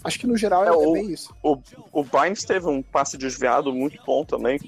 Acho 0.02 0.18
que 0.18 0.26
no 0.26 0.36
geral 0.36 0.64
é, 0.64 0.68
É, 0.68 0.72
o- 0.72 0.92
bem 0.92 1.10
isso. 1.10 1.34
O, 1.42 1.56
o 1.90 2.04
Bynes 2.04 2.44
teve 2.44 2.66
um 2.66 2.82
passe 2.82 3.16
desviado 3.16 3.72
muito 3.72 3.98
bom 4.04 4.22
também. 4.24 4.58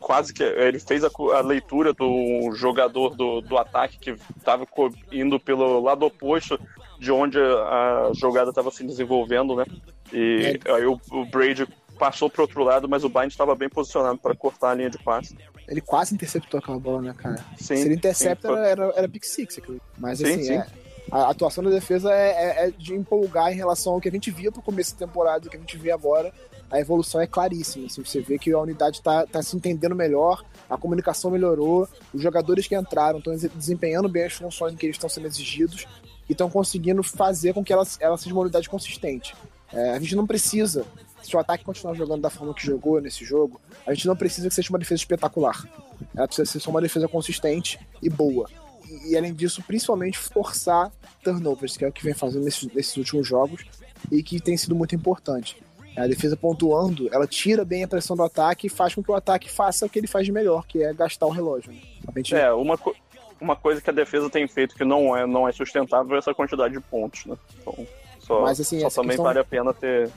Quase 0.00 0.32
que 0.34 0.42
ele 0.42 0.80
fez 0.80 1.04
a, 1.04 1.10
a 1.36 1.40
leitura 1.40 1.92
do 1.92 2.50
jogador 2.54 3.14
do, 3.14 3.40
do 3.40 3.56
ataque 3.56 3.98
que 3.98 4.10
estava 4.36 4.66
indo 5.12 5.38
pelo 5.38 5.80
lado 5.80 6.04
oposto 6.04 6.58
de 7.00 7.10
onde 7.10 7.38
a, 7.38 8.10
jogada 8.14 8.50
estava 8.50 8.70
se 8.70 8.84
desenvolvendo, 8.84 9.56
né? 9.56 9.64
E 10.12 10.60
aí 10.66 10.84
o, 10.84 11.00
o 11.10 11.24
Brady 11.24 11.66
passou 11.98 12.28
para 12.28 12.42
outro 12.42 12.62
lado, 12.62 12.86
mas 12.88 13.04
o 13.04 13.08
Bynes 13.08 13.32
estava 13.32 13.54
bem 13.54 13.70
posicionado 13.70 14.18
para 14.18 14.34
cortar 14.34 14.70
a 14.70 14.74
linha 14.74 14.90
de 14.90 14.98
passe. 14.98 15.34
Ele 15.66 15.80
quase 15.80 16.14
interceptou 16.14 16.58
aquela 16.58 16.78
bola, 16.78 17.00
né, 17.00 17.14
cara? 17.16 17.36
Sim, 17.56 17.76
Se 17.76 17.86
ele 17.86 17.94
intercepta, 17.94 18.48
sim, 18.48 18.54
era, 18.54 18.68
era, 18.68 18.92
era 18.96 19.08
pick 19.08 19.24
six 19.24 19.56
aquilo. 19.58 19.80
Mas 19.96 20.18
Sim, 20.18 20.24
assim, 20.26 20.42
sim. 20.42 20.54
é- 20.54 20.66
a 21.10 21.30
atuação 21.30 21.64
da 21.64 21.70
defesa 21.70 22.12
é, 22.12 22.28
é- 22.28 22.66
é 22.66 22.70
de 22.70 22.94
empolgar 22.94 23.50
em 23.50 23.56
relação 23.56 23.94
ao 23.94 24.00
que 24.00 24.08
a 24.08 24.12
gente 24.12 24.30
via 24.30 24.52
pro 24.52 24.62
começo 24.62 24.92
da 24.96 25.06
temporada 25.06 25.46
e 25.46 25.50
que 25.50 25.56
a 25.56 25.60
gente 25.60 25.76
vê 25.76 25.90
agora. 25.90 26.32
A 26.70 26.78
evolução 26.78 27.20
é 27.20 27.26
claríssima. 27.26 27.86
Assim, 27.86 28.04
você 28.04 28.20
vê 28.20 28.38
que 28.38 28.52
a 28.52 28.58
unidade 28.60 29.02
tá, 29.02 29.26
tá 29.26 29.42
se 29.42 29.56
entendendo 29.56 29.94
melhor, 29.94 30.44
a 30.68 30.76
comunicação 30.76 31.30
melhorou, 31.30 31.88
os 32.14 32.22
jogadores 32.22 32.68
que 32.68 32.76
entraram 32.76 33.18
estão 33.18 33.34
desempenhando 33.54 34.08
bem 34.08 34.24
as 34.24 34.34
funções 34.34 34.74
em 34.74 34.76
que 34.76 34.86
eles 34.86 34.96
estão 34.96 35.08
sendo 35.10 35.26
exigidos 35.26 35.86
e 36.30 36.32
estão 36.32 36.48
conseguindo 36.48 37.02
fazer 37.02 37.52
com 37.52 37.64
que 37.64 37.72
ela, 37.72 37.84
ela 37.98 38.16
seja 38.16 38.32
uma 38.32 38.42
unidade 38.42 38.68
consistente. 38.68 39.34
É, 39.72 39.90
a 39.90 39.98
gente 39.98 40.14
não 40.14 40.24
precisa 40.24 40.86
se 41.20 41.36
o 41.36 41.40
ataque 41.40 41.64
continuar 41.64 41.94
jogando 41.94 42.22
da 42.22 42.30
forma 42.30 42.54
que 42.54 42.64
jogou 42.64 43.00
nesse 43.00 43.24
jogo, 43.24 43.60
a 43.84 43.92
gente 43.92 44.06
não 44.06 44.14
precisa 44.14 44.48
que 44.48 44.54
seja 44.54 44.70
uma 44.70 44.78
defesa 44.78 45.00
espetacular. 45.00 45.68
Ela 46.16 46.28
precisa 46.28 46.50
ser 46.50 46.60
só 46.60 46.70
uma 46.70 46.80
defesa 46.80 47.08
consistente 47.08 47.80
e 48.00 48.08
boa. 48.08 48.48
E, 48.88 49.10
e 49.10 49.16
além 49.16 49.34
disso, 49.34 49.60
principalmente 49.66 50.16
forçar 50.16 50.92
turnovers, 51.22 51.76
que 51.76 51.84
é 51.84 51.88
o 51.88 51.92
que 51.92 52.04
vem 52.04 52.14
fazendo 52.14 52.44
nesses, 52.44 52.72
nesses 52.72 52.96
últimos 52.96 53.26
jogos 53.26 53.64
e 54.10 54.22
que 54.22 54.40
tem 54.40 54.56
sido 54.56 54.76
muito 54.76 54.94
importante. 54.94 55.60
A 55.96 56.06
defesa 56.06 56.36
pontuando, 56.36 57.12
ela 57.12 57.26
tira 57.26 57.64
bem 57.64 57.82
a 57.82 57.88
pressão 57.88 58.16
do 58.16 58.22
ataque 58.22 58.68
e 58.68 58.70
faz 58.70 58.94
com 58.94 59.02
que 59.02 59.10
o 59.10 59.14
ataque 59.14 59.50
faça 59.50 59.84
o 59.84 59.88
que 59.88 59.98
ele 59.98 60.06
faz 60.06 60.24
de 60.24 60.30
melhor, 60.30 60.64
que 60.64 60.80
é 60.80 60.94
gastar 60.94 61.26
o 61.26 61.30
relógio. 61.30 61.72
Né? 61.72 61.80
Gente... 62.16 62.36
É, 62.36 62.52
uma, 62.52 62.78
co 62.78 62.94
uma 63.40 63.56
coisa 63.56 63.80
que 63.80 63.88
a 63.90 63.92
defesa 63.92 64.28
tem 64.28 64.46
feito 64.46 64.74
que 64.74 64.84
não 64.84 65.16
é, 65.16 65.26
não 65.26 65.48
é 65.48 65.52
sustentável 65.52 66.14
é 66.14 66.18
essa 66.18 66.34
quantidade 66.34 66.74
de 66.74 66.80
pontos, 66.80 67.24
né? 67.26 67.36
Então, 67.58 67.86
só, 68.20 68.42
Mas, 68.42 68.60
assim, 68.60 68.80
só 68.80 68.90
também 68.90 69.10
questão... 69.10 69.24
vale 69.24 69.38
a 69.38 69.44
pena 69.44 69.72
ter, 69.72 70.10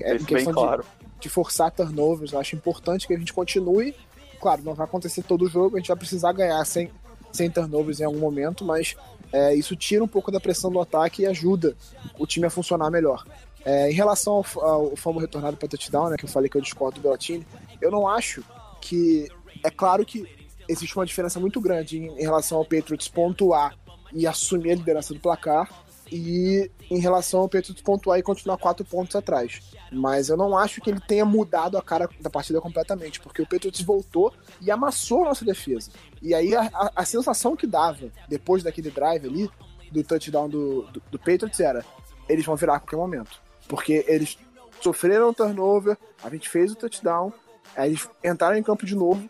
é, 0.00 0.16
isso 0.16 0.26
bem 0.26 0.44
claro. 0.44 0.82
De, 0.82 1.20
de 1.20 1.28
forçar 1.28 1.70
turnovers, 1.70 2.32
eu 2.32 2.38
acho 2.38 2.54
importante 2.54 3.06
que 3.06 3.14
a 3.14 3.18
gente 3.18 3.32
continue. 3.32 3.94
Claro, 4.40 4.62
não 4.62 4.74
vai 4.74 4.86
acontecer 4.86 5.22
todo 5.22 5.44
o 5.44 5.48
jogo, 5.48 5.76
a 5.76 5.78
gente 5.80 5.88
vai 5.88 5.96
precisar 5.96 6.32
ganhar 6.32 6.64
sem, 6.64 6.90
sem 7.32 7.50
turnovers 7.50 8.00
em 8.00 8.04
algum 8.04 8.18
momento, 8.18 8.64
mas 8.64 8.96
é, 9.32 9.54
isso 9.54 9.76
tira 9.76 10.02
um 10.02 10.08
pouco 10.08 10.30
da 10.30 10.40
pressão 10.40 10.70
do 10.70 10.80
ataque 10.80 11.22
e 11.22 11.26
ajuda 11.26 11.76
o 12.18 12.26
time 12.26 12.46
a 12.46 12.50
funcionar 12.50 12.90
melhor. 12.90 13.24
É, 13.64 13.90
em 13.90 13.94
relação 13.94 14.42
ao, 14.56 14.64
ao 14.64 14.96
fumble 14.96 15.20
retornado 15.20 15.56
para 15.56 15.68
touchdown, 15.68 16.08
né, 16.08 16.16
que 16.16 16.24
eu 16.24 16.28
falei 16.28 16.48
que 16.48 16.56
eu 16.56 16.62
discordo 16.62 16.98
do 16.98 17.02
Bellatini, 17.02 17.46
eu 17.80 17.90
não 17.90 18.08
acho 18.08 18.42
que. 18.80 19.28
É 19.62 19.70
claro 19.70 20.06
que 20.06 20.26
existe 20.70 20.96
uma 20.96 21.06
diferença 21.06 21.40
muito 21.40 21.60
grande 21.60 21.98
em, 21.98 22.06
em 22.18 22.22
relação 22.22 22.58
ao 22.58 22.64
Patriots 22.64 23.08
pontuar 23.08 23.76
e 24.12 24.26
assumir 24.26 24.72
a 24.72 24.74
liderança 24.74 25.14
do 25.14 25.20
placar 25.20 25.68
e 26.10 26.70
em 26.90 26.98
relação 26.98 27.40
ao 27.40 27.48
Patriots 27.48 27.82
pontuar 27.82 28.18
e 28.18 28.22
continuar 28.22 28.56
quatro 28.56 28.84
pontos 28.84 29.14
atrás. 29.14 29.60
Mas 29.92 30.28
eu 30.28 30.36
não 30.36 30.56
acho 30.56 30.80
que 30.80 30.90
ele 30.90 31.00
tenha 31.00 31.24
mudado 31.24 31.78
a 31.78 31.82
cara 31.82 32.08
da 32.20 32.28
partida 32.28 32.60
completamente, 32.60 33.20
porque 33.20 33.42
o 33.42 33.46
Patriots 33.46 33.80
voltou 33.82 34.32
e 34.60 34.70
amassou 34.70 35.22
a 35.22 35.28
nossa 35.28 35.44
defesa. 35.44 35.90
E 36.20 36.34
aí 36.34 36.54
a, 36.54 36.62
a, 36.62 36.92
a 36.96 37.04
sensação 37.04 37.56
que 37.56 37.66
dava 37.66 38.10
depois 38.28 38.62
daquele 38.62 38.90
drive 38.90 39.26
ali, 39.26 39.50
do 39.92 40.02
touchdown 40.04 40.48
do, 40.48 40.82
do, 40.92 41.02
do 41.10 41.18
Patriots, 41.18 41.60
era 41.60 41.84
eles 42.28 42.44
vão 42.44 42.56
virar 42.56 42.76
a 42.76 42.80
qualquer 42.80 42.96
momento. 42.96 43.40
Porque 43.68 44.04
eles 44.08 44.38
sofreram 44.80 45.34
turnover, 45.34 45.96
a 46.22 46.30
gente 46.30 46.48
fez 46.48 46.72
o 46.72 46.76
touchdown, 46.76 47.32
aí 47.76 47.90
eles 47.90 48.08
entraram 48.24 48.56
em 48.56 48.62
campo 48.62 48.86
de 48.86 48.94
novo, 48.94 49.28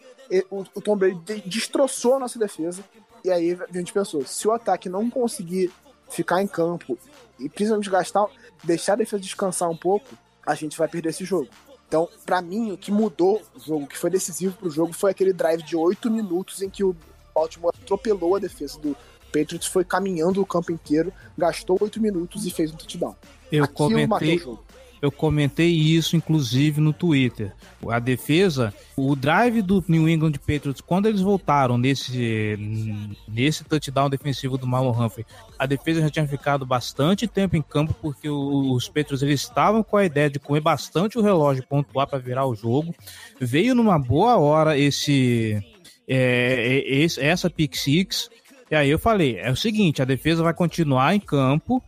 o, 0.51 0.65
o 0.75 0.81
Tom 0.81 0.97
Brady 0.97 1.43
destroçou 1.45 2.15
a 2.15 2.19
nossa 2.19 2.39
defesa, 2.39 2.85
e 3.25 3.31
aí 3.31 3.59
a 3.69 3.77
gente 3.77 3.93
pensou, 3.93 4.25
se 4.25 4.47
o 4.47 4.53
ataque 4.53 4.89
não 4.89 5.11
conseguir 5.11 5.73
ficar 6.09 6.43
em 6.43 6.47
campo 6.47 6.99
e 7.39 7.49
principalmente 7.49 7.91
gastar, 7.91 8.27
deixar 8.63 8.95
a 8.95 8.97
defesa 8.97 9.23
descansar 9.23 9.71
um 9.71 9.77
pouco, 9.77 10.07
a 10.47 10.55
gente 10.55 10.77
vai 10.77 10.89
perder 10.89 11.11
esse 11.11 11.25
jogo. 11.25 11.49
Então, 11.89 12.09
para 12.25 12.41
mim, 12.41 12.73
o 12.73 12.79
que 12.79 12.93
mudou 12.93 13.43
o 13.55 13.61
jogo, 13.61 13.85
o 13.85 13.87
que 13.87 13.99
foi 13.99 14.11
decisivo 14.11 14.57
pro 14.57 14.71
jogo, 14.71 14.93
foi 14.93 15.11
aquele 15.11 15.33
drive 15.33 15.63
de 15.63 15.77
8 15.77 16.11
minutos 16.11 16.63
em 16.63 16.71
que 16.71 16.85
o 16.85 16.95
Baltimore 17.35 17.75
atropelou 17.83 18.37
a 18.37 18.39
defesa 18.39 18.79
do 18.79 18.97
Patriots, 19.33 19.67
foi 19.67 19.85
caminhando 19.85 20.41
o 20.41 20.47
campo 20.47 20.71
inteiro, 20.71 21.13
gastou 21.37 21.77
8 21.81 22.01
minutos 22.01 22.47
e 22.47 22.51
fez 22.51 22.73
um 22.73 22.77
touchdown. 22.77 23.17
Eu 23.51 23.65
Aquilo 23.65 23.77
comentei, 23.77 24.41
eu 25.03 25.11
comentei 25.11 25.71
isso, 25.71 26.17
inclusive, 26.17 26.81
no 26.81 26.93
Twitter. 26.93 27.53
A 27.89 27.99
defesa, 27.99 28.75
o 28.97 29.17
drive 29.17 29.63
do 29.63 29.83
New 29.89 30.09
England 30.09 30.33
Patriots, 30.33 30.81
quando 30.81 31.07
eles 31.07 31.23
voltaram 31.23 31.79
nesse, 31.79 32.59
nesse 33.27 33.65
touchdown 33.65 34.11
defensivo 34.11 34.59
do 34.59 34.67
Marlon 34.67 34.93
Humphrey, 34.93 35.25
a 35.59 35.65
defesa 35.65 36.03
já 36.03 36.11
tinha 36.11 36.29
ficado 36.29 36.67
bastante 36.67 37.27
tempo 37.27 37.57
em 37.57 37.63
campo, 37.63 37.95
porque 38.03 38.29
os 38.29 38.89
Patriots 38.89 39.23
eles 39.23 39.41
estavam 39.41 39.83
com 39.83 39.97
a 39.97 40.05
ideia 40.05 40.29
de 40.29 40.39
comer 40.39 40.61
bastante 40.61 41.19
o 41.19 41.23
relógio 41.23 41.67
pontuar 41.67 42.07
para 42.07 42.19
virar 42.19 42.47
o 42.47 42.55
jogo. 42.55 42.95
Veio 43.41 43.75
numa 43.75 43.99
boa 43.99 44.37
hora 44.37 44.77
esse, 44.77 45.59
é, 46.07 46.85
esse 46.87 47.21
essa 47.21 47.49
pick 47.49 47.75
six. 47.75 48.29
E 48.71 48.75
aí 48.75 48.91
eu 48.91 48.99
falei, 48.99 49.39
é 49.39 49.51
o 49.51 49.57
seguinte, 49.57 50.01
a 50.01 50.05
defesa 50.05 50.43
vai 50.43 50.55
continuar 50.55 51.15
em 51.15 51.19
campo, 51.19 51.83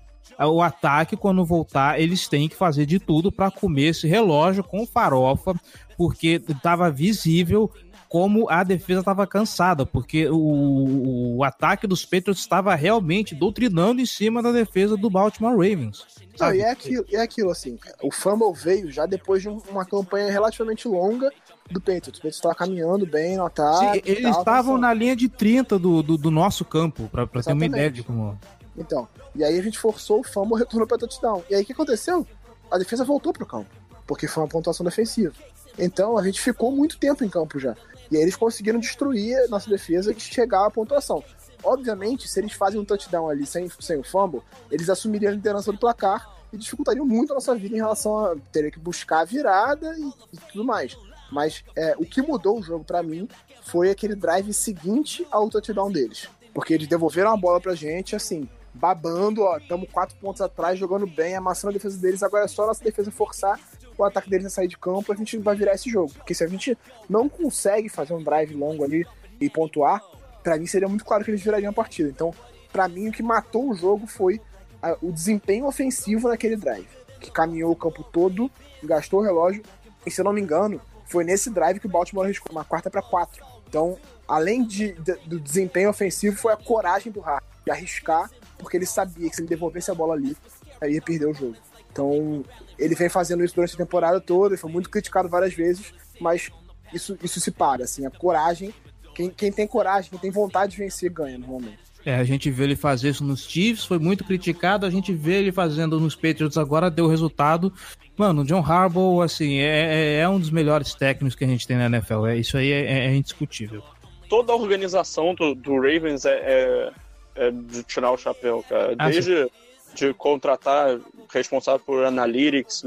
o 0.47 0.63
ataque, 0.63 1.17
quando 1.17 1.45
voltar, 1.45 2.01
eles 2.01 2.29
têm 2.29 2.49
que 2.49 2.57
fazer 2.57 2.87
de 2.87 2.99
tudo 2.99 3.31
para 3.31 3.51
comer 3.51 3.89
esse 3.89 4.07
relógio 4.07 4.65
com 4.65 4.87
farofa, 4.87 5.55
porque 5.97 6.43
estava 6.49 6.91
visível 6.91 7.71
como 8.13 8.47
a 8.51 8.63
defesa 8.63 9.01
estava 9.01 9.27
cansada, 9.27 9.87
porque 9.87 10.29
o, 10.29 11.39
o, 11.39 11.45
ataque 11.45 11.87
dos 11.87 12.05
Patriots 12.05 12.41
estava 12.41 12.75
realmente 12.75 13.35
doutrinando 13.35 14.03
em 14.03 14.07
cima 14.07 14.43
da 14.43 14.53
defesa 14.53 14.99
do 14.99 15.09
Baltimore 15.09 15.53
Ravens. 15.53 16.05
Não, 16.39 16.55
e 16.55 16.61
é 16.61 16.71
aquilo, 16.71 17.07
é 17.11 17.23
aquilo, 17.23 17.51
assim, 17.51 17.79
o 18.03 18.11
fumble 18.11 18.53
veio 18.53 18.93
já 18.93 19.07
depois 19.07 19.41
de 19.41 19.49
uma 19.49 19.87
campanha 19.87 20.31
relativamente 20.31 20.87
longa 20.87 21.31
do 21.71 21.81
Patriots. 21.81 22.09
O 22.09 22.13
Patriots 22.13 22.37
estava 22.37 22.55
caminhando 22.55 23.07
bem 23.07 23.39
no 23.39 23.47
ataque. 23.47 23.95
Sim, 23.95 24.03
eles 24.05 24.37
estavam 24.37 24.77
na 24.77 24.93
linha 24.93 25.17
de 25.17 25.31
30 25.31 25.79
do, 25.79 26.03
do, 26.03 26.19
do 26.19 26.31
nosso 26.31 26.67
campo, 26.67 27.09
para 27.09 27.27
ter 27.27 27.55
uma 27.55 27.65
ideia 27.65 27.91
de 27.91 28.03
como... 28.03 28.39
Então, 28.77 29.09
e 29.35 29.43
aí 29.43 29.59
a 29.59 29.63
gente 29.63 29.79
forçou 29.79 30.21
o 30.21 30.25
fumble, 30.25 30.59
retornou 30.59 30.87
para 30.87 30.99
touchdown. 30.99 31.43
E 31.49 31.55
aí 31.55 31.63
o 31.63 31.67
que 31.67 31.73
aconteceu? 31.73 32.27
A 32.71 32.79
defesa 32.79 33.05
voltou 33.05 33.33
pro 33.33 33.47
campo, 33.47 33.71
porque 34.07 34.27
foi 34.27 34.43
uma 34.43 34.49
pontuação 34.49 34.85
defensiva. 34.85 35.35
Então 35.79 36.19
a 36.19 36.23
gente 36.23 36.41
ficou 36.41 36.71
muito 36.71 36.99
tempo 36.99 37.25
em 37.25 37.29
campo 37.29 37.59
já. 37.59 37.77
E 38.11 38.17
aí 38.17 38.23
eles 38.23 38.37
conseguiram 38.37 38.79
destruir 38.79 39.37
a 39.39 39.49
nossa 39.49 39.71
defesa 39.71 40.13
e 40.13 40.21
chegar 40.21 40.67
à 40.67 40.71
pontuação. 40.71 41.25
Obviamente, 41.65 42.29
se 42.29 42.41
eles 42.41 42.53
fazem 42.53 42.81
um 42.81 42.85
touchdown 42.85 43.29
ali 43.29 43.47
sem, 43.47 43.69
sem 43.81 43.99
o 43.99 44.03
fumble, 44.03 44.43
eles 44.71 44.91
assumiriam 44.91 45.31
a 45.31 45.35
liderança 45.35 45.73
do 45.73 45.79
placar 45.79 46.29
e 46.53 46.59
dificultariam 46.59 47.07
muito 47.07 47.33
a 47.33 47.35
nossa 47.35 47.55
vida 47.55 47.75
em 47.75 47.79
relação 47.79 48.27
a 48.27 48.37
ter 48.51 48.71
que 48.71 48.79
buscar 48.79 49.21
a 49.21 49.25
virada 49.25 49.97
e, 49.97 50.13
e 50.35 50.39
tudo 50.51 50.65
mais. 50.65 50.97
Mas 51.31 51.65
é, 51.75 51.95
o 51.97 52.05
que 52.05 52.21
mudou 52.21 52.59
o 52.59 52.63
jogo 52.63 52.85
para 52.85 53.03
mim 53.03 53.27
foi 53.63 53.91
aquele 53.91 54.15
drive 54.15 54.53
seguinte 54.53 55.27
ao 55.31 55.49
touchdown 55.49 55.91
deles. 55.91 56.29
Porque 56.53 56.75
eles 56.75 56.87
devolveram 56.87 57.33
a 57.33 57.37
bola 57.37 57.61
pra 57.61 57.75
gente, 57.75 58.15
assim, 58.15 58.47
babando, 58.75 59.43
ó, 59.43 59.59
estamos 59.59 59.89
quatro 59.91 60.17
pontos 60.17 60.41
atrás, 60.41 60.79
jogando 60.79 61.07
bem, 61.07 61.35
amassando 61.35 61.71
a 61.71 61.75
defesa 61.75 61.99
deles, 61.99 62.23
agora 62.23 62.45
é 62.45 62.49
só 62.49 62.65
a 62.65 62.69
nossa 62.69 62.83
defesa 62.83 63.11
forçar 63.11 63.59
o 63.97 64.05
ataque 64.05 64.31
deles 64.31 64.47
a 64.47 64.51
sair 64.51 64.69
de 64.69 64.79
campo, 64.79 65.13
a 65.13 65.17
gente 65.17 65.37
vai 65.39 65.55
virar 65.55 65.75
esse 65.75 65.91
jogo. 65.91 66.13
Porque 66.15 66.35
se 66.35 66.43
a 66.43 66.47
gente 66.47 66.77
não 67.09 67.29
consegue 67.29 67.89
fazer 67.89 68.15
um 68.15 68.23
drive 68.23 68.55
longo 68.55 68.85
ali 68.85 69.07
e 69.41 69.49
pontuar, 69.51 70.03
para 70.43 70.57
mim 70.57 70.67
seria 70.67 70.89
muito 70.89 71.05
claro 71.05 71.25
que 71.25 71.31
eles 71.31 71.43
virariam 71.43 71.71
a 71.71 71.75
partida. 71.75 72.09
Então, 72.09 72.35
para 72.73 72.89
mim, 72.89 73.09
o 73.09 73.13
que 73.13 73.23
matou 73.23 73.71
o 73.71 73.75
jogo 73.75 74.07
foi 74.07 74.41
a, 74.83 74.97
o 75.03 75.13
desempenho 75.13 75.67
ofensivo 75.67 76.29
naquele 76.29 76.57
drive, 76.57 76.89
que 77.21 77.31
caminhou 77.31 77.71
o 77.71 77.77
campo 77.77 78.03
todo, 78.03 78.51
gastou 78.83 79.21
o 79.21 79.23
relógio, 79.23 79.63
e 80.05 80.11
se 80.11 80.21
eu 80.21 80.25
não 80.25 80.33
me 80.33 80.41
engano, 80.41 80.81
foi 81.07 81.23
nesse 81.25 81.51
drive 81.51 81.79
que 81.79 81.87
o 81.87 81.91
Baltimore 81.91 82.25
arriscou 82.25 82.51
uma 82.51 82.65
quarta 82.65 82.91
para 82.91 83.03
quatro. 83.03 83.45
Então, 83.69 83.97
além 84.27 84.65
de, 84.65 84.93
de, 84.95 85.15
do 85.27 85.39
desempenho 85.39 85.91
ofensivo, 85.91 86.37
foi 86.37 86.53
a 86.53 86.57
coragem 86.57 87.13
do 87.13 87.23
Hart 87.23 87.45
de 87.65 87.71
arriscar 87.71 88.31
porque 88.63 88.77
ele 88.77 88.87
sabia 88.87 89.29
que 89.29 89.37
se 89.37 89.43
ele 89.43 89.49
devolvesse 89.49 89.91
a 89.91 89.95
bola 89.95 90.15
ali, 90.15 90.37
aí 90.81 90.95
ia 90.95 91.03
perder 91.03 91.27
o 91.27 91.35
jogo. 91.35 91.57
Então, 91.91 92.43
ele 92.79 92.95
vem 92.95 93.09
fazendo 93.09 93.45
isso 93.45 93.55
durante 93.55 93.75
a 93.75 93.79
temporada 93.79 94.21
toda, 94.21 94.55
ele 94.55 94.61
foi 94.61 94.71
muito 94.71 94.89
criticado 94.89 95.29
várias 95.29 95.53
vezes, 95.53 95.93
mas 96.19 96.51
isso, 96.93 97.19
isso 97.23 97.41
se 97.41 97.51
para, 97.51 97.85
assim, 97.85 98.07
a 98.07 98.11
coragem, 98.11 98.73
quem, 99.15 99.29
quem 99.31 99.53
tem 99.53 99.67
coragem, 99.67 100.11
quem 100.11 100.19
tem 100.19 100.31
vontade 100.31 100.73
de 100.73 100.79
vencer, 100.79 101.11
ganha 101.11 101.39
normalmente. 101.39 101.79
É, 102.05 102.17
a 102.17 102.25
gente 102.25 102.51
vê 102.51 102.65
ele 102.65 102.75
fazer 102.75 103.11
isso 103.11 103.23
nos 103.23 103.49
Chiefs, 103.49 103.85
foi 103.85 103.99
muito 103.99 104.25
criticado, 104.25 104.85
a 104.85 104.91
gente 104.91 105.13
vê 105.13 105.35
ele 105.35 105.53
fazendo 105.53 106.01
nos 106.01 106.17
Patriots 106.17 106.59
agora, 106.59 106.91
deu 106.91 107.07
resultado. 107.07 107.73
Mano, 108.17 108.43
o 108.43 108.45
John 108.45 108.61
Harbaugh, 108.61 109.23
assim, 109.23 109.59
é, 109.59 110.17
é, 110.17 110.21
é 110.21 110.29
um 110.29 110.39
dos 110.39 110.51
melhores 110.51 110.95
técnicos 110.95 111.37
que 111.37 111.45
a 111.45 111.47
gente 111.49 111.67
tem 111.67 111.77
na 111.77 111.87
NFL, 111.87 112.27
é, 112.27 112.37
isso 112.37 112.57
aí 112.57 112.73
é, 112.73 113.07
é 113.07 113.15
indiscutível. 113.15 113.83
Toda 114.29 114.53
a 114.53 114.57
organização 114.57 115.35
do, 115.35 115.55
do 115.55 115.75
Ravens 115.77 116.25
é, 116.25 116.91
é 117.35 117.51
de 117.51 117.83
tirar 117.83 118.13
o 118.13 118.19
chapéu, 118.19 118.65
cara. 118.69 118.95
Ah, 118.99 119.09
Desde 119.09 119.51
de 119.95 120.15
contratar 120.15 120.99
responsável 121.31 121.81
por 121.81 122.05
analytics 122.05 122.83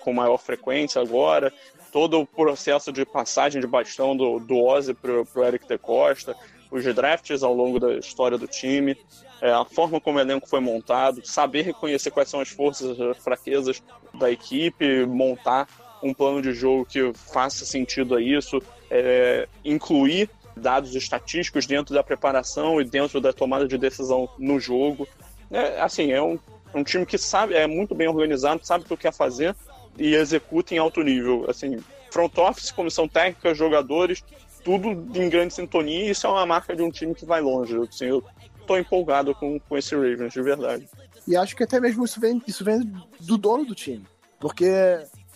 com 0.00 0.12
maior 0.12 0.36
frequência 0.38 1.00
agora, 1.00 1.52
todo 1.90 2.20
o 2.20 2.26
processo 2.26 2.92
de 2.92 3.04
passagem 3.04 3.60
de 3.60 3.66
bastão 3.66 4.16
do, 4.16 4.38
do 4.38 4.58
Ozzy 4.62 4.92
pro, 4.92 5.24
pro 5.24 5.44
Eric 5.44 5.66
de 5.66 5.78
Costa, 5.78 6.36
os 6.70 6.84
drafts 6.94 7.42
ao 7.42 7.54
longo 7.54 7.80
da 7.80 7.94
história 7.94 8.36
do 8.36 8.46
time, 8.46 8.96
é, 9.40 9.50
a 9.50 9.64
forma 9.64 10.00
como 10.00 10.18
o 10.18 10.20
elenco 10.20 10.48
foi 10.48 10.60
montado, 10.60 11.24
saber 11.24 11.62
reconhecer 11.62 12.10
quais 12.10 12.28
são 12.28 12.40
as 12.40 12.48
forças 12.48 12.98
e 12.98 13.14
fraquezas 13.14 13.82
da 14.14 14.30
equipe, 14.30 15.06
montar 15.06 15.68
um 16.02 16.12
plano 16.12 16.42
de 16.42 16.52
jogo 16.52 16.84
que 16.84 17.12
faça 17.14 17.64
sentido 17.64 18.14
a 18.14 18.20
isso, 18.20 18.62
é, 18.90 19.48
incluir 19.64 20.28
dados 20.56 20.94
estatísticos 20.94 21.66
dentro 21.66 21.94
da 21.94 22.02
preparação 22.02 22.80
e 22.80 22.84
dentro 22.84 23.20
da 23.20 23.32
tomada 23.32 23.68
de 23.68 23.76
decisão 23.76 24.28
no 24.38 24.58
jogo. 24.58 25.06
É, 25.50 25.80
assim, 25.80 26.12
é 26.12 26.22
um, 26.22 26.38
um 26.74 26.82
time 26.82 27.04
que 27.04 27.18
sabe, 27.18 27.54
é 27.54 27.66
muito 27.66 27.94
bem 27.94 28.08
organizado, 28.08 28.64
sabe 28.64 28.84
o 28.84 28.88
que 28.88 28.96
quer 28.96 29.12
fazer 29.12 29.54
e 29.98 30.14
executa 30.14 30.74
em 30.74 30.78
alto 30.78 31.02
nível. 31.02 31.46
Assim, 31.48 31.78
front 32.10 32.36
office, 32.38 32.70
comissão 32.70 33.06
técnica, 33.06 33.54
jogadores, 33.54 34.24
tudo 34.64 34.90
em 35.14 35.28
grande 35.28 35.54
sintonia. 35.54 36.06
E 36.06 36.10
isso 36.10 36.26
é 36.26 36.30
uma 36.30 36.46
marca 36.46 36.74
de 36.74 36.82
um 36.82 36.90
time 36.90 37.14
que 37.14 37.26
vai 37.26 37.40
longe. 37.40 37.76
Assim, 37.78 38.06
eu 38.06 38.24
tô 38.66 38.76
empolgado 38.76 39.34
com, 39.34 39.60
com 39.60 39.76
esse 39.76 39.94
Ravens, 39.94 40.32
de 40.32 40.42
verdade. 40.42 40.88
E 41.26 41.36
acho 41.36 41.56
que 41.56 41.64
até 41.64 41.80
mesmo 41.80 42.04
isso 42.04 42.20
vem, 42.20 42.42
isso 42.46 42.64
vem 42.64 42.80
do 43.20 43.36
dono 43.36 43.64
do 43.64 43.74
time. 43.74 44.04
Porque 44.38 44.66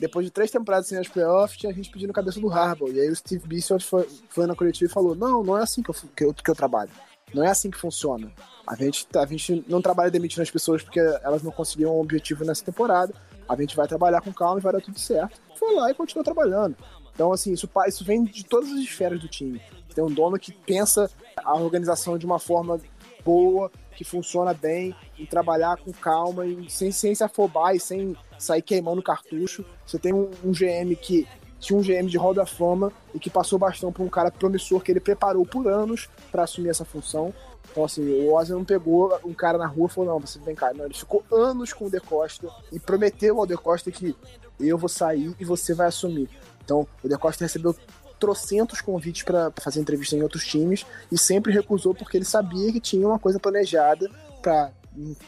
depois 0.00 0.24
de 0.24 0.32
três 0.32 0.50
temporadas 0.50 0.88
sem 0.88 0.98
as 0.98 1.06
playoffs, 1.06 1.58
tinha 1.58 1.72
gente 1.72 1.90
pedindo 1.90 2.10
a 2.10 2.14
cabeça 2.14 2.40
do 2.40 2.50
Harbaugh. 2.50 2.90
E 2.90 2.98
aí 2.98 3.10
o 3.10 3.14
Steve 3.14 3.46
Bischoff 3.46 3.84
foi, 3.84 4.08
foi 4.30 4.46
na 4.46 4.56
coletiva 4.56 4.90
e 4.90 4.92
falou: 4.92 5.14
Não, 5.14 5.44
não 5.44 5.58
é 5.58 5.62
assim 5.62 5.82
que 5.82 5.90
eu, 5.90 5.94
que 6.16 6.24
eu, 6.24 6.34
que 6.34 6.50
eu 6.50 6.54
trabalho. 6.54 6.90
Não 7.34 7.44
é 7.44 7.48
assim 7.48 7.70
que 7.70 7.78
funciona. 7.78 8.32
A 8.66 8.74
gente, 8.74 9.06
a 9.14 9.26
gente 9.26 9.64
não 9.68 9.82
trabalha 9.82 10.10
demitindo 10.10 10.42
as 10.42 10.50
pessoas 10.50 10.82
porque 10.82 10.98
elas 10.98 11.42
não 11.42 11.52
conseguiram 11.52 11.96
um 11.96 12.00
objetivo 12.00 12.44
nessa 12.44 12.64
temporada. 12.64 13.14
A 13.48 13.54
gente 13.56 13.76
vai 13.76 13.86
trabalhar 13.86 14.20
com 14.20 14.32
calma 14.32 14.58
e 14.58 14.62
vai 14.62 14.72
dar 14.72 14.80
tudo 14.80 14.98
certo. 14.98 15.40
Foi 15.56 15.74
lá 15.74 15.90
e 15.90 15.94
continuou 15.94 16.24
trabalhando. 16.24 16.76
Então, 17.14 17.30
assim, 17.32 17.52
isso, 17.52 17.68
isso 17.86 18.04
vem 18.04 18.24
de 18.24 18.44
todas 18.44 18.70
as 18.70 18.78
esferas 18.78 19.20
do 19.20 19.28
time. 19.28 19.60
Tem 19.94 20.02
um 20.02 20.10
dono 20.10 20.38
que 20.38 20.52
pensa 20.52 21.10
a 21.36 21.54
organização 21.54 22.16
de 22.16 22.24
uma 22.24 22.38
forma 22.38 22.80
boa, 23.24 23.70
que 23.96 24.04
funciona 24.04 24.54
bem, 24.54 24.94
e 25.18 25.26
trabalhar 25.26 25.76
com 25.76 25.92
calma 25.92 26.46
e 26.46 26.70
sem, 26.70 26.90
sem 26.90 27.14
se 27.14 27.22
afobar 27.22 27.74
e 27.74 27.80
sem 27.80 28.16
sair 28.38 28.62
queimando 28.62 29.02
cartucho. 29.02 29.64
Você 29.86 29.98
tem 29.98 30.12
um, 30.12 30.30
um 30.44 30.52
GM 30.52 30.94
que 30.96 31.26
tinha 31.60 31.78
um 31.78 31.82
GM 31.82 32.06
de 32.06 32.16
roda 32.16 32.46
fama 32.46 32.90
e 33.14 33.18
que 33.18 33.28
passou 33.28 33.58
bastante 33.58 33.92
por 33.92 34.02
um 34.02 34.08
cara 34.08 34.30
promissor 34.30 34.80
que 34.80 34.90
ele 34.90 35.00
preparou 35.00 35.44
por 35.44 35.68
anos 35.68 36.08
para 36.32 36.44
assumir 36.44 36.70
essa 36.70 36.84
função. 36.84 37.34
Então, 37.70 37.84
assim, 37.84 38.02
o 38.02 38.32
Ozzy 38.32 38.52
não 38.52 38.64
pegou 38.64 39.16
um 39.24 39.34
cara 39.34 39.58
na 39.58 39.66
rua 39.66 39.86
e 39.86 39.92
falou: 39.92 40.14
não, 40.14 40.20
você 40.20 40.38
vem 40.40 40.54
cá. 40.54 40.72
Não, 40.72 40.86
ele 40.86 40.94
ficou 40.94 41.22
anos 41.30 41.72
com 41.72 41.86
o 41.86 41.90
De 41.90 42.00
Costa 42.00 42.48
e 42.72 42.80
prometeu 42.80 43.38
ao 43.38 43.46
De 43.46 43.56
Costa 43.56 43.90
que 43.90 44.16
eu 44.58 44.76
vou 44.76 44.88
sair 44.88 45.34
e 45.38 45.44
você 45.44 45.74
vai 45.74 45.86
assumir. 45.86 46.28
Então, 46.64 46.86
o 47.02 47.08
De 47.08 47.16
Costa 47.16 47.44
recebeu 47.44 47.74
trocentos 48.20 48.80
convites 48.82 49.22
para 49.22 49.50
fazer 49.60 49.80
entrevista 49.80 50.14
em 50.14 50.22
outros 50.22 50.46
times 50.46 50.84
e 51.10 51.18
sempre 51.18 51.52
recusou 51.52 51.94
porque 51.94 52.18
ele 52.18 52.24
sabia 52.24 52.70
que 52.70 52.78
tinha 52.78 53.06
uma 53.06 53.18
coisa 53.18 53.40
planejada 53.40 54.08
para 54.42 54.70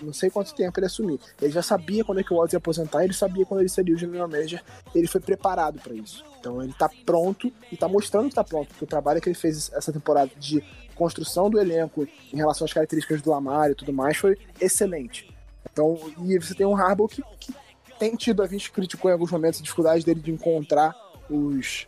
não 0.01 0.13
sei 0.13 0.29
quanto 0.29 0.55
tempo 0.55 0.79
ele 0.79 0.87
assumir. 0.87 1.21
Ele 1.41 1.53
já 1.53 1.63
sabia 1.63 2.05
quando 2.05 2.19
é 2.19 2.25
que 2.25 2.33
o 2.33 2.37
Oz 2.37 2.53
ia 2.53 2.59
aposentar, 2.59 3.05
ele 3.05 3.15
sabia 3.15 3.47
quando 3.47 3.61
ele 3.61 3.69
seria 3.69 3.95
o 3.95 3.99
general 3.99 4.29
manager, 4.29 4.63
ele 4.95 5.07
foi 5.07 5.21
preparado 5.21 5.81
para 5.81 5.95
isso. 5.95 6.25
Então 6.39 6.63
ele 6.63 6.73
tá 6.73 6.91
pronto 7.07 7.51
e 7.71 7.77
tá 7.77 7.89
mostrando 7.89 8.29
que 8.29 8.35
tá 8.35 8.45
pronto, 8.45 8.69
porque 8.69 8.85
o 8.85 8.89
trabalho 8.89 9.21
que 9.21 9.29
ele 9.29 9.37
fez 9.37 9.73
essa 9.73 9.93
temporada 9.93 10.31
de 10.37 10.63
construção 10.95 11.49
do 11.49 11.59
elenco 11.59 12.07
em 12.33 12.37
relação 12.37 12.65
às 12.65 12.73
características 12.73 13.23
do 13.23 13.31
Lamar 13.31 13.71
e 13.71 13.75
tudo 13.75 13.93
mais 13.93 14.17
foi 14.17 14.37
excelente. 14.61 15.33
Então, 15.73 15.99
e 16.19 16.39
você 16.39 16.55
tem 16.55 16.67
um 16.67 16.77
Harbaugh 16.77 17.09
que, 17.09 17.23
que 17.39 17.55
tem 17.99 18.17
tido, 18.17 18.43
a 18.43 18.47
gente 18.47 18.71
criticou 18.71 19.11
em 19.11 19.15
alguns 19.15 19.31
momentos 19.31 19.61
a 19.61 19.63
dificuldade 19.63 20.05
dele 20.05 20.21
de 20.21 20.33
encontrar 20.33 20.95
os, 21.33 21.87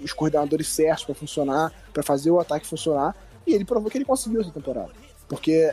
os, 0.00 0.12
coordenadores 0.12 0.68
certos 0.68 1.04
para 1.04 1.14
funcionar, 1.14 1.72
para 1.92 2.02
fazer 2.02 2.30
o 2.30 2.38
ataque 2.38 2.66
funcionar, 2.66 3.16
e 3.46 3.54
ele 3.54 3.64
provou 3.64 3.90
que 3.90 3.98
ele 3.98 4.04
conseguiu 4.04 4.40
essa 4.40 4.50
temporada. 4.50 4.90
Porque 5.28 5.72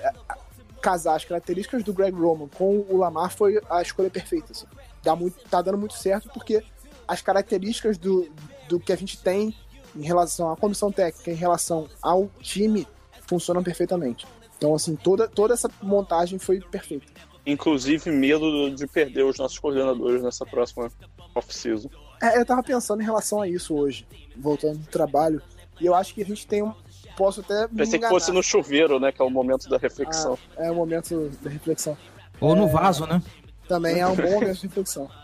casar 0.81 1.15
as 1.15 1.25
características 1.25 1.83
do 1.83 1.93
Greg 1.93 2.15
Roman 2.15 2.47
com 2.47 2.85
o 2.89 2.97
Lamar 2.97 3.31
foi 3.31 3.61
a 3.69 3.81
escolha 3.81 4.09
perfeita. 4.09 4.51
Assim. 4.51 4.65
Dá 5.03 5.15
muito, 5.15 5.37
tá 5.49 5.61
dando 5.61 5.77
muito 5.77 5.93
certo 5.93 6.29
porque 6.33 6.63
as 7.07 7.21
características 7.21 7.97
do, 7.97 8.29
do 8.67 8.79
que 8.79 8.93
a 8.93 8.95
gente 8.95 9.21
tem 9.21 9.53
em 9.95 10.03
relação 10.03 10.51
à 10.51 10.55
comissão 10.55 10.91
técnica, 10.91 11.31
em 11.31 11.35
relação 11.35 11.87
ao 12.01 12.29
time, 12.39 12.87
funcionam 13.27 13.63
perfeitamente. 13.63 14.25
Então, 14.57 14.75
assim, 14.75 14.95
toda, 14.95 15.27
toda 15.27 15.53
essa 15.53 15.69
montagem 15.81 16.37
foi 16.37 16.59
perfeita. 16.59 17.07
Inclusive, 17.45 18.11
medo 18.11 18.69
de 18.75 18.85
perder 18.85 19.23
os 19.23 19.37
nossos 19.37 19.57
coordenadores 19.57 20.21
nessa 20.21 20.45
próxima 20.45 20.91
off-season. 21.33 21.89
É, 22.21 22.37
eu 22.37 22.45
tava 22.45 22.61
pensando 22.63 23.01
em 23.01 23.05
relação 23.05 23.41
a 23.41 23.47
isso 23.47 23.75
hoje, 23.75 24.05
voltando 24.35 24.77
do 24.77 24.87
trabalho, 24.87 25.41
e 25.79 25.85
eu 25.85 25.95
acho 25.95 26.13
que 26.13 26.21
a 26.21 26.25
gente 26.25 26.45
tem 26.45 26.61
um, 26.61 26.73
posso 27.15 27.41
até. 27.41 27.67
Pensei 27.67 27.99
que 27.99 28.07
fosse 28.07 28.31
no 28.31 28.41
chuveiro, 28.41 28.99
né? 28.99 29.11
Que 29.11 29.21
é 29.21 29.25
o 29.25 29.29
momento 29.29 29.67
da 29.69 29.77
reflexão. 29.77 30.37
Ah, 30.57 30.65
é 30.65 30.71
o 30.71 30.75
momento 30.75 31.29
da 31.41 31.49
reflexão. 31.49 31.97
Ou 32.39 32.55
no 32.55 32.67
é, 32.67 32.71
vaso, 32.71 33.05
né? 33.05 33.21
Também 33.67 33.99
é 33.99 34.07
um 34.07 34.15
bom 34.15 34.31
momento 34.31 34.55
de 34.55 34.67
reflexão. 34.67 35.09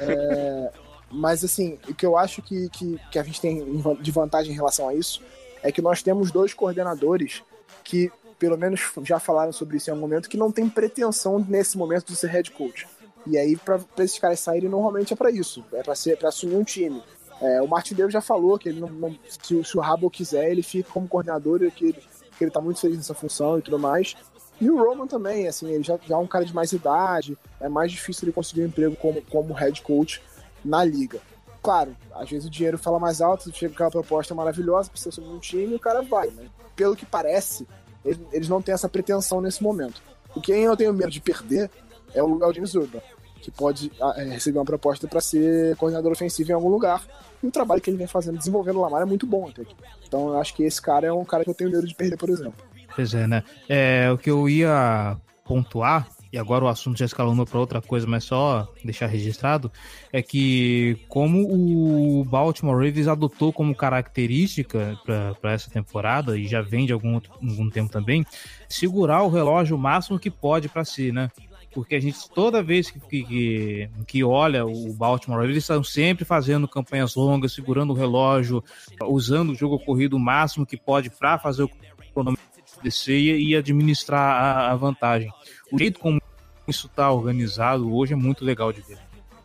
É, 0.00 0.70
mas 1.10 1.44
assim, 1.44 1.78
o 1.88 1.94
que 1.94 2.06
eu 2.06 2.16
acho 2.16 2.40
que, 2.40 2.70
que, 2.70 2.98
que 3.10 3.18
a 3.18 3.22
gente 3.22 3.40
tem 3.40 3.82
de 4.00 4.10
vantagem 4.10 4.52
em 4.52 4.54
relação 4.54 4.88
a 4.88 4.94
isso 4.94 5.20
é 5.62 5.72
que 5.72 5.82
nós 5.82 6.02
temos 6.02 6.30
dois 6.30 6.54
coordenadores 6.54 7.42
que, 7.82 8.10
pelo 8.38 8.56
menos, 8.56 8.92
já 9.02 9.18
falaram 9.18 9.52
sobre 9.52 9.76
isso 9.76 9.90
em 9.90 9.92
algum 9.92 10.02
momento, 10.02 10.28
que 10.28 10.36
não 10.36 10.52
tem 10.52 10.68
pretensão 10.68 11.44
nesse 11.46 11.76
momento 11.76 12.06
de 12.06 12.16
ser 12.16 12.28
head 12.28 12.50
coach. 12.52 12.86
E 13.28 13.36
aí, 13.36 13.56
para 13.56 13.78
esses 13.98 14.18
caras 14.18 14.40
saírem, 14.40 14.70
normalmente 14.70 15.12
é 15.12 15.16
para 15.16 15.30
isso, 15.30 15.62
é 15.72 15.82
para 15.82 16.28
assumir 16.28 16.56
um 16.56 16.64
time. 16.64 17.02
É, 17.40 17.60
o 17.60 17.68
Martindale 17.68 18.10
já 18.10 18.22
falou 18.22 18.58
que 18.58 18.70
ele 18.70 18.80
não, 18.80 18.88
não 18.88 19.18
se, 19.28 19.64
se, 19.64 19.76
o 19.76 19.80
Rabo 19.80 20.10
quiser, 20.10 20.50
ele 20.50 20.62
fica 20.62 20.90
como 20.90 21.06
coordenador, 21.06 21.60
que 21.70 21.86
ele, 21.86 22.02
que 22.36 22.44
ele 22.44 22.50
tá 22.50 22.60
muito 22.60 22.80
feliz 22.80 22.96
nessa 22.96 23.14
função 23.14 23.58
e 23.58 23.62
tudo 23.62 23.78
mais. 23.78 24.16
E 24.60 24.68
o 24.70 24.82
Roman 24.82 25.06
também, 25.06 25.46
assim, 25.46 25.70
ele 25.70 25.84
já, 25.84 25.98
já 26.04 26.14
é 26.16 26.18
um 26.18 26.26
cara 26.26 26.44
de 26.44 26.54
mais 26.54 26.72
idade, 26.72 27.38
é 27.60 27.68
mais 27.68 27.92
difícil 27.92 28.24
ele 28.24 28.32
conseguir 28.32 28.62
um 28.62 28.66
emprego 28.66 28.96
como, 28.96 29.22
como 29.22 29.52
head 29.52 29.80
coach 29.82 30.22
na 30.64 30.82
liga. 30.82 31.20
Claro, 31.62 31.94
às 32.12 32.30
vezes 32.30 32.46
o 32.46 32.50
dinheiro 32.50 32.78
fala 32.78 32.98
mais 32.98 33.20
alto, 33.20 33.52
chega 33.54 33.74
aquela 33.74 33.90
proposta 33.90 34.34
maravilhosa 34.34 34.90
você 34.92 35.10
assumir 35.10 35.28
um 35.28 35.38
time 35.38 35.72
e 35.72 35.76
o 35.76 35.80
cara 35.80 36.02
vai, 36.02 36.32
pelo 36.74 36.96
que 36.96 37.04
parece, 37.04 37.68
eles, 38.04 38.18
eles 38.32 38.48
não 38.48 38.62
têm 38.62 38.74
essa 38.74 38.88
pretensão 38.88 39.40
nesse 39.40 39.62
momento. 39.62 40.02
O 40.34 40.40
que 40.40 40.50
eu 40.50 40.76
tenho 40.76 40.94
medo 40.94 41.10
de 41.10 41.20
perder 41.20 41.70
é 42.14 42.22
o, 42.22 42.42
é 42.42 42.46
o 42.46 42.52
James 42.52 42.74
Urban 42.74 43.00
que 43.40 43.50
pode 43.50 43.90
ah, 44.00 44.14
é, 44.16 44.24
receber 44.24 44.58
uma 44.58 44.64
proposta 44.64 45.06
para 45.06 45.20
ser 45.20 45.76
coordenador 45.76 46.12
ofensivo 46.12 46.50
em 46.50 46.54
algum 46.54 46.68
lugar. 46.68 47.02
E 47.42 47.46
o 47.46 47.50
trabalho 47.50 47.80
que 47.80 47.88
ele 47.88 47.96
vem 47.96 48.06
fazendo, 48.06 48.38
desenvolvendo 48.38 48.78
o 48.78 48.82
Lamar, 48.82 49.02
é 49.02 49.04
muito 49.04 49.26
bom 49.26 49.48
até 49.48 49.62
aqui. 49.62 49.74
Então 50.06 50.28
eu 50.28 50.40
acho 50.40 50.54
que 50.54 50.64
esse 50.64 50.80
cara 50.80 51.06
é 51.06 51.12
um 51.12 51.24
cara 51.24 51.44
que 51.44 51.50
eu 51.50 51.54
tenho 51.54 51.70
medo 51.70 51.86
de 51.86 51.94
perder, 51.94 52.16
por 52.16 52.28
exemplo. 52.28 52.54
Pois 52.94 53.14
é, 53.14 53.26
né? 53.26 53.44
É, 53.68 54.10
o 54.12 54.18
que 54.18 54.30
eu 54.30 54.48
ia 54.48 55.16
pontuar, 55.44 56.08
e 56.32 56.36
agora 56.36 56.64
o 56.64 56.68
assunto 56.68 56.98
já 56.98 57.06
escalonou 57.06 57.46
para 57.46 57.58
outra 57.58 57.80
coisa, 57.80 58.06
mas 58.06 58.24
só 58.24 58.68
deixar 58.84 59.06
registrado, 59.06 59.72
é 60.12 60.20
que 60.20 60.98
como 61.08 61.48
o 61.48 62.24
Baltimore 62.24 62.74
Ravens 62.76 63.08
adotou 63.08 63.52
como 63.52 63.74
característica 63.74 64.98
para 65.40 65.52
essa 65.52 65.70
temporada, 65.70 66.36
e 66.36 66.46
já 66.46 66.60
vem 66.60 66.84
de 66.84 66.92
algum, 66.92 67.14
algum 67.14 67.70
tempo 67.70 67.90
também, 67.90 68.26
segurar 68.68 69.22
o 69.22 69.30
relógio 69.30 69.76
o 69.76 69.78
máximo 69.78 70.18
que 70.18 70.30
pode 70.30 70.68
para 70.68 70.84
si, 70.84 71.12
né? 71.12 71.30
Porque 71.78 71.94
a 71.94 72.00
gente, 72.00 72.18
toda 72.34 72.60
vez 72.60 72.90
que, 72.90 72.98
que, 72.98 73.88
que 74.04 74.24
olha 74.24 74.66
o 74.66 74.92
Baltimore, 74.92 75.44
eles 75.44 75.58
estão 75.58 75.84
sempre 75.84 76.24
fazendo 76.24 76.66
campanhas 76.66 77.14
longas, 77.14 77.52
segurando 77.52 77.92
o 77.92 77.96
relógio, 77.96 78.64
usando 79.04 79.50
o 79.50 79.54
jogo 79.54 79.78
corrido 79.78 80.16
o 80.16 80.18
máximo 80.18 80.66
que 80.66 80.76
pode 80.76 81.08
para 81.08 81.38
fazer 81.38 81.62
o 81.62 81.70
cronômetro 82.12 82.44
descer 82.82 83.16
e 83.16 83.54
administrar 83.54 84.20
a, 84.20 84.72
a 84.72 84.74
vantagem. 84.74 85.32
O 85.72 85.78
jeito 85.78 86.00
como 86.00 86.20
isso 86.66 86.88
está 86.88 87.12
organizado 87.12 87.94
hoje 87.94 88.12
é 88.12 88.16
muito 88.16 88.44
legal 88.44 88.72
de 88.72 88.80
ver 88.80 88.98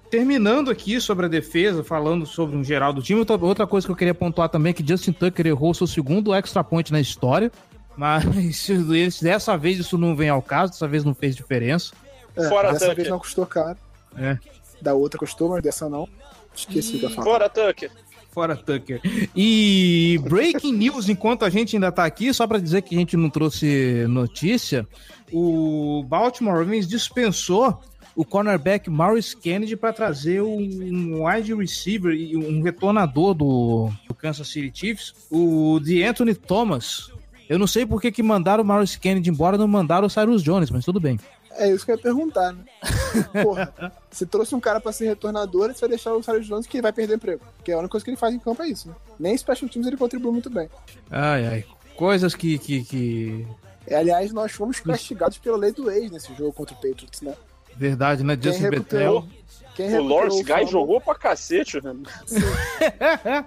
terminando 0.09 0.69
aqui 0.69 1.01
sobre 1.01 1.25
a 1.25 1.29
defesa, 1.29 1.83
falando 1.83 2.23
sobre 2.23 2.55
um 2.55 2.63
geral 2.63 2.93
do 2.93 3.01
time, 3.01 3.25
outra 3.41 3.65
coisa 3.65 3.87
que 3.87 3.91
eu 3.91 3.95
queria 3.95 4.13
pontuar 4.13 4.47
também 4.47 4.69
é 4.69 4.73
que 4.73 4.87
Justin 4.87 5.11
Tucker 5.11 5.47
errou 5.47 5.73
seu 5.73 5.87
segundo 5.87 6.31
extra 6.35 6.63
point 6.63 6.91
na 6.91 7.01
história, 7.01 7.51
mas 7.97 8.23
dessa 9.19 9.57
vez 9.57 9.79
isso 9.79 9.97
não 9.97 10.15
vem 10.15 10.29
ao 10.29 10.39
caso, 10.39 10.73
dessa 10.73 10.87
vez 10.87 11.03
não 11.03 11.15
fez 11.15 11.35
diferença. 11.35 11.95
É, 12.35 12.49
Fora 12.49 12.73
dessa 12.73 12.85
Tucker. 12.85 12.95
vez 12.95 13.09
não 13.09 13.19
custou 13.19 13.45
caro. 13.45 13.77
É. 14.17 14.37
Da 14.81 14.93
outra 14.93 15.19
custou, 15.19 15.49
mas 15.49 15.61
dessa 15.63 15.89
não. 15.89 16.07
Esqueci 16.55 16.97
e... 16.97 17.01
da 17.01 17.09
falar. 17.09 17.23
Fora 17.23 17.49
Tucker. 17.49 17.91
Fora 18.31 18.55
Tucker. 18.55 18.99
E 19.35 20.19
breaking 20.23 20.73
news, 20.73 21.07
enquanto 21.07 21.45
a 21.45 21.49
gente 21.49 21.75
ainda 21.75 21.91
tá 21.91 22.03
aqui, 22.03 22.33
só 22.33 22.47
para 22.47 22.59
dizer 22.59 22.81
que 22.81 22.95
a 22.95 22.97
gente 22.97 23.15
não 23.15 23.29
trouxe 23.29 24.05
notícia, 24.09 24.87
o 25.31 26.03
Baltimore 26.07 26.57
Ravens 26.57 26.87
dispensou 26.87 27.79
o 28.15 28.23
cornerback 28.23 28.89
Maurice 28.89 29.35
Kennedy 29.35 29.75
para 29.75 29.93
trazer 29.93 30.41
um 30.41 31.25
wide 31.25 31.53
receiver 31.53 32.13
e 32.13 32.35
um 32.35 32.61
retornador 32.61 33.33
do, 33.33 33.89
do, 34.07 34.13
Kansas 34.13 34.47
City 34.47 34.71
Chiefs, 34.73 35.13
o 35.31 35.79
de 35.79 36.03
Anthony 36.03 36.35
Thomas. 36.35 37.11
Eu 37.49 37.59
não 37.59 37.67
sei 37.67 37.85
por 37.85 38.01
que, 38.01 38.11
que 38.11 38.23
mandaram 38.23 38.63
o 38.63 38.65
Maurice 38.65 38.99
Kennedy 38.99 39.29
embora, 39.29 39.57
não 39.57 39.67
mandaram 39.67 40.07
o 40.07 40.09
Cyrus 40.09 40.41
Jones, 40.43 40.69
mas 40.71 40.85
tudo 40.85 40.99
bem. 40.99 41.19
É 41.55 41.69
isso 41.69 41.85
que 41.85 41.91
eu 41.91 41.95
ia 41.95 42.01
perguntar, 42.01 42.53
né? 42.53 42.63
Porra, 43.43 43.73
você 44.09 44.25
trouxe 44.25 44.55
um 44.55 44.59
cara 44.59 44.79
pra 44.79 44.91
ser 44.91 45.05
retornador 45.05 45.69
e 45.69 45.73
você 45.73 45.81
vai 45.81 45.89
deixar 45.89 46.13
o 46.13 46.23
Sérgio 46.23 46.43
Jones 46.43 46.67
que 46.67 46.81
vai 46.81 46.91
perder 46.91 47.15
emprego. 47.15 47.41
Porque 47.57 47.71
a 47.71 47.77
única 47.77 47.91
coisa 47.91 48.03
que 48.03 48.09
ele 48.09 48.17
faz 48.17 48.33
em 48.33 48.39
campo 48.39 48.61
é 48.63 48.67
isso, 48.67 48.87
né? 48.87 48.95
Nem 49.19 49.37
Special 49.37 49.69
Teams 49.69 49.87
ele 49.87 49.97
contribui 49.97 50.31
muito 50.31 50.49
bem. 50.49 50.69
Ai, 51.11 51.45
ai. 51.45 51.65
Coisas 51.95 52.33
que. 52.33 52.57
que, 52.57 52.83
que... 52.83 53.47
É, 53.85 53.95
aliás, 53.95 54.31
nós 54.31 54.51
fomos 54.51 54.79
castigados 54.79 55.37
pela 55.37 55.57
lei 55.57 55.71
do 55.71 55.91
ex 55.91 56.09
nesse 56.09 56.33
jogo 56.33 56.53
contra 56.53 56.73
o 56.73 56.77
Patriots, 56.77 57.21
né? 57.21 57.35
Verdade, 57.75 58.23
né? 58.23 58.37
Justin 58.39 58.69
Betel. 58.69 59.27
o 59.77 60.03
Lawrence 60.03 60.43
Guy 60.43 60.67
jogou 60.67 61.01
pra 61.01 61.15
cacete, 61.15 61.81
né? 61.83 61.93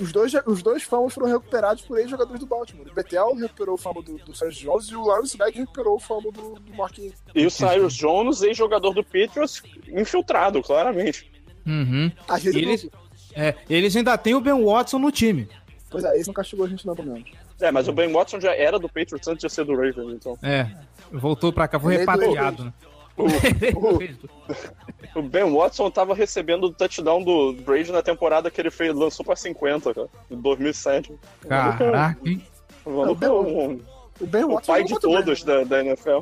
os 0.00 0.12
dois, 0.12 0.32
os 0.46 0.62
dois 0.62 0.82
fumbles 0.82 1.14
foram 1.14 1.28
recuperados 1.28 1.82
por 1.82 1.98
ex-jogadores 1.98 2.40
do 2.40 2.46
Baltimore. 2.46 2.86
O 2.90 2.94
Betel 2.94 3.34
recuperou 3.34 3.74
o 3.74 3.78
fumble 3.78 4.02
do, 4.02 4.18
do 4.18 4.34
Cyrus 4.34 4.56
Jones 4.56 4.86
e 4.88 4.96
o 4.96 5.04
Lawrence 5.04 5.36
Beck 5.36 5.56
recuperou 5.56 5.96
o 5.96 5.98
fumble 5.98 6.30
do, 6.30 6.54
do 6.54 6.74
Marquinhos. 6.74 7.14
E 7.34 7.46
o 7.46 7.50
Cyrus 7.50 7.94
Jones, 7.94 8.42
ex-jogador 8.42 8.92
do 8.92 9.02
Patriots, 9.02 9.62
infiltrado, 9.88 10.62
claramente. 10.62 11.30
Uhum. 11.66 12.10
Eles, 12.44 12.88
é, 13.34 13.54
eles 13.68 13.96
ainda 13.96 14.18
têm 14.18 14.34
o 14.34 14.40
Ben 14.40 14.64
Watson 14.64 14.98
no 14.98 15.10
time. 15.10 15.48
Pois 15.90 16.04
é, 16.04 16.16
esse 16.16 16.26
não 16.26 16.34
castigou 16.34 16.66
a 16.66 16.68
gente 16.68 16.86
não, 16.86 16.94
pelo 16.94 17.12
menos. 17.12 17.30
É, 17.60 17.70
mas 17.70 17.86
o 17.88 17.92
Ben 17.92 18.12
Watson 18.12 18.40
já 18.40 18.54
era 18.54 18.78
do 18.78 18.88
Patriots 18.88 19.28
antes 19.28 19.42
de 19.46 19.50
ser 19.52 19.64
do 19.64 19.74
Ravens, 19.74 20.14
então. 20.14 20.36
É, 20.42 20.68
voltou 21.12 21.52
pra 21.52 21.68
cá, 21.68 21.78
foi 21.78 21.96
repatriado, 21.96 22.64
né? 22.64 22.72
O 23.16 23.26
Ben 25.22 25.44
Watson 25.52 25.90
tava 25.90 26.14
recebendo 26.14 26.64
o 26.64 26.72
touchdown 26.72 27.22
do 27.22 27.52
Brady 27.64 27.90
na 27.92 28.02
temporada 28.02 28.50
que 28.50 28.60
ele 28.60 28.70
fez, 28.70 28.94
lançou 28.94 29.24
pra 29.24 29.36
50, 29.36 29.92
cara, 29.94 30.08
em 30.30 30.36
2007. 30.36 31.12
Caraca, 31.48 32.18
hein? 32.24 32.42
O 32.84 32.90
maluco 32.90 33.24
é 33.24 33.30
um- 33.32 33.80
O 34.20 34.26
Ben 34.26 34.44
o 34.44 34.54
Watson 34.54 34.72
pai 34.72 34.82
jogou 34.82 34.98
de 35.00 35.06
o 35.06 35.10
todos 35.24 35.42
Brandon. 35.42 35.64
da, 35.68 35.76
da 35.76 35.84
NFL. 35.84 36.18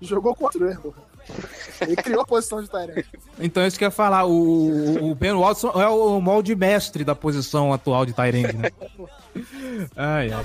Jogou 0.00 0.34
contra 0.34 0.64
o 0.64 0.68
erro. 0.70 0.94
Ele 1.80 1.96
criou 1.96 2.20
a 2.20 2.26
posição 2.26 2.62
de 2.62 2.68
Tyrant. 2.68 3.04
Então 3.40 3.66
isso 3.66 3.78
que 3.78 3.84
eu 3.84 3.86
ia 3.86 3.90
falar, 3.90 4.26
o, 4.26 5.10
o 5.10 5.14
Ben 5.14 5.32
Watson 5.32 5.70
é 5.70 5.88
o 5.88 6.20
molde 6.20 6.54
mestre 6.54 7.02
da 7.02 7.14
posição 7.14 7.72
atual 7.72 8.04
de 8.04 8.12
Tyrande, 8.12 8.56
né? 8.56 8.70
Ai, 9.96 10.30
ai. 10.30 10.44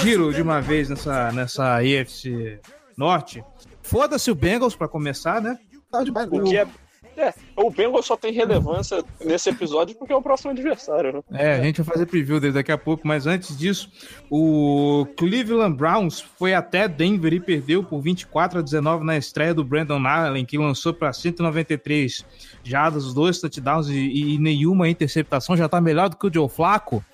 Giro 0.00 0.32
de 0.32 0.42
uma 0.42 0.60
vez 0.60 0.88
nessa, 0.88 1.32
nessa 1.32 1.76
AFC 1.76 2.60
Norte. 2.96 3.44
Foda-se 3.82 4.30
o 4.30 4.34
Bengals 4.34 4.74
pra 4.74 4.88
começar, 4.88 5.40
né? 5.40 5.58
Tava 5.90 6.04
demais, 6.04 6.28
O 6.30 6.44
que 6.44 6.56
é. 6.56 6.66
É, 7.14 7.34
o 7.54 7.70
Bengals 7.70 8.06
só 8.06 8.16
tem 8.16 8.32
relevância 8.32 9.04
nesse 9.22 9.50
episódio 9.50 9.94
porque 9.96 10.14
é 10.14 10.16
o 10.16 10.22
próximo 10.22 10.50
adversário, 10.50 11.12
né? 11.12 11.22
É, 11.32 11.54
a 11.56 11.62
gente 11.62 11.82
vai 11.82 11.92
fazer 11.92 12.06
preview 12.06 12.40
dele 12.40 12.54
daqui 12.54 12.72
a 12.72 12.78
pouco, 12.78 13.06
mas 13.06 13.26
antes 13.26 13.56
disso, 13.56 13.90
o 14.30 15.06
Cleveland 15.16 15.76
Browns 15.76 16.22
foi 16.22 16.54
até 16.54 16.88
Denver 16.88 17.34
e 17.34 17.40
perdeu 17.40 17.84
por 17.84 18.00
24 18.00 18.60
a 18.60 18.62
19 18.62 19.04
na 19.04 19.18
estreia 19.18 19.52
do 19.52 19.62
Brandon 19.62 20.04
Allen, 20.06 20.46
que 20.46 20.56
lançou 20.56 20.94
para 20.94 21.12
193 21.12 22.24
jardas, 22.64 23.04
os 23.04 23.14
dois 23.14 23.38
touchdowns 23.40 23.88
e, 23.88 24.34
e 24.34 24.38
nenhuma 24.38 24.88
interceptação, 24.88 25.56
já 25.56 25.68
tá 25.68 25.80
melhor 25.80 26.08
do 26.08 26.16
que 26.16 26.26
o 26.26 26.32
Joe 26.32 26.48
Flacco. 26.48 27.04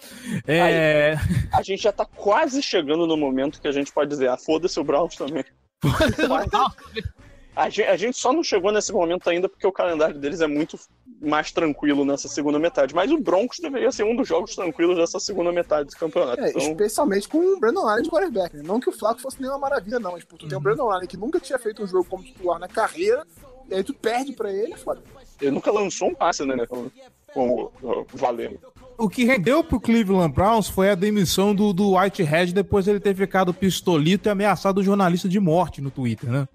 É, 0.46 1.16
A 1.53 1.62
gente 1.62 1.82
já 1.82 1.92
tá 1.92 2.05
quase 2.05 2.62
chegando 2.62 3.07
no 3.07 3.16
momento 3.16 3.61
que 3.61 3.68
a 3.68 3.72
gente 3.72 3.92
pode 3.92 4.11
dizer, 4.11 4.28
ah, 4.28 4.36
foda-se 4.36 4.78
o 4.78 4.84
Browns 4.84 5.16
também. 5.16 5.44
A 7.57 7.68
gente, 7.68 7.82
a 7.88 7.96
gente 7.96 8.16
só 8.16 8.32
não 8.32 8.42
chegou 8.44 8.70
nesse 8.70 8.92
momento 8.92 9.28
ainda 9.28 9.49
porque 9.49 9.66
o 9.66 9.72
calendário 9.72 10.16
deles 10.16 10.40
é 10.40 10.46
muito 10.46 10.78
mais 11.20 11.51
tranquilo 11.51 12.05
nessa 12.05 12.28
segunda 12.28 12.57
metade. 12.57 12.94
Mas 12.94 13.11
o 13.11 13.18
Broncos 13.18 13.59
deveria 13.59 13.90
ser 13.90 14.05
um 14.05 14.14
dos 14.14 14.28
jogos 14.28 14.55
tranquilos 14.55 14.96
dessa 14.96 15.18
segunda 15.18 15.51
metade 15.51 15.88
do 15.88 15.96
campeonato. 15.96 16.40
É, 16.40 16.51
Então, 16.51 16.62
especialmente 16.62 17.28
com 17.28 17.38
o 17.38 17.59
Brandon 17.59 17.88
Allen 17.88 18.05
de 18.05 18.11
quarterback. 18.11 18.57
Né? 18.57 18.62
Não 18.64 18.78
que 18.78 18.88
o 18.88 18.92
Flaco 18.92 19.20
fosse 19.20 19.40
nenhuma 19.40 19.59
maravilha, 19.59 19.99
não. 19.99 20.12
Mas, 20.12 20.20
tipo, 20.20 20.36
tu 20.36 20.44
Uhum. 20.44 20.49
tem 20.51 20.59
o 20.59 20.61
Brandon 20.61 20.88
Allen 20.88 21.09
que 21.09 21.16
nunca 21.16 21.40
tinha 21.40 21.59
feito 21.59 21.82
um 21.82 21.86
jogo 21.88 22.05
como 22.05 22.22
titular 22.22 22.61
na 22.61 22.68
carreira, 22.68 23.26
e 23.68 23.74
aí 23.74 23.82
tu 23.82 23.92
perde 23.92 24.32
pra 24.34 24.53
ele, 24.53 24.74
é 24.74 24.76
foda. 24.76 25.03
Ele 25.41 25.53
nunca 25.53 25.70
lançou 25.70 26.09
um 26.09 26.14
passe, 26.14 26.45
né? 26.45 26.66
Com, 26.66 26.91
com 27.32 27.70
o 27.82 28.07
valendo. 28.14 28.59
o 28.97 29.09
que 29.09 29.24
rendeu 29.24 29.62
pro 29.62 29.80
Cleveland 29.80 30.32
Browns 30.32 30.68
foi 30.68 30.91
a 30.91 30.95
demissão 30.95 31.55
do, 31.55 31.72
do 31.72 31.97
Whitehead 31.97 32.53
depois 32.53 32.86
dele 32.86 33.01
ter 33.01 33.14
ficado 33.14 33.55
pistolito 33.55 34.28
e 34.28 34.30
ameaçado 34.30 34.78
o 34.78 34.84
jornalista 34.84 35.28
de 35.28 35.39
morte 35.39 35.80
no 35.80 35.91
Twitter, 35.91 36.30
né? 36.30 36.49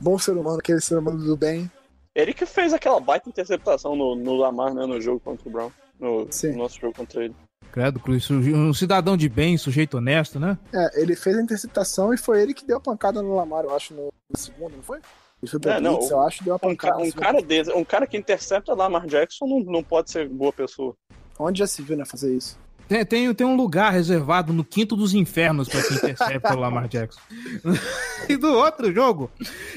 Bom 0.00 0.18
ser 0.18 0.36
humano, 0.36 0.58
aquele 0.58 0.80
ser 0.80 0.98
humano 0.98 1.22
do 1.24 1.36
bem. 1.36 1.70
Ele 2.14 2.32
que 2.32 2.46
fez 2.46 2.72
aquela 2.72 3.00
baita 3.00 3.28
interceptação 3.28 3.94
no, 3.94 4.14
no 4.14 4.36
Lamar, 4.36 4.74
né? 4.74 4.86
No 4.86 5.00
jogo 5.00 5.20
contra 5.20 5.48
o 5.48 5.52
Brown. 5.52 5.70
No, 5.98 6.26
Sim. 6.30 6.52
no 6.52 6.58
nosso 6.58 6.80
jogo 6.80 6.94
contra 6.94 7.24
ele. 7.24 7.34
Credo, 7.72 8.00
Cruz, 8.00 8.30
um 8.30 8.72
cidadão 8.72 9.16
de 9.16 9.28
bem, 9.28 9.58
sujeito 9.58 9.98
honesto, 9.98 10.40
né? 10.40 10.56
É, 10.72 11.02
ele 11.02 11.14
fez 11.14 11.36
a 11.36 11.42
interceptação 11.42 12.14
e 12.14 12.16
foi 12.16 12.40
ele 12.40 12.54
que 12.54 12.64
deu 12.64 12.78
a 12.78 12.80
pancada 12.80 13.20
no 13.20 13.34
Lamar, 13.34 13.64
eu 13.64 13.74
acho, 13.74 13.92
no, 13.92 14.10
na 14.30 14.38
segunda, 14.38 14.76
não 14.76 14.82
foi? 14.82 14.98
Ele 15.42 15.50
foi 15.50 15.60
pra 15.60 15.74
É, 15.74 15.80
não, 15.80 15.96
blitz, 15.96 16.10
o- 16.10 16.14
eu 16.14 16.20
acho, 16.20 16.44
deu 16.44 16.54
a 16.54 16.56
Um, 16.56 16.58
pancada. 16.60 16.96
um 16.98 17.04
segunda. 17.04 17.22
cara 17.22 17.42
desse, 17.42 17.72
um 17.72 17.84
cara 17.84 18.06
que 18.06 18.16
intercepta 18.16 18.74
Lamar 18.74 19.06
Jackson 19.06 19.46
não, 19.46 19.60
não 19.60 19.82
pode 19.82 20.10
ser 20.10 20.28
boa 20.28 20.52
pessoa. 20.52 20.96
Onde 21.38 21.58
já 21.58 21.66
se 21.66 21.82
viu, 21.82 21.96
né, 21.96 22.04
fazer 22.06 22.34
isso? 22.34 22.58
Tem, 22.88 23.04
tem, 23.04 23.34
tem 23.34 23.46
um 23.46 23.56
lugar 23.56 23.92
reservado 23.92 24.52
no 24.52 24.64
quinto 24.64 24.94
dos 24.94 25.12
infernos 25.12 25.68
pra 25.68 25.82
quem 25.82 25.96
intercepta 25.96 26.54
o 26.54 26.60
Lamar 26.60 26.86
Jackson. 26.88 27.20
e 28.28 28.36
do 28.36 28.48
outro 28.52 28.92
jogo, 28.92 29.30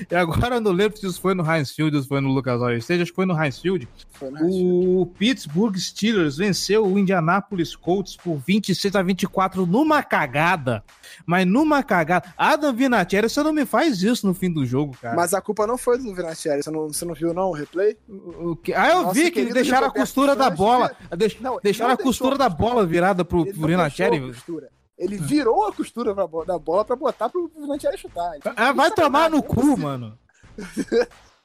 e 0.09 0.15
agora 0.15 0.55
eu 0.55 0.61
não 0.61 0.71
lembro 0.71 0.97
se 0.97 1.05
isso 1.07 1.19
foi 1.19 1.33
no 1.33 1.43
Heinz 1.43 1.71
Field 1.71 1.95
ou 1.95 2.03
se 2.03 2.07
foi 2.07 2.21
no 2.21 2.29
Lucas 2.29 2.61
Oil 2.61 2.77
Stage, 2.77 3.01
acho 3.01 3.11
que 3.11 3.15
foi 3.15 3.25
no 3.25 3.41
Heinz 3.41 3.59
Field. 3.59 3.87
Foi, 4.13 4.29
né? 4.29 4.39
O 4.43 5.11
Pittsburgh 5.17 5.75
Steelers 5.77 6.37
venceu 6.37 6.85
o 6.85 6.99
Indianapolis 6.99 7.75
Colts 7.75 8.15
por 8.15 8.37
26 8.45 8.95
a 8.95 9.01
24 9.01 9.65
numa 9.65 10.03
cagada. 10.03 10.83
Mas 11.25 11.45
numa 11.45 11.81
cagada. 11.83 12.31
Adam 12.37 12.73
Vinatieri, 12.73 13.27
você 13.29 13.41
não 13.41 13.51
me 13.51 13.65
faz 13.65 14.01
isso 14.03 14.27
no 14.27 14.33
fim 14.33 14.51
do 14.51 14.65
jogo, 14.65 14.95
cara. 15.01 15.15
Mas 15.15 15.33
a 15.33 15.41
culpa 15.41 15.65
não 15.65 15.77
foi 15.77 15.97
do 15.97 16.13
Vinatieri, 16.13 16.61
você 16.63 16.69
não, 16.69 16.87
você 16.87 17.05
não 17.05 17.13
viu 17.13 17.33
não 17.33 17.49
o 17.49 17.53
replay? 17.53 17.97
O 18.07 18.55
que- 18.55 18.73
Ah, 18.73 18.89
eu 18.89 19.01
Nosso 19.03 19.15
vi 19.15 19.23
que 19.25 19.31
querido 19.31 19.53
deixaram 19.55 19.87
a 19.87 19.91
costura 19.91 20.35
da 20.35 20.49
bola. 20.49 20.95
Ele 21.11 21.35
deixaram 21.63 21.93
a 21.93 21.97
costura 21.97 22.37
da 22.37 22.47
bola 22.49 22.85
virada 22.99 23.23
pro, 23.25 23.41
Ele 23.45 23.53
pro 23.53 23.67
costura. 24.33 24.69
Ele 24.97 25.17
virou 25.17 25.65
a 25.65 25.71
costura 25.73 26.13
pra 26.13 26.27
da 26.45 26.59
bola 26.59 26.83
pra 26.83 26.95
botar 26.95 27.29
pro 27.29 27.49
Vinatieri 27.57 27.97
chutar. 27.97 28.35
Então, 28.37 28.51
Ah, 28.55 28.73
vai 28.73 28.87
é 28.87 28.91
tomar 28.91 29.29
no 29.29 29.37
é 29.37 29.41
cu, 29.41 29.55
possível. 29.55 29.77
mano. 29.77 30.17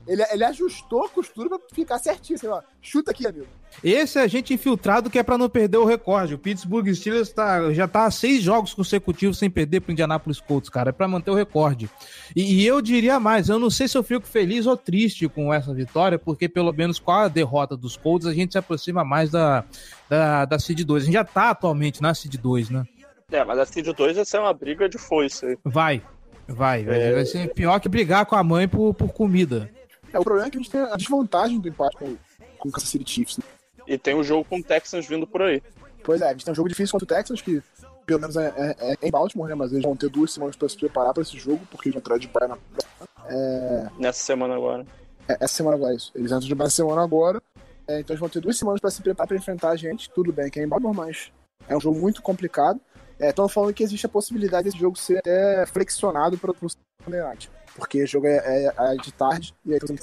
Ele, 0.06 0.22
ele 0.30 0.44
ajustou 0.44 1.04
a 1.04 1.08
costura 1.08 1.48
pra 1.48 1.58
ficar 1.72 1.98
certinho, 1.98 2.36
assim, 2.36 2.46
ó. 2.46 2.60
Chuta 2.82 3.10
aqui, 3.10 3.26
amigo. 3.26 3.46
Esse 3.82 4.18
é 4.18 4.28
gente 4.28 4.52
infiltrado 4.54 5.08
que 5.10 5.18
é 5.18 5.22
pra 5.22 5.36
não 5.38 5.48
perder 5.48 5.78
o 5.78 5.84
recorde. 5.84 6.34
O 6.34 6.38
Pittsburgh 6.38 6.86
Steelers 6.94 7.32
tá, 7.32 7.72
já 7.72 7.88
tá 7.88 8.08
seis 8.10 8.42
jogos 8.42 8.72
consecutivos 8.74 9.38
sem 9.38 9.50
perder 9.50 9.80
pro 9.80 9.92
Indianapolis 9.92 10.40
Colts, 10.40 10.68
cara. 10.68 10.90
É 10.90 10.92
pra 10.92 11.08
manter 11.08 11.30
o 11.30 11.34
recorde. 11.34 11.88
E, 12.36 12.60
e 12.62 12.66
eu 12.66 12.80
diria 12.80 13.18
mais, 13.18 13.48
eu 13.48 13.58
não 13.58 13.70
sei 13.70 13.88
se 13.88 13.96
eu 13.98 14.02
fico 14.02 14.26
feliz 14.26 14.66
ou 14.66 14.76
triste 14.76 15.28
com 15.28 15.52
essa 15.52 15.72
vitória, 15.74 16.18
porque 16.18 16.48
pelo 16.48 16.72
menos 16.72 16.98
com 16.98 17.10
a 17.10 17.26
derrota 17.28 17.76
dos 17.76 17.96
Colts 17.96 18.26
a 18.28 18.34
gente 18.34 18.52
se 18.52 18.58
aproxima 18.58 19.04
mais 19.04 19.30
da, 19.30 19.64
da, 20.08 20.44
da 20.44 20.58
Seed 20.58 20.82
2. 20.82 21.02
A 21.02 21.06
gente 21.06 21.14
já 21.14 21.24
tá 21.24 21.50
atualmente 21.50 22.00
na 22.02 22.14
Seed 22.14 22.36
2, 22.36 22.70
né? 22.70 22.84
É, 23.32 23.42
mas 23.44 23.58
a 23.58 23.66
Seed 23.66 23.88
2 23.88 24.16
vai 24.16 24.24
ser 24.24 24.38
uma 24.38 24.52
briga 24.52 24.88
de 24.88 24.98
foice 24.98 25.46
aí. 25.46 25.58
Vai. 25.64 26.02
Vai, 26.46 26.84
vai, 26.84 27.00
É. 27.00 27.12
vai 27.14 27.24
ser 27.24 27.52
pior 27.54 27.80
que 27.80 27.88
brigar 27.88 28.26
com 28.26 28.36
a 28.36 28.44
mãe 28.44 28.68
por, 28.68 28.92
por 28.92 29.08
comida. 29.12 29.70
É, 30.14 30.18
o 30.18 30.22
problema 30.24 30.46
é 30.46 30.50
que 30.50 30.56
a 30.56 30.60
gente 30.60 30.70
tem 30.70 30.80
a 30.80 30.96
desvantagem 30.96 31.60
do 31.60 31.68
empate 31.68 31.96
com, 31.96 32.16
com 32.58 32.68
o 32.68 32.72
Kansas 32.72 32.88
City 32.88 33.10
Chiefs. 33.10 33.38
né? 33.38 33.44
E 33.86 33.98
tem 33.98 34.14
o 34.14 34.22
jogo 34.24 34.44
com 34.48 34.58
o 34.58 34.62
Texans 34.62 35.06
vindo 35.06 35.26
por 35.26 35.42
aí. 35.42 35.62
Pois 36.02 36.20
é, 36.22 36.28
a 36.28 36.32
gente 36.32 36.44
tem 36.44 36.52
um 36.52 36.54
jogo 36.54 36.68
difícil 36.68 36.92
contra 36.92 37.04
o 37.04 37.16
Texans, 37.18 37.42
que 37.42 37.62
pelo 38.06 38.20
menos 38.20 38.36
é, 38.36 38.52
é- 38.78 38.96
é 39.02 39.06
em 39.08 39.10
Baltimore, 39.10 39.48
né? 39.48 39.54
Mas 39.54 39.72
eles 39.72 39.82
vão 39.84 39.96
ter 39.96 40.08
duas 40.08 40.32
semanas 40.32 40.54
pra 40.56 40.68
se 40.68 40.76
preparar 40.76 41.12
pra 41.12 41.22
esse 41.22 41.36
jogo, 41.38 41.60
porque 41.70 41.88
eles 41.88 41.94
vão 41.94 42.00
entrar 42.00 42.18
de 42.18 42.28
baia 42.28 42.48
na, 42.48 43.90
Nessa 43.98 44.20
semana 44.24 44.54
agora. 44.54 44.86
é, 45.28 45.36
essa 45.40 45.54
semana 45.54 45.76
agora, 45.76 45.94
isso. 45.94 46.12
Eles 46.14 46.30
entram 46.30 46.46
de 46.46 46.52
essa 46.62 46.70
semana 46.70 47.02
agora. 47.02 47.42
É, 47.86 48.00
então 48.00 48.14
eles 48.14 48.20
vão 48.20 48.28
ter 48.28 48.40
duas 48.40 48.56
semanas 48.56 48.80
pra 48.80 48.90
se 48.90 49.02
preparar 49.02 49.26
pra 49.28 49.36
enfrentar 49.36 49.70
a 49.70 49.76
gente. 49.76 50.08
Tudo 50.10 50.32
bem 50.32 50.50
que 50.50 50.60
é 50.60 50.62
em 50.64 50.68
Baltimore, 50.68 50.94
mas 50.94 51.30
é 51.68 51.76
um 51.76 51.80
jogo 51.80 51.98
muito 51.98 52.22
complicado. 52.22 52.80
Estão 53.18 53.48
falando 53.48 53.72
que 53.74 53.82
existe 53.82 54.06
a 54.06 54.08
possibilidade 54.08 54.64
desse 54.64 54.78
jogo 54.78 54.98
ser 54.98 55.18
até 55.18 55.64
flexionado 55.66 56.36
para 56.36 56.50
o 56.50 56.56
Sunday 57.04 57.20
Night. 57.22 57.50
Porque 57.76 58.02
o 58.02 58.06
jogo 58.06 58.26
é, 58.26 58.36
é- 58.36 58.72
é 58.78 58.94
de 58.96 59.12
tarde, 59.12 59.54
e 59.66 59.72
aí 59.74 59.80
tem 59.80 59.96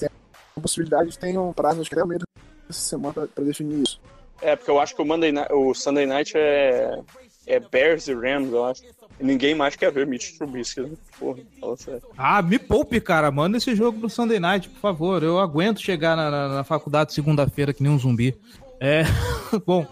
a 0.58 0.60
possibilidade 0.60 1.10
de 1.10 1.18
ter 1.20 1.38
um 1.38 1.54
prazo, 1.54 1.82
acho 1.82 1.90
que 1.90 1.96
até 1.96 2.04
o 2.04 2.08
meio 2.08 2.20
dessa 2.68 2.80
semana 2.82 3.14
pra, 3.14 3.28
pra 3.28 3.44
definir 3.44 3.82
isso. 3.84 4.00
É, 4.42 4.56
porque 4.56 4.72
eu 4.72 4.80
acho 4.80 4.96
que 4.96 5.02
o, 5.02 5.06
Monday 5.06 5.32
Night, 5.32 5.54
o 5.54 5.74
Sunday 5.74 6.06
Night 6.06 6.34
é, 6.36 7.00
é 7.48 7.60
Bears 7.60 8.08
e 8.08 8.14
Rams, 8.14 8.52
eu 8.52 8.66
acho. 8.66 8.82
E 9.20 9.24
ninguém 9.24 9.54
mais 9.54 9.76
quer 9.76 9.92
ver 9.92 10.08
Mitch 10.08 10.36
Trubisky. 10.36 10.82
né? 10.82 10.90
Porra, 11.20 11.40
fala 11.60 11.78
sério. 11.78 12.02
Ah, 12.18 12.42
me 12.42 12.58
poupe, 12.58 13.00
cara. 13.00 13.30
Manda 13.30 13.58
esse 13.58 13.76
jogo 13.76 14.00
pro 14.00 14.10
Sunday 14.10 14.40
Night, 14.40 14.68
por 14.68 14.80
favor. 14.80 15.22
Eu 15.22 15.38
aguento 15.40 15.80
chegar 15.80 16.16
na, 16.18 16.32
na- 16.32 16.48
na 16.50 16.64
faculdade 16.64 17.14
segunda-feira 17.14 17.72
que 17.72 17.84
nem 17.84 17.92
um 17.92 18.00
zumbi. 18.00 18.36
É. 18.80 19.04
Bom, 19.64 19.86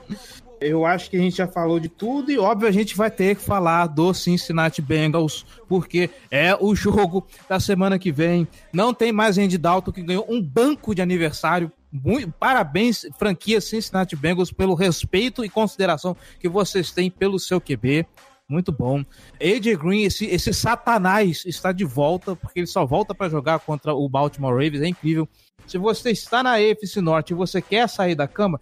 eu 0.62 0.86
acho 0.86 1.10
que 1.10 1.18
a 1.18 1.20
gente 1.20 1.38
já 1.38 1.48
falou 1.48 1.80
de 1.80 1.90
tudo 1.90 2.32
e, 2.32 2.38
óbvio, 2.38 2.68
a 2.68 2.72
gente 2.72 2.96
vai 2.96 3.10
ter 3.10 3.36
que 3.36 3.42
falar 3.42 3.88
do 3.88 4.14
Cincinnati 4.14 4.82
Bengals, 4.82 5.46
porque 5.68 6.10
é 6.30 6.56
o 6.60 6.76
jogo 6.76 7.26
da 7.48 7.60
semana 7.60 7.98
que 7.98 8.12
vem. 8.12 8.48
Não 8.74 8.94
tem 8.94 9.12
mais 9.12 9.38
Andy 9.38 9.58
Dalton 9.58 9.92
que 9.92 10.02
ganhou 10.02 10.26
um 10.30 10.42
banco 10.42 10.94
de 10.94 11.02
aniversário. 11.02 11.72
Muito, 11.92 12.32
parabéns, 12.32 13.06
franquia 13.18 13.60
Cincinnati 13.60 14.16
Bengals, 14.16 14.52
pelo 14.52 14.76
respeito 14.76 15.44
e 15.44 15.50
consideração 15.50 16.16
que 16.40 16.48
vocês 16.48 16.92
têm 16.92 17.10
pelo 17.10 17.40
seu 17.40 17.60
QB. 17.60 18.06
Muito 18.48 18.72
bom. 18.72 19.04
AJ 19.40 19.78
Green, 19.78 20.04
esse, 20.04 20.26
esse 20.26 20.52
satanás, 20.54 21.44
está 21.46 21.72
de 21.72 21.86
volta, 21.86 22.36
porque 22.36 22.60
ele 22.60 22.68
só 22.68 22.84
volta 22.84 23.14
para 23.14 23.30
jogar 23.30 23.60
contra 23.60 23.94
o 23.94 24.10
Baltimore 24.10 24.54
Ravens. 24.54 24.82
É 24.82 24.88
incrível. 24.88 25.30
Se 25.68 25.78
você 25.78 26.10
está 26.10 26.42
na 26.42 26.56
AFC 26.56 27.00
Norte 27.00 27.30
e 27.30 27.36
você 27.36 27.62
quer 27.62 27.88
sair 27.88 28.16
da 28.16 28.28
cama, 28.28 28.60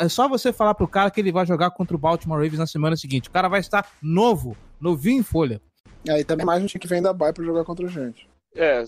é 0.00 0.08
só 0.08 0.28
você 0.28 0.52
falar 0.52 0.74
pro 0.74 0.88
cara 0.88 1.10
que 1.10 1.20
ele 1.20 1.32
vai 1.32 1.46
jogar 1.46 1.70
contra 1.70 1.96
o 1.96 1.98
Baltimore 1.98 2.38
Ravens 2.38 2.58
na 2.58 2.66
semana 2.66 2.96
seguinte. 2.96 3.28
O 3.28 3.32
cara 3.32 3.48
vai 3.48 3.60
estar 3.60 3.86
novo, 4.02 4.56
novinho 4.80 5.20
em 5.20 5.22
folha. 5.22 5.60
Aí 6.08 6.24
também 6.24 6.44
mais 6.44 6.62
um 6.62 6.66
time 6.66 6.80
que 6.80 6.88
vem 6.88 7.02
da 7.02 7.12
bye 7.12 7.32
pra 7.32 7.44
jogar 7.44 7.64
contra 7.64 7.86
a 7.86 7.88
gente. 7.88 8.28
É, 8.54 8.84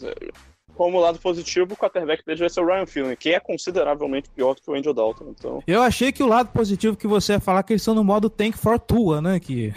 como 0.74 0.98
lado 0.98 1.18
positivo, 1.18 1.74
o 1.74 1.76
quarterback 1.76 2.24
dele 2.24 2.40
vai 2.40 2.50
ser 2.50 2.60
o 2.60 2.66
Ryan 2.66 2.86
Finley, 2.86 3.16
que 3.16 3.30
é 3.30 3.40
consideravelmente 3.40 4.28
pior 4.30 4.54
do 4.54 4.60
que 4.60 4.70
o 4.70 4.74
Andrew 4.74 4.92
Dalton. 4.92 5.26
Então, 5.28 5.62
Eu 5.66 5.82
achei 5.82 6.10
que 6.12 6.22
o 6.22 6.26
lado 6.26 6.50
positivo 6.50 6.96
que 6.96 7.06
você 7.06 7.34
ia 7.34 7.40
falar 7.40 7.60
é 7.60 7.62
que 7.62 7.72
eles 7.72 7.82
estão 7.82 7.94
no 7.94 8.04
modo 8.04 8.28
Tank 8.28 8.56
for 8.56 8.78
Tua, 8.78 9.20
né? 9.20 9.38
Que... 9.38 9.72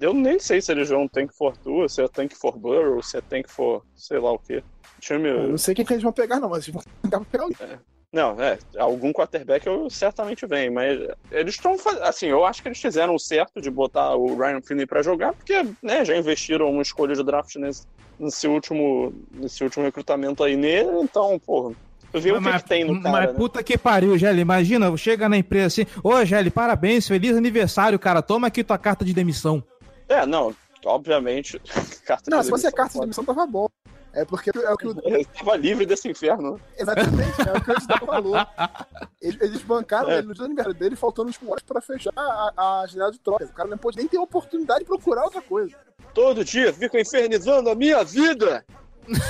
eu 0.00 0.14
nem 0.14 0.38
sei 0.38 0.62
se 0.62 0.72
eles 0.72 0.88
vão 0.88 1.06
Tank 1.06 1.32
for 1.32 1.56
Tua, 1.58 1.88
se 1.88 2.02
é 2.02 2.08
Tank 2.08 2.34
for 2.34 2.56
Burrow, 2.56 3.02
se 3.02 3.18
é 3.18 3.20
Tank 3.20 3.48
for 3.48 3.84
sei 3.94 4.18
lá 4.18 4.32
o 4.32 4.38
quê. 4.38 4.62
Time... 4.98 5.28
Eu 5.28 5.48
não 5.48 5.58
sei 5.58 5.74
quem 5.74 5.84
que 5.84 5.92
eles 5.92 6.02
vão 6.02 6.12
pegar, 6.12 6.40
não, 6.40 6.48
mas 6.48 6.64
eles 6.64 6.74
vão 6.74 6.82
tentar 7.02 7.20
pegar 7.20 7.44
alguém. 7.44 7.78
Não, 8.12 8.36
é, 8.42 8.58
algum 8.76 9.12
quarterback 9.12 9.64
eu 9.66 9.88
certamente 9.88 10.44
vem, 10.44 10.68
mas 10.68 10.98
eles 11.30 11.54
estão 11.54 11.76
assim, 12.02 12.26
eu 12.26 12.44
acho 12.44 12.60
que 12.60 12.66
eles 12.66 12.80
fizeram 12.80 13.14
o 13.14 13.20
certo 13.20 13.60
de 13.60 13.70
botar 13.70 14.16
o 14.16 14.36
Ryan 14.36 14.60
Finley 14.60 14.86
pra 14.86 15.00
jogar, 15.00 15.32
porque, 15.32 15.64
né, 15.80 16.04
já 16.04 16.16
investiram 16.16 16.68
uma 16.70 16.82
escolha 16.82 17.14
de 17.14 17.22
draft 17.22 17.54
nesse, 17.54 17.86
nesse 18.18 18.48
último, 18.48 19.14
nesse 19.32 19.62
último 19.62 19.84
recrutamento 19.84 20.42
aí 20.42 20.56
nele, 20.56 20.90
então, 21.00 21.38
pô, 21.38 21.72
vê 22.12 22.32
o 22.32 22.42
que, 22.42 22.52
que 22.52 22.64
tem 22.64 22.84
no 22.84 23.00
cara, 23.00 23.12
mas 23.12 23.26
né? 23.28 23.34
puta 23.34 23.62
que 23.62 23.78
pariu, 23.78 24.18
Gelli. 24.18 24.40
Imagina, 24.40 24.96
chega 24.96 25.28
na 25.28 25.36
empresa 25.36 25.66
assim, 25.66 25.86
ô 26.02 26.24
Gelli, 26.24 26.50
parabéns, 26.50 27.06
feliz 27.06 27.36
aniversário, 27.36 27.98
cara. 27.98 28.20
Toma 28.22 28.48
aqui 28.48 28.64
tua 28.64 28.78
carta 28.78 29.04
de 29.04 29.14
demissão. 29.14 29.62
É, 30.08 30.26
não, 30.26 30.52
obviamente, 30.84 31.60
carta 32.04 32.28
Não, 32.28 32.38
de 32.38 32.44
se 32.44 32.50
fosse 32.50 32.66
a 32.66 32.72
carta 32.72 32.94
de 32.94 33.00
demissão, 33.00 33.24
tava 33.24 33.46
bom. 33.46 33.68
É 34.12 34.24
porque 34.24 34.50
é 34.54 34.70
o 34.72 34.76
que 34.76 34.88
o. 34.88 34.94
Ele 35.06 35.24
tava 35.24 35.56
livre 35.56 35.86
desse 35.86 36.08
inferno. 36.10 36.54
né? 36.54 36.60
Exatamente, 36.78 37.40
é 37.48 37.52
o 37.56 37.60
que 37.62 37.70
o 37.70 37.72
Edson 37.74 38.06
falou. 38.06 38.34
Eles, 39.22 39.40
eles 39.42 39.62
bancaram 39.62 40.10
É. 40.10 40.18
ele 40.18 40.28
no 40.28 40.32
dia 40.34 40.42
do 40.42 40.46
aniversário 40.46 40.78
dele, 40.78 40.96
faltando 40.96 41.30
tipo 41.30 41.50
horas 41.50 41.62
pra 41.62 41.80
fechar 41.82 42.10
a, 42.16 42.80
a 42.82 42.86
janela 42.86 43.12
de 43.12 43.20
trocas. 43.20 43.50
O 43.50 43.52
cara 43.52 43.68
não 43.68 43.76
pôde 43.76 43.98
nem 43.98 44.08
ter 44.08 44.16
oportunidade 44.18 44.80
de 44.80 44.86
procurar 44.86 45.24
outra 45.24 45.42
coisa. 45.42 45.76
Todo 46.14 46.42
dia 46.42 46.72
fica 46.72 46.98
infernizando 46.98 47.68
a 47.68 47.74
minha 47.74 48.02
vida! 48.02 48.64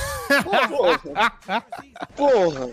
Porra! 0.69 1.63
Porra! 2.15 2.69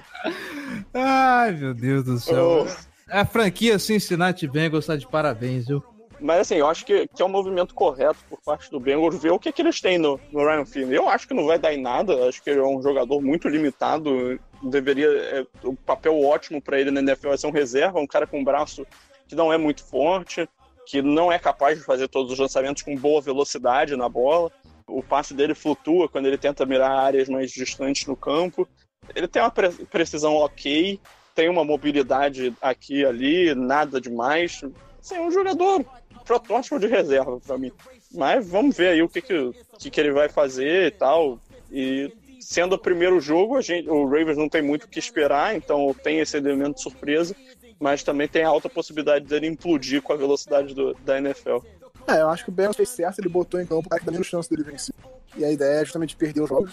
Ai, 0.94 1.52
meu 1.52 1.74
Deus 1.74 2.04
do 2.04 2.18
céu. 2.20 2.66
Oh. 2.68 2.88
A 3.10 3.24
franquia 3.24 3.78
Cincinnati 3.78 4.46
Bengals 4.46 4.86
tá 4.86 4.94
de 4.96 5.06
parabéns, 5.08 5.66
viu? 5.66 5.82
Mas 6.20 6.40
assim, 6.40 6.56
eu 6.56 6.66
acho 6.66 6.84
que, 6.84 7.06
que 7.08 7.22
é 7.22 7.24
um 7.24 7.28
movimento 7.28 7.74
correto 7.74 8.18
por 8.28 8.40
parte 8.42 8.70
do 8.70 8.80
Bengals 8.80 9.20
ver 9.20 9.30
o 9.30 9.38
que, 9.38 9.52
que 9.52 9.62
eles 9.62 9.80
têm 9.80 9.98
no, 9.98 10.18
no 10.32 10.40
Ryan 10.40 10.64
Finley. 10.64 10.96
Eu 10.96 11.08
acho 11.08 11.28
que 11.28 11.34
não 11.34 11.46
vai 11.46 11.58
dar 11.58 11.72
em 11.72 11.80
nada, 11.80 12.28
acho 12.28 12.42
que 12.42 12.50
ele 12.50 12.60
é 12.60 12.64
um 12.64 12.82
jogador 12.82 13.20
muito 13.20 13.48
limitado. 13.48 14.38
Deveria. 14.62 15.06
É, 15.06 15.46
o 15.62 15.74
papel 15.74 16.20
ótimo 16.20 16.60
pra 16.60 16.80
ele 16.80 16.90
na 16.90 17.00
NFL 17.00 17.32
é 17.32 17.36
ser 17.36 17.46
um 17.46 17.52
reserva, 17.52 18.00
um 18.00 18.06
cara 18.06 18.26
com 18.26 18.40
um 18.40 18.44
braço 18.44 18.84
que 19.28 19.36
não 19.36 19.52
é 19.52 19.58
muito 19.58 19.84
forte, 19.84 20.48
que 20.86 21.02
não 21.02 21.30
é 21.30 21.38
capaz 21.38 21.78
de 21.78 21.84
fazer 21.84 22.08
todos 22.08 22.32
os 22.32 22.38
lançamentos 22.38 22.82
com 22.82 22.96
boa 22.96 23.20
velocidade 23.20 23.94
na 23.94 24.08
bola. 24.08 24.50
O 24.86 25.02
passe 25.02 25.34
dele 25.34 25.54
flutua 25.54 26.08
quando 26.08 26.26
ele 26.26 26.38
tenta 26.38 26.64
mirar 26.64 26.90
áreas 26.90 27.28
mais 27.28 27.50
distantes 27.50 28.06
no 28.06 28.16
campo. 28.16 28.66
Ele 29.14 29.28
tem 29.28 29.42
uma 29.42 29.50
pre- 29.50 29.70
precisão 29.90 30.34
ok, 30.34 30.98
tem 31.34 31.48
uma 31.48 31.64
mobilidade 31.64 32.54
aqui 32.60 33.00
e 33.00 33.04
ali, 33.04 33.54
nada 33.54 34.00
demais. 34.00 34.60
Assim, 35.00 35.16
é 35.16 35.20
um 35.20 35.30
jogador 35.30 35.84
protótipo 36.28 36.78
de 36.78 36.86
reserva 36.86 37.40
pra 37.40 37.56
mim. 37.58 37.72
Mas 38.14 38.46
vamos 38.46 38.76
ver 38.76 38.88
aí 38.88 39.02
o 39.02 39.08
que, 39.08 39.20
que, 39.22 39.52
que, 39.78 39.90
que 39.90 40.00
ele 40.00 40.12
vai 40.12 40.28
fazer 40.28 40.86
e 40.86 40.90
tal. 40.90 41.40
E 41.72 42.12
sendo 42.40 42.74
o 42.74 42.78
primeiro 42.78 43.18
jogo, 43.20 43.56
a 43.56 43.60
gente, 43.62 43.88
o 43.88 44.04
Ravens 44.06 44.36
não 44.36 44.48
tem 44.48 44.62
muito 44.62 44.84
o 44.84 44.88
que 44.88 44.98
esperar, 44.98 45.56
então 45.56 45.94
tem 46.02 46.20
esse 46.20 46.36
elemento 46.36 46.76
de 46.76 46.82
surpresa, 46.82 47.34
mas 47.80 48.02
também 48.02 48.28
tem 48.28 48.44
a 48.44 48.48
alta 48.48 48.68
possibilidade 48.68 49.24
dele 49.26 49.46
implodir 49.46 50.02
com 50.02 50.12
a 50.12 50.16
velocidade 50.16 50.74
do- 50.74 50.94
da 51.04 51.18
NFL. 51.18 51.58
É, 52.06 52.20
eu 52.22 52.28
acho 52.28 52.44
que 52.44 52.50
o 52.50 52.52
Bengals 52.52 52.76
fez 52.76 52.88
certo, 52.90 53.18
ele 53.18 53.28
botou 53.28 53.60
em 53.60 53.66
campo 53.66 53.86
o 53.86 53.88
cara 53.90 54.00
que 54.00 54.06
dá 54.06 54.12
menos 54.12 54.26
chance 54.26 54.48
dele 54.48 54.62
vencer. 54.62 54.94
E 55.36 55.44
a 55.44 55.50
ideia 55.52 55.80
é 55.80 55.84
justamente 55.84 56.16
perder 56.16 56.40
os 56.42 56.48
jogos, 56.48 56.72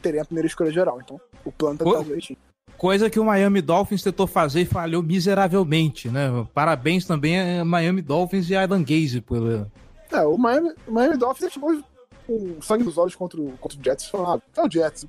teria 0.00 0.22
a 0.22 0.24
primeira 0.24 0.46
escolha 0.46 0.70
geral. 0.70 0.98
Então, 1.02 1.20
o 1.44 1.52
plano 1.52 1.78
tá 1.78 1.84
tá 1.84 2.02
direitinho. 2.02 2.38
Coisa 2.82 3.08
que 3.08 3.20
o 3.20 3.24
Miami 3.24 3.62
Dolphins 3.62 4.02
tentou 4.02 4.26
fazer 4.26 4.62
e 4.62 4.64
falhou 4.64 5.04
miseravelmente, 5.04 6.08
né? 6.08 6.44
Parabéns 6.52 7.06
também 7.06 7.60
a 7.60 7.64
Miami 7.64 8.02
Dolphins 8.02 8.50
e 8.50 8.56
a 8.56 8.62
Adam 8.64 8.82
Gaze 8.82 9.20
pelo. 9.20 9.70
É, 10.10 10.22
o 10.22 10.36
Miami, 10.36 10.74
o 10.88 10.90
Miami 10.90 11.16
Dolphins 11.16 11.52
chamou 11.52 11.80
com 12.26 12.60
sangue 12.60 12.82
nos 12.82 12.98
olhos 12.98 13.14
contra 13.14 13.40
o, 13.40 13.52
contra 13.60 13.78
o 13.78 13.84
Jets. 13.84 14.06
Falou, 14.06 14.32
ah, 14.32 14.40
é 14.56 14.66
o 14.66 14.68
Jets. 14.68 15.06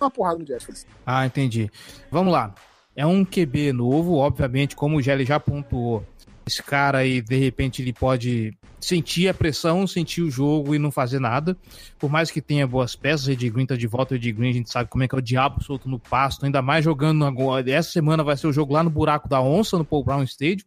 Uma 0.00 0.10
porrada 0.10 0.38
no 0.38 0.46
Jets. 0.46 0.86
Ah, 1.04 1.26
entendi. 1.26 1.70
Vamos 2.10 2.32
lá. 2.32 2.54
É 2.96 3.04
um 3.04 3.22
QB 3.22 3.74
novo, 3.74 4.14
obviamente, 4.16 4.74
como 4.74 4.96
o 4.96 5.02
Gelli 5.02 5.26
já 5.26 5.38
pontuou. 5.38 6.02
Esse 6.46 6.62
cara 6.62 6.98
aí, 6.98 7.20
de 7.20 7.36
repente, 7.36 7.82
ele 7.82 7.92
pode 7.92 8.52
sentir 8.80 9.28
a 9.28 9.34
pressão, 9.34 9.86
sentir 9.86 10.22
o 10.22 10.30
jogo 10.30 10.74
e 10.74 10.78
não 10.78 10.90
fazer 10.90 11.20
nada. 11.20 11.56
Por 11.98 12.10
mais 12.10 12.30
que 12.30 12.40
tenha 12.40 12.66
boas 12.66 12.96
peças, 12.96 13.28
Ed 13.28 13.48
Green 13.50 13.66
tá 13.66 13.76
de 13.76 13.86
volta, 13.86 14.14
Ed 14.14 14.32
Green 14.32 14.50
a 14.50 14.54
gente 14.54 14.70
sabe 14.70 14.88
como 14.88 15.04
é 15.04 15.08
que 15.08 15.14
é 15.14 15.18
o 15.18 15.22
diabo 15.22 15.62
solto 15.62 15.88
no 15.88 15.98
pasto, 15.98 16.44
ainda 16.44 16.62
mais 16.62 16.84
jogando 16.84 17.24
agora. 17.24 17.70
Essa 17.70 17.90
semana 17.90 18.24
vai 18.24 18.36
ser 18.36 18.46
o 18.46 18.52
jogo 18.52 18.72
lá 18.72 18.82
no 18.82 18.90
buraco 18.90 19.28
da 19.28 19.40
onça, 19.40 19.76
no 19.78 19.84
Paul 19.84 20.04
Brown 20.04 20.22
Stadium. 20.24 20.64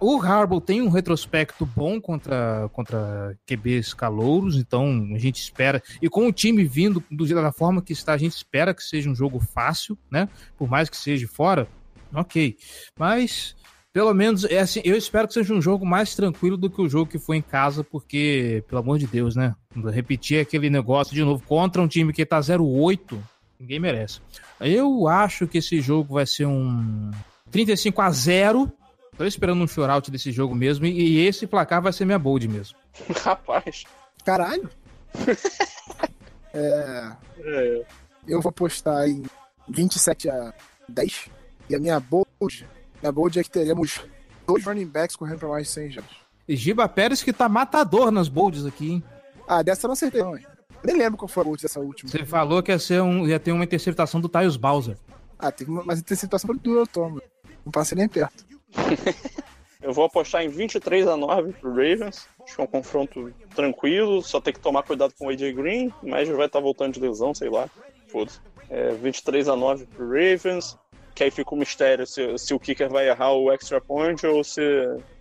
O 0.00 0.20
Harbaugh 0.20 0.60
tem 0.60 0.82
um 0.82 0.90
retrospecto 0.90 1.64
bom 1.64 1.98
contra, 1.98 2.68
contra 2.74 3.34
QBs 3.46 3.94
calouros, 3.94 4.56
então 4.56 5.08
a 5.14 5.18
gente 5.18 5.40
espera. 5.40 5.82
E 6.00 6.10
com 6.10 6.26
o 6.26 6.32
time 6.32 6.62
vindo 6.62 7.02
do, 7.10 7.26
da 7.26 7.52
forma 7.52 7.80
que 7.80 7.92
está, 7.92 8.12
a 8.12 8.18
gente 8.18 8.32
espera 8.32 8.74
que 8.74 8.82
seja 8.82 9.08
um 9.08 9.14
jogo 9.14 9.40
fácil, 9.40 9.96
né? 10.10 10.28
Por 10.58 10.68
mais 10.68 10.90
que 10.90 10.96
seja 10.96 11.26
fora, 11.26 11.66
ok. 12.12 12.54
Mas, 12.98 13.56
pelo 13.92 14.14
menos, 14.14 14.44
é 14.44 14.58
assim, 14.58 14.80
eu 14.84 14.96
espero 14.96 15.28
que 15.28 15.34
seja 15.34 15.52
um 15.52 15.60
jogo 15.60 15.84
mais 15.84 16.14
tranquilo 16.14 16.56
do 16.56 16.70
que 16.70 16.80
o 16.80 16.88
jogo 16.88 17.10
que 17.10 17.18
foi 17.18 17.36
em 17.36 17.42
casa, 17.42 17.84
porque, 17.84 18.64
pelo 18.68 18.80
amor 18.80 18.98
de 18.98 19.06
Deus, 19.06 19.36
né? 19.36 19.54
Repetir 19.92 20.40
aquele 20.40 20.70
negócio 20.70 21.14
de 21.14 21.22
novo 21.22 21.44
contra 21.46 21.82
um 21.82 21.88
time 21.88 22.12
que 22.12 22.24
tá 22.24 22.40
0-8, 22.40 23.18
ninguém 23.60 23.78
merece. 23.78 24.20
Eu 24.60 25.08
acho 25.08 25.46
que 25.46 25.58
esse 25.58 25.80
jogo 25.80 26.14
vai 26.14 26.26
ser 26.26 26.46
um 26.46 27.10
35 27.50 28.00
a 28.00 28.10
0 28.10 28.72
Tô 29.16 29.26
esperando 29.26 29.62
um 29.62 29.68
shootout 29.68 30.10
desse 30.10 30.32
jogo 30.32 30.54
mesmo, 30.54 30.86
e 30.86 31.26
esse 31.26 31.46
placar 31.46 31.82
vai 31.82 31.92
ser 31.92 32.06
minha 32.06 32.18
bold 32.18 32.48
mesmo. 32.48 32.78
Rapaz. 33.22 33.84
Caralho. 34.24 34.70
é, 36.54 37.12
É, 37.44 37.84
eu 38.26 38.40
vou 38.40 38.52
postar 38.52 39.08
em 39.08 39.22
27 39.68 40.30
a 40.30 40.54
10. 40.88 41.28
E 41.68 41.74
a 41.74 41.78
minha 41.78 42.00
bold, 42.00 42.66
minha 43.02 43.12
bold 43.12 43.38
é 43.38 43.42
que 43.42 43.50
teremos 43.50 44.00
dois 44.46 44.64
running 44.64 44.86
backs 44.86 45.16
correndo 45.16 45.38
pra 45.38 45.48
mais 45.48 45.66
de 45.66 45.72
100 45.72 45.90
jardas. 45.90 46.16
E 46.48 46.56
Giba 46.56 46.88
Pérez 46.88 47.22
que 47.22 47.32
tá 47.32 47.48
matador 47.48 48.10
nas 48.10 48.28
bolds 48.28 48.64
aqui, 48.64 48.92
hein? 48.92 49.04
Ah, 49.46 49.62
dessa 49.62 49.84
eu 49.84 49.88
não 49.88 49.92
acertei, 49.92 50.22
não, 50.22 50.36
hein? 50.36 50.46
Nem 50.84 50.96
lembro 50.96 51.18
qual 51.18 51.28
foi 51.28 51.42
a 51.42 51.44
bold 51.44 51.62
dessa 51.62 51.80
última. 51.80 52.10
Você 52.10 52.24
falou 52.24 52.62
que 52.62 52.72
ia, 52.72 52.78
ser 52.78 53.02
um, 53.02 53.26
ia 53.26 53.38
ter 53.38 53.52
uma 53.52 53.64
interceptação 53.64 54.20
do 54.20 54.28
Tyus 54.28 54.56
Bowser. 54.56 54.96
Ah, 55.38 55.50
teve 55.50 55.70
uma, 55.70 55.84
mas 55.84 56.00
interceptação 56.00 56.54
do 56.54 56.78
eu 56.78 56.86
tomo. 56.86 57.20
Não 57.64 57.72
passei 57.72 57.96
nem 57.96 58.08
perto. 58.08 58.44
Eu 59.82 59.92
vou 59.92 60.04
apostar 60.04 60.44
em 60.44 60.48
23 60.48 61.08
a 61.08 61.16
9 61.16 61.54
pro 61.54 61.70
Ravens. 61.70 62.28
Acho 62.40 62.54
que 62.54 62.60
é 62.60 62.64
um 62.64 62.68
confronto 62.68 63.34
tranquilo, 63.52 64.22
só 64.22 64.40
tem 64.40 64.52
que 64.52 64.60
tomar 64.60 64.84
cuidado 64.84 65.12
com 65.18 65.26
o 65.26 65.28
AJ 65.28 65.52
Green, 65.54 65.92
mas 66.00 66.28
já 66.28 66.36
vai 66.36 66.46
estar 66.46 66.60
voltando 66.60 66.94
de 66.94 67.00
lesão, 67.00 67.34
sei 67.34 67.50
lá. 67.50 67.68
Foda-se. 68.06 68.40
É, 68.70 68.92
23 68.92 69.48
a 69.48 69.56
9 69.56 69.86
pro 69.86 70.06
Ravens. 70.06 70.78
Que 71.14 71.24
aí 71.24 71.30
fica 71.30 71.54
o 71.54 71.58
mistério 71.58 72.06
se, 72.06 72.38
se 72.38 72.54
o 72.54 72.58
kicker 72.58 72.88
vai 72.88 73.08
errar 73.08 73.32
o 73.32 73.52
extra 73.52 73.80
point 73.80 74.26
ou 74.26 74.42
se, 74.42 74.62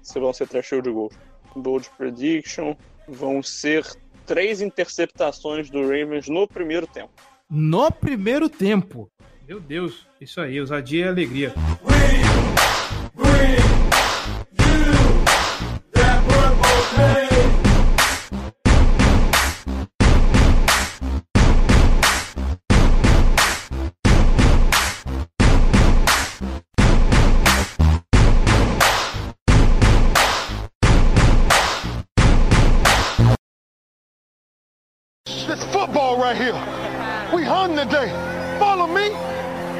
se 0.01 0.19
vão 0.19 0.33
ser 0.33 0.47
trecheio 0.47 0.81
de 0.81 0.91
gol. 0.91 1.11
Bold 1.55 1.89
prediction. 1.97 2.75
Vão 3.07 3.43
ser 3.43 3.85
três 4.25 4.61
interceptações 4.61 5.69
do 5.69 5.81
Ravens 5.81 6.27
no 6.27 6.47
primeiro 6.47 6.87
tempo. 6.87 7.11
No 7.49 7.91
primeiro 7.91 8.47
tempo. 8.47 9.11
Meu 9.47 9.59
Deus, 9.59 10.07
isso 10.21 10.39
aí, 10.39 10.59
ousadia 10.59 11.05
e 11.05 11.07
alegria. 11.09 11.53
This 17.01 17.60
Hung 37.71 37.87
today. 37.87 38.09
Follow 38.59 38.87
me. 38.87 39.11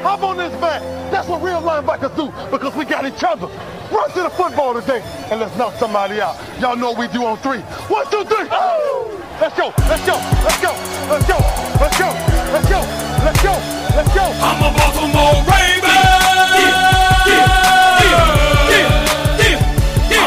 Hop 0.02 0.24
on 0.24 0.38
this 0.38 0.54
back. 0.62 0.82
That's 1.12 1.28
what 1.28 1.42
real 1.42 1.62
linebackers 1.62 2.16
do 2.16 2.32
because 2.50 2.74
we 2.76 2.86
got 2.86 3.06
each 3.06 3.24
other. 3.24 3.48
Run 3.92 4.10
to 4.12 4.24
the 4.24 4.30
football 4.30 4.74
today 4.74 5.02
and 5.30 5.40
let's 5.40 5.56
knock 5.58 5.74
somebody 5.76 6.22
out. 6.22 6.36
Y'all 6.60 6.76
know 6.76 6.92
what 6.92 7.00
we 7.00 7.08
do 7.10 7.26
on 7.26 7.38
three. 7.38 7.60
One, 7.92 8.06
two, 8.10 8.24
three. 8.24 8.48
Let's 9.42 9.58
go. 9.58 9.74
Let's 9.90 10.06
go. 10.06 10.16
Let's 10.44 10.62
go. 10.62 10.72
Let's 11.10 11.28
go. 11.28 11.38
Let's 11.82 11.98
go. 12.00 12.10
Let's 12.54 12.70
go. 12.70 12.80
Let's 13.26 13.44
go. 13.44 13.54
Let's 13.96 14.14
go. 14.16 14.26
I'm 14.40 14.64
a 14.64 14.72
Baltimore 14.78 15.44
Raven. 15.52 15.92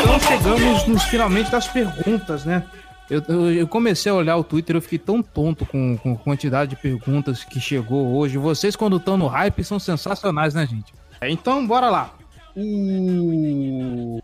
Então 0.03 0.21
chegamos 0.21 0.87
nos 0.87 1.03
finalmente 1.05 1.51
das 1.51 1.67
perguntas, 1.67 2.45
né? 2.45 2.65
Eu, 3.11 3.23
eu, 3.29 3.53
eu 3.53 3.69
comecei 3.69 4.11
a 4.11 4.15
olhar 4.15 4.37
o 4.37 4.45
Twitter, 4.45 4.77
eu 4.77 4.83
fiquei 4.83 4.99
tão 4.99 5.23
tonto 5.23 5.67
com, 5.67 5.97
com 5.99 6.13
a 6.13 6.17
quantidade 6.17 6.71
de 6.71 6.77
perguntas 6.77 7.45
que 7.45 7.61
chegou 7.61 8.17
hoje. 8.17 8.39
Vocês, 8.39 8.75
quando 8.75 8.97
estão 8.97 9.17
no 9.17 9.27
hype, 9.27 9.63
são 9.63 9.79
sensacionais, 9.79 10.55
né, 10.55 10.67
gente? 10.67 10.93
É, 11.21 11.31
Então, 11.31 11.67
bora 11.67 11.91
lá. 11.91 12.15
O 12.57 14.21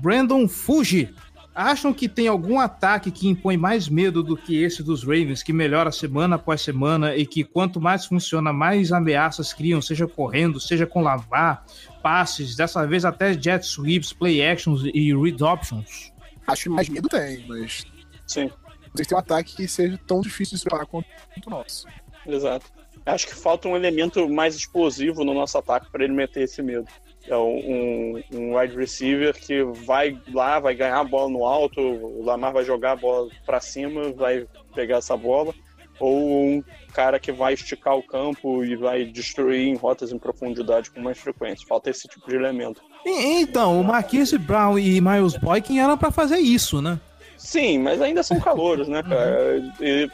Brandon 0.00 0.46
Fuji. 0.46 1.14
Acham 1.54 1.92
que 1.92 2.08
tem 2.08 2.28
algum 2.28 2.60
ataque 2.60 3.10
que 3.10 3.26
impõe 3.26 3.56
mais 3.56 3.88
medo 3.88 4.22
do 4.22 4.36
que 4.36 4.62
esse 4.62 4.80
dos 4.80 5.02
Ravens, 5.02 5.42
que 5.42 5.52
melhora 5.52 5.90
semana 5.90 6.36
após 6.36 6.60
semana 6.60 7.16
e 7.16 7.26
que 7.26 7.42
quanto 7.42 7.80
mais 7.80 8.06
funciona, 8.06 8.52
mais 8.52 8.92
ameaças 8.92 9.52
criam, 9.52 9.82
seja 9.82 10.06
correndo, 10.06 10.60
seja 10.60 10.86
com 10.86 11.02
lavar, 11.02 11.66
passes, 12.00 12.54
dessa 12.54 12.86
vez 12.86 13.04
até 13.04 13.32
jet 13.32 13.66
sweeps, 13.66 14.12
play 14.12 14.40
actions 14.40 14.82
e 14.84 15.12
read 15.12 15.42
options? 15.42 16.12
Acho 16.46 16.62
que 16.62 16.68
mais 16.68 16.88
medo 16.88 17.08
tem, 17.08 17.44
mas 17.48 17.84
Sim, 18.28 18.44
não 18.44 18.94
sei 18.94 19.04
se 19.04 19.08
tem 19.08 19.16
um 19.16 19.20
ataque 19.20 19.56
que 19.56 19.66
seja 19.66 19.98
tão 20.06 20.20
difícil 20.20 20.52
de 20.54 20.58
se 20.58 20.64
preparar 20.64 20.86
quanto 20.86 21.06
o 21.46 21.50
nosso. 21.50 21.86
exato. 22.26 22.66
Acho 23.06 23.26
que 23.26 23.34
falta 23.34 23.66
um 23.68 23.74
elemento 23.76 24.28
mais 24.28 24.54
explosivo 24.54 25.24
no 25.24 25.32
nosso 25.32 25.56
ataque 25.56 25.90
para 25.90 26.04
ele 26.04 26.12
meter 26.12 26.42
esse 26.44 26.60
medo. 26.62 26.86
É 27.26 27.36
um, 27.36 28.20
um 28.32 28.58
wide 28.58 28.76
receiver 28.76 29.34
que 29.34 29.62
vai 29.64 30.18
lá, 30.32 30.58
vai 30.60 30.74
ganhar 30.74 30.98
a 31.00 31.04
bola 31.04 31.30
no 31.30 31.44
alto, 31.44 31.80
o 31.80 32.22
Lamar 32.24 32.52
vai 32.52 32.64
jogar 32.64 32.92
a 32.92 32.96
bola 32.96 33.28
para 33.46 33.60
cima, 33.60 34.12
vai 34.12 34.46
pegar 34.74 34.98
essa 34.98 35.16
bola, 35.16 35.54
ou 35.98 36.46
um 36.46 36.64
cara 36.92 37.18
que 37.18 37.32
vai 37.32 37.54
esticar 37.54 37.96
o 37.96 38.02
campo 38.02 38.62
e 38.64 38.76
vai 38.76 39.04
destruir 39.04 39.68
em 39.68 39.74
rotas 39.76 40.12
em 40.12 40.18
profundidade 40.18 40.90
com 40.90 41.00
mais 41.00 41.18
frequência. 41.18 41.66
Falta 41.66 41.88
esse 41.90 42.06
tipo 42.08 42.28
de 42.28 42.36
elemento. 42.36 42.80
E- 43.06 43.40
então, 43.40 43.80
o 43.80 43.84
Marquise 43.84 44.36
Brown 44.38 44.78
e 44.78 45.00
Miles 45.00 45.36
Boykin 45.36 45.78
eram 45.78 45.96
pra 45.96 46.10
fazer 46.10 46.38
isso, 46.38 46.82
né? 46.82 47.00
Sim, 47.38 47.78
mas 47.78 48.02
ainda 48.02 48.22
são 48.22 48.38
calouros, 48.40 48.88
né, 48.88 49.02
cara? 49.02 49.62
E 49.80 50.10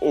o, 0.00 0.06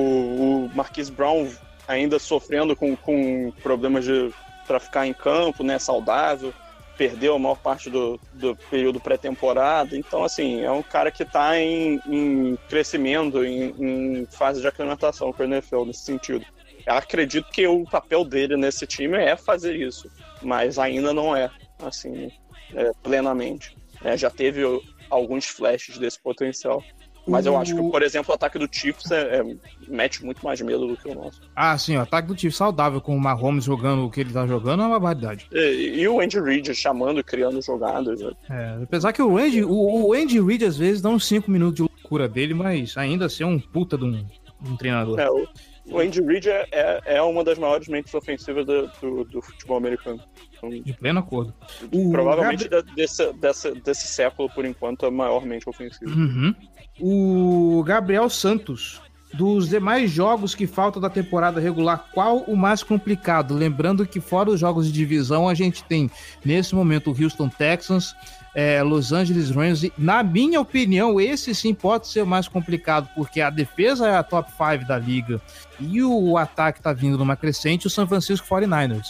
o 0.65 0.71
Marquise 0.73 1.11
Brown 1.11 1.47
ainda 1.87 2.19
sofrendo 2.19 2.75
com, 2.75 2.95
com 2.95 3.53
problemas 3.63 4.03
de 4.03 4.33
pra 4.65 4.79
ficar 4.79 5.07
em 5.07 5.13
campo, 5.13 5.63
né, 5.63 5.79
saudável, 5.79 6.53
perdeu 6.97 7.35
a 7.35 7.39
maior 7.39 7.57
parte 7.57 7.89
do, 7.89 8.19
do 8.33 8.55
período 8.69 8.99
pré-temporada. 8.99 9.95
Então, 9.95 10.25
assim, 10.25 10.61
é 10.61 10.71
um 10.71 10.83
cara 10.83 11.09
que 11.09 11.23
tá 11.23 11.57
em, 11.57 12.01
em 12.05 12.57
crescimento, 12.67 13.45
em, 13.45 13.73
em 13.79 14.25
fase 14.25 14.59
de 14.59 14.67
aclimatação 14.67 15.31
com 15.31 15.43
o 15.43 15.45
NFL 15.45 15.85
nesse 15.85 16.01
sentido. 16.01 16.45
Eu 16.85 16.95
acredito 16.95 17.49
que 17.49 17.65
o 17.67 17.85
papel 17.85 18.25
dele 18.25 18.57
nesse 18.57 18.85
time 18.85 19.17
é 19.17 19.37
fazer 19.37 19.75
isso, 19.75 20.11
mas 20.41 20.77
ainda 20.77 21.13
não 21.13 21.35
é, 21.35 21.49
assim, 21.81 22.31
é, 22.73 22.91
plenamente. 23.03 23.77
É, 24.03 24.17
já 24.17 24.29
teve 24.29 24.63
alguns 25.09 25.45
flashes 25.45 25.97
desse 25.97 26.19
potencial. 26.21 26.83
Mas 27.27 27.45
eu 27.45 27.57
acho 27.57 27.75
que, 27.75 27.91
por 27.91 28.01
exemplo, 28.01 28.31
o 28.31 28.35
ataque 28.35 28.57
do 28.57 28.69
Chiefs 28.71 29.11
é, 29.11 29.39
é- 29.39 29.55
mete 29.85 30.23
muito 30.23 30.43
mais 30.45 30.61
medo 30.61 30.87
do 30.87 30.95
que 30.95 31.09
o 31.09 31.13
nosso. 31.13 31.41
Ah, 31.53 31.77
sim, 31.77 31.97
o 31.97 32.01
ataque 32.01 32.29
do 32.29 32.35
time 32.35 32.53
saudável 32.53 33.01
com 33.01 33.13
o 33.13 33.19
Mahomes 33.19 33.65
jogando 33.65 34.05
o 34.05 34.09
que 34.09 34.21
ele 34.21 34.31
tá 34.31 34.47
jogando 34.47 34.81
é 34.81 34.85
uma 34.85 34.97
barbaridade. 34.97 35.45
E, 35.51 35.99
e 35.99 36.07
o 36.07 36.21
Andy 36.21 36.39
Reid 36.39 36.73
chamando 36.73 37.19
e 37.19 37.23
criando 37.23 37.61
jogadas. 37.61 38.21
né? 38.21 38.31
É, 38.49 38.79
apesar 38.81 39.11
que 39.11 39.21
o 39.21 39.37
Andy, 39.37 39.61
o, 39.65 40.07
o 40.07 40.13
Andy 40.13 40.39
Reid 40.39 40.63
às 40.63 40.77
vezes 40.77 41.01
dá 41.01 41.09
uns 41.09 41.27
5 41.27 41.51
minutos 41.51 41.75
de 41.75 41.81
loucura 41.81 42.29
dele, 42.29 42.53
mas 42.53 42.95
ainda 42.95 43.25
assim 43.25 43.43
é 43.43 43.47
um 43.47 43.59
puta 43.59 43.97
de 43.97 44.05
um, 44.05 44.11
de 44.13 44.71
um 44.71 44.77
treinador. 44.77 45.19
É, 45.19 45.29
o, 45.29 45.45
o 45.89 45.99
Andy 45.99 46.21
Reid 46.21 46.49
é, 46.49 46.67
é, 46.71 47.01
é 47.17 47.21
uma 47.21 47.43
das 47.43 47.57
maiores 47.57 47.87
mentes 47.87 48.13
ofensivas 48.13 48.65
do, 48.65 48.87
do, 49.01 49.23
do 49.25 49.41
futebol 49.41 49.77
americano. 49.77 50.19
Então, 50.57 50.69
De 50.69 50.93
pleno 50.93 51.19
acordo. 51.19 51.53
O 51.91 52.11
provavelmente 52.11 52.67
Gabri- 52.67 52.87
da- 52.89 52.93
desse, 52.95 53.33
desse, 53.33 53.71
desse 53.81 54.07
século, 54.07 54.49
por 54.53 54.65
enquanto, 54.65 55.05
é 55.05 55.07
a 55.09 55.11
maior 55.11 55.45
mente 55.45 55.69
ofensiva. 55.69 56.11
Uhum. 56.11 56.53
O 56.99 57.83
Gabriel 57.85 58.29
Santos. 58.29 59.01
Dos 59.33 59.67
demais 59.67 60.09
jogos 60.09 60.55
que 60.55 60.65
faltam 60.65 61.01
da 61.01 61.09
temporada 61.09 61.59
regular, 61.59 62.07
qual 62.13 62.37
o 62.47 62.55
mais 62.55 62.81
complicado? 62.81 63.53
Lembrando 63.53 64.05
que 64.07 64.21
fora 64.21 64.49
os 64.49 64.57
jogos 64.57 64.85
de 64.87 64.93
divisão, 64.93 65.49
a 65.49 65.53
gente 65.53 65.83
tem, 65.83 66.09
nesse 66.45 66.73
momento, 66.73 67.11
o 67.11 67.23
Houston 67.23 67.49
Texans, 67.49 68.15
é, 68.57 68.81
Los 68.81 69.13
Angeles 69.13 69.51
Rams. 69.51 69.91
Na 69.95 70.23
minha 70.23 70.59
opinião, 70.59 71.21
esse 71.21 71.53
sim 71.53 71.75
pode 71.75 72.07
ser 72.07 72.23
o 72.23 72.27
mais 72.27 72.47
complicado, 72.47 73.07
porque 73.15 73.39
a 73.39 73.51
defesa 73.51 74.07
é 74.07 74.17
a 74.17 74.23
top 74.23 74.49
5 74.51 74.87
da 74.87 74.97
liga 74.97 75.39
e 75.79 76.01
o 76.01 76.35
ataque 76.37 76.81
tá 76.81 76.91
vindo 76.91 77.19
numa 77.19 77.35
crescente, 77.35 77.85
o 77.85 77.89
San 77.89 78.07
Francisco 78.07 78.47
49ers. 78.47 79.05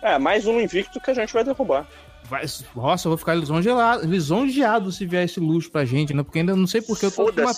É, 0.00 0.18
mais 0.20 0.46
um 0.46 0.60
invicto 0.60 1.00
que 1.00 1.10
a 1.10 1.14
gente 1.14 1.32
vai 1.32 1.42
derrubar. 1.42 1.84
Vai, 2.30 2.44
nossa, 2.76 3.08
eu 3.08 3.10
vou 3.10 3.18
ficar 3.18 3.34
lisonjeado, 3.34 4.06
lisonjeado 4.06 4.92
se 4.92 5.04
vier 5.04 5.24
esse 5.24 5.40
luxo 5.40 5.68
pra 5.68 5.84
gente, 5.84 6.14
né? 6.14 6.22
Porque 6.22 6.38
ainda 6.38 6.54
não 6.54 6.68
sei 6.68 6.80
porque 6.80 7.06
eu 7.06 7.10
tô 7.10 7.24
uma 7.28 7.52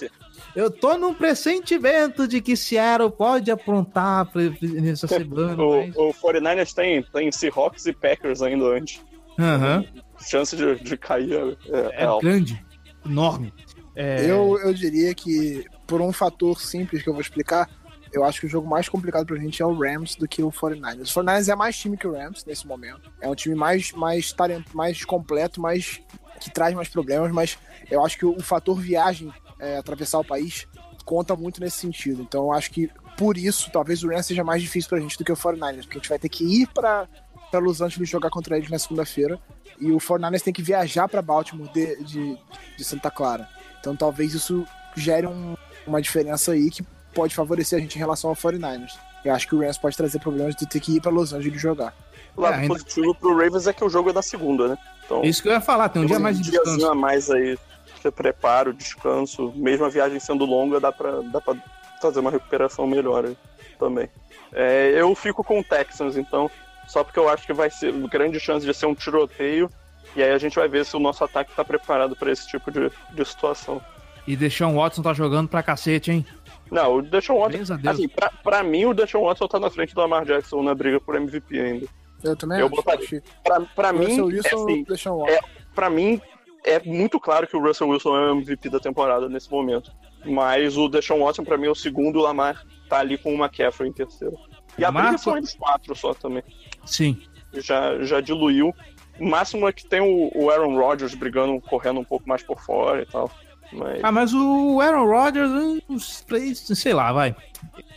eu 0.57 0.71
tô 0.71 0.97
num 0.97 1.13
pressentimento 1.13 2.27
de 2.27 2.41
que 2.41 2.57
Seattle 2.57 3.11
pode 3.11 3.51
aprontar 3.51 4.27
nessa 4.63 5.07
semana. 5.09 5.57
mas- 5.57 5.95
O, 5.95 6.09
o 6.09 6.15
49ers 6.15 6.73
tem, 6.73 7.03
tem 7.03 7.31
Seahawks 7.31 7.85
e 7.85 7.93
Packers 7.93 8.41
ainda 8.41 8.65
antes. 8.65 9.03
Aham. 9.39 9.85
Chance 10.27 10.57
de, 10.57 10.77
de 10.77 10.97
cair 10.97 11.57
é, 11.69 12.03
é, 12.03 12.05
É 12.05 12.21
grande, 12.21 12.65
enorme. 13.05 13.53
É, 13.95 14.25
Eu, 14.25 14.59
eu 14.59 14.75
diria 14.75 15.15
que, 15.15 15.65
por 15.87 16.01
um 16.01 16.13
fator 16.13 16.61
simples 16.61 17.03
que 17.03 17.09
eu 17.09 17.13
vou 17.13 17.23
explicar, 17.23 17.69
eu 18.13 18.25
acho 18.25 18.41
que 18.41 18.47
o 18.47 18.49
jogo 18.49 18.69
mais 18.69 18.89
complicado 18.89 19.27
pra 19.27 19.37
gente 19.37 19.61
é 19.61 19.67
o 19.67 19.75
Rams 19.75 20.15
do 20.17 20.27
que 20.29 20.43
o 20.43 20.51
49ers. 20.51 21.11
O 21.17 21.21
49ers 21.23 21.49
é 21.53 21.57
mais 21.57 21.77
time 21.77 21.97
que 21.97 22.07
o 22.07 22.13
Rams 22.13 22.45
nesse 22.47 22.67
momento. 22.67 23.13
É 23.21 23.29
um 23.29 23.35
time 23.35 23.55
mais, 23.55 23.93
mais, 23.93 24.33
talent, 24.33 24.65
mais 24.73 25.05
completo, 25.05 25.61
mais 25.61 26.01
que 26.41 26.51
traz 26.51 26.75
mais 26.75 26.89
problemas, 26.89 27.33
mas 27.33 27.59
eu 27.91 28.05
acho 28.05 28.19
que 28.19 28.27
o, 28.27 28.37
o 28.37 28.43
fator 28.43 28.79
viagem, 28.79 29.33
é, 29.59 29.79
atravessar 29.79 30.19
o 30.19 30.25
país, 30.25 30.67
conta 31.05 31.35
muito 31.37 31.61
nesse 31.61 31.79
sentido. 31.79 32.23
Então 32.23 32.45
eu 32.45 32.53
acho 32.53 32.71
que, 32.71 32.89
por 33.17 33.37
isso, 33.37 33.71
talvez 33.71 34.03
o 34.03 34.09
Rams 34.09 34.27
seja 34.27 34.45
mais 34.45 34.63
difícil 34.63 34.89
pra 34.89 35.01
gente 35.01 35.19
do 35.19 35.25
que 35.25 35.33
o 35.33 35.37
49ers, 35.37 35.83
porque 35.83 35.99
a 35.99 36.01
gente 36.01 36.09
vai 36.09 36.19
ter 36.19 36.29
que 36.29 36.45
ir 36.45 36.69
pra, 36.69 37.09
pra 37.57 37.65
Los 37.65 37.81
Angeles 37.81 38.09
jogar 38.09 38.31
contra 38.31 38.57
eles 38.57 38.69
na 38.71 38.79
segunda-feira, 38.79 39.39
e 39.81 39.91
o 39.93 39.99
49ers 39.99 40.43
tem 40.43 40.53
que 40.53 40.63
viajar 40.63 41.09
pra 41.09 41.23
Baltimore 41.23 41.69
de, 41.73 41.97
de, 42.05 42.39
de 42.77 42.85
Santa 42.85 43.11
Clara. 43.11 43.49
Então 43.81 43.95
talvez 43.95 44.35
isso 44.35 44.67
gere 44.97 45.27
um- 45.27 45.57
uma 45.87 46.01
diferença 46.03 46.53
aí 46.53 46.71
que 46.71 46.83
pode 47.15 47.35
favorecer 47.35 47.79
a 47.79 47.83
gente 47.83 47.95
em 47.97 47.99
relação 47.99 48.31
ao 48.31 48.37
49ers. 48.37 48.93
Eu 49.25 49.33
acho 49.35 49.47
que 49.49 49.55
o 49.55 49.61
Rams 49.61 49.79
pode 49.79 49.97
trazer 49.97 50.19
problemas 50.19 50.55
de 50.57 50.67
ter 50.69 50.81
que 50.81 50.97
ir 50.97 51.01
pra 51.01 51.11
Los 51.11 51.33
Angeles 51.33 51.61
jogar. 51.61 51.95
O 52.37 52.41
lado 52.41 52.55
É, 52.55 52.57
ainda- 52.63 52.75
positivo 52.75 53.15
pro 53.15 53.37
Ravens 53.37 53.67
é 53.67 53.73
que 53.73 53.85
o 53.85 53.89
jogo 53.89 54.11
é 54.11 54.13
da 54.13 54.23
segunda, 54.23 54.69
né? 54.69 54.79
Então, 55.05 55.23
isso 55.23 55.43
que 55.43 55.49
eu 55.49 55.53
ia 55.53 55.61
falar, 55.61 55.89
tem 55.89 56.03
um 56.03 56.07
dia 56.07 56.19
mais 56.19 56.37
de 56.39 56.51
diazinho 56.51 56.77
descanso. 56.77 56.93
a 56.93 56.95
mais 56.95 57.31
aí. 57.31 57.59
Você 58.01 58.11
prepara 58.11 58.71
o 58.71 58.75
descanso. 58.75 59.53
Mesmo 59.57 59.85
a 59.87 59.89
viagem 59.89 60.19
sendo 60.21 60.45
longa, 60.45 60.79
dá 60.81 60.91
pra, 60.93 61.21
dá 61.23 61.41
pra 61.41 61.55
fazer 62.03 62.21
uma 62.21 62.31
recuperação 62.31 62.87
melhor 62.87 63.25
aí 63.25 63.37
também. 63.79 64.09
É, 64.53 64.91
eu 64.97 65.15
fico 65.15 65.43
com 65.43 65.61
o 65.61 65.65
Texans, 65.65 66.17
então, 66.17 66.51
só 66.89 67.03
porque 67.05 67.19
eu 67.19 67.29
acho 67.29 67.47
que 67.47 67.53
vai 67.53 67.71
ser 67.71 67.93
grande 68.09 68.39
chance 68.41 68.65
de 68.67 68.73
ser 68.75 68.87
um 68.87 68.95
tiroteio. 68.95 69.69
E 70.17 70.23
aí 70.23 70.31
a 70.31 70.39
gente 70.39 70.55
vai 70.57 70.69
ver 70.69 70.85
se 70.85 70.97
o 70.97 71.01
nosso 71.01 71.25
ataque 71.25 71.53
tá 71.55 71.65
preparado 71.65 72.15
pra 72.15 72.31
esse 72.31 72.47
tipo 72.49 72.71
de, 72.71 72.91
de 73.13 73.25
situação. 73.25 73.81
E 74.27 74.37
Deshaun 74.37 74.75
Watson 74.77 75.03
tá 75.03 75.13
jogando 75.13 75.49
pra 75.49 75.63
cacete, 75.63 76.13
hein? 76.13 76.27
Não, 76.71 76.97
o 76.97 77.03
Deshaun 77.03 77.41
Watson. 77.41 77.79
Assim, 77.87 78.09
pra, 78.09 78.31
pra 78.43 78.63
mim, 78.63 78.85
o 78.87 78.95
Deshaun 78.95 79.25
Watson 79.25 79.49
tá 79.49 79.59
na 79.59 79.71
frente 79.71 79.95
do 79.95 80.01
Lamar 80.01 80.25
Jackson 80.25 80.63
na 80.63 80.75
briga 80.75 81.01
por 81.01 81.17
MVP 81.17 81.59
ainda. 81.61 81.87
Eu 82.23 82.37
também 82.37 82.59
Eu 82.61 82.67
acho. 82.67 82.77
botaria. 82.77 83.07
que 83.07 83.23
Pra, 83.43 83.61
pra 83.61 83.93
o 83.93 83.99
mim, 83.99 84.19
é 84.19 84.23
Wilson 84.23 84.65
assim, 84.65 84.85
deixa 84.85 85.13
um 85.13 85.29
é- 85.29 85.41
pra 85.75 85.91
mim, 85.91 86.21
é 86.65 86.79
muito 86.81 87.19
claro 87.21 87.47
que 87.47 87.57
o 87.57 87.61
Russell 87.61 87.89
Wilson 87.89 88.17
é 88.17 88.31
o 88.31 88.37
MVP 88.37 88.71
da 88.71 88.79
temporada 88.81 89.29
nesse 89.29 89.51
momento. 89.51 89.93
Mas 90.25 90.77
o 90.79 90.89
Deshaun 90.89 91.23
Watson, 91.25 91.45
pra 91.45 91.59
mim, 91.59 91.67
é 91.67 91.71
o 91.71 91.75
segundo, 91.75 92.19
o 92.19 92.23
Lamar 92.23 92.65
tá 92.89 92.99
ali 93.01 93.19
com 93.19 93.35
o 93.35 93.37
McCaffrey 93.37 93.91
em 93.91 93.93
terceiro. 93.93 94.37
E 94.79 94.85
a 94.85 94.89
Lamar 94.89 95.03
briga 95.05 95.19
são 95.19 95.33
foi- 95.35 95.41
eles 95.41 95.55
quatro 95.55 95.95
só 95.95 96.15
também. 96.15 96.43
Sim. 96.87 97.17
Já, 97.55 98.03
já 98.03 98.21
diluiu. 98.21 98.75
O 99.19 99.29
máximo 99.29 99.69
é 99.69 99.73
que 99.73 99.87
tem 99.87 100.01
o, 100.01 100.31
o 100.35 100.51
Aaron 100.51 100.77
Rodgers 100.77 101.15
brigando, 101.15 101.61
correndo 101.61 102.01
um 102.01 102.05
pouco 102.05 102.29
mais 102.29 102.43
por 102.43 102.61
fora 102.61 103.03
e 103.03 103.07
tal. 103.07 103.31
Mas 103.73 104.01
Ah, 104.03 104.13
mas 104.13 104.33
o 104.35 104.81
Aaron 104.81 105.07
Rodgers, 105.07 105.51
hum, 105.89 105.99
sei 105.99 106.93
lá, 106.93 107.13
vai. 107.13 107.35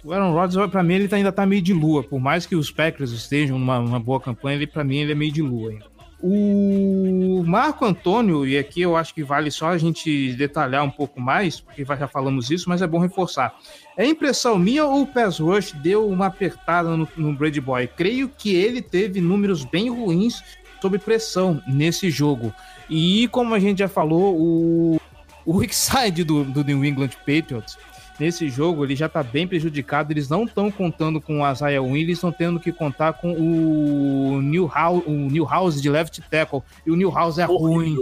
O 0.04 0.14
Aaron 0.14 0.32
Rodgers, 0.32 0.70
pra 0.72 0.84
mim, 0.84 0.94
ele 0.96 1.08
tá- 1.08 1.16
ainda 1.16 1.32
tá 1.32 1.46
meio 1.46 1.62
de 1.62 1.74
lua. 1.74 2.04
Por 2.04 2.20
mais 2.20 2.46
que 2.46 2.56
os 2.56 2.70
Packers 2.72 3.12
estejam 3.12 3.58
numa, 3.60 3.80
numa 3.80 4.00
boa 4.00 4.20
campanha, 4.22 4.56
ele, 4.58 4.68
pra 4.68 4.84
mim, 4.84 4.98
ele 4.98 5.12
é 5.12 5.16
meio 5.16 5.32
de 5.32 5.42
lua 5.42 5.72
ainda. 5.72 5.86
O 6.20 7.44
Marco 7.46 7.86
Antônio, 7.86 8.46
e 8.48 8.58
aqui 8.58 8.82
eu 8.82 8.96
acho 8.96 9.14
que 9.14 9.24
vale 9.24 9.52
só 9.52 9.68
a 9.70 9.78
gente 9.78 10.34
detalhar 10.34 10.84
um 10.84 10.90
pouco 10.90 11.22
mais, 11.22 11.60
porque 11.60 11.86
já 11.86 12.08
falamos 12.08 12.50
isso, 12.50 12.68
mas 12.70 12.82
é 12.82 12.88
bom 12.88 13.00
reforçar. 13.00 13.56
É 13.98 14.06
impressão 14.06 14.60
minha 14.60 14.86
ou 14.86 15.02
o 15.02 15.08
Pass 15.08 15.40
Rush 15.40 15.72
deu 15.72 16.08
uma 16.08 16.28
apertada 16.28 16.96
no, 16.96 17.08
no 17.18 17.34
Brady 17.34 17.60
Boy? 17.60 17.88
Creio 17.88 18.30
que 18.30 18.54
ele 18.54 18.80
teve 18.80 19.20
números 19.20 19.66
bem 19.66 19.90
ruins 19.90 20.44
sob 20.80 21.00
pressão 21.00 21.62
nesse 21.68 22.12
jogo. 22.12 22.54
E 22.88 23.28
como 23.30 23.56
a 23.56 23.60
gente 23.60 23.80
já 23.80 23.88
falou, 23.88 24.40
o, 24.40 25.02
o 25.44 25.58
weak 25.58 25.76
side 25.76 26.24
do, 26.24 26.44
do 26.44 26.64
New 26.64 26.86
England 26.86 27.10
Patriots 27.26 27.76
nesse 28.20 28.50
jogo 28.50 28.84
ele 28.84 28.96
já 28.96 29.08
tá 29.10 29.24
bem 29.24 29.48
prejudicado. 29.48 30.12
Eles 30.12 30.30
não 30.30 30.44
estão 30.44 30.70
contando 30.72 31.20
com 31.20 31.42
o 31.42 31.52
Isaiah 31.52 31.82
Wynn, 31.82 32.02
eles 32.02 32.18
estão 32.18 32.32
tendo 32.32 32.60
que 32.60 32.72
contar 32.72 33.14
com 33.14 33.34
o 33.34 34.42
Newhouse, 34.42 35.04
o 35.08 35.12
Newhouse 35.12 35.82
de 35.82 35.90
left 35.90 36.22
tackle. 36.30 36.62
E 36.86 36.92
o 36.92 36.96
Newhouse 36.96 37.42
é 37.42 37.46
ruim. 37.46 37.98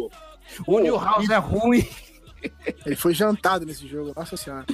O 0.68 0.80
Newhouse 0.80 1.32
é 1.32 1.38
ruim. 1.38 1.88
Ele 2.86 2.96
foi 2.96 3.14
jantado 3.14 3.66
nesse 3.66 3.88
jogo, 3.88 4.14
nossa 4.16 4.38
senhora. 4.38 4.66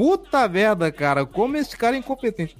Puta 0.00 0.48
merda, 0.48 0.90
cara. 0.90 1.26
Como 1.26 1.56
esse 1.58 1.76
cara 1.76 1.94
é 1.94 1.98
incompetente. 1.98 2.56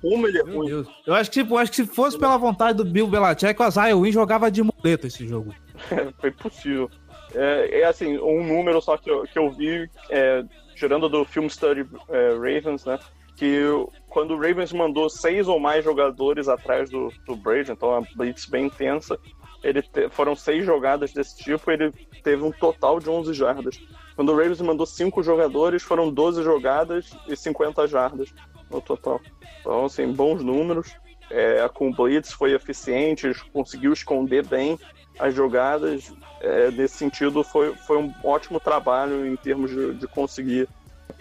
Como 0.00 0.26
ele 0.28 0.38
é 0.38 0.44
Meu 0.44 0.58
ruim. 0.58 0.66
Deus. 0.68 0.88
Eu 1.04 1.14
acho 1.14 1.28
que, 1.30 1.42
tipo, 1.42 1.56
acho 1.58 1.70
que 1.72 1.76
se 1.78 1.86
fosse 1.86 2.16
pela 2.16 2.36
vontade 2.36 2.78
do 2.78 2.84
Bill 2.84 3.08
Belichick, 3.08 3.60
o 3.60 3.66
Isaiah 3.66 3.96
Wynn 3.96 4.12
jogava 4.12 4.48
de 4.50 4.62
muleta 4.62 5.08
esse 5.08 5.26
jogo. 5.26 5.52
Foi 6.20 6.30
possível. 6.30 6.88
É, 7.34 7.80
é 7.80 7.84
assim, 7.84 8.18
um 8.18 8.46
número 8.46 8.80
só 8.80 8.96
que 8.96 9.10
eu, 9.10 9.24
que 9.24 9.38
eu 9.38 9.50
vi, 9.50 9.90
é, 10.08 10.44
tirando 10.76 11.08
do 11.08 11.24
Film 11.24 11.48
Study 11.48 11.84
é, 12.08 12.28
Ravens, 12.34 12.84
né? 12.84 12.98
Que 13.36 13.64
quando 14.08 14.34
o 14.34 14.40
Ravens 14.40 14.72
mandou 14.72 15.10
seis 15.10 15.48
ou 15.48 15.58
mais 15.58 15.84
jogadores 15.84 16.48
atrás 16.48 16.88
do, 16.88 17.12
do 17.26 17.34
Brady, 17.34 17.72
então 17.72 17.88
uma 17.90 18.06
blitz 18.14 18.46
bem 18.46 18.66
intensa, 18.66 19.18
ele 19.62 19.82
te- 19.82 20.08
foram 20.10 20.36
seis 20.36 20.64
jogadas 20.64 21.12
desse 21.12 21.36
tipo, 21.36 21.70
ele 21.70 21.92
teve 22.22 22.42
um 22.42 22.50
total 22.52 22.98
de 23.00 23.10
11 23.10 23.32
jardas. 23.34 23.80
Quando 24.16 24.32
o 24.32 24.36
Ravens 24.36 24.60
mandou 24.60 24.86
cinco 24.86 25.22
jogadores, 25.22 25.82
foram 25.82 26.10
12 26.10 26.42
jogadas 26.42 27.10
e 27.26 27.36
50 27.36 27.86
jardas 27.86 28.32
no 28.70 28.80
total. 28.80 29.20
Então, 29.60 29.84
assim, 29.84 30.12
bons 30.12 30.42
números. 30.42 30.94
É, 31.30 31.68
com 31.68 31.90
o 31.90 31.94
Blitz 31.94 32.32
foi 32.32 32.54
eficiente, 32.54 33.32
conseguiu 33.52 33.92
esconder 33.92 34.44
bem 34.44 34.78
as 35.18 35.34
jogadas. 35.34 36.12
É, 36.40 36.70
nesse 36.70 36.96
sentido, 36.96 37.44
foi, 37.44 37.74
foi 37.74 37.98
um 37.98 38.12
ótimo 38.24 38.58
trabalho 38.58 39.26
em 39.26 39.36
termos 39.36 39.70
de, 39.70 39.94
de 39.94 40.08
conseguir 40.08 40.68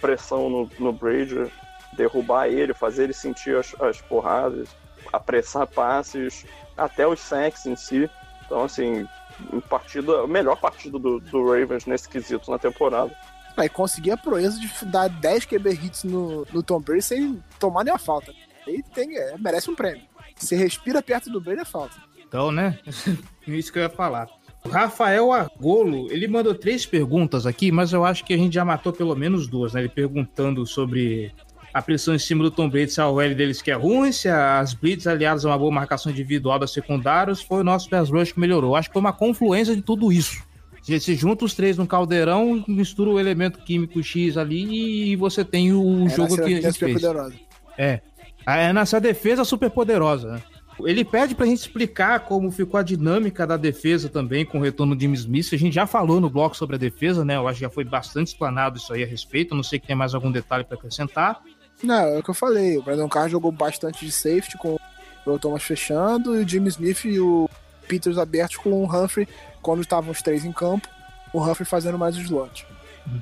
pressão 0.02 0.50
no, 0.50 0.70
no 0.80 0.92
Brady, 0.92 1.52
derrubar 1.94 2.48
ele, 2.48 2.74
fazer 2.74 3.04
ele 3.04 3.14
sentir 3.14 3.56
as, 3.56 3.76
as 3.80 4.02
porradas, 4.02 4.70
apressar 5.12 5.68
passes, 5.68 6.46
até 6.76 7.08
os 7.08 7.20
sacks 7.20 7.66
em 7.66 7.76
si. 7.76 8.10
Então, 8.46 8.64
assim, 8.64 9.08
um 9.52 9.60
partido, 9.60 10.16
a 10.16 10.28
melhor 10.28 10.56
partida 10.60 10.98
do, 10.98 11.20
do 11.20 11.52
Ravens 11.52 11.86
nesse 11.86 12.08
quesito 12.08 12.50
na 12.50 12.58
temporada. 12.58 13.16
Aí 13.58 13.68
conseguir 13.68 14.12
a 14.12 14.18
proeza 14.18 14.60
de 14.60 14.86
dar 14.86 15.10
10 15.10 15.46
QB 15.46 15.70
hits 15.72 16.04
no, 16.04 16.46
no 16.54 16.64
Tom 16.64 16.80
Brady 16.80 17.02
sem 17.02 17.44
tomar 17.60 17.84
nenhuma 17.84 18.00
falta. 18.00 18.34
Aí 18.66 18.82
tem, 18.94 19.18
é, 19.18 19.38
merece 19.38 19.70
um 19.70 19.76
prêmio. 19.76 20.04
Se 20.36 20.56
respira 20.56 21.02
perto 21.02 21.30
do 21.30 21.42
Brady 21.42 21.62
é 21.62 21.66
falta. 21.66 21.96
Então, 22.18 22.52
né? 22.52 22.80
Isso 23.48 23.74
que 23.74 23.80
eu 23.80 23.84
ia 23.84 23.90
falar. 23.90 24.30
O 24.64 24.70
Rafael 24.70 25.32
Argolo, 25.32 26.12
ele 26.12 26.28
mandou 26.28 26.54
três 26.54 26.86
perguntas 26.86 27.46
aqui, 27.46 27.72
mas 27.72 27.94
eu 27.94 28.06
acho 28.06 28.26
que 28.26 28.34
a 28.34 28.38
gente 28.38 28.54
já 28.54 28.66
matou 28.66 28.92
pelo 28.92 29.16
menos 29.16 29.48
duas, 29.48 29.74
né? 29.74 29.82
Ele 29.82 29.90
perguntando 29.90 30.66
sobre 30.66 31.34
a 31.80 31.82
pressão 31.82 32.14
em 32.14 32.20
cima 32.20 32.44
do 32.44 32.52
Tom 32.52 32.70
Brady, 32.70 32.92
se 32.92 33.02
a 33.02 33.10
OL 33.10 33.34
deles 33.34 33.62
que 33.62 33.72
é 33.72 33.74
ruim, 33.76 34.12
se 34.12 34.28
as 34.28 34.74
blitz 34.74 35.08
aliadas 35.08 35.46
a 35.46 35.50
uma 35.50 35.58
boa 35.58 35.72
marcação 35.72 36.12
individual 36.12 36.60
das 36.60 36.72
secundárias, 36.72 37.42
foi 37.42 37.62
o 37.62 37.64
nosso 37.64 37.90
pass 37.90 38.10
rush 38.10 38.34
que 38.34 38.40
melhorou. 38.40 38.76
Acho 38.76 38.90
que 38.90 38.94
foi 38.94 39.00
uma 39.00 39.14
confluência 39.14 39.76
de 39.76 39.82
tudo 39.82 40.12
isso. 40.12 40.44
Se 40.82 41.16
junta 41.16 41.46
os 41.46 41.54
três 41.54 41.78
no 41.78 41.86
caldeirão, 41.86 42.64
mistura 42.68 43.10
o 43.10 43.20
elemento 43.20 43.60
químico 43.60 44.02
X 44.02 44.38
ali 44.38 45.12
e 45.12 45.16
você 45.16 45.44
tem 45.46 45.74
o 45.74 46.02
Era 46.06 46.10
jogo 46.16 46.36
que 46.36 46.42
a 46.42 46.62
gente 46.62 46.80
fez. 46.80 46.94
poderosa. 46.94 47.36
É. 47.78 48.02
É 48.46 48.74
nessa 48.74 49.00
defesa 49.00 49.44
super 49.44 49.70
poderosa, 49.70 50.32
né? 50.34 50.42
Ele 50.86 51.04
pede 51.04 51.36
pra 51.36 51.46
gente 51.46 51.60
explicar 51.60 52.22
como 52.22 52.50
ficou 52.50 52.80
a 52.80 52.84
dinâmica 52.84 53.46
da 53.46 53.58
defesa 53.58 54.08
também 54.08 54.46
com 54.46 54.60
o 54.60 54.62
retorno 54.62 54.96
de 54.96 55.04
Jimmy 55.04 55.18
Smith. 55.18 55.50
A 55.54 55.58
gente 55.58 55.74
já 55.74 55.86
falou 55.86 56.22
no 56.22 56.30
bloco 56.30 56.56
sobre 56.56 56.78
a 56.78 56.80
defesa, 56.80 57.26
né? 57.26 57.36
Eu 57.36 57.48
acho 57.48 57.58
que 57.60 57.66
já 57.66 57.70
foi 57.70 57.84
bastante 57.84 58.28
explanado 58.28 58.78
isso 58.78 58.94
aí 58.94 59.04
a 59.04 59.08
respeito. 59.08 59.54
Eu 59.54 59.58
não 59.58 59.64
sei 59.64 59.78
que 59.78 59.88
tem 59.88 59.96
mais 59.96 60.16
algum 60.16 60.32
detalhe 60.32 60.64
pra 60.64 60.78
acrescentar. 60.78 61.42
Não, 61.84 61.96
é 61.96 62.20
o 62.20 62.24
que 62.24 62.30
eu 62.30 62.36
falei. 62.36 62.78
O 62.78 62.84
Brandon 62.84 63.08
Carr 63.08 63.30
jogou 63.30 63.52
bastante 63.52 64.06
de 64.06 64.12
safety 64.12 64.58
com 64.58 64.78
o 65.26 65.40
Thomas 65.40 65.64
fechando 65.64 66.36
e 66.36 66.44
o 66.44 66.48
Jimmy 66.48 66.70
Smith 66.70 67.06
e 67.06 67.20
o 67.20 67.50
Peters 67.88 68.18
abertos 68.18 68.58
com 68.58 68.72
o 68.72 68.86
Humphrey 68.86 69.28
quando 69.62 69.82
estavam 69.82 70.12
os 70.12 70.22
três 70.22 70.46
em 70.46 70.52
campo. 70.52 70.88
O 71.34 71.42
Humphrey 71.42 71.66
fazendo 71.66 71.98
mais 71.98 72.18
os 72.18 72.24
slot. 72.24 72.66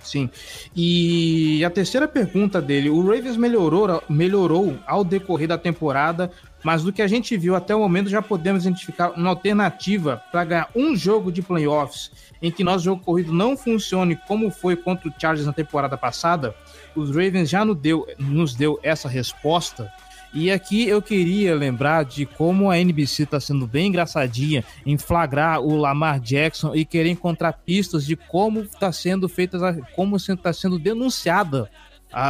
Sim. 0.02 0.30
E 0.76 1.64
a 1.64 1.70
terceira 1.70 2.08
pergunta 2.08 2.62
dele: 2.62 2.90
o 2.90 3.02
Ravens 3.02 3.38
melhorou, 3.38 4.04
melhorou 4.10 4.78
ao 4.86 5.04
decorrer 5.04 5.48
da 5.48 5.58
temporada, 5.58 6.32
mas 6.64 6.84
do 6.84 6.92
que 6.92 7.02
a 7.02 7.08
gente 7.08 7.38
viu 7.38 7.56
até 7.56 7.76
o 7.76 7.80
momento 7.80 8.10
já 8.10 8.22
podemos 8.22 8.64
identificar 8.66 9.12
uma 9.12 9.30
alternativa 9.30 10.22
para 10.32 10.44
ganhar 10.46 10.70
um 10.76 10.96
jogo 10.96 11.32
de 11.32 11.42
playoffs 11.42 12.12
em 12.42 12.52
que 12.52 12.64
nosso 12.64 12.84
jogo 12.86 13.04
corrido 13.04 13.32
não 13.34 13.56
funcione 13.58 14.16
como 14.28 14.50
foi 14.52 14.76
contra 14.76 15.08
o 15.10 15.14
Chargers 15.20 15.46
na 15.48 15.54
temporada 15.54 15.98
passada. 15.98 16.54
Os 16.96 17.10
Ravens 17.10 17.50
já 17.50 17.64
nos 17.66 17.78
deu, 17.78 18.06
nos 18.20 18.54
deu 18.54 18.80
essa 18.84 19.08
resposta. 19.10 19.92
E 20.34 20.52
aqui 20.52 20.88
eu 20.88 21.02
queria 21.02 21.56
lembrar 21.56 22.04
de 22.06 22.26
como 22.26 22.70
a 22.70 22.78
NBC 22.78 23.24
está 23.24 23.40
sendo 23.40 23.66
bem 23.66 23.88
engraçadinha 23.88 24.64
em 24.86 24.98
flagrar 24.98 25.62
o 25.62 25.76
Lamar 25.78 26.20
Jackson 26.20 26.76
e 26.76 26.84
querer 26.86 27.10
encontrar 27.10 27.54
pistas 27.54 28.06
de 28.06 28.16
como 28.16 28.60
está 28.62 28.92
sendo 28.92 29.28
feita, 29.30 29.58
como 29.96 30.16
está 30.18 30.52
sendo 30.54 30.78
denunciada 30.78 31.70
a, 32.12 32.22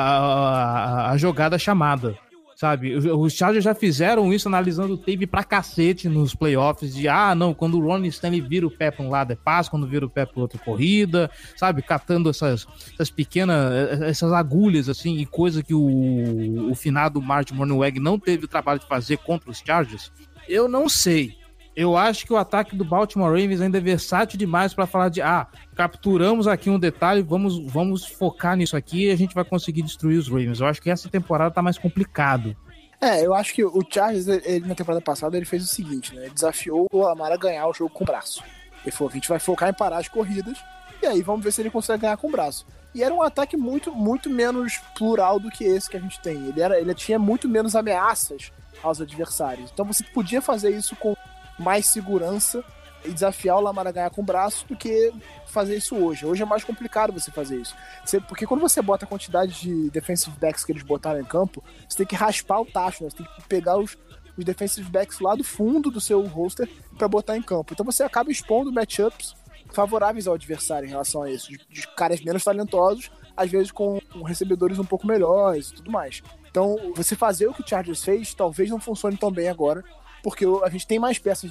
a- 1.08 1.12
a 1.12 1.18
jogada 1.18 1.58
chamada. 1.58 2.16
Sabe, 2.60 2.96
os- 2.96 3.34
Chargers 3.34 3.64
já 3.64 3.76
fizeram 3.76 4.34
isso 4.34 4.48
analisando 4.48 4.96
o 4.96 4.98
tape 4.98 5.28
pra 5.28 5.44
cacete 5.44 6.10
nos 6.10 6.34
playoffs 6.34 6.92
de 6.96 7.08
ah, 7.08 7.36
não, 7.36 7.54
quando 7.54 7.78
o 7.78 7.82
Ronnie 7.86 8.10
Stanley 8.10 8.42
vira 8.42 8.66
o 8.66 8.72
pé 8.72 8.90
pra 8.90 9.06
um 9.06 9.12
lado 9.12 9.32
é 9.32 9.36
passo, 9.36 9.70
quando 9.70 9.86
vira 9.86 10.04
o 10.08 10.10
pé 10.10 10.26
pra 10.26 10.42
outra 10.42 10.60
é 10.60 10.66
corrida, 10.66 11.30
sabe, 11.56 11.84
catando 11.84 12.32
essas, 12.32 12.66
essas 12.96 13.12
pequenas, 13.12 14.02
essas 14.02 14.34
agulhas 14.34 14.90
assim, 14.90 15.18
e 15.18 15.26
coisa 15.28 15.62
que 15.62 15.76
o, 15.76 16.72
o 16.72 16.74
finado 16.74 17.22
Martin 17.22 17.54
Mornweg 17.54 18.00
não 18.00 18.18
teve 18.18 18.46
o 18.46 18.48
trabalho 18.48 18.80
de 18.80 18.88
fazer 18.88 19.18
contra 19.18 19.52
os 19.52 19.60
Chargers. 19.60 20.12
Eu 20.50 20.68
não 20.68 20.90
sei. 20.90 21.37
Eu 21.78 21.96
acho 21.96 22.26
que 22.26 22.34
o 22.34 22.38
ataque 22.38 22.76
do 22.76 22.84
Baltimore 22.84 23.30
Ravens 23.30 23.62
ainda 23.62 23.78
é 23.78 23.82
versátil 23.82 24.36
demais 24.36 24.74
para 24.74 24.88
falar 24.88 25.10
de 25.10 25.22
ah, 25.22 25.46
capturamos 25.76 26.48
aqui 26.48 26.72
um 26.72 26.80
detalhe, 26.80 27.22
vamos, 27.22 27.60
vamos 27.72 28.04
focar 28.04 28.58
nisso 28.58 28.76
aqui 28.76 29.06
e 29.06 29.12
a 29.12 29.16
gente 29.16 29.36
vai 29.36 29.46
conseguir 29.46 29.84
destruir 29.84 30.18
os 30.18 30.28
Ravens. 30.28 30.60
Eu 30.60 30.66
acho 30.66 30.82
que 30.82 30.90
essa 30.90 31.08
temporada 31.08 31.54
tá 31.54 31.62
mais 31.62 31.78
complicado. 31.78 32.58
É, 33.00 33.24
eu 33.24 33.32
acho 33.32 33.54
que 33.54 33.64
o 33.64 33.80
Chargers, 33.88 34.28
ele, 34.28 34.68
na 34.68 34.74
temporada 34.74 35.04
passada, 35.04 35.38
ele 35.38 35.46
fez 35.46 35.64
o 35.64 35.68
seguinte, 35.68 36.16
né? 36.16 36.24
Ele 36.24 36.34
desafiou 36.34 36.88
o 36.92 36.98
Lamar 36.98 37.32
a 37.32 37.38
ganhar 37.38 37.68
o 37.68 37.74
jogo 37.76 37.92
com 37.92 38.04
o 38.04 38.08
braço. 38.08 38.44
Ele 38.84 38.92
falou, 38.92 39.12
a 39.12 39.14
gente 39.14 39.30
vai 39.30 39.38
focar 39.38 39.70
em 39.70 39.74
parar 39.74 40.00
as 40.00 40.08
corridas 40.08 40.58
e 41.00 41.06
aí 41.06 41.22
vamos 41.22 41.44
ver 41.44 41.52
se 41.52 41.62
ele 41.62 41.70
consegue 41.70 42.02
ganhar 42.02 42.18
com 42.18 42.28
o 42.28 42.32
braço. 42.32 42.66
E 42.96 43.04
era 43.04 43.14
um 43.14 43.22
ataque 43.22 43.56
muito, 43.56 43.92
muito 43.94 44.32
menos 44.32 44.80
plural 44.98 45.40
do 45.40 45.52
que 45.52 45.64
esse 45.64 45.88
que 45.88 45.98
a 45.98 46.00
gente 46.00 46.20
tem. 46.22 46.48
Ele, 46.48 46.60
era, 46.60 46.82
ele 46.82 46.96
tinha 46.96 47.20
muito 47.20 47.48
menos 47.48 47.76
ameaças 47.76 48.52
aos 48.82 49.00
adversários. 49.00 49.70
Então 49.72 49.86
você 49.86 50.04
podia 50.04 50.42
fazer 50.42 50.72
isso 50.72 50.96
com 50.96 51.16
mais 51.58 51.86
segurança 51.86 52.64
e 53.06 53.12
desafiar 53.12 53.58
o 53.58 53.62
Lamar 53.62 53.88
a 53.88 53.92
ganhar 53.92 54.10
com 54.10 54.22
o 54.22 54.26
braço 54.26 54.66
do 54.68 54.76
que 54.76 55.14
fazer 55.46 55.78
isso 55.78 55.96
hoje. 55.96 56.26
Hoje 56.26 56.42
é 56.44 56.46
mais 56.46 56.64
complicado 56.64 57.14
você 57.14 57.32
fazer 57.32 57.62
isso. 57.62 57.76
Você- 58.04 58.20
porque 58.20 58.46
quando 58.46 58.60
você 58.62 58.82
bota 58.82 59.06
a 59.06 59.08
quantidade 59.08 59.62
de 59.62 59.90
defensive 59.92 60.36
backs 60.40 60.66
que 60.66 60.72
eles 60.72 60.84
botaram 60.84 61.20
em 61.20 61.26
campo, 61.26 61.64
você 61.88 61.98
tem 61.98 62.08
que 62.08 62.16
raspar 62.16 62.60
o 62.60 62.66
tacho, 62.66 63.04
né? 63.04 63.10
Você 63.10 63.18
tem 63.18 63.26
que 63.26 63.48
pegar 63.48 63.78
os, 63.78 63.98
os 64.38 64.44
defensive 64.44 64.90
backs 64.90 65.20
lá 65.20 65.36
do 65.36 65.44
fundo 65.44 65.90
do 65.92 66.02
seu 66.02 66.22
roster 66.26 66.68
para 66.98 67.08
botar 67.08 67.38
em 67.38 67.42
campo. 67.42 67.74
Então 67.74 67.86
você 67.86 68.04
acaba 68.04 68.32
expondo 68.32 68.72
matchups 68.74 69.36
favoráveis 69.72 70.28
ao 70.28 70.34
adversário 70.34 70.88
em 70.88 70.90
relação 70.92 71.24
a 71.24 71.30
isso, 71.30 71.50
de, 71.50 71.60
de 71.70 71.88
caras 71.90 72.22
menos 72.22 72.44
talentosos, 72.44 73.12
às 73.36 73.50
vezes 73.52 73.72
com 73.72 74.00
recebedores 74.26 74.80
um 74.80 74.86
pouco 74.86 75.06
melhores 75.06 75.70
e 75.70 75.74
tudo 75.76 75.92
mais. 75.92 76.24
Então, 76.50 76.76
você 76.96 77.16
fazer 77.16 77.48
o 77.48 77.54
que 77.54 77.62
o 77.62 77.68
Chargers 77.68 78.04
fez, 78.04 78.34
talvez 78.34 78.70
não 78.70 78.80
funcione 78.80 79.16
tão 79.18 79.30
bem 79.32 79.48
agora, 79.50 79.84
porque 80.28 80.46
a 80.62 80.70
gente 80.70 80.86
tem 80.86 81.00
mais 81.00 81.18
peças 81.18 81.50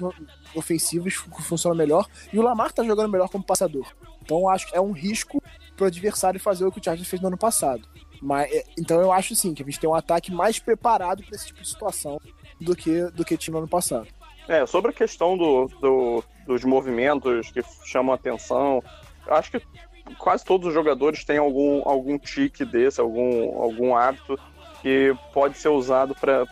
ofensivas 0.54 1.16
que 1.16 1.42
funcionam 1.42 1.74
melhor, 1.74 2.06
e 2.30 2.38
o 2.38 2.42
Lamar 2.42 2.72
tá 2.72 2.84
jogando 2.84 3.10
melhor 3.10 3.28
como 3.30 3.42
passador. 3.42 3.86
Então, 4.22 4.46
acho 4.50 4.66
que 4.68 4.76
é 4.76 4.80
um 4.80 4.92
risco 4.92 5.42
pro 5.74 5.86
adversário 5.86 6.38
fazer 6.38 6.66
o 6.66 6.70
que 6.70 6.78
o 6.78 6.84
Chargers 6.84 7.08
fez 7.08 7.22
no 7.22 7.28
ano 7.28 7.38
passado. 7.38 7.88
Mas, 8.20 8.52
é, 8.52 8.64
então, 8.78 9.00
eu 9.00 9.10
acho 9.10 9.34
sim 9.34 9.54
que 9.54 9.62
a 9.62 9.64
gente 9.64 9.80
tem 9.80 9.88
um 9.88 9.94
ataque 9.94 10.30
mais 10.30 10.58
preparado 10.58 11.22
para 11.24 11.34
esse 11.36 11.46
tipo 11.46 11.62
de 11.62 11.68
situação 11.70 12.20
do 12.60 12.76
que, 12.76 13.04
do 13.12 13.24
que 13.24 13.38
tinha 13.38 13.53
no 13.53 13.58
ano 13.61 13.68
passado. 13.68 14.08
É, 14.46 14.66
sobre 14.66 14.90
a 14.90 14.94
questão 14.94 15.38
do, 15.38 15.68
do- 15.80 16.24
dos 16.46 16.62
movimentos 16.62 17.50
que 17.50 17.62
chamam 17.86 18.14
atenção, 18.14 18.82
acho 19.26 19.50
que 19.53 19.61
quase 20.18 20.44
todos 20.44 20.68
os 20.68 20.74
jogadores 20.74 21.24
têm 21.24 21.38
algum, 21.38 21.80
algum 21.88 22.18
tique 22.18 22.62
desse, 22.62 23.00
algum, 23.00 23.58
algum 23.58 23.96
hábito 23.96 24.38
que 24.82 25.14
pode 25.32 25.58
ser 25.58 25.68
usado 25.68 26.14
para 26.14 26.46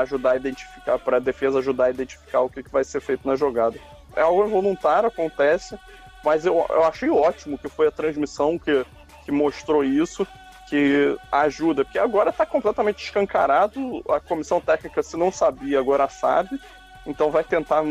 ajudar 0.00 0.32
a 0.32 0.36
identificar, 0.36 0.98
para 0.98 1.18
a 1.18 1.20
defesa 1.20 1.58
ajudar 1.58 1.84
a 1.86 1.90
identificar 1.90 2.40
o 2.40 2.50
que, 2.50 2.62
que 2.62 2.70
vai 2.70 2.84
ser 2.84 3.00
feito 3.00 3.26
na 3.26 3.36
jogada. 3.36 3.78
É 4.16 4.22
algo 4.22 4.46
involuntário, 4.46 5.08
acontece, 5.08 5.78
mas 6.24 6.44
eu, 6.44 6.64
eu 6.70 6.84
achei 6.84 7.10
ótimo 7.10 7.58
que 7.58 7.68
foi 7.68 7.88
a 7.88 7.92
transmissão 7.92 8.58
que, 8.58 8.84
que 9.24 9.30
mostrou 9.30 9.84
isso, 9.84 10.26
que 10.68 11.16
ajuda, 11.32 11.84
porque 11.84 11.98
agora 11.98 12.30
está 12.30 12.44
completamente 12.44 13.02
escancarado, 13.04 14.02
a 14.08 14.20
comissão 14.20 14.60
técnica, 14.60 15.02
se 15.02 15.16
não 15.16 15.32
sabia, 15.32 15.78
agora 15.78 16.08
sabe, 16.08 16.60
então 17.06 17.30
vai 17.30 17.44
tentar 17.44 17.82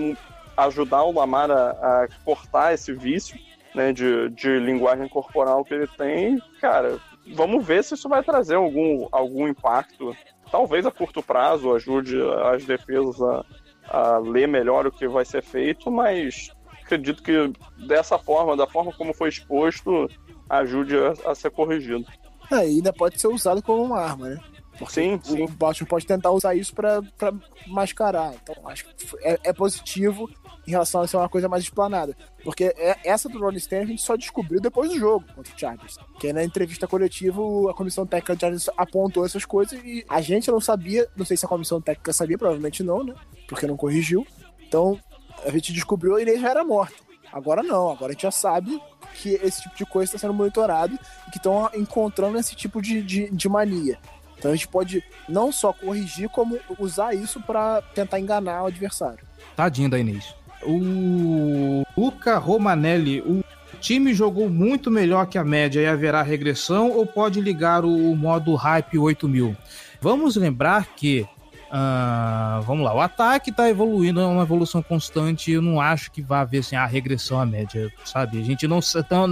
ajudar 0.55 1.03
o 1.03 1.13
Lamar 1.13 1.49
a, 1.49 1.69
a 1.71 2.07
cortar 2.23 2.73
esse 2.73 2.93
vício 2.93 3.37
né, 3.73 3.93
de, 3.93 4.29
de 4.29 4.59
linguagem 4.59 5.07
corporal 5.07 5.63
que 5.63 5.73
ele 5.73 5.87
tem. 5.87 6.41
Cara, 6.59 6.99
vamos 7.33 7.65
ver 7.65 7.83
se 7.83 7.93
isso 7.93 8.09
vai 8.09 8.23
trazer 8.23 8.55
algum, 8.55 9.07
algum 9.11 9.47
impacto. 9.47 10.15
Talvez 10.51 10.85
a 10.85 10.91
curto 10.91 11.21
prazo 11.21 11.73
ajude 11.73 12.17
as 12.53 12.65
defesas 12.65 13.21
a, 13.21 13.45
a 13.89 14.17
ler 14.19 14.47
melhor 14.47 14.87
o 14.87 14.91
que 14.91 15.07
vai 15.07 15.25
ser 15.25 15.43
feito, 15.43 15.91
mas 15.91 16.49
acredito 16.83 17.21
que 17.21 17.51
dessa 17.85 18.17
forma, 18.17 18.55
da 18.55 18.67
forma 18.67 18.93
como 18.93 19.13
foi 19.13 19.29
exposto, 19.29 20.09
ajude 20.49 20.95
a, 20.97 21.31
a 21.31 21.35
ser 21.35 21.51
corrigido. 21.51 22.05
É, 22.51 22.55
ainda 22.55 22.93
pode 22.93 23.19
ser 23.19 23.27
usado 23.27 23.61
como 23.61 23.83
uma 23.83 23.99
arma, 23.99 24.29
né? 24.29 24.39
Porque 24.77 24.93
Sim, 24.93 25.19
sim. 25.23 25.43
O 25.43 25.47
Baltimore 25.47 25.89
pode 25.89 26.05
tentar 26.05 26.31
usar 26.31 26.55
isso 26.55 26.73
pra, 26.73 27.01
pra 27.17 27.33
mascarar. 27.67 28.33
Então, 28.41 28.55
acho 28.67 28.85
que 28.85 29.05
é, 29.21 29.39
é 29.45 29.53
positivo 29.53 30.29
em 30.67 30.71
relação 30.71 31.01
a 31.01 31.07
ser 31.07 31.17
uma 31.17 31.29
coisa 31.29 31.47
mais 31.49 31.63
explanada. 31.63 32.15
Porque 32.43 32.65
é- 32.77 32.97
essa 33.03 33.27
do 33.27 33.39
Ronnie 33.39 33.57
Stanley 33.57 33.85
a 33.85 33.89
gente 33.89 34.01
só 34.01 34.15
descobriu 34.15 34.59
depois 34.61 34.89
do 34.91 34.99
jogo 34.99 35.25
contra 35.33 35.53
o 35.53 35.59
Chargers. 35.59 35.97
Que 36.19 36.27
aí 36.27 36.33
na 36.33 36.43
entrevista 36.43 36.87
coletiva 36.87 37.41
a 37.69 37.73
comissão 37.73 38.05
técnica 38.05 38.35
do 38.35 38.39
Chargers 38.39 38.69
apontou 38.77 39.25
essas 39.25 39.45
coisas 39.45 39.79
e 39.83 40.05
a 40.07 40.21
gente 40.21 40.51
não 40.51 40.59
sabia, 40.59 41.07
não 41.15 41.25
sei 41.25 41.37
se 41.37 41.45
a 41.45 41.49
comissão 41.49 41.81
técnica 41.81 42.13
sabia, 42.13 42.37
provavelmente 42.37 42.83
não, 42.83 43.03
né? 43.03 43.15
Porque 43.47 43.65
não 43.65 43.77
corrigiu. 43.77 44.25
Então 44.67 44.99
a 45.45 45.49
gente 45.51 45.73
descobriu 45.73 46.19
e 46.19 46.21
ele 46.21 46.37
já 46.39 46.49
era 46.49 46.63
morto. 46.63 47.07
Agora 47.31 47.61
não, 47.61 47.89
agora 47.91 48.11
a 48.11 48.13
gente 48.13 48.21
já 48.23 48.31
sabe 48.31 48.81
que 49.15 49.31
esse 49.43 49.61
tipo 49.61 49.75
de 49.75 49.85
coisa 49.85 50.09
está 50.09 50.17
sendo 50.17 50.33
monitorado 50.33 50.97
e 51.27 51.31
que 51.31 51.37
estão 51.37 51.69
encontrando 51.75 52.37
esse 52.37 52.55
tipo 52.55 52.81
de, 52.81 53.01
de, 53.01 53.29
de 53.29 53.49
mania. 53.49 53.99
Então 54.37 54.51
a 54.51 54.55
gente 54.55 54.67
pode 54.67 55.03
não 55.27 55.51
só 55.51 55.73
corrigir, 55.73 56.29
como 56.29 56.59
usar 56.77 57.13
isso 57.13 57.41
para 57.41 57.81
tentar 57.93 58.19
enganar 58.19 58.63
o 58.63 58.67
adversário. 58.67 59.19
Tadinho 59.55 59.89
da 59.89 59.99
Inês. 59.99 60.35
O 60.63 61.83
Luca 61.97 62.37
Romanelli, 62.37 63.21
o 63.21 63.43
time 63.79 64.13
jogou 64.13 64.49
muito 64.49 64.91
melhor 64.91 65.27
que 65.27 65.37
a 65.37 65.43
média 65.43 65.81
e 65.81 65.87
haverá 65.87 66.21
regressão 66.21 66.91
ou 66.91 67.05
pode 67.05 67.41
ligar 67.41 67.85
o 67.85 68.15
modo 68.15 68.55
Hype 68.55 68.97
8000? 68.97 69.55
Vamos 70.01 70.35
lembrar 70.35 70.87
que. 70.95 71.27
ah, 71.71 72.61
vamos 72.65 72.85
lá, 72.85 72.93
o 72.93 73.01
ataque 73.01 73.51
tá 73.51 73.69
evoluindo, 73.69 74.19
é 74.19 74.25
uma 74.25 74.43
evolução 74.43 74.81
constante. 74.81 75.51
Eu 75.51 75.61
não 75.61 75.81
acho 75.81 76.11
que 76.11 76.21
vai 76.21 76.41
haver 76.41 76.59
assim, 76.59 76.75
a 76.75 76.85
regressão 76.85 77.39
à 77.39 77.45
média, 77.45 77.91
sabe? 78.05 78.39
A 78.39 78.43
gente, 78.43 78.67
não, 78.67 78.79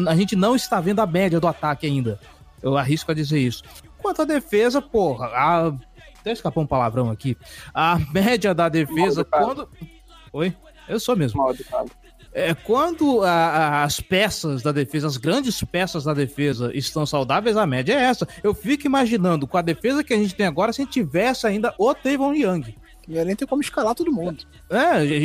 a 0.08 0.16
gente 0.16 0.36
não 0.36 0.56
está 0.56 0.80
vendo 0.82 1.00
a 1.00 1.06
média 1.06 1.40
do 1.40 1.48
ataque 1.48 1.86
ainda. 1.86 2.20
Eu 2.62 2.78
arrisco 2.78 3.12
a 3.12 3.16
dizer 3.16 3.40
isso. 3.40 3.64
Quanto 4.06 4.22
à 4.22 4.26
defesa, 4.26 4.82
porra, 4.84 5.26
a... 5.28 5.68
até 6.20 6.32
escapou 6.32 6.62
um 6.64 6.68
palavrão 6.68 7.10
aqui. 7.10 7.36
A 7.74 7.98
média 8.14 8.54
da 8.54 8.70
defesa, 8.70 9.26
quando. 9.26 9.68
Oi? 10.32 10.56
Eu 10.88 11.00
sou 11.00 11.16
mesmo. 11.16 11.42
É, 12.32 12.54
quando 12.54 13.24
a- 13.24 13.30
a- 13.32 13.84
as 13.84 14.00
peças 14.00 14.62
da 14.62 14.72
defesa, 14.72 15.08
as 15.08 15.18
grandes 15.18 15.60
peças 15.64 16.04
da 16.04 16.14
defesa 16.14 16.70
estão 16.78 17.04
saudáveis, 17.06 17.58
a 17.58 17.66
média 17.66 17.94
é 17.94 18.04
essa. 18.04 18.28
Eu 18.44 18.54
fico 18.54 18.86
imaginando, 18.86 19.48
com 19.48 19.58
a 19.58 19.62
defesa 19.64 20.04
que 20.04 20.14
a 20.14 20.18
gente 20.18 20.36
tem 20.36 20.46
agora, 20.46 20.72
se 20.72 20.82
a 20.82 20.86
gente 20.86 20.94
tivesse 20.94 21.48
ainda 21.48 21.74
o 21.80 21.92
Tavon 21.96 22.34
Young. 22.36 22.76
E 23.08 23.24
nem 23.24 23.36
tem 23.36 23.48
como 23.48 23.62
escalar 23.62 23.94
todo 23.94 24.12
mundo. 24.12 24.44
É, 24.70 24.78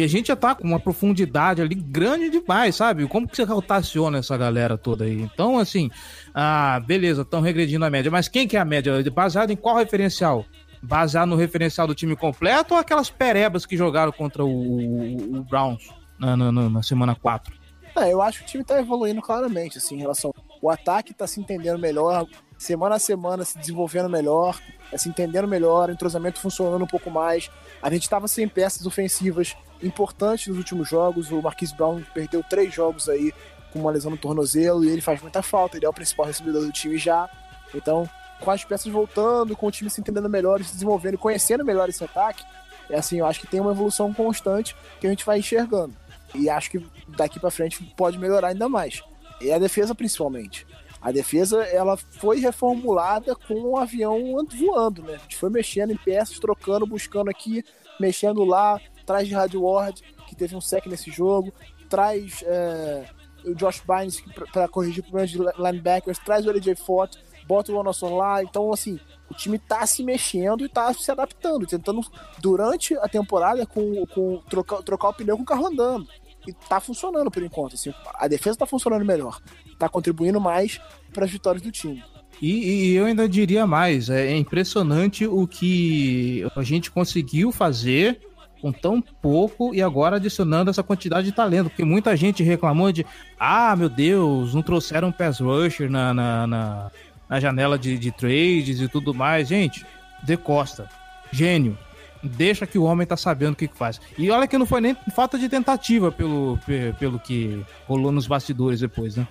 a 0.04 0.06
gente 0.06 0.28
já 0.28 0.36
tá 0.36 0.54
com 0.54 0.64
uma 0.66 0.78
profundidade 0.80 1.62
ali 1.62 1.74
grande 1.74 2.28
demais, 2.30 2.76
sabe? 2.76 3.06
Como 3.08 3.26
que 3.26 3.36
você 3.36 3.42
rotaciona 3.44 4.18
essa 4.18 4.36
galera 4.36 4.76
toda 4.76 5.04
aí? 5.04 5.20
Então, 5.22 5.58
assim, 5.58 5.90
ah, 6.34 6.80
beleza, 6.86 7.22
estão 7.22 7.40
regredindo 7.40 7.84
a 7.84 7.90
média. 7.90 8.10
Mas 8.10 8.28
quem 8.28 8.46
que 8.46 8.56
é 8.56 8.60
a 8.60 8.64
média? 8.64 8.92
Baseado 9.10 9.50
em 9.50 9.56
qual 9.56 9.76
referencial? 9.76 10.44
Baseado 10.82 11.28
no 11.28 11.36
referencial 11.36 11.86
do 11.86 11.94
time 11.94 12.14
completo 12.16 12.74
ou 12.74 12.80
aquelas 12.80 13.10
perebas 13.10 13.64
que 13.66 13.76
jogaram 13.76 14.12
contra 14.12 14.44
o, 14.44 15.38
o- 15.38 15.44
Browns 15.44 15.88
na, 16.18 16.36
na- 16.36 16.52
na- 16.52 16.68
na 16.70 16.82
semana 16.82 17.14
4? 17.14 17.54
É, 17.96 18.12
eu 18.12 18.22
acho 18.22 18.38
que 18.40 18.44
o 18.44 18.48
time 18.48 18.64
tá 18.64 18.78
evoluindo 18.80 19.20
claramente, 19.20 19.78
assim, 19.78 19.96
em 19.96 20.00
relação. 20.00 20.32
O 20.62 20.70
ataque 20.70 21.12
tá 21.12 21.26
se 21.26 21.40
entendendo 21.40 21.78
melhor, 21.78 22.26
semana 22.60 22.96
a 22.96 22.98
semana 22.98 23.42
se 23.42 23.58
desenvolvendo 23.58 24.10
melhor, 24.10 24.60
se 24.94 25.08
entendendo 25.08 25.48
melhor, 25.48 25.88
o 25.88 25.92
entrosamento 25.92 26.38
funcionando 26.38 26.84
um 26.84 26.86
pouco 26.86 27.10
mais. 27.10 27.50
A 27.80 27.90
gente 27.90 28.08
tava 28.08 28.28
sem 28.28 28.46
peças 28.46 28.84
ofensivas 28.84 29.56
importantes 29.82 30.46
nos 30.48 30.58
últimos 30.58 30.86
jogos. 30.86 31.30
O 31.30 31.40
Marquise 31.40 31.74
Brown 31.74 32.02
perdeu 32.12 32.44
três 32.44 32.72
jogos 32.74 33.08
aí 33.08 33.32
com 33.72 33.80
uma 33.80 33.90
lesão 33.90 34.10
no 34.10 34.18
tornozelo 34.18 34.84
e 34.84 34.90
ele 34.90 35.00
faz 35.00 35.22
muita 35.22 35.40
falta. 35.40 35.78
Ele 35.78 35.86
é 35.86 35.88
o 35.88 35.92
principal 35.92 36.26
recebedor 36.26 36.66
do 36.66 36.70
time 36.70 36.98
já. 36.98 37.30
Então, 37.74 38.06
com 38.40 38.50
as 38.50 38.62
peças 38.62 38.92
voltando, 38.92 39.56
com 39.56 39.66
o 39.66 39.70
time 39.70 39.88
se 39.88 40.02
entendendo 40.02 40.28
melhor, 40.28 40.62
se 40.62 40.74
desenvolvendo 40.74 41.16
conhecendo 41.16 41.64
melhor 41.64 41.88
esse 41.88 42.04
ataque, 42.04 42.44
é 42.90 42.98
assim, 42.98 43.20
eu 43.20 43.26
acho 43.26 43.40
que 43.40 43.46
tem 43.46 43.60
uma 43.60 43.70
evolução 43.70 44.12
constante 44.12 44.76
que 45.00 45.06
a 45.06 45.10
gente 45.10 45.24
vai 45.24 45.38
enxergando. 45.38 45.94
E 46.34 46.50
acho 46.50 46.70
que 46.70 46.86
daqui 47.08 47.40
pra 47.40 47.50
frente 47.50 47.82
pode 47.96 48.18
melhorar 48.18 48.48
ainda 48.48 48.68
mais. 48.68 49.02
E 49.40 49.50
a 49.50 49.58
defesa 49.58 49.94
principalmente. 49.94 50.66
A 51.00 51.10
defesa 51.10 51.62
ela 51.64 51.96
foi 51.96 52.40
reformulada 52.40 53.34
com 53.34 53.54
o 53.54 53.76
avião 53.76 54.18
voando, 54.54 55.02
né? 55.02 55.14
A 55.14 55.18
gente 55.18 55.36
foi 55.36 55.48
mexendo 55.48 55.92
em 55.92 55.96
peças, 55.96 56.38
trocando, 56.38 56.86
buscando 56.86 57.30
aqui, 57.30 57.64
mexendo 57.98 58.44
lá, 58.44 58.78
traz 59.06 59.26
de 59.26 59.34
Rádio 59.34 59.62
Ward, 59.62 60.02
que 60.28 60.36
teve 60.36 60.54
um 60.54 60.60
sec 60.60 60.86
nesse 60.86 61.10
jogo, 61.10 61.52
traz 61.88 62.44
é, 62.46 63.06
o 63.44 63.54
Josh 63.54 63.82
Bynes 63.86 64.22
para 64.52 64.68
corrigir 64.68 65.02
problemas 65.02 65.30
de 65.30 65.38
linebackers, 65.38 66.18
traz 66.18 66.46
o 66.46 66.50
LJ 66.50 66.74
Fort, 66.76 67.16
bota 67.46 67.72
o 67.72 67.76
Ronaldson 67.76 68.16
lá. 68.16 68.42
Então, 68.42 68.72
assim, 68.72 69.00
o 69.30 69.34
time 69.34 69.58
tá 69.58 69.86
se 69.86 70.04
mexendo 70.04 70.64
e 70.64 70.68
tá 70.68 70.92
se 70.92 71.10
adaptando, 71.10 71.66
tentando, 71.66 72.00
durante 72.38 72.96
a 72.98 73.08
temporada, 73.08 73.66
com, 73.66 74.06
com 74.06 74.38
trocar, 74.48 74.82
trocar 74.82 75.08
o 75.08 75.14
pneu 75.14 75.36
com 75.36 75.42
o 75.42 75.46
carro 75.46 75.66
andando. 75.66 76.06
E 76.46 76.52
tá 76.52 76.80
funcionando 76.80 77.30
por 77.30 77.42
enquanto. 77.42 77.74
Assim, 77.74 77.92
a 78.14 78.26
defesa 78.28 78.58
tá 78.58 78.66
funcionando 78.66 79.04
melhor. 79.04 79.40
Tá 79.78 79.88
contribuindo 79.88 80.40
mais 80.40 80.80
para 81.12 81.24
as 81.24 81.30
vitórias 81.30 81.62
do 81.62 81.70
time. 81.70 82.02
E, 82.40 82.92
e 82.92 82.94
eu 82.94 83.04
ainda 83.04 83.28
diria 83.28 83.66
mais, 83.66 84.08
é 84.08 84.34
impressionante 84.34 85.26
o 85.26 85.46
que 85.46 86.42
a 86.56 86.62
gente 86.62 86.90
conseguiu 86.90 87.52
fazer 87.52 88.18
com 88.60 88.72
tão 88.72 89.00
pouco 89.00 89.74
e 89.74 89.82
agora 89.82 90.16
adicionando 90.16 90.70
essa 90.70 90.82
quantidade 90.82 91.26
de 91.26 91.32
talento, 91.32 91.70
porque 91.70 91.84
muita 91.84 92.16
gente 92.16 92.42
reclamou 92.42 92.92
de, 92.92 93.04
ah, 93.38 93.74
meu 93.76 93.88
Deus, 93.88 94.54
não 94.54 94.62
trouxeram 94.62 95.12
pass 95.12 95.40
rusher 95.40 95.90
na, 95.90 96.12
na, 96.14 96.46
na, 96.46 96.90
na 97.28 97.40
janela 97.40 97.78
de, 97.78 97.98
de 97.98 98.10
trades 98.10 98.80
e 98.80 98.88
tudo 98.88 99.14
mais. 99.14 99.48
Gente, 99.48 99.84
De 100.22 100.36
Costa, 100.36 100.88
gênio, 101.32 101.76
deixa 102.22 102.66
que 102.66 102.78
o 102.78 102.84
homem 102.84 103.06
tá 103.06 103.16
sabendo 103.16 103.52
o 103.52 103.56
que, 103.56 103.68
que 103.68 103.76
faz. 103.76 104.00
E 104.18 104.30
olha 104.30 104.46
que 104.46 104.58
não 104.58 104.66
foi 104.66 104.80
nem 104.80 104.96
falta 105.14 105.38
de 105.38 105.48
tentativa 105.48 106.10
pelo, 106.12 106.58
pe- 106.66 106.94
pelo 106.98 107.18
que 107.18 107.64
rolou 107.86 108.12
nos 108.12 108.26
bastidores 108.26 108.80
depois, 108.80 109.16
né? 109.16 109.26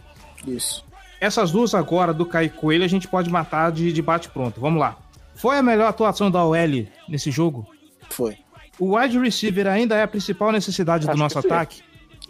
Isso. 0.48 0.84
Essas 1.22 1.52
duas 1.52 1.74
agora 1.76 2.14
do 2.14 2.26
Caio 2.26 2.49
Coelho 2.52 2.84
a 2.86 2.88
gente 2.88 3.07
pode 3.07 3.30
matar 3.30 3.72
de, 3.72 3.91
de 3.91 4.02
bate-pronto. 4.02 4.60
Vamos 4.61 4.80
lá. 4.80 4.98
Foi 5.36 5.57
a 5.57 5.64
melhor 5.64 5.88
atuação 5.88 6.32
da 6.32 6.44
OL 6.44 6.88
nesse 7.07 7.30
jogo? 7.32 7.68
Foi. 8.10 8.38
O 8.80 8.95
wide 8.98 9.20
receiver 9.20 9.68
ainda 9.68 9.95
é 9.95 10.03
a 10.03 10.07
principal 10.07 10.52
necessidade 10.52 11.06
do 11.06 11.10
Acho 11.11 11.20
nosso 11.20 11.36
que 11.36 11.41
sim. 11.41 11.48
ataque? 11.48 11.82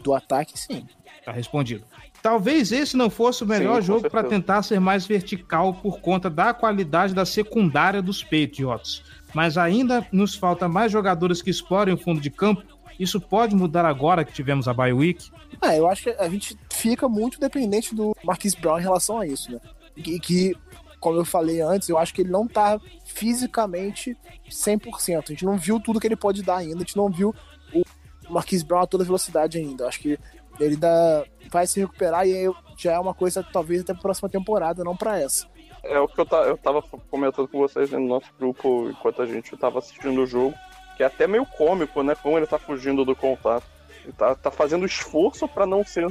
Do 0.04 0.14
ataque, 0.14 0.60
sim. 0.60 0.86
Tá 1.24 1.32
respondido. 1.32 1.84
Talvez 2.22 2.72
esse 2.72 2.98
não 2.98 3.10
fosse 3.10 3.44
o 3.44 3.48
melhor 3.48 3.82
Sim, 3.82 3.88
jogo 3.88 4.10
para 4.10 4.24
tentar 4.24 4.62
ser 4.64 4.80
mais 4.80 5.06
vertical 5.06 5.74
por 5.76 6.02
conta 6.02 6.30
da 6.30 6.54
qualidade 6.54 7.14
da 7.14 7.26
secundária 7.26 8.02
dos 8.02 8.24
Patriots. 8.24 9.04
Mas 9.34 9.58
ainda 9.58 10.06
nos 10.12 10.36
falta 10.36 10.68
mais 10.68 10.92
jogadores 10.92 11.42
que 11.42 11.50
explorem 11.50 11.94
o 11.94 11.98
fundo 11.98 12.20
de 12.20 12.30
campo. 12.30 12.64
Isso 13.00 13.22
pode 13.22 13.56
mudar 13.56 13.86
agora 13.86 14.26
que 14.26 14.34
tivemos 14.34 14.68
a 14.68 14.74
bye 14.74 14.92
week. 14.92 15.32
Ah, 15.62 15.76
eu 15.76 15.88
acho 15.88 16.04
que 16.04 16.10
a 16.10 16.28
gente 16.28 16.58
fica 16.72 17.08
muito 17.08 17.40
dependente 17.40 17.96
do 17.96 18.16
Marquis 18.24 18.56
Brown 18.56 18.80
em 18.80 18.84
relação 18.84 19.20
a 19.20 19.26
isso, 19.26 19.52
né? 19.52 19.60
E 19.96 20.20
que, 20.20 20.56
como 21.00 21.18
eu 21.18 21.26
falei 21.26 21.62
antes, 21.62 21.88
eu 21.88 21.98
acho 21.98 22.14
que 22.14 22.22
ele 22.22 22.32
não 22.32 22.48
tá 22.48 22.80
fisicamente 23.06 24.18
100%. 24.50 25.24
A 25.28 25.32
gente 25.32 25.46
não 25.46 25.58
viu 25.58 25.80
tudo 25.80 26.00
que 26.00 26.08
ele 26.08 26.16
pode 26.16 26.44
dar 26.44 26.58
ainda, 26.58 26.78
a 26.78 26.80
gente 26.80 26.98
não 26.98 27.10
viu 27.10 27.34
o 27.74 27.84
Marquis 28.30 28.64
Brown 28.64 28.82
a 28.82 28.88
toda 28.88 29.04
velocidade 29.04 29.58
ainda. 29.58 29.84
Eu 29.84 29.88
acho 29.88 30.00
que 30.00 30.20
ele 30.60 30.74
ainda 30.74 31.26
vai 31.50 31.66
se 31.66 31.80
recuperar 31.80 32.28
e 32.28 32.52
já 32.78 32.94
é 32.94 33.00
uma 33.00 33.14
coisa 33.14 33.44
talvez 33.44 33.82
até 33.82 33.94
pra 33.94 34.02
próxima 34.02 34.30
temporada, 34.30 34.84
não 34.84 34.96
pra 34.96 35.20
essa. 35.20 35.48
É 35.84 36.00
o 36.00 36.08
que 36.08 36.20
eu, 36.20 36.26
ta- 36.26 36.44
eu 36.44 36.58
tava 36.58 36.82
comentando 37.10 37.48
com 37.48 37.58
vocês 37.60 37.90
no 37.92 38.00
nosso 38.00 38.28
grupo 38.38 38.90
enquanto 38.90 39.22
a 39.22 39.26
gente 39.26 39.56
tava 39.58 39.80
assistindo 39.80 40.22
o 40.22 40.28
jogo, 40.28 40.54
que 40.98 41.04
é 41.04 41.06
até 41.06 41.26
meio 41.28 41.46
cômico, 41.46 42.04
né? 42.04 42.16
Como 42.22 42.38
ele 42.38 42.46
tá 42.48 42.60
fugindo 42.60 43.06
do 43.06 43.16
contato. 43.16 43.66
Ele 44.04 44.14
tá, 44.14 44.36
tá 44.36 44.52
fazendo 44.52 44.86
esforço 44.86 45.48
pra 45.48 45.66
não 45.66 45.84
ser 45.86 46.06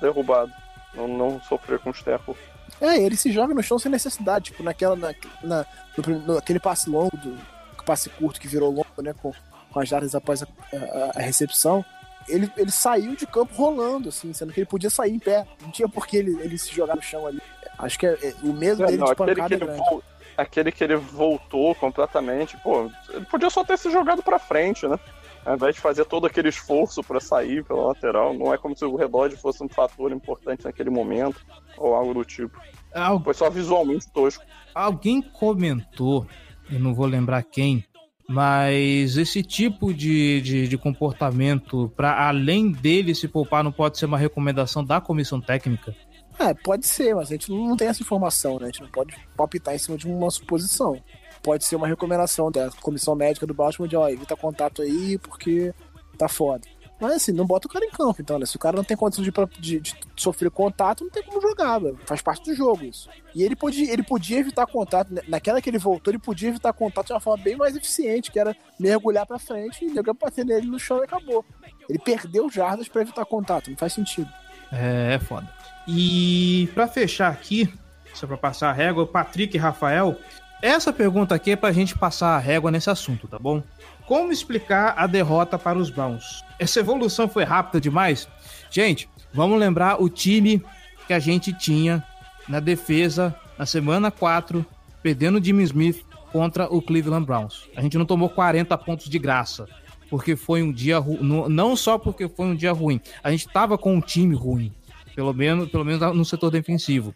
derrubado, 0.00 0.52
não, 0.94 1.06
não 1.08 1.40
sofrer 1.42 1.78
com 1.78 1.90
os 1.90 2.02
tecos. 2.02 2.36
É, 2.80 2.96
ele 2.98 3.16
se 3.16 3.30
joga 3.30 3.54
no 3.54 3.62
chão 3.62 3.78
sem 3.78 3.90
necessidade, 3.90 4.46
tipo, 4.46 4.62
naquela, 4.62 4.96
na, 4.96 5.14
na, 5.42 5.66
no, 5.96 6.18
no- 6.20 6.38
aquele 6.38 6.58
passe 6.58 6.88
longo, 6.90 7.16
do, 7.16 7.36
passe 7.84 8.08
curto 8.10 8.40
que 8.40 8.48
virou 8.48 8.70
longo, 8.70 9.02
né, 9.02 9.12
com, 9.20 9.32
com 9.70 9.80
as 9.80 9.88
jardas 9.88 10.14
após 10.14 10.42
a, 10.42 10.46
a- 10.72 11.12
a 11.16 11.20
recepção, 11.20 11.84
ele, 12.28 12.50
ele 12.56 12.70
saiu 12.70 13.14
de 13.16 13.26
campo 13.26 13.52
rolando, 13.54 14.08
assim, 14.08 14.32
sendo 14.32 14.52
que 14.52 14.60
ele 14.60 14.66
podia 14.68 14.88
sair 14.90 15.12
em 15.12 15.18
pé, 15.18 15.44
não 15.60 15.70
tinha 15.70 15.88
por 15.88 16.06
que 16.06 16.16
ele, 16.16 16.40
ele 16.40 16.56
se 16.56 16.72
jogar 16.72 16.94
no 16.96 17.02
chão 17.02 17.26
ali. 17.26 17.40
Acho 17.82 17.98
que 17.98 18.06
é- 18.06 18.18
é- 18.22 18.34
o 18.42 18.52
medo 18.52 18.82
É, 18.82 18.86
dele 18.86 18.98
não, 18.98 19.06
de 19.06 19.12
aquele, 19.12 19.34
pancada 19.34 19.56
que 19.58 19.64
é 19.64 19.76
vol- 19.76 20.02
aquele 20.36 20.72
que 20.72 20.82
ele 20.84 20.96
voltou 20.96 21.74
completamente, 21.74 22.56
pô, 22.58 22.90
ele 23.10 23.24
podia 23.26 23.50
só 23.50 23.62
ter 23.64 23.76
se 23.76 23.90
jogado 23.90 24.22
pra 24.22 24.38
frente, 24.38 24.86
né? 24.88 24.98
Ao 25.44 25.56
invés 25.56 25.74
de 25.74 25.80
fazer 25.80 26.04
todo 26.04 26.24
aquele 26.24 26.48
esforço 26.48 27.02
pra 27.02 27.18
sair 27.18 27.64
pela 27.64 27.88
lateral, 27.88 28.32
não 28.32 28.54
é 28.54 28.56
como 28.56 28.76
se 28.76 28.84
o 28.84 28.94
relógio 28.94 29.36
fosse 29.36 29.62
um 29.64 29.68
fator 29.68 30.12
importante 30.12 30.64
naquele 30.64 30.88
momento, 30.88 31.44
ou 31.76 31.94
algo 31.94 32.14
do 32.14 32.24
tipo. 32.24 32.56
Al- 32.94 33.20
Foi 33.20 33.34
só 33.34 33.50
visualmente 33.50 34.08
tosco. 34.12 34.44
Alguém 34.72 35.20
comentou, 35.20 36.24
eu 36.70 36.78
não 36.78 36.94
vou 36.94 37.06
lembrar 37.06 37.42
quem, 37.42 37.84
mas 38.28 39.16
esse 39.16 39.42
tipo 39.42 39.92
de, 39.92 40.40
de, 40.40 40.68
de 40.68 40.78
comportamento, 40.78 41.92
para 41.96 42.28
além 42.28 42.70
dele 42.70 43.12
se 43.14 43.26
poupar, 43.26 43.64
não 43.64 43.72
pode 43.72 43.98
ser 43.98 44.06
uma 44.06 44.16
recomendação 44.18 44.84
da 44.84 45.00
comissão 45.00 45.40
técnica? 45.40 45.94
É, 46.38 46.54
pode 46.54 46.86
ser, 46.86 47.14
mas 47.14 47.28
a 47.28 47.32
gente 47.32 47.50
não 47.50 47.76
tem 47.76 47.88
essa 47.88 48.02
informação, 48.02 48.58
né? 48.58 48.64
A 48.64 48.66
gente 48.66 48.82
não 48.82 48.88
pode 48.88 49.14
palpitar 49.36 49.74
em 49.74 49.78
cima 49.78 49.96
de 49.96 50.08
uma 50.08 50.30
suposição. 50.30 51.00
Pode 51.42 51.64
ser 51.64 51.76
uma 51.76 51.86
recomendação 51.86 52.50
da 52.50 52.70
comissão 52.80 53.14
médica 53.14 53.46
do 53.46 53.54
Baltimore 53.54 53.88
de, 53.88 53.96
ó, 53.96 54.08
evita 54.08 54.36
contato 54.36 54.82
aí 54.82 55.18
porque 55.18 55.74
tá 56.16 56.28
foda. 56.28 56.66
Mas 57.00 57.14
assim, 57.14 57.32
não 57.32 57.44
bota 57.44 57.66
o 57.66 57.70
cara 57.70 57.84
em 57.84 57.90
campo, 57.90 58.22
então, 58.22 58.38
né? 58.38 58.46
Se 58.46 58.54
o 58.54 58.60
cara 58.60 58.76
não 58.76 58.84
tem 58.84 58.96
condição 58.96 59.24
de, 59.24 59.32
de, 59.58 59.80
de 59.80 59.96
sofrer 60.14 60.52
contato, 60.52 61.02
não 61.02 61.10
tem 61.10 61.24
como 61.24 61.40
jogar, 61.40 61.80
velho. 61.80 61.98
Faz 62.06 62.22
parte 62.22 62.44
do 62.44 62.54
jogo 62.54 62.84
isso. 62.84 63.08
E 63.34 63.42
ele 63.42 63.56
podia, 63.56 63.92
ele 63.92 64.04
podia 64.04 64.38
evitar 64.38 64.68
contato. 64.68 65.12
né? 65.12 65.20
Naquela 65.26 65.60
que 65.60 65.68
ele 65.68 65.78
voltou, 65.78 66.12
ele 66.12 66.20
podia 66.20 66.50
evitar 66.50 66.72
contato 66.72 67.08
de 67.08 67.12
uma 67.12 67.18
forma 67.18 67.42
bem 67.42 67.56
mais 67.56 67.74
eficiente, 67.74 68.30
que 68.30 68.38
era 68.38 68.56
mergulhar 68.78 69.26
pra 69.26 69.36
frente 69.36 69.84
e 69.84 69.92
jogar 69.92 70.12
bater 70.12 70.44
nele 70.44 70.68
no 70.68 70.78
chão 70.78 71.00
e 71.00 71.04
acabou. 71.04 71.44
Ele 71.88 71.98
perdeu 71.98 72.48
jardas 72.48 72.86
pra 72.86 73.02
evitar 73.02 73.24
contato, 73.24 73.68
não 73.68 73.76
faz 73.76 73.92
sentido. 73.92 74.30
É, 74.70 75.14
é 75.14 75.18
foda. 75.18 75.52
E 75.86 76.68
pra 76.74 76.86
fechar 76.86 77.30
aqui, 77.30 77.72
só 78.14 78.26
pra 78.26 78.36
passar 78.36 78.70
a 78.70 78.72
régua, 78.72 79.06
Patrick 79.06 79.56
e 79.56 79.60
Rafael, 79.60 80.16
essa 80.60 80.92
pergunta 80.92 81.34
aqui 81.34 81.50
é 81.50 81.56
pra 81.56 81.72
gente 81.72 81.98
passar 81.98 82.36
a 82.36 82.38
régua 82.38 82.70
nesse 82.70 82.88
assunto, 82.88 83.26
tá 83.26 83.38
bom? 83.38 83.62
Como 84.06 84.32
explicar 84.32 84.94
a 84.96 85.06
derrota 85.06 85.58
para 85.58 85.78
os 85.78 85.90
Browns? 85.90 86.44
Essa 86.58 86.80
evolução 86.80 87.28
foi 87.28 87.44
rápida 87.44 87.80
demais? 87.80 88.28
Gente, 88.70 89.08
vamos 89.32 89.58
lembrar 89.58 90.00
o 90.00 90.08
time 90.08 90.62
que 91.06 91.12
a 91.12 91.18
gente 91.18 91.52
tinha 91.52 92.04
na 92.48 92.60
defesa 92.60 93.34
na 93.58 93.66
semana 93.66 94.10
4, 94.10 94.64
perdendo 95.02 95.38
o 95.38 95.44
Jimmy 95.44 95.62
Smith 95.64 96.04
contra 96.30 96.66
o 96.72 96.80
Cleveland 96.80 97.26
Browns. 97.26 97.68
A 97.76 97.80
gente 97.80 97.98
não 97.98 98.06
tomou 98.06 98.28
40 98.28 98.76
pontos 98.78 99.08
de 99.08 99.18
graça, 99.18 99.68
porque 100.08 100.36
foi 100.36 100.62
um 100.62 100.72
dia 100.72 100.98
ruim. 100.98 101.18
Não 101.48 101.76
só 101.76 101.98
porque 101.98 102.28
foi 102.28 102.46
um 102.46 102.54
dia 102.54 102.72
ruim, 102.72 103.00
a 103.22 103.30
gente 103.30 103.48
tava 103.48 103.76
com 103.76 103.94
um 103.94 104.00
time 104.00 104.34
ruim. 104.34 104.72
Pelo 105.14 105.32
menos, 105.34 105.68
pelo 105.70 105.84
menos 105.84 106.16
no 106.16 106.24
setor 106.24 106.50
defensivo. 106.50 107.14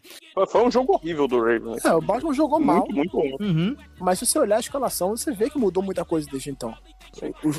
Foi- 0.49 0.63
um 0.67 0.71
jogo 0.71 0.95
horrível 0.95 1.27
do 1.27 1.39
Ravens. 1.39 1.85
É, 1.85 1.95
o 1.95 2.01
Baltimore 2.01 2.35
jogou 2.35 2.61
mal, 2.61 2.79
Muito, 2.91 2.95
muito 2.95 3.17
ruim. 3.17 3.37
Uhum. 3.41 3.77
mas 4.01 4.19
se 4.19 4.27
você 4.27 4.39
olhar 4.39 4.57
a 4.57 4.61
escalação, 4.61 5.17
você 5.17 5.33
vê 5.33 5.49
que 5.49 5.59
mudou 5.59 5.83
muita 5.83 6.05
coisa 6.05 6.27
desde 6.31 6.51
então. 6.51 6.75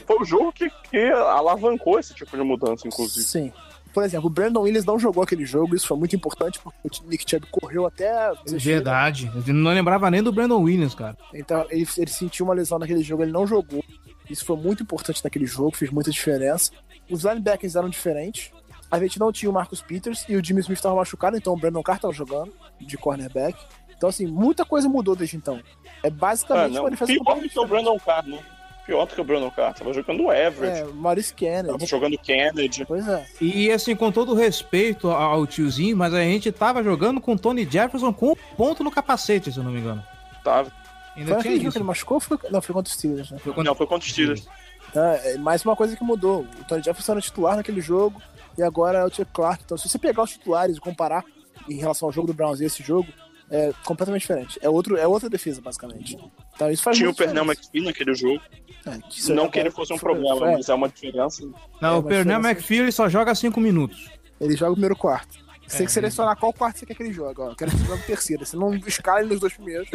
Foi 0.05 0.17
o 0.21 0.25
jogo 0.25 0.51
que, 0.51 0.69
que 0.91 0.97
alavancou 1.11 1.99
esse 1.99 2.13
tipo 2.13 2.35
de 2.37 2.43
mudança, 2.43 2.87
inclusive. 2.87 3.25
Sim. 3.25 3.51
Por 3.93 4.03
exemplo, 4.03 4.27
o 4.27 4.29
Brandon 4.29 4.61
Williams 4.61 4.85
não 4.85 4.99
jogou 4.99 5.23
aquele 5.23 5.43
jogo, 5.43 5.75
isso 5.75 5.87
foi 5.87 5.97
muito 5.97 6.15
importante, 6.15 6.59
porque 6.83 6.99
o 7.03 7.09
Nick 7.09 7.27
Chubb 7.27 7.47
correu 7.49 7.87
até. 7.87 8.31
desistir. 8.45 8.69
Verdade. 8.69 9.31
Eu 9.47 9.53
não 9.55 9.71
lembrava 9.71 10.11
nem 10.11 10.21
do 10.21 10.31
Brandon 10.31 10.61
Williams, 10.61 10.93
cara. 10.93 11.17
Então, 11.33 11.65
ele, 11.71 11.87
ele 11.97 12.11
sentiu 12.11 12.45
uma 12.45 12.53
lesão 12.53 12.77
naquele 12.77 13.01
jogo, 13.01 13.23
ele 13.23 13.31
não 13.31 13.47
jogou. 13.47 13.83
Isso 14.29 14.45
foi 14.45 14.55
muito 14.57 14.83
importante 14.83 15.23
naquele 15.23 15.47
jogo, 15.47 15.75
fez 15.75 15.89
muita 15.89 16.11
diferença. 16.11 16.71
Os 17.09 17.23
linebackers 17.23 17.75
eram 17.75 17.89
diferentes. 17.89 18.51
A 18.89 18.99
gente 18.99 19.19
não 19.19 19.31
tinha 19.31 19.49
o 19.49 19.53
Marcus 19.53 19.81
Peters 19.81 20.25
e 20.29 20.35
o 20.35 20.43
Jimmy 20.43 20.61
Smith 20.61 20.77
estava 20.77 20.95
machucado, 20.95 21.35
então 21.37 21.53
o 21.53 21.57
Brandon 21.57 21.83
Carr 21.83 21.97
estava 21.97 22.13
jogando 22.13 22.53
de 22.79 22.97
cornerback. 22.97 23.57
Então, 23.95 24.07
assim, 24.09 24.25
muita 24.27 24.63
coisa 24.63 24.87
mudou 24.87 25.15
desde 25.15 25.35
então. 25.35 25.59
É 26.03 26.07
Ah, 26.07 26.11
basicamente 26.11 26.73
não. 26.73 26.83
uma 26.83 26.89
defesa 26.91 27.11
Pior 27.13 27.39
do 27.41 27.49
que 27.49 27.59
o 27.59 27.65
Brandon 27.65 27.97
Carr, 27.99 28.25
né? 28.27 28.39
Pior 28.85 29.05
do 29.05 29.13
que 29.15 29.19
o 29.19 29.23
Brandon 29.23 29.51
Carr. 29.51 29.73
Tava 29.73 29.91
jogando 29.93 30.23
o 30.23 30.31
Everett. 30.31 30.79
É, 30.81 30.85
Maurice 30.93 31.33
Tava 31.33 31.39
Kennedy. 31.39 31.85
jogando 31.85 32.17
Kennedy. 32.19 32.85
Pois 32.85 33.05
é. 33.07 33.25
E 33.41 33.69
assim, 33.71 33.95
com 33.95 34.09
todo 34.11 34.33
respeito 34.33 35.09
ao 35.09 35.45
tiozinho, 35.45 35.97
mas 35.97 36.13
a 36.13 36.21
gente 36.21 36.49
tava 36.51 36.81
jogando 36.83 37.19
com 37.19 37.33
o 37.33 37.37
Tony 37.39 37.65
Jefferson 37.69 38.13
com 38.13 38.31
um 38.31 38.35
ponto 38.55 38.83
no 38.83 38.91
capacete, 38.91 39.51
se 39.51 39.57
eu 39.57 39.63
não 39.63 39.71
me 39.71 39.79
engano. 39.81 40.01
Tava. 40.43 40.71
Ainda 41.17 41.33
Foi 41.33 41.43
tinha 41.57 41.71
que 41.71 41.77
ele 41.77 41.83
machucou? 41.83 42.15
ou 42.15 42.21
Foi... 42.21 42.37
Não, 42.51 42.61
foi 42.61 42.73
contra 42.73 42.87
os 42.89 42.93
Steelers, 42.97 43.31
né? 43.31 43.39
Foi 43.39 43.51
quando- 43.51 43.65
Não, 43.67 43.75
foi 43.75 43.87
contra 43.87 44.05
os 44.05 44.11
Steelers. 44.13 44.47
É 44.95 45.37
mais 45.39 45.65
uma 45.65 45.75
coisa 45.75 45.95
que 45.97 46.03
mudou. 46.03 46.45
O 46.61 46.63
Tony 46.63 46.81
Jefferson 46.83 47.11
era 47.13 47.21
titular 47.21 47.55
naquele 47.57 47.81
jogo 47.81 48.21
e 48.57 48.63
agora 48.63 48.99
é 48.99 49.05
o 49.05 49.09
Chuck 49.09 49.31
Clark. 49.33 49.63
Então, 49.65 49.77
se 49.77 49.87
você 49.89 49.97
pegar 49.99 50.23
os 50.23 50.31
titulares 50.31 50.77
e 50.77 50.79
comparar 50.79 51.23
em 51.69 51.75
relação 51.77 52.07
ao 52.07 52.11
jogo 52.13 52.27
do 52.27 52.33
Browns 52.33 52.59
e 52.61 52.65
esse 52.65 52.81
jogo, 52.83 53.07
é 53.49 53.71
completamente 53.85 54.21
diferente. 54.21 54.59
É, 54.61 54.69
outro, 54.69 54.97
é 54.97 55.07
outra 55.07 55.29
defesa, 55.29 55.61
basicamente. 55.61 56.17
Então, 56.55 56.69
isso 56.69 56.83
faz 56.83 56.97
Tinha 56.97 57.09
o 57.09 57.15
Pernell 57.15 57.43
diferença. 57.43 57.61
McPhee 57.61 57.85
naquele 57.85 58.13
jogo. 58.15 58.41
É, 58.85 58.97
que 59.09 59.31
Não 59.33 59.45
é- 59.45 59.49
que 59.49 59.59
ele 59.59 59.71
fosse 59.71 59.93
um 59.93 59.97
foi- 59.97 60.11
problema, 60.13 60.37
foi- 60.39 60.51
mas 60.53 60.69
é 60.69 60.73
uma 60.73 60.89
diferença. 60.89 61.43
Não, 61.81 61.95
É, 61.95 61.97
o 61.97 62.03
Pernell 62.03 62.41
foi- 62.41 62.49
McPhee 62.51 62.91
só 62.91 63.07
joga 63.09 63.33
5 63.35 63.59
minutos. 63.59 64.09
Ele 64.39 64.55
joga 64.55 64.71
o 64.71 64.75
primeiro 64.75 64.95
quarto. 64.95 65.35
Você 65.67 65.75
É, 65.75 65.77
tem 65.79 65.85
que 65.87 65.91
selecionar 65.91 66.37
qual 66.37 66.53
quarto 66.53 66.79
você 66.79 66.85
quer 66.85 66.93
que 66.95 67.03
ele 67.03 67.11
jogue. 67.13 67.41
Ó. 67.41 67.49
Eu 67.49 67.55
quero 67.55 67.71
que 67.71 67.77
ele 67.77 67.85
jogue 67.85 68.01
o 68.01 68.05
terceiro. 68.05 68.45
Você 68.45 68.55
não 68.55 68.73
escala 68.75 69.19
ele 69.19 69.29
nos 69.29 69.39
dois 69.41 69.53
primeiros. 69.53 69.89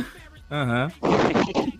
Aham. 0.51 0.93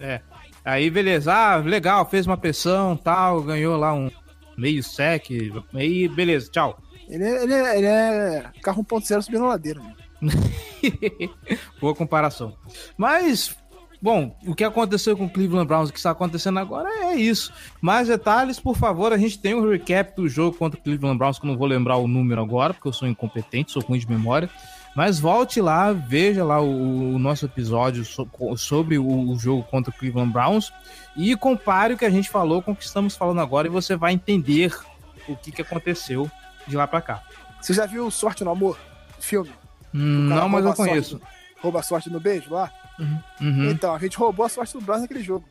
é. 0.01 0.21
Aí, 0.65 0.89
beleza. 0.91 1.33
Ah, 1.35 1.57
legal, 1.57 2.09
fez 2.09 2.27
uma 2.27 2.37
pressão 2.37 2.97
tal, 2.97 3.43
ganhou 3.43 3.77
lá 3.77 3.93
um 3.93 4.11
meio 4.57 4.83
sec. 4.83 5.29
Aí, 5.75 6.09
beleza, 6.09 6.51
tchau. 6.51 6.79
Ele 7.09 7.25
é, 7.25 7.43
ele 7.43 7.55
é, 7.55 7.79
ele 7.79 7.87
é 7.87 8.51
carro 8.63 8.85
1.0 8.85 9.23
subindo 9.23 9.45
a 9.45 9.49
ladeira. 9.49 9.81
Né? 9.81 9.95
Boa 11.81 11.95
comparação. 11.95 12.57
Mas, 12.97 13.57
bom, 14.01 14.37
o 14.47 14.55
que 14.55 14.65
aconteceu 14.65 15.17
com 15.17 15.27
o 15.27 15.31
Cleveland 15.31 15.67
Browns, 15.67 15.91
o 15.91 15.93
que 15.93 15.99
está 15.99 16.13
acontecendo 16.13 16.59
agora 16.59 16.89
é 16.89 17.15
isso. 17.17 17.53
Mais 17.81 18.09
detalhes, 18.09 18.61
por 18.61 18.77
favor, 18.77 19.13
a 19.13 19.19
gente 19.19 19.39
tem 19.39 19.55
um 19.55 19.69
recap 19.69 20.15
do 20.17 20.29
jogo 20.29 20.57
contra 20.57 20.79
o 20.79 20.83
Cleveland 20.83 21.19
Browns, 21.19 21.39
que 21.39 21.45
eu 21.45 21.51
não 21.51 21.59
vou 21.59 21.67
lembrar 21.67 21.97
o 21.97 22.09
número 22.09 22.41
agora, 22.41 22.73
porque 22.73 22.89
eu 22.89 22.93
sou 22.93 23.09
incompetente, 23.09 23.73
sou 23.73 23.83
ruim 23.83 23.99
de 23.99 24.09
memória. 24.09 24.49
Mas 24.95 25.19
volte 25.19 25.61
lá, 25.61 25.93
veja 25.93 26.45
lá 26.45 26.61
o, 26.61 27.15
o 27.15 27.19
nosso 27.19 27.47
episódio 27.47 28.05
so- 28.05 28.29
sobre 28.59 28.99
o, 28.99 29.31
o 29.31 29.39
jogo 29.39 29.63
contra 29.65 29.91
o 29.91 29.95
Cleveland 29.97 30.31
Browns 30.33 30.71
e 31.17 31.35
compare 31.37 31.95
o 31.95 31.99
que 31.99 32.05
a 32.05 32.11
gente 32.11 32.29
falou 32.29 32.63
com 32.63 32.73
o 32.73 32.77
que 32.77 32.85
estamos 32.85 33.17
falando 33.17 33.41
agora 33.41 33.67
e 33.67 33.71
você 33.71 33.97
vai 33.97 34.13
entender 34.13 34.75
o 35.27 35.35
que, 35.37 35.51
que 35.51 35.63
aconteceu 35.63 36.31
de 36.67 36.77
lá 36.77 36.87
pra 36.87 37.01
cá. 37.01 37.23
Você 37.61 37.73
já 37.73 37.87
viu 37.87 38.11
Sorte 38.11 38.45
no 38.45 38.51
Amor? 38.51 38.79
Filme? 39.19 39.51
Hum, 39.95 40.29
não, 40.29 40.49
mas 40.49 40.65
eu 40.65 40.73
a 40.73 40.75
sorte 40.77 40.91
conheço. 40.91 41.17
do- 41.19 41.23
rouba 41.63 41.81
a 41.81 41.83
sorte 41.83 42.11
no 42.11 42.21
beijo 42.21 42.53
lá? 42.53 42.71
Uhum. 43.41 43.71
Então, 43.71 43.95
a 43.95 43.99
gente 43.99 44.17
roubou 44.17 44.45
a 44.45 44.49
sorte 44.49 44.75
do 44.75 44.81
Browns 44.81 45.03
naquele 45.03 45.23
jogo. 45.23 45.45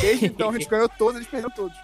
Desde 0.00 0.26
então 0.26 0.50
a 0.50 0.52
gente 0.52 0.66
ganhou 0.68 0.88
todos, 0.88 1.16
eles 1.16 1.28
perderam 1.28 1.54
todos. 1.54 1.76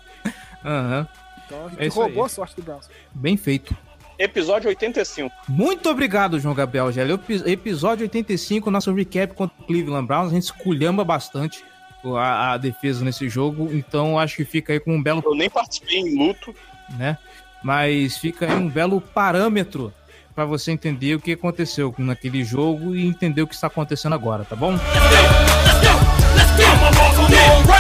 Aham. 0.65 1.07
Então 1.47 1.67
a 1.67 1.69
gente 1.71 1.83
É 1.83 1.89
roubou 1.89 2.25
aí. 2.25 2.27
a 2.27 2.29
sorte 2.29 2.57
do 2.57 2.63
Browns. 2.63 2.89
Bem 3.15 3.37
feito. 3.37 3.77
Episódio 4.19 4.69
85. 4.69 5.33
Muito 5.49 5.89
obrigado, 5.89 6.41
João 6.41 6.55
Gabriel 6.55 6.91
Gelli. 6.91 7.13
Epi- 7.13 7.43
Episódio 7.47 8.03
85, 8.05 8.71
nosso 8.71 8.93
recap 8.93 9.33
contra 9.35 9.55
o 9.61 9.65
Cleveland 9.65 10.07
Browns. 10.07 10.31
A 10.33 10.35
gente 10.35 10.45
esculhamba 10.45 11.05
bastante 11.05 11.63
a, 12.17 12.53
a 12.53 12.57
defesa 12.59 13.05
nesse 13.05 13.29
jogo, 13.29 13.69
então 13.73 14.19
acho 14.19 14.37
que 14.37 14.45
fica 14.45 14.73
aí 14.73 14.81
com 14.81 14.95
um 14.97 15.03
belo, 15.03 15.23
Eu 15.25 15.35
nem 15.35 15.49
participei 15.49 15.99
em 15.99 16.17
luto. 16.19 16.55
né? 16.99 17.17
Mas 17.63 18.17
fica 18.19 18.47
aí 18.47 18.55
um 18.55 18.69
belo 18.69 19.01
parâmetro 19.01 19.93
para 20.35 20.45
você 20.45 20.71
entender 20.71 21.15
o 21.17 21.21
que 21.21 21.33
aconteceu 21.33 21.93
naquele 21.99 22.45
jogo 22.45 22.95
e 22.95 23.07
entender 23.07 23.43
o 23.43 23.47
que 23.49 23.55
está 23.55 23.67
acontecendo 23.67 24.15
agora, 24.15 24.45
tá 24.45 24.55
bom? 24.55 24.73
I'm 24.73 24.79
a 26.85 26.91
Baltimore 26.93 27.29
Raven. 27.31 27.67
Let's 27.67 27.78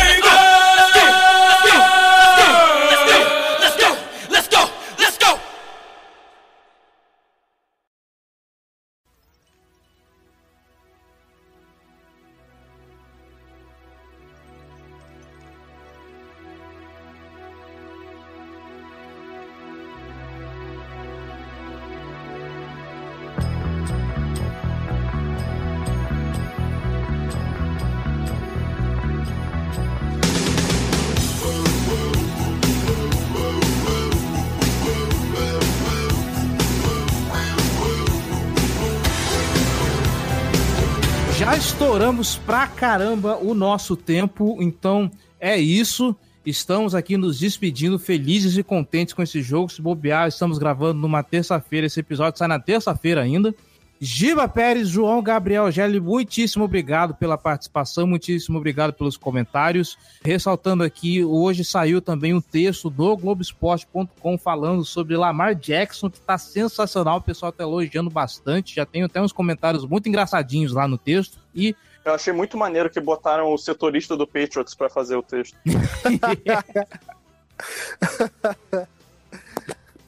pra 42.36 42.66
caramba 42.66 43.36
o 43.36 43.55
nosso 43.55 43.96
tempo, 43.96 44.59
então 44.60 45.10
é 45.40 45.56
isso. 45.56 46.16
Estamos 46.44 46.94
aqui 46.94 47.16
nos 47.16 47.38
despedindo, 47.38 47.98
felizes 47.98 48.56
e 48.56 48.62
contentes 48.62 49.14
com 49.14 49.22
esse 49.22 49.42
jogo. 49.42 49.70
Se 49.70 49.80
bobear, 49.80 50.28
estamos 50.28 50.59
gravando 50.59 51.00
numa 51.00 51.22
terça-feira. 51.22 51.86
Esse 51.86 52.00
episódio 52.00 52.38
sai 52.38 52.48
na 52.48 52.59
terça-feira 52.59 53.22
ainda. 53.22 53.55
Giba 54.00 54.46
Pérez, 54.46 54.88
João 54.88 55.20
Gabriel 55.20 55.70
Gelli, 55.72 55.98
muitíssimo 55.98 56.64
obrigado 56.64 57.14
pela 57.14 57.36
participação, 57.36 58.06
muitíssimo 58.06 58.56
obrigado 58.56 58.92
pelos 58.92 59.16
comentários. 59.16 59.98
Ressaltando 60.22 60.84
aqui, 60.84 61.24
hoje 61.24 61.64
saiu 61.64 62.00
também 62.00 62.32
um 62.32 62.40
texto 62.40 62.88
do 62.88 63.16
Globoesporte.com 63.16 64.38
falando 64.38 64.84
sobre 64.84 65.16
Lamar 65.16 65.56
Jackson, 65.56 66.09
que 66.09 66.18
está 66.18 66.38
sensacional, 66.38 67.18
o 67.18 67.22
pessoal 67.22 67.50
está 67.50 67.64
elogiando 67.64 68.09
bastante. 68.09 68.76
Já 68.76 68.86
tem 68.86 69.02
até 69.02 69.20
uns 69.20 69.32
comentários 69.32 69.84
muito 69.84 70.09
engraçadinhos 70.09 70.72
lá 70.72 70.86
no 70.86 70.96
texto. 70.96 71.40
E 71.52 71.74
Eu 72.04 72.14
achei 72.14 72.32
muito 72.32 72.56
maneiro 72.56 72.88
que 72.88 73.00
botaram 73.00 73.52
o 73.52 73.58
setorista 73.58 74.16
do 74.16 74.26
Patriots 74.26 74.74
pra 74.74 74.88
fazer 74.88 75.16
o 75.16 75.22
texto. 75.22 75.56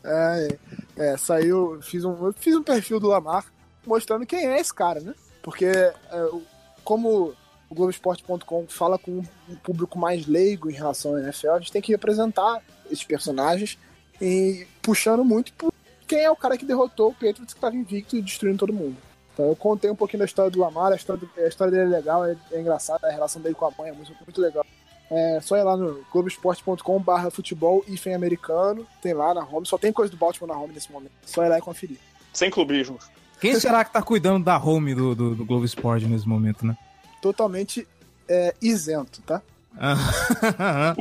É, 0.03 0.57
é, 0.97 1.17
saiu. 1.17 1.79
Fiz 1.83 2.05
um, 2.05 2.27
eu 2.27 2.33
fiz 2.33 2.55
um 2.57 2.63
perfil 2.63 2.99
do 2.99 3.09
Lamar. 3.09 3.45
mostrando 3.87 4.27
quem 4.27 4.47
é 4.47 4.59
esse 4.61 4.73
cara, 4.73 5.01
né? 5.01 5.15
Porque 5.43 5.67
é, 5.67 5.95
o- 6.33 6.43
como 6.85 7.35
o 7.69 7.75
Globoesporte.com 7.75 8.67
fala 8.69 8.99
com 8.99 9.23
um 9.49 9.55
público 9.57 9.99
mais 9.99 10.27
leigo 10.27 10.71
em 10.71 10.75
relação 10.75 11.15
à 11.17 11.21
NFL, 11.23 11.51
a 11.51 11.59
gente 11.59 11.73
tem 11.73 11.83
que 11.83 11.93
representar 11.93 12.63
esses 12.87 13.05
personagens 13.05 13.79
e 14.21 14.67
puxando 14.83 15.25
muito 15.25 15.53
por 15.53 15.73
quem 16.07 16.21
é 16.21 16.31
o 16.31 16.37
cara 16.37 16.59
que 16.59 16.65
derrotou 16.65 17.11
o 17.11 17.13
Patriots 17.13 17.53
que 17.55 17.59
estava 17.59 17.77
invicto 17.77 18.17
e 18.17 18.23
destruindo 18.23 18.59
todo 18.59 18.73
mundo. 18.73 18.97
Então 19.41 19.49
eu 19.49 19.57
contei 19.57 19.91
um 19.91 19.97
pouquinho 19.97 20.19
da 20.19 20.27
história 20.27 20.51
do 20.51 20.61
Lamar, 20.61 20.93
a 20.93 20.97
história, 20.97 21.19
do- 21.23 21.43
a 21.43 21.49
história 21.49 21.71
dele 21.71 21.95
é 21.95 21.97
legal, 21.97 22.27
é, 22.27 22.37
é 22.53 22.61
engraçada, 22.61 23.07
a 23.09 23.11
relação 23.11 23.41
dele 23.41 23.55
com 23.55 23.65
a 23.65 23.71
mãe 23.79 23.89
é 23.89 23.93
muito, 23.93 24.13
muito 24.27 24.39
legal. 24.41 24.67
É 25.11 25.41
só 25.41 25.57
ir 25.57 25.63
lá 25.63 25.77
no 25.79 26.05
globoesporte.com 26.13 27.01
barra 27.01 27.31
futebol 27.31 27.83
hífen 27.89 28.15
americano, 28.15 28.87
tem 29.01 29.15
lá 29.15 29.33
na 29.33 29.41
home, 29.43 29.67
só 29.67 29.79
tem 29.79 29.93
coisa 29.93 30.11
do 30.11 30.17
Baltimore 30.19 30.55
na 30.55 30.61
home 30.61 30.75
nesse 30.75 30.93
momento. 30.93 31.13
Só 31.25 31.43
ir 31.43 31.49
lá 31.49 31.59
e 31.59 31.63
conferir. 31.63 31.97
Sem 32.35 32.51
clubismo. 32.51 32.99
Quem 33.41 33.55
será 33.59 33.83
que 33.83 33.93
tá 33.93 34.03
cuidando 34.03 34.45
da 34.45 34.59
home 34.59 34.95
do, 34.95 35.15
do, 35.15 35.35
do 35.35 35.45
Globo 35.47 35.65
Esporte 35.65 36.05
nesse 36.07 36.29
momento, 36.29 36.67
né? 36.67 36.77
Totalmente 37.23 37.89
é, 38.29 38.55
isento, 38.61 39.23
tá? 39.23 39.41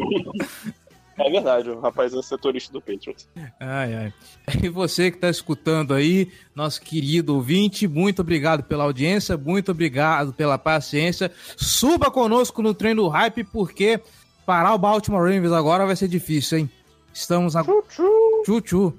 É 1.19 1.29
verdade, 1.29 1.69
o 1.69 1.79
rapaz 1.79 2.13
é 2.13 2.21
setorista 2.21 2.71
do 2.71 2.79
Patriots. 2.79 3.27
Ai, 3.59 3.93
ai. 3.93 4.13
E 4.63 4.69
você 4.69 5.11
que 5.11 5.17
está 5.17 5.29
escutando 5.29 5.93
aí, 5.93 6.31
nosso 6.55 6.81
querido 6.81 7.35
ouvinte, 7.35 7.87
muito 7.87 8.21
obrigado 8.21 8.63
pela 8.63 8.85
audiência, 8.85 9.37
muito 9.37 9.71
obrigado 9.71 10.33
pela 10.33 10.57
paciência. 10.57 11.31
Suba 11.57 12.09
conosco 12.09 12.61
no 12.61 12.73
trem 12.73 12.95
do 12.95 13.07
hype, 13.09 13.43
porque 13.43 13.99
parar 14.45 14.73
o 14.73 14.79
Baltimore 14.79 15.21
Ravens 15.21 15.51
agora 15.51 15.85
vai 15.85 15.95
ser 15.95 16.07
difícil, 16.07 16.59
hein? 16.59 16.69
Estamos 17.13 17.53
na. 17.53 17.63
Tchu-tchu. 17.63 18.93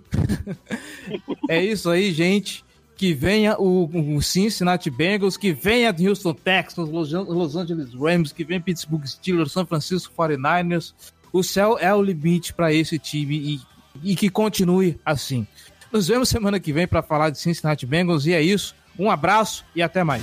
é 1.49 1.65
isso 1.65 1.89
aí, 1.89 2.13
gente. 2.13 2.65
Que 2.97 3.15
venha 3.15 3.59
o, 3.59 4.17
o 4.17 4.21
Cincinnati 4.21 4.91
Bengals, 4.91 5.39
que 5.39 5.55
venha 5.55 5.95
Houston 5.99 6.35
Texans, 6.35 6.91
Los 6.91 7.11
Los 7.13 7.57
Angeles 7.57 7.95
Rams, 7.95 8.31
que 8.31 8.45
venha 8.45 8.61
Pittsburgh 8.61 9.07
Steelers, 9.07 9.53
San 9.53 9.65
Francisco 9.65 10.13
49ers. 10.15 10.93
O 11.33 11.43
céu 11.43 11.79
é 11.79 11.95
o 11.95 12.03
limite 12.03 12.53
para 12.53 12.73
esse 12.73 12.99
time 12.99 13.37
e, 13.37 14.11
e 14.13 14.17
que 14.17 14.29
continue 14.29 14.99
assim. 15.05 15.47
Nos 15.93 16.09
vemos 16.09 16.29
semana 16.29 16.61
que 16.61 16.73
vem 16.73 16.87
para 16.87 17.03
falar 17.03 17.31
de 17.31 17.39
Cincinnati 17.39 17.87
Bengals 17.87 18.27
e 18.27 18.33
é 18.33 18.41
isso. 18.41 18.75
Um 18.99 19.11
abraço 19.11 19.65
e 19.75 19.83
até 19.83 20.05
mais. 20.05 20.23